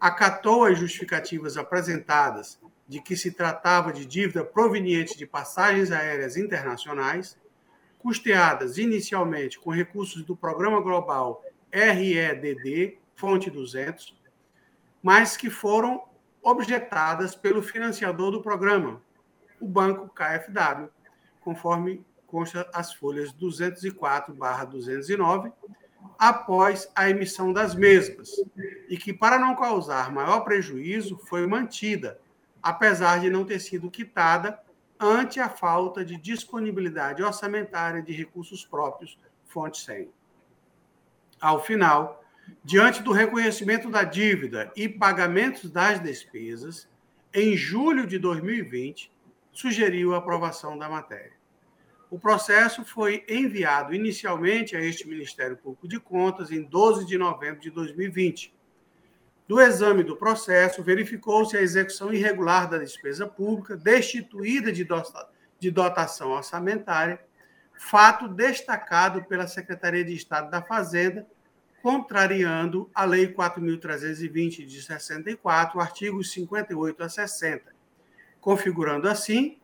acatou 0.00 0.64
as 0.64 0.78
justificativas 0.78 1.56
apresentadas 1.56 2.58
de 2.86 3.00
que 3.00 3.16
se 3.16 3.30
tratava 3.30 3.92
de 3.92 4.04
dívida 4.04 4.44
proveniente 4.44 5.16
de 5.16 5.26
passagens 5.26 5.90
aéreas 5.90 6.36
internacionais, 6.36 7.38
custeadas 7.98 8.76
inicialmente 8.76 9.58
com 9.58 9.70
recursos 9.70 10.22
do 10.22 10.36
Programa 10.36 10.80
Global 10.80 11.42
REDD, 11.72 12.98
fonte 13.14 13.50
200, 13.50 14.14
mas 15.02 15.36
que 15.36 15.50
foram 15.50 16.04
objetadas 16.42 17.34
pelo 17.34 17.62
financiador 17.62 18.30
do 18.30 18.42
programa, 18.42 19.02
o 19.60 19.66
Banco 19.66 20.08
KfW, 20.08 20.88
conforme 21.40 22.04
consta 22.26 22.68
as 22.72 22.92
folhas 22.92 23.32
204/209, 23.32 25.52
após 26.18 26.90
a 26.94 27.08
emissão 27.08 27.52
das 27.52 27.74
mesmas, 27.74 28.30
e 28.88 28.96
que, 28.96 29.12
para 29.12 29.38
não 29.38 29.54
causar 29.54 30.12
maior 30.12 30.40
prejuízo, 30.40 31.16
foi 31.18 31.46
mantida, 31.46 32.20
apesar 32.62 33.20
de 33.20 33.30
não 33.30 33.44
ter 33.44 33.60
sido 33.60 33.90
quitada 33.90 34.58
ante 34.98 35.40
a 35.40 35.48
falta 35.48 36.04
de 36.04 36.16
disponibilidade 36.16 37.22
orçamentária 37.22 38.02
de 38.02 38.12
recursos 38.12 38.64
próprios, 38.64 39.18
fonte 39.46 39.78
100. 39.78 40.10
Ao 41.40 41.62
final, 41.62 42.23
diante 42.64 43.02
do 43.02 43.12
reconhecimento 43.12 43.90
da 43.90 44.04
dívida 44.04 44.72
e 44.74 44.88
pagamentos 44.88 45.70
das 45.70 46.00
despesas, 46.00 46.88
em 47.32 47.56
julho 47.56 48.06
de 48.06 48.18
2020, 48.18 49.12
sugeriu 49.52 50.14
a 50.14 50.18
aprovação 50.18 50.78
da 50.78 50.88
matéria. 50.88 51.34
O 52.10 52.18
processo 52.18 52.84
foi 52.84 53.24
enviado 53.28 53.94
inicialmente 53.94 54.76
a 54.76 54.80
este 54.80 55.08
Ministério 55.08 55.56
Público 55.56 55.88
de 55.88 55.98
Contas 55.98 56.50
em 56.50 56.62
12 56.62 57.04
de 57.06 57.18
novembro 57.18 57.60
de 57.60 57.70
2020. 57.70 58.54
Do 59.46 59.60
exame 59.60 60.02
do 60.02 60.16
processo, 60.16 60.82
verificou-se 60.82 61.56
a 61.56 61.60
execução 61.60 62.14
irregular 62.14 62.70
da 62.70 62.78
despesa 62.78 63.26
pública, 63.26 63.76
destituída 63.76 64.72
de 64.72 65.70
dotação 65.70 66.30
orçamentária, 66.30 67.20
fato 67.76 68.28
destacado 68.28 69.24
pela 69.24 69.46
Secretaria 69.46 70.04
de 70.04 70.14
Estado 70.14 70.50
da 70.50 70.62
Fazenda, 70.62 71.26
contrariando 71.84 72.90
a 72.94 73.04
Lei 73.04 73.30
4.320 73.30 74.64
de 74.64 74.80
64, 74.80 75.78
artigos 75.78 76.32
58 76.32 77.02
a 77.02 77.08
60, 77.10 77.74
configurando 78.40 79.06
assim 79.06 79.58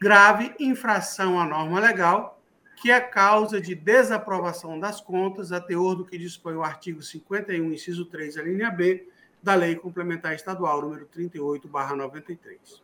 grave 0.00 0.54
infração 0.58 1.38
à 1.38 1.44
norma 1.44 1.78
legal, 1.78 2.40
que 2.76 2.90
é 2.90 2.98
causa 2.98 3.60
de 3.60 3.74
desaprovação 3.74 4.80
das 4.80 5.02
contas, 5.02 5.52
a 5.52 5.60
teor 5.60 5.94
do 5.96 6.06
que 6.06 6.16
dispõe 6.16 6.54
o 6.54 6.62
artigo 6.62 7.02
51, 7.02 7.70
inciso 7.70 8.06
3, 8.06 8.38
a 8.38 8.42
linha 8.42 8.70
B, 8.70 9.06
da 9.42 9.54
Lei 9.54 9.76
Complementar 9.76 10.32
Estadual 10.32 10.80
número 10.80 11.04
38/93. 11.04 12.80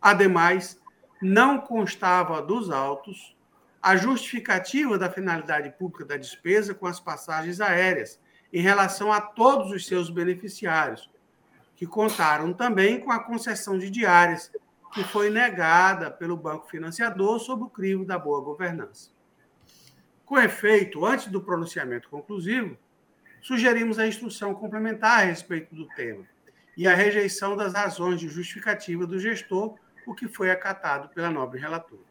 Ademais, 0.00 0.80
não 1.20 1.58
constava 1.58 2.40
dos 2.40 2.70
autos 2.70 3.36
a 3.82 3.96
justificativa 3.96 4.98
da 4.98 5.10
finalidade 5.10 5.70
pública 5.78 6.04
da 6.04 6.16
despesa 6.16 6.74
com 6.74 6.86
as 6.86 7.00
passagens 7.00 7.60
aéreas 7.60 8.20
em 8.52 8.60
relação 8.60 9.12
a 9.12 9.20
todos 9.20 9.70
os 9.72 9.86
seus 9.86 10.10
beneficiários, 10.10 11.10
que 11.76 11.86
contaram 11.86 12.52
também 12.52 13.00
com 13.00 13.10
a 13.10 13.22
concessão 13.22 13.78
de 13.78 13.88
diárias 13.88 14.52
que 14.92 15.04
foi 15.04 15.30
negada 15.30 16.10
pelo 16.10 16.36
banco 16.36 16.68
financiador 16.68 17.38
sob 17.38 17.62
o 17.62 17.70
crivo 17.70 18.04
da 18.04 18.18
boa 18.18 18.42
governança. 18.42 19.10
Com 20.26 20.38
efeito, 20.38 21.04
antes 21.04 21.28
do 21.28 21.40
pronunciamento 21.40 22.08
conclusivo, 22.08 22.76
sugerimos 23.40 23.98
a 23.98 24.06
instrução 24.06 24.54
complementar 24.54 25.20
a 25.20 25.24
respeito 25.24 25.74
do 25.74 25.86
tema 25.88 26.24
e 26.76 26.86
a 26.86 26.94
rejeição 26.94 27.56
das 27.56 27.72
razões 27.72 28.20
de 28.20 28.28
justificativa 28.28 29.06
do 29.06 29.18
gestor, 29.18 29.76
o 30.06 30.14
que 30.14 30.28
foi 30.28 30.50
acatado 30.50 31.08
pela 31.10 31.30
nobre 31.30 31.60
relatora. 31.60 32.09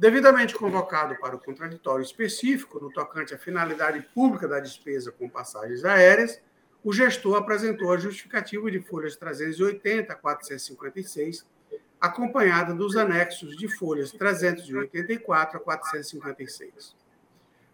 Devidamente 0.00 0.54
convocado 0.54 1.14
para 1.20 1.36
o 1.36 1.38
contraditório 1.38 2.02
específico 2.02 2.80
no 2.80 2.90
tocante 2.90 3.34
à 3.34 3.38
finalidade 3.38 4.00
pública 4.14 4.48
da 4.48 4.58
despesa 4.58 5.12
com 5.12 5.28
passagens 5.28 5.84
aéreas, 5.84 6.40
o 6.82 6.90
gestor 6.90 7.36
apresentou 7.36 7.92
a 7.92 7.98
justificativa 7.98 8.70
de 8.70 8.80
folhas 8.80 9.14
380 9.14 10.10
a 10.10 10.16
456 10.16 11.44
acompanhada 12.00 12.72
dos 12.72 12.96
anexos 12.96 13.54
de 13.58 13.68
folhas 13.68 14.10
384 14.12 15.58
a 15.58 15.60
456. 15.60 16.96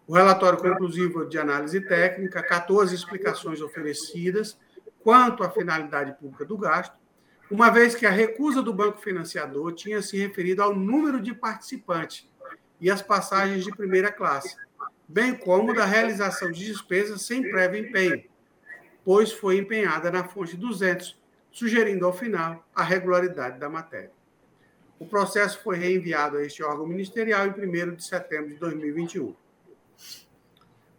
O 0.05 0.13
relatório 0.13 0.59
conclusivo 0.59 1.23
de 1.23 1.39
análise 1.39 1.79
técnica 1.79 2.41
acatou 2.41 2.81
as 2.81 2.91
explicações 2.91 3.61
oferecidas 3.61 4.59
quanto 4.99 5.45
à 5.45 5.49
finalidade 5.49 6.11
pública 6.19 6.43
do 6.43 6.57
gasto, 6.57 6.97
uma 7.49 7.69
vez 7.69 7.95
que 7.95 8.05
a 8.05 8.11
recusa 8.11 8.61
do 8.61 8.73
banco 8.73 8.99
financiador 8.99 9.73
tinha 9.73 10.01
se 10.01 10.17
referido 10.17 10.61
ao 10.61 10.75
número 10.75 11.21
de 11.21 11.33
participantes 11.33 12.29
e 12.79 12.91
as 12.91 13.01
passagens 13.01 13.63
de 13.63 13.71
primeira 13.71 14.11
classe, 14.11 14.55
bem 15.07 15.35
como 15.35 15.73
da 15.73 15.85
realização 15.85 16.51
de 16.51 16.65
despesas 16.65 17.21
sem 17.21 17.41
prévio 17.49 17.79
empenho, 17.79 18.23
pois 19.03 19.31
foi 19.31 19.57
empenhada 19.57 20.11
na 20.11 20.25
fonte 20.25 20.57
200, 20.57 21.17
sugerindo 21.51 22.05
ao 22.05 22.13
final 22.13 22.67
a 22.75 22.83
regularidade 22.83 23.57
da 23.57 23.69
matéria. 23.69 24.11
O 24.99 25.05
processo 25.05 25.61
foi 25.63 25.77
reenviado 25.77 26.37
a 26.37 26.43
este 26.43 26.61
órgão 26.63 26.85
ministerial 26.85 27.47
em 27.47 27.51
1 27.51 27.95
de 27.95 28.03
setembro 28.03 28.49
de 28.49 28.55
2021. 28.55 29.33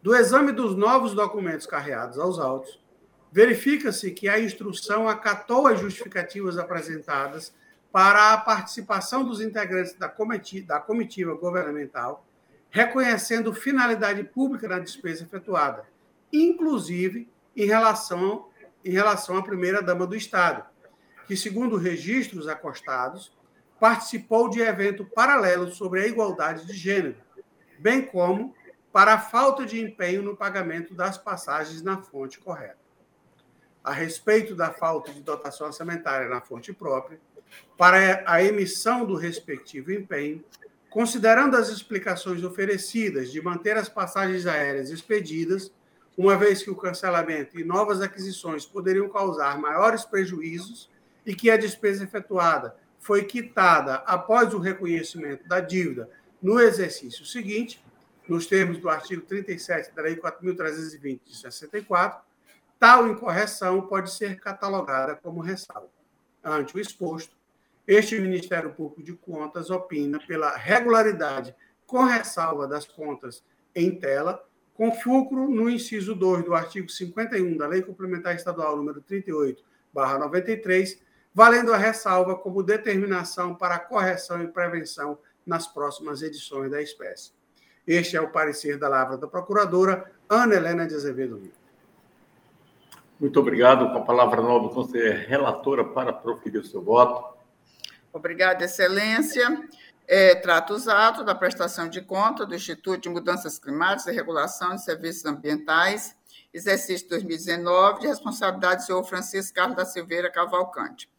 Do 0.01 0.15
exame 0.15 0.53
dos 0.53 0.75
novos 0.77 1.15
documentos 1.15 1.67
carreados 1.67 2.19
aos 2.19 2.39
autos, 2.39 2.81
verifica-se 3.31 4.11
que 4.11 4.29
a 4.29 4.39
instrução 4.39 5.09
acatou 5.09 5.67
as 5.67 5.81
justificativas 5.81 6.57
apresentadas 6.57 7.53
para 7.93 8.33
a 8.33 8.39
participação 8.39 9.25
dos 9.25 9.41
integrantes 9.41 9.95
da 9.95 10.09
comitiva, 10.09 10.67
da 10.67 10.81
comitiva 10.81 11.35
governamental, 11.35 12.27
reconhecendo 12.71 13.55
finalidade 13.55 14.23
pública 14.25 14.69
na 14.69 14.79
despesa 14.79 15.25
efetuada, 15.25 15.85
inclusive 16.33 17.29
em 17.57 17.67
relação, 17.67 18.49
em 18.85 18.91
relação 18.91 19.37
à 19.37 19.43
primeira-dama 19.43 20.07
do 20.07 20.15
Estado, 20.15 20.65
que, 21.27 21.37
segundo 21.37 21.77
registros 21.77 22.47
acostados, 22.47 23.33
participou 23.81 24.49
de 24.49 24.61
evento 24.61 25.05
paralelo 25.05 25.71
sobre 25.71 26.01
a 26.01 26.07
igualdade 26.07 26.67
de 26.67 26.75
gênero, 26.75 27.17
bem 27.79 28.03
como 28.03 28.55
para 28.93 29.15
a 29.15 29.19
falta 29.19 29.65
de 29.65 29.81
empenho 29.81 30.23
no 30.23 30.37
pagamento 30.37 30.95
das 30.95 31.17
passagens 31.17 31.83
na 31.83 32.03
fonte 32.03 32.39
correta. 32.39 32.88
A 33.83 33.93
respeito 33.93 34.55
da 34.55 34.71
falta 34.73 35.13
de 35.13 35.21
dotação 35.21 35.67
orçamentária 35.67 36.29
na 36.29 36.41
fonte 36.41 36.73
própria, 36.73 37.19
para 37.77 38.23
a 38.27 38.43
emissão 38.43 39.05
do 39.05 39.15
respectivo 39.15 39.93
empenho, 39.93 40.45
considerando 40.91 41.57
as 41.57 41.69
explicações 41.69 42.43
oferecidas 42.43 43.31
de 43.31 43.41
manter 43.41 43.77
as 43.77 43.89
passagens 43.89 44.47
aéreas 44.47 44.91
expedidas, 44.91 45.73
uma 46.17 46.37
vez 46.37 46.63
que 46.63 46.71
o 46.71 46.77
cancelamento 46.77 47.59
e 47.59 47.65
novas 47.65 48.01
aquisições 48.01 48.67
poderiam 48.67 49.09
causar 49.09 49.59
maiores 49.59 50.05
prejuízos 50.05 50.91
e 51.25 51.35
que 51.35 51.51
a 51.51 51.57
despesa 51.57 52.05
efetuada 52.05 52.75
foi 52.99 53.25
quitada 53.25 53.97
após 54.07 54.53
o 54.53 54.59
reconhecimento 54.59 55.47
da 55.47 55.61
dívida 55.61 56.11
no 56.43 56.59
exercício 56.61 57.25
seguinte, 57.25 57.85
nos 58.29 58.47
termos 58.47 58.79
do 58.79 58.89
artigo 58.89 59.23
37 59.23 59.95
da 59.95 60.03
Lei 60.03 60.17
4.320 60.17 61.21
de 61.25 61.37
64, 61.37 62.21
tal 62.79 63.09
incorreção 63.09 63.83
pode 63.83 64.11
ser 64.13 64.41
catalogada 64.41 65.17
como 65.17 65.41
ressalva. 65.41 65.91
Ante 66.43 66.77
o 66.77 66.81
exposto, 66.81 67.37
este 67.87 68.19
Ministério 68.21 68.73
Público 68.73 69.03
de 69.03 69.15
Contas 69.15 69.71
opina 69.71 70.21
pela 70.27 70.57
regularidade 70.57 71.55
com 71.87 72.05
ressalva 72.05 72.69
das 72.69 72.87
contas 72.87 73.43
em 73.75 73.99
tela, 73.99 74.45
com 74.75 74.93
fulcro 74.93 75.49
no 75.49 75.69
inciso 75.69 76.15
2 76.15 76.45
do 76.45 76.55
artigo 76.55 76.89
51 76.89 77.57
da 77.57 77.67
Lei 77.67 77.83
Complementar 77.83 78.37
Estadual 78.37 78.77
número 78.77 79.01
38, 79.01 79.65
93, 79.95 81.01
valendo 81.35 81.73
a 81.73 81.77
ressalva 81.77 82.37
como 82.37 82.63
determinação 82.63 83.55
para 83.55 83.79
correção 83.79 84.43
e 84.43 84.49
prevenção 84.49 85.19
nas 85.47 85.67
próximas 85.67 86.23
edições 86.23 86.71
da 86.71 86.81
espécie. 86.81 87.33
Este 87.87 88.17
é 88.17 88.21
o 88.21 88.31
parecer 88.31 88.79
da 88.79 88.89
Lavra 88.89 89.17
da 89.17 89.27
Procuradora 89.27 90.13
Ana 90.29 90.57
Helena 90.57 90.87
de 90.87 90.95
Azevedo 90.95 91.37
Lima. 91.37 91.58
Muito 93.19 93.41
obrigado. 93.41 93.91
Com 93.91 93.99
a 93.99 94.05
palavra 94.05 94.41
nova, 94.41 94.69
conselheira 94.69 95.27
relatora 95.27 95.85
para 95.85 96.13
proferir 96.13 96.61
o 96.61 96.65
seu 96.65 96.83
voto. 96.83 97.37
Obrigada, 98.13 98.65
Excelência. 98.65 99.69
É, 100.07 100.35
trata 100.37 100.73
os 100.73 100.89
atos 100.89 101.27
da 101.27 101.35
prestação 101.35 101.89
de 101.89 102.01
conta 102.01 102.47
do 102.47 102.55
Instituto 102.55 103.03
de 103.03 103.09
Mudanças 103.11 103.59
Climáticas 103.59 104.07
e 104.07 104.17
Regulação 104.17 104.75
de 104.75 104.83
Serviços 104.83 105.27
Ambientais, 105.27 106.17
exercício 106.53 107.07
2019, 107.11 108.01
de 108.01 108.07
responsabilidade 108.07 108.83
do 108.83 108.87
senhor 108.87 109.05
Francisco 109.05 109.55
Carlos 109.55 109.77
da 109.77 109.85
Silveira 109.85 110.31
Cavalcante. 110.31 111.11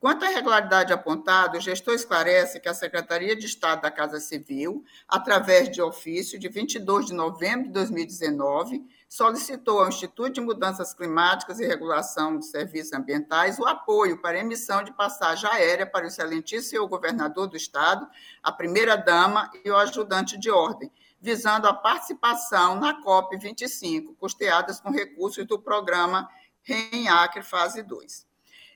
Quanto 0.00 0.24
à 0.24 0.30
irregularidade 0.30 0.92
apontada, 0.92 1.58
o 1.58 1.60
gestor 1.60 1.92
esclarece 1.92 2.60
que 2.60 2.68
a 2.68 2.74
Secretaria 2.74 3.36
de 3.36 3.46
Estado 3.46 3.82
da 3.82 3.90
Casa 3.90 4.20
Civil, 4.20 4.84
através 5.06 5.68
de 5.68 5.82
ofício 5.82 6.38
de 6.38 6.48
22 6.48 7.06
de 7.06 7.12
novembro 7.12 7.66
de 7.66 7.72
2019, 7.72 8.82
solicitou 9.08 9.80
ao 9.80 9.88
Instituto 9.88 10.34
de 10.34 10.40
Mudanças 10.40 10.92
Climáticas 10.92 11.58
e 11.58 11.66
Regulação 11.66 12.38
de 12.38 12.44
Serviços 12.44 12.92
Ambientais 12.92 13.58
o 13.58 13.64
apoio 13.64 14.20
para 14.20 14.38
emissão 14.38 14.84
de 14.84 14.92
passagem 14.92 15.48
aérea 15.50 15.86
para 15.86 16.04
o 16.04 16.08
excelentíssimo 16.08 16.86
governador 16.86 17.46
do 17.46 17.56
Estado, 17.56 18.06
a 18.42 18.52
primeira-dama 18.52 19.50
e 19.64 19.70
o 19.70 19.76
ajudante 19.76 20.38
de 20.38 20.50
ordem, 20.50 20.92
visando 21.18 21.66
a 21.66 21.72
participação 21.72 22.78
na 22.78 23.02
COP25, 23.02 24.14
custeadas 24.18 24.78
com 24.78 24.90
recursos 24.90 25.46
do 25.46 25.58
programa 25.58 26.28
RENACRE 26.62 27.42
Fase 27.42 27.82
2. 27.82 28.26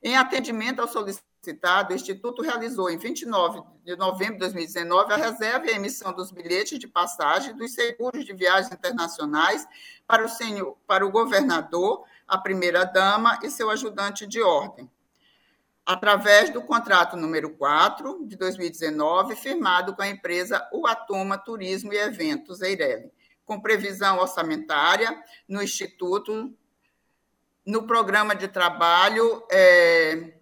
Em 0.02 0.16
atendimento 0.16 0.80
ao 0.80 0.88
solicitado, 0.88 1.31
o 1.90 1.92
Instituto 1.92 2.40
realizou, 2.40 2.88
em 2.88 2.96
29 2.96 3.62
de 3.84 3.96
novembro 3.96 4.34
de 4.34 4.40
2019, 4.40 5.12
a 5.12 5.16
reserva 5.16 5.66
e 5.66 5.70
a 5.70 5.76
emissão 5.76 6.12
dos 6.12 6.30
bilhetes 6.30 6.78
de 6.78 6.86
passagem 6.86 7.56
dos 7.56 7.74
seguros 7.74 8.24
de 8.24 8.32
viagens 8.32 8.72
internacionais 8.72 9.66
para 10.06 10.24
o, 10.24 10.28
senhor, 10.28 10.78
para 10.86 11.04
o 11.04 11.10
governador, 11.10 12.04
a 12.28 12.38
primeira-dama 12.38 13.40
e 13.42 13.50
seu 13.50 13.70
ajudante 13.70 14.24
de 14.24 14.40
ordem, 14.40 14.88
através 15.84 16.50
do 16.50 16.62
contrato 16.62 17.16
número 17.16 17.50
4 17.50 18.24
de 18.24 18.36
2019, 18.36 19.34
firmado 19.34 19.96
com 19.96 20.02
a 20.02 20.08
empresa 20.08 20.68
Uatuma 20.72 21.36
Turismo 21.36 21.92
e 21.92 21.98
Eventos, 21.98 22.62
Eireli, 22.62 23.10
com 23.44 23.60
previsão 23.60 24.20
orçamentária 24.20 25.20
no 25.48 25.60
Instituto 25.60 26.54
no 27.66 27.84
programa 27.84 28.34
de 28.34 28.46
trabalho 28.46 29.44
é, 29.50 30.34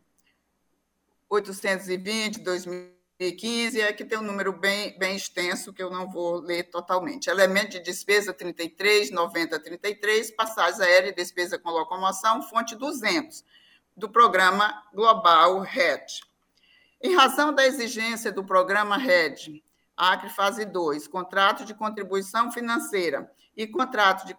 820, 1.31 2.40
2015, 2.40 3.81
é 3.81 3.93
que 3.93 4.05
tem 4.05 4.19
um 4.19 4.23
número 4.23 4.52
bem, 4.52 4.98
bem 4.98 5.15
extenso 5.15 5.73
que 5.73 5.81
eu 5.81 5.89
não 5.89 6.11
vou 6.11 6.40
ler 6.40 6.65
totalmente. 6.65 7.31
Elemento 7.31 7.70
de 7.70 7.81
despesa 7.81 8.35
33, 8.35 9.12
90, 9.12 9.61
33, 9.61 10.32
passagem 10.32 10.82
aérea 10.82 11.11
e 11.11 11.15
despesa 11.15 11.57
com 11.57 11.70
locomoção, 11.70 12.43
fonte 12.43 12.74
200, 12.74 13.44
do 13.97 14.11
programa 14.11 14.82
Global 14.93 15.61
RED. 15.61 16.20
Em 17.01 17.15
razão 17.15 17.55
da 17.55 17.65
exigência 17.65 18.32
do 18.32 18.43
programa 18.43 18.97
RED, 18.97 19.62
Acre 19.97 20.31
Fase 20.31 20.65
2, 20.65 21.07
contrato 21.07 21.65
de 21.65 21.74
contribuição 21.74 22.51
financeira 22.51 23.31
e 23.57 23.69
contrato 23.69 24.27
de 24.27 24.35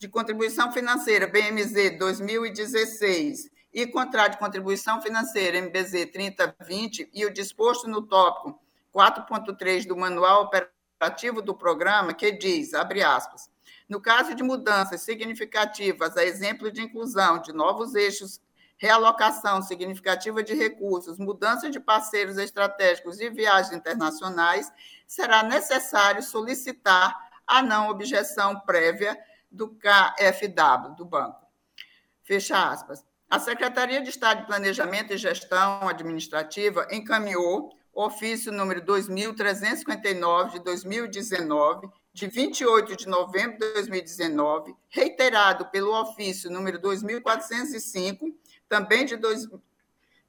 de 0.00 0.08
contribuição 0.08 0.72
financeira, 0.72 1.26
BMZ 1.26 1.98
2016, 1.98 3.50
e 3.72 3.86
contrato 3.86 4.32
de 4.32 4.38
contribuição 4.38 5.00
financeira, 5.00 5.60
MBZ 5.60 6.10
3020, 6.12 7.10
e 7.12 7.24
o 7.24 7.32
disposto 7.32 7.88
no 7.88 8.02
tópico 8.02 8.60
4.3 8.94 9.86
do 9.86 9.96
Manual 9.96 10.44
Operativo 10.44 11.40
do 11.40 11.54
Programa, 11.54 12.12
que 12.12 12.32
diz, 12.32 12.74
abre 12.74 13.02
aspas, 13.02 13.48
no 13.88 14.00
caso 14.00 14.34
de 14.34 14.42
mudanças 14.42 15.02
significativas, 15.02 16.16
a 16.16 16.24
exemplo 16.24 16.70
de 16.70 16.82
inclusão 16.82 17.40
de 17.40 17.52
novos 17.52 17.94
eixos, 17.94 18.40
realocação 18.76 19.60
significativa 19.60 20.42
de 20.42 20.54
recursos, 20.54 21.18
mudança 21.18 21.68
de 21.68 21.78
parceiros 21.78 22.38
estratégicos 22.38 23.20
e 23.20 23.28
viagens 23.28 23.74
internacionais, 23.74 24.72
será 25.06 25.42
necessário 25.42 26.22
solicitar 26.22 27.14
a 27.46 27.62
não 27.62 27.90
objeção 27.90 28.60
prévia 28.60 29.18
do 29.50 29.68
KFW, 29.68 30.94
do 30.96 31.04
banco. 31.04 31.44
Fecha 32.22 32.70
aspas. 32.70 33.04
A 33.30 33.38
Secretaria 33.38 34.02
de 34.02 34.10
Estado 34.10 34.40
de 34.40 34.46
Planejamento 34.48 35.12
e 35.12 35.16
Gestão 35.16 35.88
Administrativa 35.88 36.88
encaminhou 36.90 37.70
o 37.94 38.04
ofício 38.04 38.50
número 38.50 38.84
2359 38.84 40.58
de 40.58 40.64
2019, 40.64 41.88
de 42.12 42.26
28 42.26 42.96
de 42.96 43.06
novembro 43.06 43.56
de 43.56 43.72
2019, 43.74 44.74
reiterado 44.88 45.66
pelo 45.66 45.94
ofício 45.94 46.50
número 46.50 46.80
2405, 46.80 48.34
também 48.68 49.06
de 49.06 49.16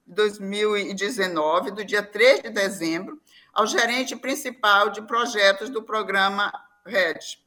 2019, 0.06 1.72
do 1.72 1.84
dia 1.84 2.04
3 2.04 2.42
de 2.42 2.50
dezembro, 2.50 3.20
ao 3.52 3.66
gerente 3.66 4.14
principal 4.14 4.90
de 4.90 5.02
projetos 5.02 5.68
do 5.70 5.82
programa 5.82 6.52
RED, 6.86 7.41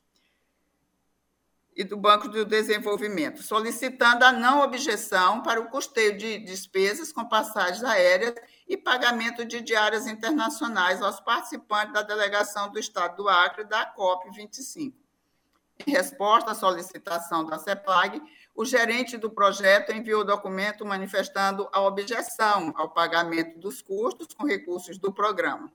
e 1.76 1.84
do 1.84 1.98
Banco 1.98 2.30
do 2.30 2.46
Desenvolvimento, 2.46 3.44
solicitando 3.44 4.24
a 4.24 4.32
não 4.32 4.62
objeção 4.62 5.44
para 5.44 5.60
o 5.60 5.70
custeio 5.70 6.18
de 6.18 6.40
despesas 6.40 7.12
com 7.12 7.26
passagens 7.26 7.84
aéreas 7.84 8.34
e 8.68 8.78
pagamento 8.78 9.44
de 9.44 9.60
diárias 9.60 10.08
internacionais 10.08 11.02
aos 11.02 11.20
participantes 11.20 11.94
da 11.94 12.02
delegação 12.02 12.72
do 12.72 12.80
Estado 12.80 13.18
do 13.18 13.28
Acre 13.28 13.66
da 13.66 13.86
COP 13.86 14.32
25. 14.32 14.98
Em 15.86 15.92
resposta 15.92 16.52
à 16.52 16.56
solicitação 16.56 17.46
da 17.46 17.60
CEPLAG, 17.60 18.22
o 18.56 18.64
gerente 18.64 19.18
do 19.18 19.30
projeto 19.30 19.92
enviou 19.92 20.24
documento 20.24 20.86
manifestando 20.86 21.68
a 21.74 21.82
objeção 21.82 22.74
ao 22.78 22.90
pagamento 22.90 23.60
dos 23.60 23.82
custos 23.82 24.28
com 24.34 24.46
recursos 24.46 24.98
do 24.98 25.12
programa. 25.12 25.70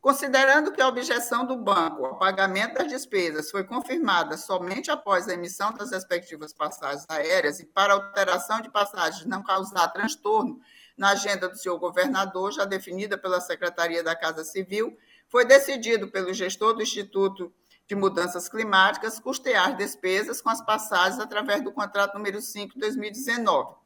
Considerando 0.00 0.72
que 0.72 0.80
a 0.80 0.88
objeção 0.88 1.44
do 1.44 1.56
banco 1.56 2.04
ao 2.04 2.18
pagamento 2.18 2.74
das 2.74 2.88
despesas 2.88 3.50
foi 3.50 3.64
confirmada 3.64 4.36
somente 4.36 4.90
após 4.90 5.28
a 5.28 5.34
emissão 5.34 5.72
das 5.72 5.90
respectivas 5.90 6.52
passagens 6.52 7.04
aéreas 7.08 7.58
e 7.58 7.66
para 7.66 7.94
alteração 7.94 8.60
de 8.60 8.70
passagens 8.70 9.26
não 9.26 9.42
causar 9.42 9.88
transtorno 9.88 10.60
na 10.96 11.10
agenda 11.10 11.48
do 11.48 11.58
senhor 11.58 11.78
governador, 11.78 12.52
já 12.52 12.64
definida 12.64 13.18
pela 13.18 13.40
Secretaria 13.40 14.02
da 14.02 14.14
Casa 14.14 14.44
Civil, 14.44 14.96
foi 15.28 15.44
decidido 15.44 16.08
pelo 16.08 16.32
gestor 16.32 16.74
do 16.74 16.82
Instituto 16.82 17.52
de 17.86 17.94
Mudanças 17.94 18.48
Climáticas 18.48 19.18
custear 19.18 19.76
despesas 19.76 20.40
com 20.40 20.50
as 20.50 20.64
passagens 20.64 21.20
através 21.20 21.62
do 21.62 21.72
contrato 21.72 22.14
número 22.14 22.40
5 22.40 22.74
de 22.74 22.80
2019 22.80 23.85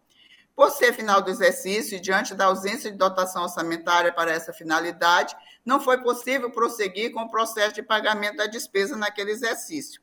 por 0.60 0.70
ser 0.70 0.92
final 0.92 1.22
do 1.22 1.30
exercício 1.30 1.96
e 1.96 2.00
diante 2.00 2.34
da 2.34 2.44
ausência 2.44 2.92
de 2.92 2.98
dotação 2.98 3.44
orçamentária 3.44 4.12
para 4.12 4.30
essa 4.30 4.52
finalidade, 4.52 5.34
não 5.64 5.80
foi 5.80 6.02
possível 6.02 6.50
prosseguir 6.50 7.14
com 7.14 7.22
o 7.22 7.30
processo 7.30 7.76
de 7.76 7.82
pagamento 7.82 8.36
da 8.36 8.46
despesa 8.46 8.94
naquele 8.94 9.30
exercício. 9.30 10.02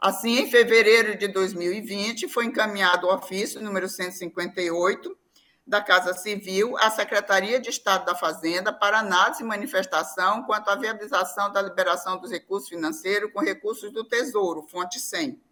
Assim, 0.00 0.38
em 0.38 0.48
fevereiro 0.48 1.18
de 1.18 1.26
2020, 1.26 2.28
foi 2.28 2.44
encaminhado 2.44 3.08
o 3.08 3.12
ofício 3.12 3.60
número 3.60 3.88
158 3.88 5.18
da 5.66 5.80
Casa 5.80 6.14
Civil 6.14 6.78
à 6.78 6.88
Secretaria 6.88 7.58
de 7.58 7.70
Estado 7.70 8.04
da 8.04 8.14
Fazenda 8.14 8.72
para 8.72 9.00
análise 9.00 9.42
e 9.42 9.44
manifestação 9.44 10.44
quanto 10.44 10.70
à 10.70 10.76
viabilização 10.76 11.50
da 11.50 11.60
liberação 11.60 12.16
dos 12.16 12.30
recursos 12.30 12.68
financeiros 12.68 13.32
com 13.32 13.40
recursos 13.40 13.92
do 13.92 14.04
Tesouro, 14.04 14.62
fonte 14.70 15.00
100 15.00 15.47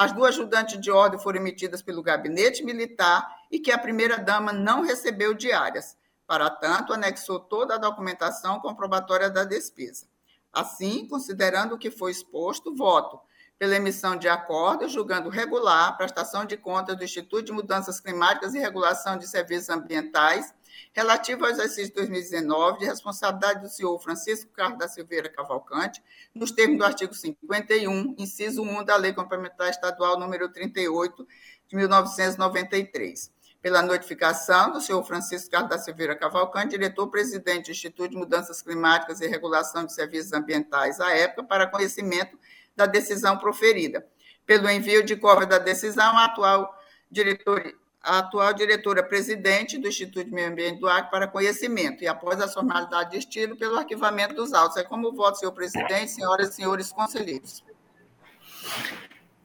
as 0.00 0.12
duas 0.12 0.30
ajudantes 0.30 0.80
de 0.80 0.90
ordem 0.90 1.20
foram 1.20 1.40
emitidas 1.40 1.82
pelo 1.82 2.02
Gabinete 2.02 2.64
Militar 2.64 3.36
e 3.50 3.58
que 3.58 3.70
a 3.70 3.76
primeira-dama 3.76 4.50
não 4.50 4.80
recebeu 4.80 5.34
diárias. 5.34 5.94
Para 6.26 6.48
tanto, 6.48 6.94
anexou 6.94 7.38
toda 7.38 7.74
a 7.74 7.78
documentação 7.78 8.60
comprobatória 8.60 9.28
da 9.28 9.44
despesa. 9.44 10.06
Assim, 10.50 11.06
considerando 11.06 11.74
o 11.74 11.78
que 11.78 11.90
foi 11.90 12.12
exposto, 12.12 12.74
voto 12.74 13.20
pela 13.58 13.76
emissão 13.76 14.16
de 14.16 14.26
acordo 14.26 14.88
julgando 14.88 15.28
regular 15.28 15.88
a 15.90 15.92
prestação 15.92 16.46
de 16.46 16.56
contas 16.56 16.96
do 16.96 17.04
Instituto 17.04 17.44
de 17.44 17.52
Mudanças 17.52 18.00
Climáticas 18.00 18.54
e 18.54 18.58
Regulação 18.58 19.18
de 19.18 19.28
Serviços 19.28 19.68
Ambientais 19.68 20.54
relativo 20.92 21.44
ao 21.44 21.50
exercício 21.50 21.94
2019 21.94 22.78
de 22.78 22.84
responsabilidade 22.86 23.62
do 23.62 23.68
senhor 23.68 23.98
Francisco 24.00 24.50
Carlos 24.52 24.78
da 24.78 24.88
Silveira 24.88 25.28
Cavalcante, 25.28 26.02
nos 26.34 26.50
termos 26.50 26.78
do 26.78 26.84
artigo 26.84 27.14
51, 27.14 28.14
inciso 28.18 28.62
1 28.62 28.84
da 28.84 28.96
Lei 28.96 29.12
Complementar 29.12 29.70
Estadual 29.70 30.18
número 30.18 30.48
38 30.52 31.26
de 31.68 31.76
1993 31.76 33.32
pela 33.62 33.82
notificação 33.82 34.72
do 34.72 34.80
senhor 34.80 35.02
Francisco 35.04 35.50
Carlos 35.50 35.70
da 35.70 35.78
Silveira 35.78 36.16
Cavalcante, 36.16 36.70
diretor-presidente 36.70 37.66
do 37.66 37.72
Instituto 37.72 38.10
de 38.10 38.16
Mudanças 38.16 38.62
Climáticas 38.62 39.20
e 39.20 39.26
Regulação 39.26 39.84
de 39.84 39.92
Serviços 39.92 40.32
Ambientais, 40.32 41.00
à 41.00 41.14
época, 41.14 41.44
para 41.44 41.66
conhecimento 41.66 42.38
da 42.74 42.86
decisão 42.86 43.36
proferida. 43.36 44.06
Pelo 44.46 44.68
envio 44.70 45.04
de 45.04 45.14
cópia 45.14 45.46
da 45.46 45.58
decisão, 45.58 46.16
a 46.16 46.24
atual, 46.24 46.74
diretor, 47.10 47.74
a 48.02 48.18
atual 48.20 48.52
diretora-presidente 48.54 49.78
do 49.78 49.88
Instituto 49.88 50.24
de 50.24 50.32
Meio 50.32 50.48
Ambiente 50.48 50.80
do 50.80 50.88
Acre 50.88 51.10
para 51.10 51.26
conhecimento, 51.26 52.02
e 52.02 52.08
após 52.08 52.40
a 52.40 52.48
formalidade 52.48 53.10
de 53.10 53.18
estilo, 53.18 53.56
pelo 53.56 53.76
arquivamento 53.76 54.34
dos 54.34 54.52
autos. 54.52 54.76
É 54.76 54.82
como 54.82 55.12
voto, 55.12 55.38
senhor 55.38 55.52
presidente, 55.52 56.10
senhoras 56.10 56.50
e 56.50 56.52
senhores 56.54 56.90
conselheiros. 56.90 57.62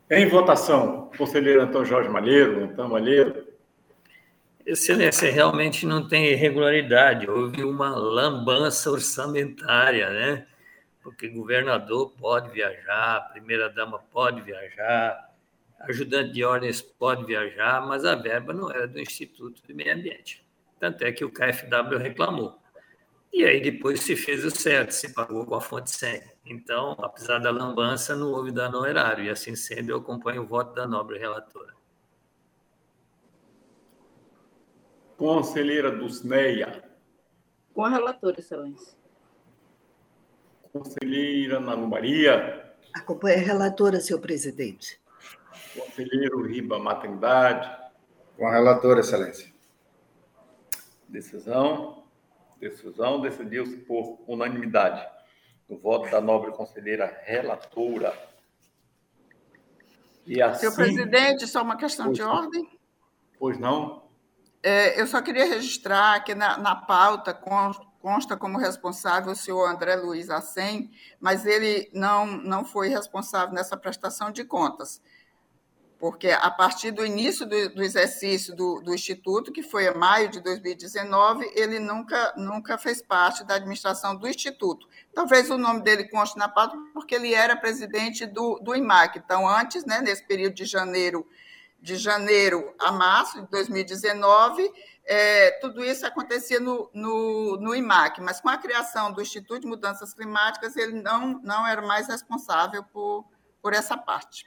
Em 0.10 0.28
votação, 0.30 1.12
conselheiro 1.18 1.62
Antônio 1.62 1.88
Jorge 1.88 2.10
Malheiro, 2.10 2.64
Antônio 2.64 2.92
Malheiro. 2.92 3.48
Excelência, 4.66 5.32
realmente 5.32 5.86
não 5.86 6.08
tem 6.08 6.26
irregularidade, 6.28 7.30
houve 7.30 7.64
uma 7.64 7.90
lambança 7.90 8.90
orçamentária, 8.90 10.10
né? 10.10 10.48
Porque 11.04 11.28
governador 11.28 12.12
pode 12.20 12.52
viajar, 12.52 13.30
primeira-dama 13.32 14.00
pode 14.12 14.42
viajar, 14.42 15.25
ajudante 15.88 16.34
de 16.34 16.44
ordens 16.44 16.82
pode 16.82 17.26
viajar, 17.26 17.86
mas 17.86 18.06
a 18.06 18.16
verba 18.16 18.54
não 18.54 18.70
era 18.70 18.88
do 18.88 19.00
Instituto 19.00 19.62
de 19.66 19.74
Meio 19.74 19.94
Ambiente. 19.94 20.46
Tanto 20.80 21.04
é 21.04 21.12
que 21.12 21.24
o 21.24 21.32
KFW 21.32 21.98
reclamou. 21.98 22.60
E 23.32 23.44
aí 23.44 23.60
depois 23.60 24.02
se 24.02 24.16
fez 24.16 24.46
o 24.46 24.52
certo, 24.52 24.92
se 24.92 25.14
pagou 25.14 25.46
com 25.46 25.56
a 25.56 25.62
fonte 25.62 25.92
100. 25.92 26.22
Então, 26.46 26.96
apesar 27.00 27.40
da 27.40 27.52
lambança, 27.52 28.16
não 28.16 28.32
houve 28.32 28.52
dano 28.52 28.78
ao 28.78 28.86
erário, 28.86 29.26
e 29.26 29.30
assim 29.30 29.56
sendo, 29.56 29.90
eu 29.90 29.98
acompanho 29.98 30.44
o 30.44 30.46
voto 30.46 30.74
da 30.74 30.88
nobre 30.88 31.20
relatora. 31.20 31.74
Conselheira 35.18 35.92
Dulcineia. 35.92 36.84
Com 37.74 37.84
a 37.84 37.90
relatora, 37.90 38.40
Excelência. 38.40 38.96
Conselheira 40.72 41.60
Nalu 41.60 41.88
Maria. 41.88 42.74
Acompanha 42.94 43.38
a 43.38 43.42
relatora, 43.42 44.00
senhor 44.00 44.20
presidente. 44.20 45.00
Conselheiro 45.76 46.42
Riba 46.44 46.80
Maternidade. 46.80 47.70
Com 48.38 48.48
a 48.48 48.52
relatora, 48.52 49.02
Excelência. 49.02 49.54
Decisão. 51.08 52.04
Decisão 52.60 53.22
decidiu-se 53.22 53.78
por 53.78 54.20
unanimidade 54.28 55.06
no 55.70 55.78
voto 55.78 56.10
da 56.10 56.22
nobre 56.22 56.52
conselheira 56.52 57.22
relatora. 57.24 58.14
E 60.26 60.42
assim, 60.42 60.62
Senhor 60.62 60.76
presidente, 60.76 61.48
só 61.48 61.62
uma 61.62 61.78
questão 61.78 62.12
de 62.12 62.22
ordem. 62.22 62.68
Pois 63.38 63.60
não? 63.60 64.04
É, 64.64 65.00
eu 65.00 65.06
só 65.06 65.22
queria 65.22 65.46
registrar 65.46 66.24
que 66.24 66.34
na, 66.34 66.58
na 66.58 66.76
pauta 66.76 67.34
consta 67.34 68.36
como 68.36 68.58
responsável 68.58 69.34
o 69.34 69.36
senhor 69.36 69.70
André 69.70 69.96
Luiz 69.96 70.30
Assem, 70.30 70.90
mas 71.20 71.46
ele 71.46 71.90
não, 71.94 72.26
não 72.26 72.66
foi 72.66 72.90
responsável 72.90 73.54
nessa 73.54 73.78
prestação 73.78 74.32
de 74.32 74.44
contas, 74.44 75.02
porque 76.06 76.30
a 76.30 76.52
partir 76.52 76.92
do 76.92 77.04
início 77.04 77.48
do, 77.48 77.70
do 77.70 77.82
exercício 77.82 78.56
do, 78.56 78.80
do, 78.80 78.94
Instituto, 78.94 79.52
que 79.52 79.64
foi 79.64 79.88
em 79.88 79.98
maio 79.98 80.30
de 80.30 80.40
2019, 80.40 81.52
ele 81.56 81.80
nunca, 81.80 82.32
nunca 82.38 82.78
fez 82.78 83.02
parte 83.02 83.44
da 83.44 83.56
administração 83.56 84.16
do 84.16 84.28
Instituto. 84.28 84.88
Talvez 85.16 85.50
o 85.50 85.58
nome 85.58 85.82
dele 85.82 86.08
conste 86.08 86.38
na 86.38 86.48
pauta, 86.48 86.78
porque 86.94 87.16
ele 87.16 87.34
era 87.34 87.56
presidente 87.56 88.28
do, 88.28 88.60
do 88.60 88.76
IMAC. 88.76 89.18
Então, 89.18 89.50
antes, 89.50 89.84
né, 89.84 90.00
nesse 90.00 90.24
período 90.28 90.54
de 90.54 90.66
janeiro 90.66 91.28
de 91.82 91.96
janeiro 91.96 92.72
a 92.78 92.92
março 92.92 93.42
de 93.42 93.50
2019, 93.50 94.72
é, 95.08 95.58
tudo 95.60 95.84
isso 95.84 96.06
acontecia 96.06 96.60
no, 96.60 96.88
no, 96.94 97.58
no, 97.58 97.74
IMAC, 97.74 98.22
mas 98.22 98.40
com 98.40 98.50
a 98.50 98.60
criação 98.60 99.12
do 99.12 99.24
Instituto 99.24 99.62
de 99.62 99.68
Mudanças 99.68 100.14
Climáticas, 100.14 100.76
ele 100.78 101.02
não, 101.02 101.42
não 101.42 101.66
era 101.66 101.82
mais 101.82 102.08
responsável 102.08 102.84
por, 102.84 103.26
por 103.60 103.74
essa 103.74 103.98
parte. 103.98 104.46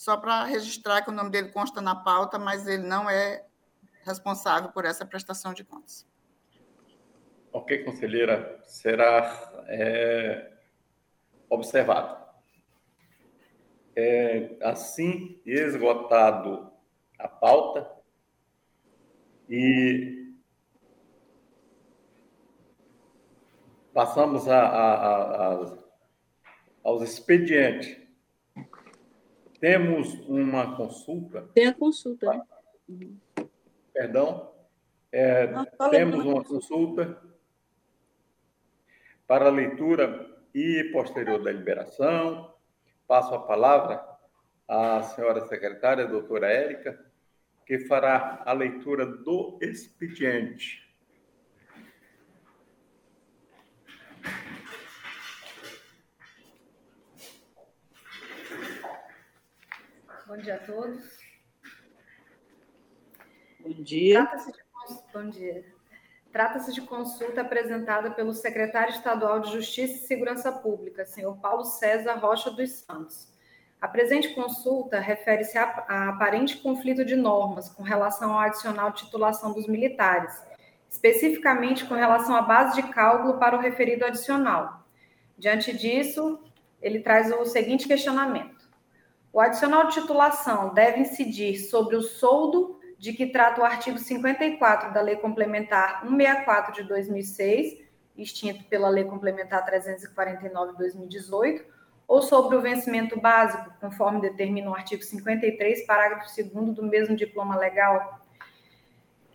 Só 0.00 0.16
para 0.16 0.44
registrar 0.44 1.02
que 1.02 1.10
o 1.10 1.12
nome 1.12 1.28
dele 1.28 1.50
consta 1.50 1.78
na 1.78 1.94
pauta, 1.94 2.38
mas 2.38 2.66
ele 2.66 2.84
não 2.84 3.10
é 3.10 3.44
responsável 4.02 4.70
por 4.70 4.86
essa 4.86 5.04
prestação 5.04 5.52
de 5.52 5.62
contas. 5.62 6.08
Ok, 7.52 7.84
conselheira, 7.84 8.62
será 8.64 9.62
é, 9.68 10.52
observado. 11.50 12.16
É, 13.94 14.56
assim, 14.62 15.38
esgotado 15.44 16.72
a 17.18 17.28
pauta 17.28 17.86
e 19.50 20.32
passamos 23.92 24.48
a, 24.48 24.62
a, 24.62 25.52
a, 25.52 25.78
aos 26.84 27.02
expedientes. 27.02 27.99
Temos 29.60 30.14
uma 30.26 30.74
consulta. 30.74 31.48
Tem 31.54 31.66
a 31.66 31.74
consulta. 31.74 32.44
Né? 32.88 33.08
Perdão. 33.92 34.50
É, 35.12 35.48
temos 35.90 36.24
uma 36.24 36.42
consulta 36.42 37.20
para 39.26 39.50
leitura 39.50 40.28
e 40.54 40.84
posterior 40.92 41.42
da 41.42 41.52
liberação. 41.52 42.54
Passo 43.06 43.34
a 43.34 43.40
palavra 43.40 44.04
à 44.66 45.02
senhora 45.02 45.46
secretária, 45.46 46.06
doutora 46.06 46.48
Érica, 46.48 46.98
que 47.66 47.80
fará 47.80 48.42
a 48.46 48.52
leitura 48.52 49.04
do 49.04 49.58
expediente. 49.60 50.89
Bom 60.30 60.36
dia 60.36 60.54
a 60.54 60.58
todos. 60.58 61.18
Bom 63.58 63.82
dia. 63.82 64.24
Trata-se 64.24 64.52
de, 64.52 64.58
bom 65.12 65.28
dia. 65.28 65.64
Trata-se 66.30 66.72
de 66.72 66.82
consulta 66.82 67.40
apresentada 67.40 68.12
pelo 68.12 68.32
secretário 68.32 68.94
estadual 68.94 69.40
de 69.40 69.50
Justiça 69.50 69.94
e 69.94 70.06
Segurança 70.06 70.52
Pública, 70.52 71.04
senhor 71.04 71.36
Paulo 71.38 71.64
César 71.64 72.14
Rocha 72.14 72.48
dos 72.48 72.70
Santos. 72.70 73.26
A 73.80 73.88
presente 73.88 74.28
consulta 74.32 75.00
refere-se 75.00 75.58
a, 75.58 75.64
a 75.88 76.10
aparente 76.10 76.58
conflito 76.58 77.04
de 77.04 77.16
normas 77.16 77.68
com 77.68 77.82
relação 77.82 78.32
ao 78.32 78.38
adicional 78.38 78.92
de 78.92 79.02
titulação 79.02 79.52
dos 79.52 79.66
militares, 79.66 80.40
especificamente 80.88 81.84
com 81.86 81.94
relação 81.94 82.36
à 82.36 82.42
base 82.42 82.80
de 82.80 82.88
cálculo 82.88 83.36
para 83.40 83.58
o 83.58 83.60
referido 83.60 84.04
adicional. 84.04 84.86
Diante 85.36 85.76
disso, 85.76 86.38
ele 86.80 87.00
traz 87.00 87.32
o 87.32 87.44
seguinte 87.44 87.88
questionamento: 87.88 88.59
o 89.32 89.40
adicional 89.40 89.86
de 89.86 89.94
titulação 89.94 90.74
deve 90.74 91.00
incidir 91.00 91.58
sobre 91.58 91.96
o 91.96 92.02
soldo 92.02 92.80
de 92.98 93.12
que 93.12 93.26
trata 93.26 93.60
o 93.60 93.64
artigo 93.64 93.98
54 93.98 94.92
da 94.92 95.00
Lei 95.00 95.16
Complementar 95.16 96.02
164 96.02 96.74
de 96.74 96.82
2006, 96.84 97.78
extinto 98.16 98.64
pela 98.64 98.88
Lei 98.88 99.04
Complementar 99.04 99.64
349 99.64 100.72
de 100.72 100.78
2018, 100.78 101.64
ou 102.06 102.20
sobre 102.20 102.56
o 102.56 102.60
vencimento 102.60 103.18
básico, 103.18 103.72
conforme 103.80 104.20
determina 104.20 104.68
o 104.68 104.74
artigo 104.74 105.02
53, 105.02 105.86
parágrafo 105.86 106.26
2 106.36 106.74
do 106.74 106.82
mesmo 106.82 107.14
diploma 107.14 107.56
legal. 107.56 108.20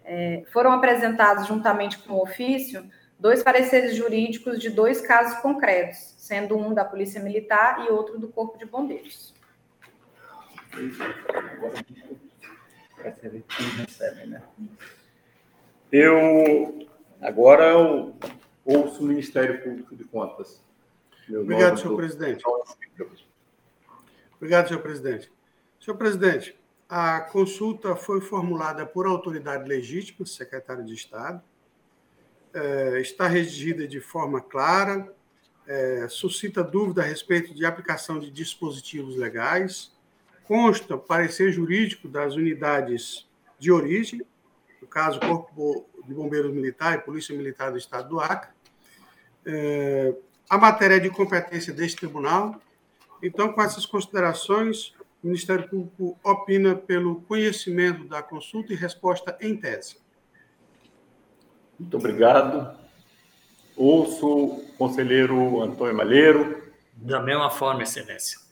É, 0.04 0.44
foram 0.52 0.72
apresentados, 0.72 1.48
juntamente 1.48 1.98
com 2.00 2.16
o 2.16 2.22
ofício, 2.22 2.88
dois 3.18 3.42
pareceres 3.42 3.96
jurídicos 3.96 4.60
de 4.60 4.70
dois 4.70 5.00
casos 5.00 5.40
concretos, 5.40 6.14
sendo 6.18 6.58
um 6.58 6.74
da 6.74 6.84
Polícia 6.84 7.24
Militar 7.24 7.86
e 7.88 7.92
outro 7.92 8.20
do 8.20 8.28
Corpo 8.28 8.58
de 8.58 8.66
Bombeiros? 8.66 9.35
Eu 15.92 16.88
agora 17.22 17.66
eu 17.66 18.16
ouço 18.66 19.02
o 19.02 19.06
Ministério 19.06 19.64
Público 19.64 19.96
de 19.96 20.04
Contas. 20.04 20.62
Meu 21.28 21.42
Obrigado, 21.42 21.80
senhor 21.80 21.96
presidente. 21.96 22.44
Obrigado, 24.36 24.68
senhor 24.68 24.82
presidente. 24.82 25.32
Senhor 25.80 25.98
presidente, 25.98 26.60
a 26.90 27.22
consulta 27.22 27.96
foi 27.96 28.22
formulada 28.22 28.86
por 28.86 29.06
autoridade 29.06 29.68
legítima, 29.68 30.26
secretário 30.26 30.84
de 30.84 30.94
Estado, 30.94 31.42
é, 32.54 33.00
está 33.00 33.28
redigida 33.28 33.88
de 33.88 34.00
forma 34.00 34.42
clara, 34.42 35.14
é, 35.68 36.08
suscita 36.08 36.64
dúvida 36.64 37.02
a 37.02 37.06
respeito 37.06 37.54
de 37.54 37.66
aplicação 37.66 38.20
de 38.20 38.30
dispositivos 38.30 39.16
legais, 39.16 39.95
consta 40.48 40.98
parecer 40.98 41.52
jurídico 41.52 42.08
das 42.08 42.36
unidades 42.36 43.28
de 43.58 43.72
origem, 43.72 44.22
no 44.82 44.88
caso, 44.88 45.20
Corpo 45.20 45.86
de 46.08 46.14
Bombeiros 46.14 46.54
Militar 46.54 46.96
e 46.96 47.02
Polícia 47.02 47.36
Militar 47.36 47.72
do 47.72 47.78
Estado 47.78 48.10
do 48.10 48.20
Acre. 48.20 48.52
É, 49.46 50.14
a 50.50 50.58
matéria 50.58 50.96
é 50.96 51.00
de 51.00 51.10
competência 51.10 51.74
deste 51.74 51.98
tribunal. 51.98 52.62
Então, 53.22 53.52
com 53.52 53.62
essas 53.62 53.86
considerações, 53.86 54.94
o 55.24 55.28
Ministério 55.28 55.68
Público 55.68 56.18
opina 56.24 56.76
pelo 56.76 57.22
conhecimento 57.22 58.06
da 58.06 58.22
consulta 58.22 58.74
e 58.74 58.76
resposta 58.76 59.36
em 59.42 59.56
tese. 59.58 59.98
Muito 61.80 61.98
obrigado. 61.98 62.78
Ouço 63.76 64.28
o 64.28 64.66
conselheiro 64.78 65.62
Antônio 65.62 65.96
Malheiro. 65.96 66.64
Da 66.94 67.20
mesma 67.20 67.50
forma, 67.50 67.84
Excelência. 67.84 68.45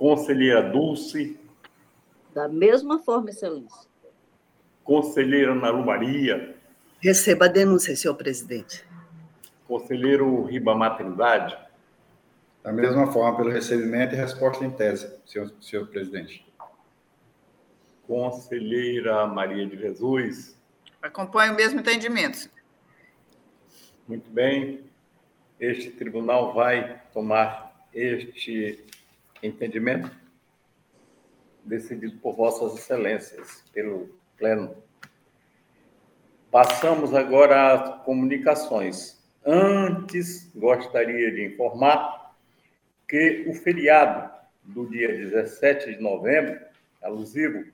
Conselheira 0.00 0.62
Dulce. 0.62 1.38
Da 2.34 2.48
mesma 2.48 3.00
forma, 3.00 3.28
Excelência. 3.28 3.86
Conselheira 4.82 5.54
Nalu 5.54 5.84
Maria. 5.84 6.56
Receba 7.00 7.44
a 7.44 7.48
denúncia, 7.48 7.94
senhor 7.94 8.14
presidente. 8.14 8.82
Conselheiro 9.68 10.44
Ribamar 10.44 10.96
Trindade. 10.96 11.54
Da 12.62 12.72
mesma 12.72 13.12
forma, 13.12 13.36
pelo 13.36 13.50
recebimento 13.50 14.14
e 14.14 14.16
resposta 14.16 14.64
em 14.64 14.70
tese, 14.70 15.18
senhor, 15.26 15.52
senhor 15.60 15.86
presidente. 15.88 16.50
Conselheira 18.06 19.26
Maria 19.26 19.66
de 19.66 19.76
Jesus. 19.76 20.58
Acompanho 21.02 21.52
o 21.52 21.56
mesmo 21.56 21.78
entendimento. 21.78 22.48
Muito 24.08 24.30
bem. 24.30 24.80
Este 25.60 25.90
tribunal 25.90 26.54
vai 26.54 27.02
tomar 27.12 27.86
este 27.92 28.82
entendimento 29.42 30.10
decidido 31.64 32.18
por 32.18 32.34
Vossas 32.34 32.78
Excelências, 32.78 33.64
pelo 33.72 34.10
Pleno. 34.36 34.74
Passamos 36.50 37.14
agora 37.14 37.72
às 37.72 38.04
comunicações. 38.04 39.20
Antes, 39.44 40.50
gostaria 40.54 41.30
de 41.32 41.46
informar 41.46 42.34
que 43.08 43.44
o 43.48 43.54
feriado 43.54 44.30
do 44.62 44.88
dia 44.88 45.08
17 45.08 45.96
de 45.96 46.02
novembro, 46.02 46.60
alusivo 47.02 47.64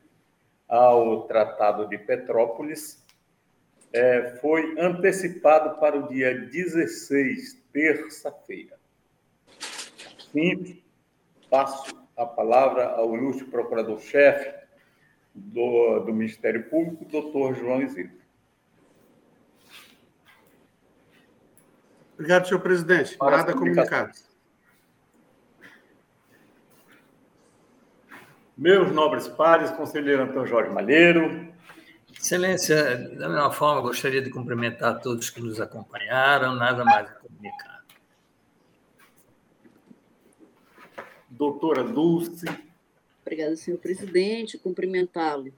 ao 0.69 1.23
Tratado 1.27 1.89
de 1.89 1.99
Petrópolis, 1.99 3.05
é, 3.93 4.37
foi 4.41 4.79
antecipado 4.79 5.79
para 5.81 5.97
o 5.97 6.09
dia 6.09 6.35
16, 6.39 7.63
terça-feira. 7.73 8.79
Sim, 10.33 10.83
passo 11.51 11.95
a 12.17 12.25
palavra 12.25 12.89
ao 12.91 13.15
ilustre 13.15 13.45
procurador-chefe 13.47 14.55
do, 15.35 16.01
do 16.01 16.13
Ministério 16.13 16.69
Público, 16.69 17.05
doutor 17.05 17.55
João 17.55 17.83
Isidro. 17.83 18.17
Obrigado, 22.15 22.49
senhor 22.49 22.61
presidente. 22.61 23.17
Para 23.19 23.39
Nada 23.39 23.53
comunicado. 23.53 24.13
Meus 28.57 28.91
nobres 28.91 29.29
pares, 29.29 29.71
conselheiro 29.73 30.23
Antônio 30.23 30.47
Jorge 30.47 30.71
Malheiro. 30.71 31.53
Excelência, 32.19 32.97
da 33.19 33.29
mesma 33.29 33.53
forma, 33.53 33.83
gostaria 33.83 34.23
de 34.23 34.31
cumprimentar 34.31 34.99
todos 35.01 35.29
que 35.29 35.43
nos 35.43 35.61
acompanharam, 35.61 36.55
nada 36.55 36.83
mais 36.83 37.07
a 37.07 37.13
comunicar. 37.13 37.76
Doutora 41.37 41.85
Dulce. 41.85 42.47
Obrigada, 43.23 43.57
senhor 43.57 43.79
presidente. 43.79 44.59
Cumprimentá-lo 44.59 45.53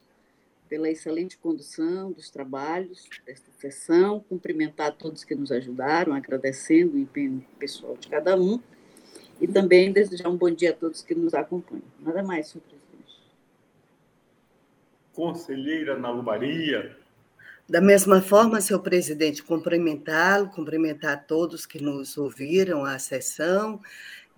pela 0.69 0.91
excelente 0.91 1.39
condução 1.39 2.13
dos 2.13 2.29
trabalhos 2.29 3.09
desta 3.25 3.51
sessão, 3.59 4.21
cumprimentar 4.29 4.93
todos 4.93 5.25
que 5.25 5.35
nos 5.35 5.51
ajudaram, 5.51 6.13
agradecendo 6.13 6.97
o 6.97 6.99
empenho 6.99 7.45
pessoal 7.59 7.97
de 7.97 8.09
cada 8.09 8.37
um, 8.37 8.61
e 9.41 9.47
também 9.47 9.93
desejar 9.93 10.29
um 10.29 10.37
bom 10.37 10.51
dia 10.51 10.71
a 10.71 10.75
todos 10.75 11.03
que 11.03 11.15
nos 11.15 11.33
acompanham. 11.33 11.85
Nada 12.01 12.23
mais, 12.23 12.49
senhor 12.49 12.65
presidente. 12.65 13.23
Conselheira 15.15 15.99
Nalu 15.99 16.23
Maria. 16.23 16.97
Da 17.69 17.83
mesma 17.83 18.23
forma, 18.23 18.63
senhor 18.63 18.81
presidente, 18.81 19.43
cumprimentá-lo, 19.43 20.49
cumprimentar 20.49 21.27
todos 21.27 21.67
que 21.67 21.83
nos 21.83 22.17
ouviram 22.17 22.83
à 22.83 22.99
sessão, 22.99 23.81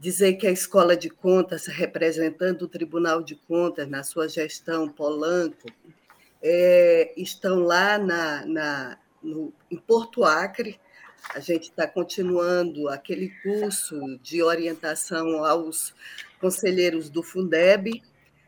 dizer 0.00 0.32
que 0.36 0.46
a 0.46 0.50
Escola 0.50 0.96
de 0.96 1.10
Contas, 1.10 1.66
representando 1.66 2.62
o 2.62 2.68
Tribunal 2.68 3.22
de 3.22 3.36
Contas 3.36 3.86
na 3.86 4.02
sua 4.02 4.26
gestão, 4.26 4.88
Polanco, 4.88 5.68
é, 6.42 7.12
estão 7.18 7.58
lá 7.60 7.98
na, 7.98 8.46
na, 8.46 8.98
no, 9.22 9.52
em 9.70 9.76
Porto 9.76 10.24
Acre. 10.24 10.80
A 11.34 11.38
gente 11.38 11.64
está 11.64 11.86
continuando 11.86 12.88
aquele 12.88 13.28
curso 13.42 14.18
de 14.22 14.42
orientação 14.42 15.44
aos 15.44 15.94
conselheiros 16.40 17.10
do 17.10 17.22
Fundeb, 17.22 18.02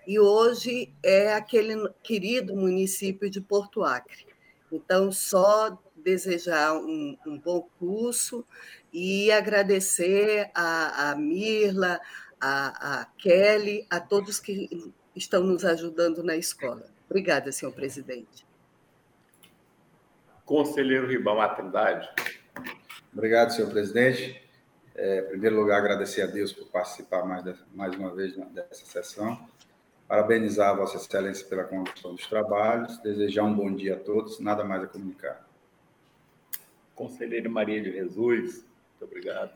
e 0.07 0.19
hoje 0.19 0.91
é 1.03 1.35
aquele 1.35 1.87
querido 2.03 2.57
município 2.57 3.29
de 3.29 3.43
Porto 3.43 3.85
Acre. 3.85 4.27
Então, 4.73 5.13
só 5.13 5.79
desejar 6.03 6.75
um, 6.77 7.17
um 7.27 7.39
bom 7.39 7.69
curso 7.79 8.45
e 8.93 9.31
agradecer 9.33 10.51
a, 10.55 11.11
a 11.11 11.17
Mirla, 11.17 12.01
a, 12.41 13.01
a 13.01 13.05
Kelly, 13.17 13.87
a 13.89 14.01
todos 14.01 14.39
que 14.41 14.93
estão 15.15 15.43
nos 15.43 15.65
ajudando 15.65 16.23
na 16.23 16.37
escola. 16.37 16.87
Obrigada, 17.09 17.53
senhor 17.53 17.73
presidente. 17.73 18.47
Conselheiro 20.45 21.07
Ribão 21.07 21.37
Trindade. 21.55 22.09
Obrigado, 23.13 23.53
senhor 23.53 23.71
presidente. 23.71 24.43
É, 24.95 25.21
em 25.21 25.29
primeiro 25.29 25.57
lugar, 25.57 25.79
agradecer 25.79 26.23
a 26.23 26.27
Deus 26.27 26.53
por 26.53 26.67
participar 26.69 27.25
mais, 27.25 27.45
de, 27.45 27.55
mais 27.75 27.95
uma 27.95 28.15
vez 28.15 28.35
dessa 28.53 28.85
sessão. 28.85 29.49
Parabenizar 30.09 30.71
a 30.71 30.75
Vossa 30.75 30.97
Excelência 30.97 31.47
pela 31.47 31.65
condução 31.65 32.15
dos 32.15 32.27
trabalhos. 32.27 32.99
Desejar 32.99 33.45
um 33.45 33.55
bom 33.55 33.75
dia 33.75 33.95
a 33.95 33.99
todos. 33.99 34.41
Nada 34.41 34.65
mais 34.65 34.83
a 34.83 34.87
comunicar. 34.87 35.47
Conselheiro 37.03 37.51
Maria 37.51 37.83
de 37.83 37.91
Jesus. 37.91 38.65
Muito 38.91 39.11
obrigado. 39.11 39.51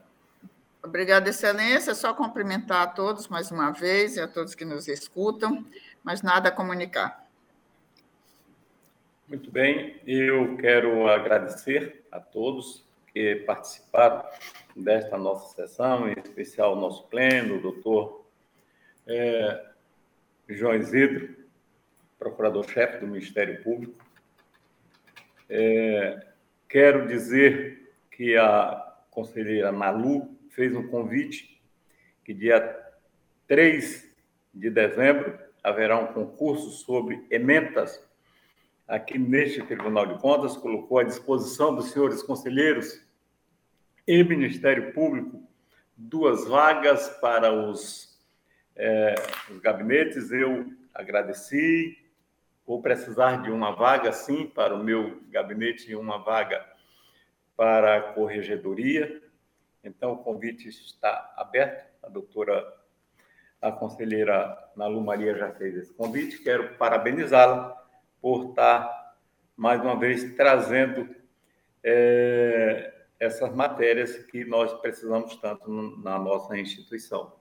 Obrigada, 0.83 1.29
Excelência. 1.29 1.95
Só 1.95 2.13
cumprimentar 2.13 2.81
a 2.83 2.87
todos 2.87 3.29
mais 3.29 3.51
uma 3.51 3.71
vez 3.71 4.17
e 4.17 4.19
a 4.19 4.27
todos 4.27 4.53
que 4.53 4.65
nos 4.65 4.89
escutam, 4.89 5.65
mas 6.03 6.21
nada 6.21 6.49
a 6.49 6.51
comunicar. 6.51 7.25
Muito 9.29 9.49
bem, 9.49 10.01
eu 10.05 10.57
quero 10.57 11.07
agradecer 11.07 12.05
a 12.11 12.19
todos 12.19 12.85
que 13.13 13.35
participaram 13.37 14.25
desta 14.75 15.17
nossa 15.17 15.55
sessão, 15.55 16.09
em 16.09 16.19
especial 16.19 16.73
o 16.73 16.79
nosso 16.79 17.07
pleno, 17.07 17.55
o 17.55 17.61
doutor 17.61 18.25
é, 19.05 19.65
João 20.49 20.75
Isidro, 20.75 21.33
procurador-chefe 22.19 22.99
do 22.99 23.07
Ministério 23.07 23.63
Público. 23.63 24.05
É, 25.49 26.26
quero 26.67 27.07
dizer 27.07 27.93
que 28.11 28.35
a 28.35 28.95
conselheira 29.09 29.71
Malu 29.71 30.37
fez 30.49 30.75
um 30.75 30.87
convite 30.87 31.61
que 32.23 32.33
dia 32.33 32.77
3 33.47 34.15
de 34.53 34.69
dezembro 34.69 35.37
haverá 35.63 35.99
um 35.99 36.07
concurso 36.07 36.71
sobre 36.71 37.25
ementas 37.29 38.05
aqui 38.87 39.17
neste 39.17 39.61
Tribunal 39.63 40.05
de 40.05 40.19
Contas, 40.19 40.55
colocou 40.55 40.99
à 40.99 41.03
disposição 41.03 41.75
dos 41.75 41.91
senhores 41.91 42.23
conselheiros 42.23 43.05
e 44.07 44.23
Ministério 44.23 44.93
Público 44.93 45.43
duas 45.95 46.47
vagas 46.47 47.09
para 47.19 47.51
os, 47.51 48.17
é, 48.75 49.15
os 49.49 49.59
gabinetes. 49.59 50.31
Eu 50.31 50.71
agradeci, 50.93 51.97
vou 52.67 52.81
precisar 52.81 53.41
de 53.41 53.49
uma 53.49 53.71
vaga, 53.71 54.11
sim, 54.11 54.45
para 54.45 54.75
o 54.75 54.83
meu 54.83 55.21
gabinete 55.29 55.89
e 55.89 55.95
uma 55.95 56.17
vaga 56.17 56.67
para 57.55 57.95
a 57.95 58.01
corregedoria. 58.13 59.23
Então, 59.81 60.11
o 60.11 60.17
convite 60.17 60.67
está 60.67 61.33
aberto. 61.37 61.87
A 62.03 62.09
doutora, 62.09 62.75
a 63.61 63.71
conselheira 63.71 64.69
Nalu 64.75 65.01
Maria 65.01 65.33
já 65.37 65.49
fez 65.53 65.77
esse 65.77 65.93
convite. 65.93 66.43
Quero 66.43 66.75
parabenizá-la 66.75 67.73
por 68.21 68.49
estar, 68.49 69.15
mais 69.55 69.81
uma 69.81 69.97
vez, 69.97 70.35
trazendo 70.35 71.15
é, 71.81 72.93
essas 73.17 73.55
matérias 73.55 74.17
que 74.25 74.43
nós 74.43 74.73
precisamos 74.81 75.37
tanto 75.37 75.71
na 76.03 76.19
nossa 76.19 76.57
instituição. 76.57 77.33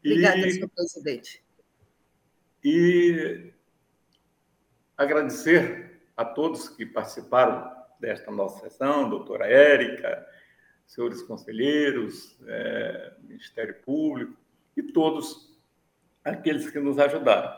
Obrigada, 0.00 0.38
e, 0.38 0.50
senhor 0.50 0.68
presidente. 0.68 1.44
E 2.64 3.52
agradecer 4.96 6.02
a 6.16 6.24
todos 6.24 6.68
que 6.68 6.84
participaram 6.86 7.70
desta 7.98 8.30
nossa 8.30 8.60
sessão, 8.60 9.08
doutora 9.08 9.46
Érica, 9.46 10.26
senhores 10.86 11.22
conselheiros, 11.22 12.38
é, 12.46 13.12
Ministério 13.22 13.74
Público 13.82 14.36
e 14.76 14.82
todos 14.82 15.58
aqueles 16.24 16.70
que 16.70 16.78
nos 16.78 16.98
ajudaram. 16.98 17.52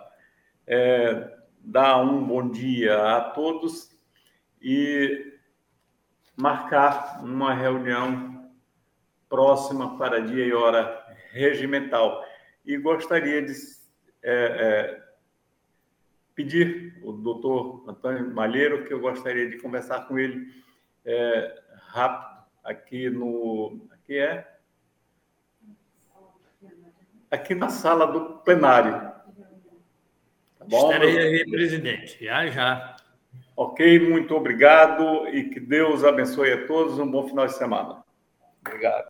É, 0.66 1.36
dar 1.60 2.02
um 2.02 2.24
bom 2.24 2.50
dia 2.50 3.16
a 3.16 3.20
todos 3.30 3.90
e 4.60 5.32
marcar 6.36 7.22
uma 7.22 7.54
reunião 7.54 8.50
próxima 9.28 9.96
para 9.98 10.20
dia 10.20 10.44
e 10.44 10.52
hora 10.52 11.04
regimental. 11.32 12.24
E 12.64 12.76
gostaria 12.76 13.42
de 13.42 13.52
é, 14.22 14.32
é, 14.32 15.03
pedir 16.34 16.98
o 17.02 17.12
doutor 17.12 17.84
Antônio 17.88 18.34
Malheiro, 18.34 18.84
que 18.84 18.92
eu 18.92 19.00
gostaria 19.00 19.48
de 19.48 19.58
conversar 19.58 20.06
com 20.08 20.18
ele 20.18 20.46
é, 21.04 21.62
rápido 21.88 22.34
aqui 22.62 23.10
no. 23.10 23.86
Aqui 23.92 24.18
é? 24.18 24.50
Aqui 27.30 27.54
na 27.54 27.68
sala 27.68 28.06
do 28.06 28.38
plenário. 28.38 29.12
Tá 30.58 30.64
bom? 30.66 30.90
Estarei 30.90 31.18
aí, 31.18 31.50
presidente, 31.50 32.24
já 32.24 32.46
já. 32.46 32.96
Ok, 33.56 34.00
muito 34.00 34.34
obrigado 34.34 35.28
e 35.28 35.48
que 35.48 35.60
Deus 35.60 36.02
abençoe 36.02 36.52
a 36.52 36.66
todos. 36.66 36.98
Um 36.98 37.10
bom 37.10 37.28
final 37.28 37.46
de 37.46 37.54
semana. 37.54 38.02
Obrigado. 38.60 39.08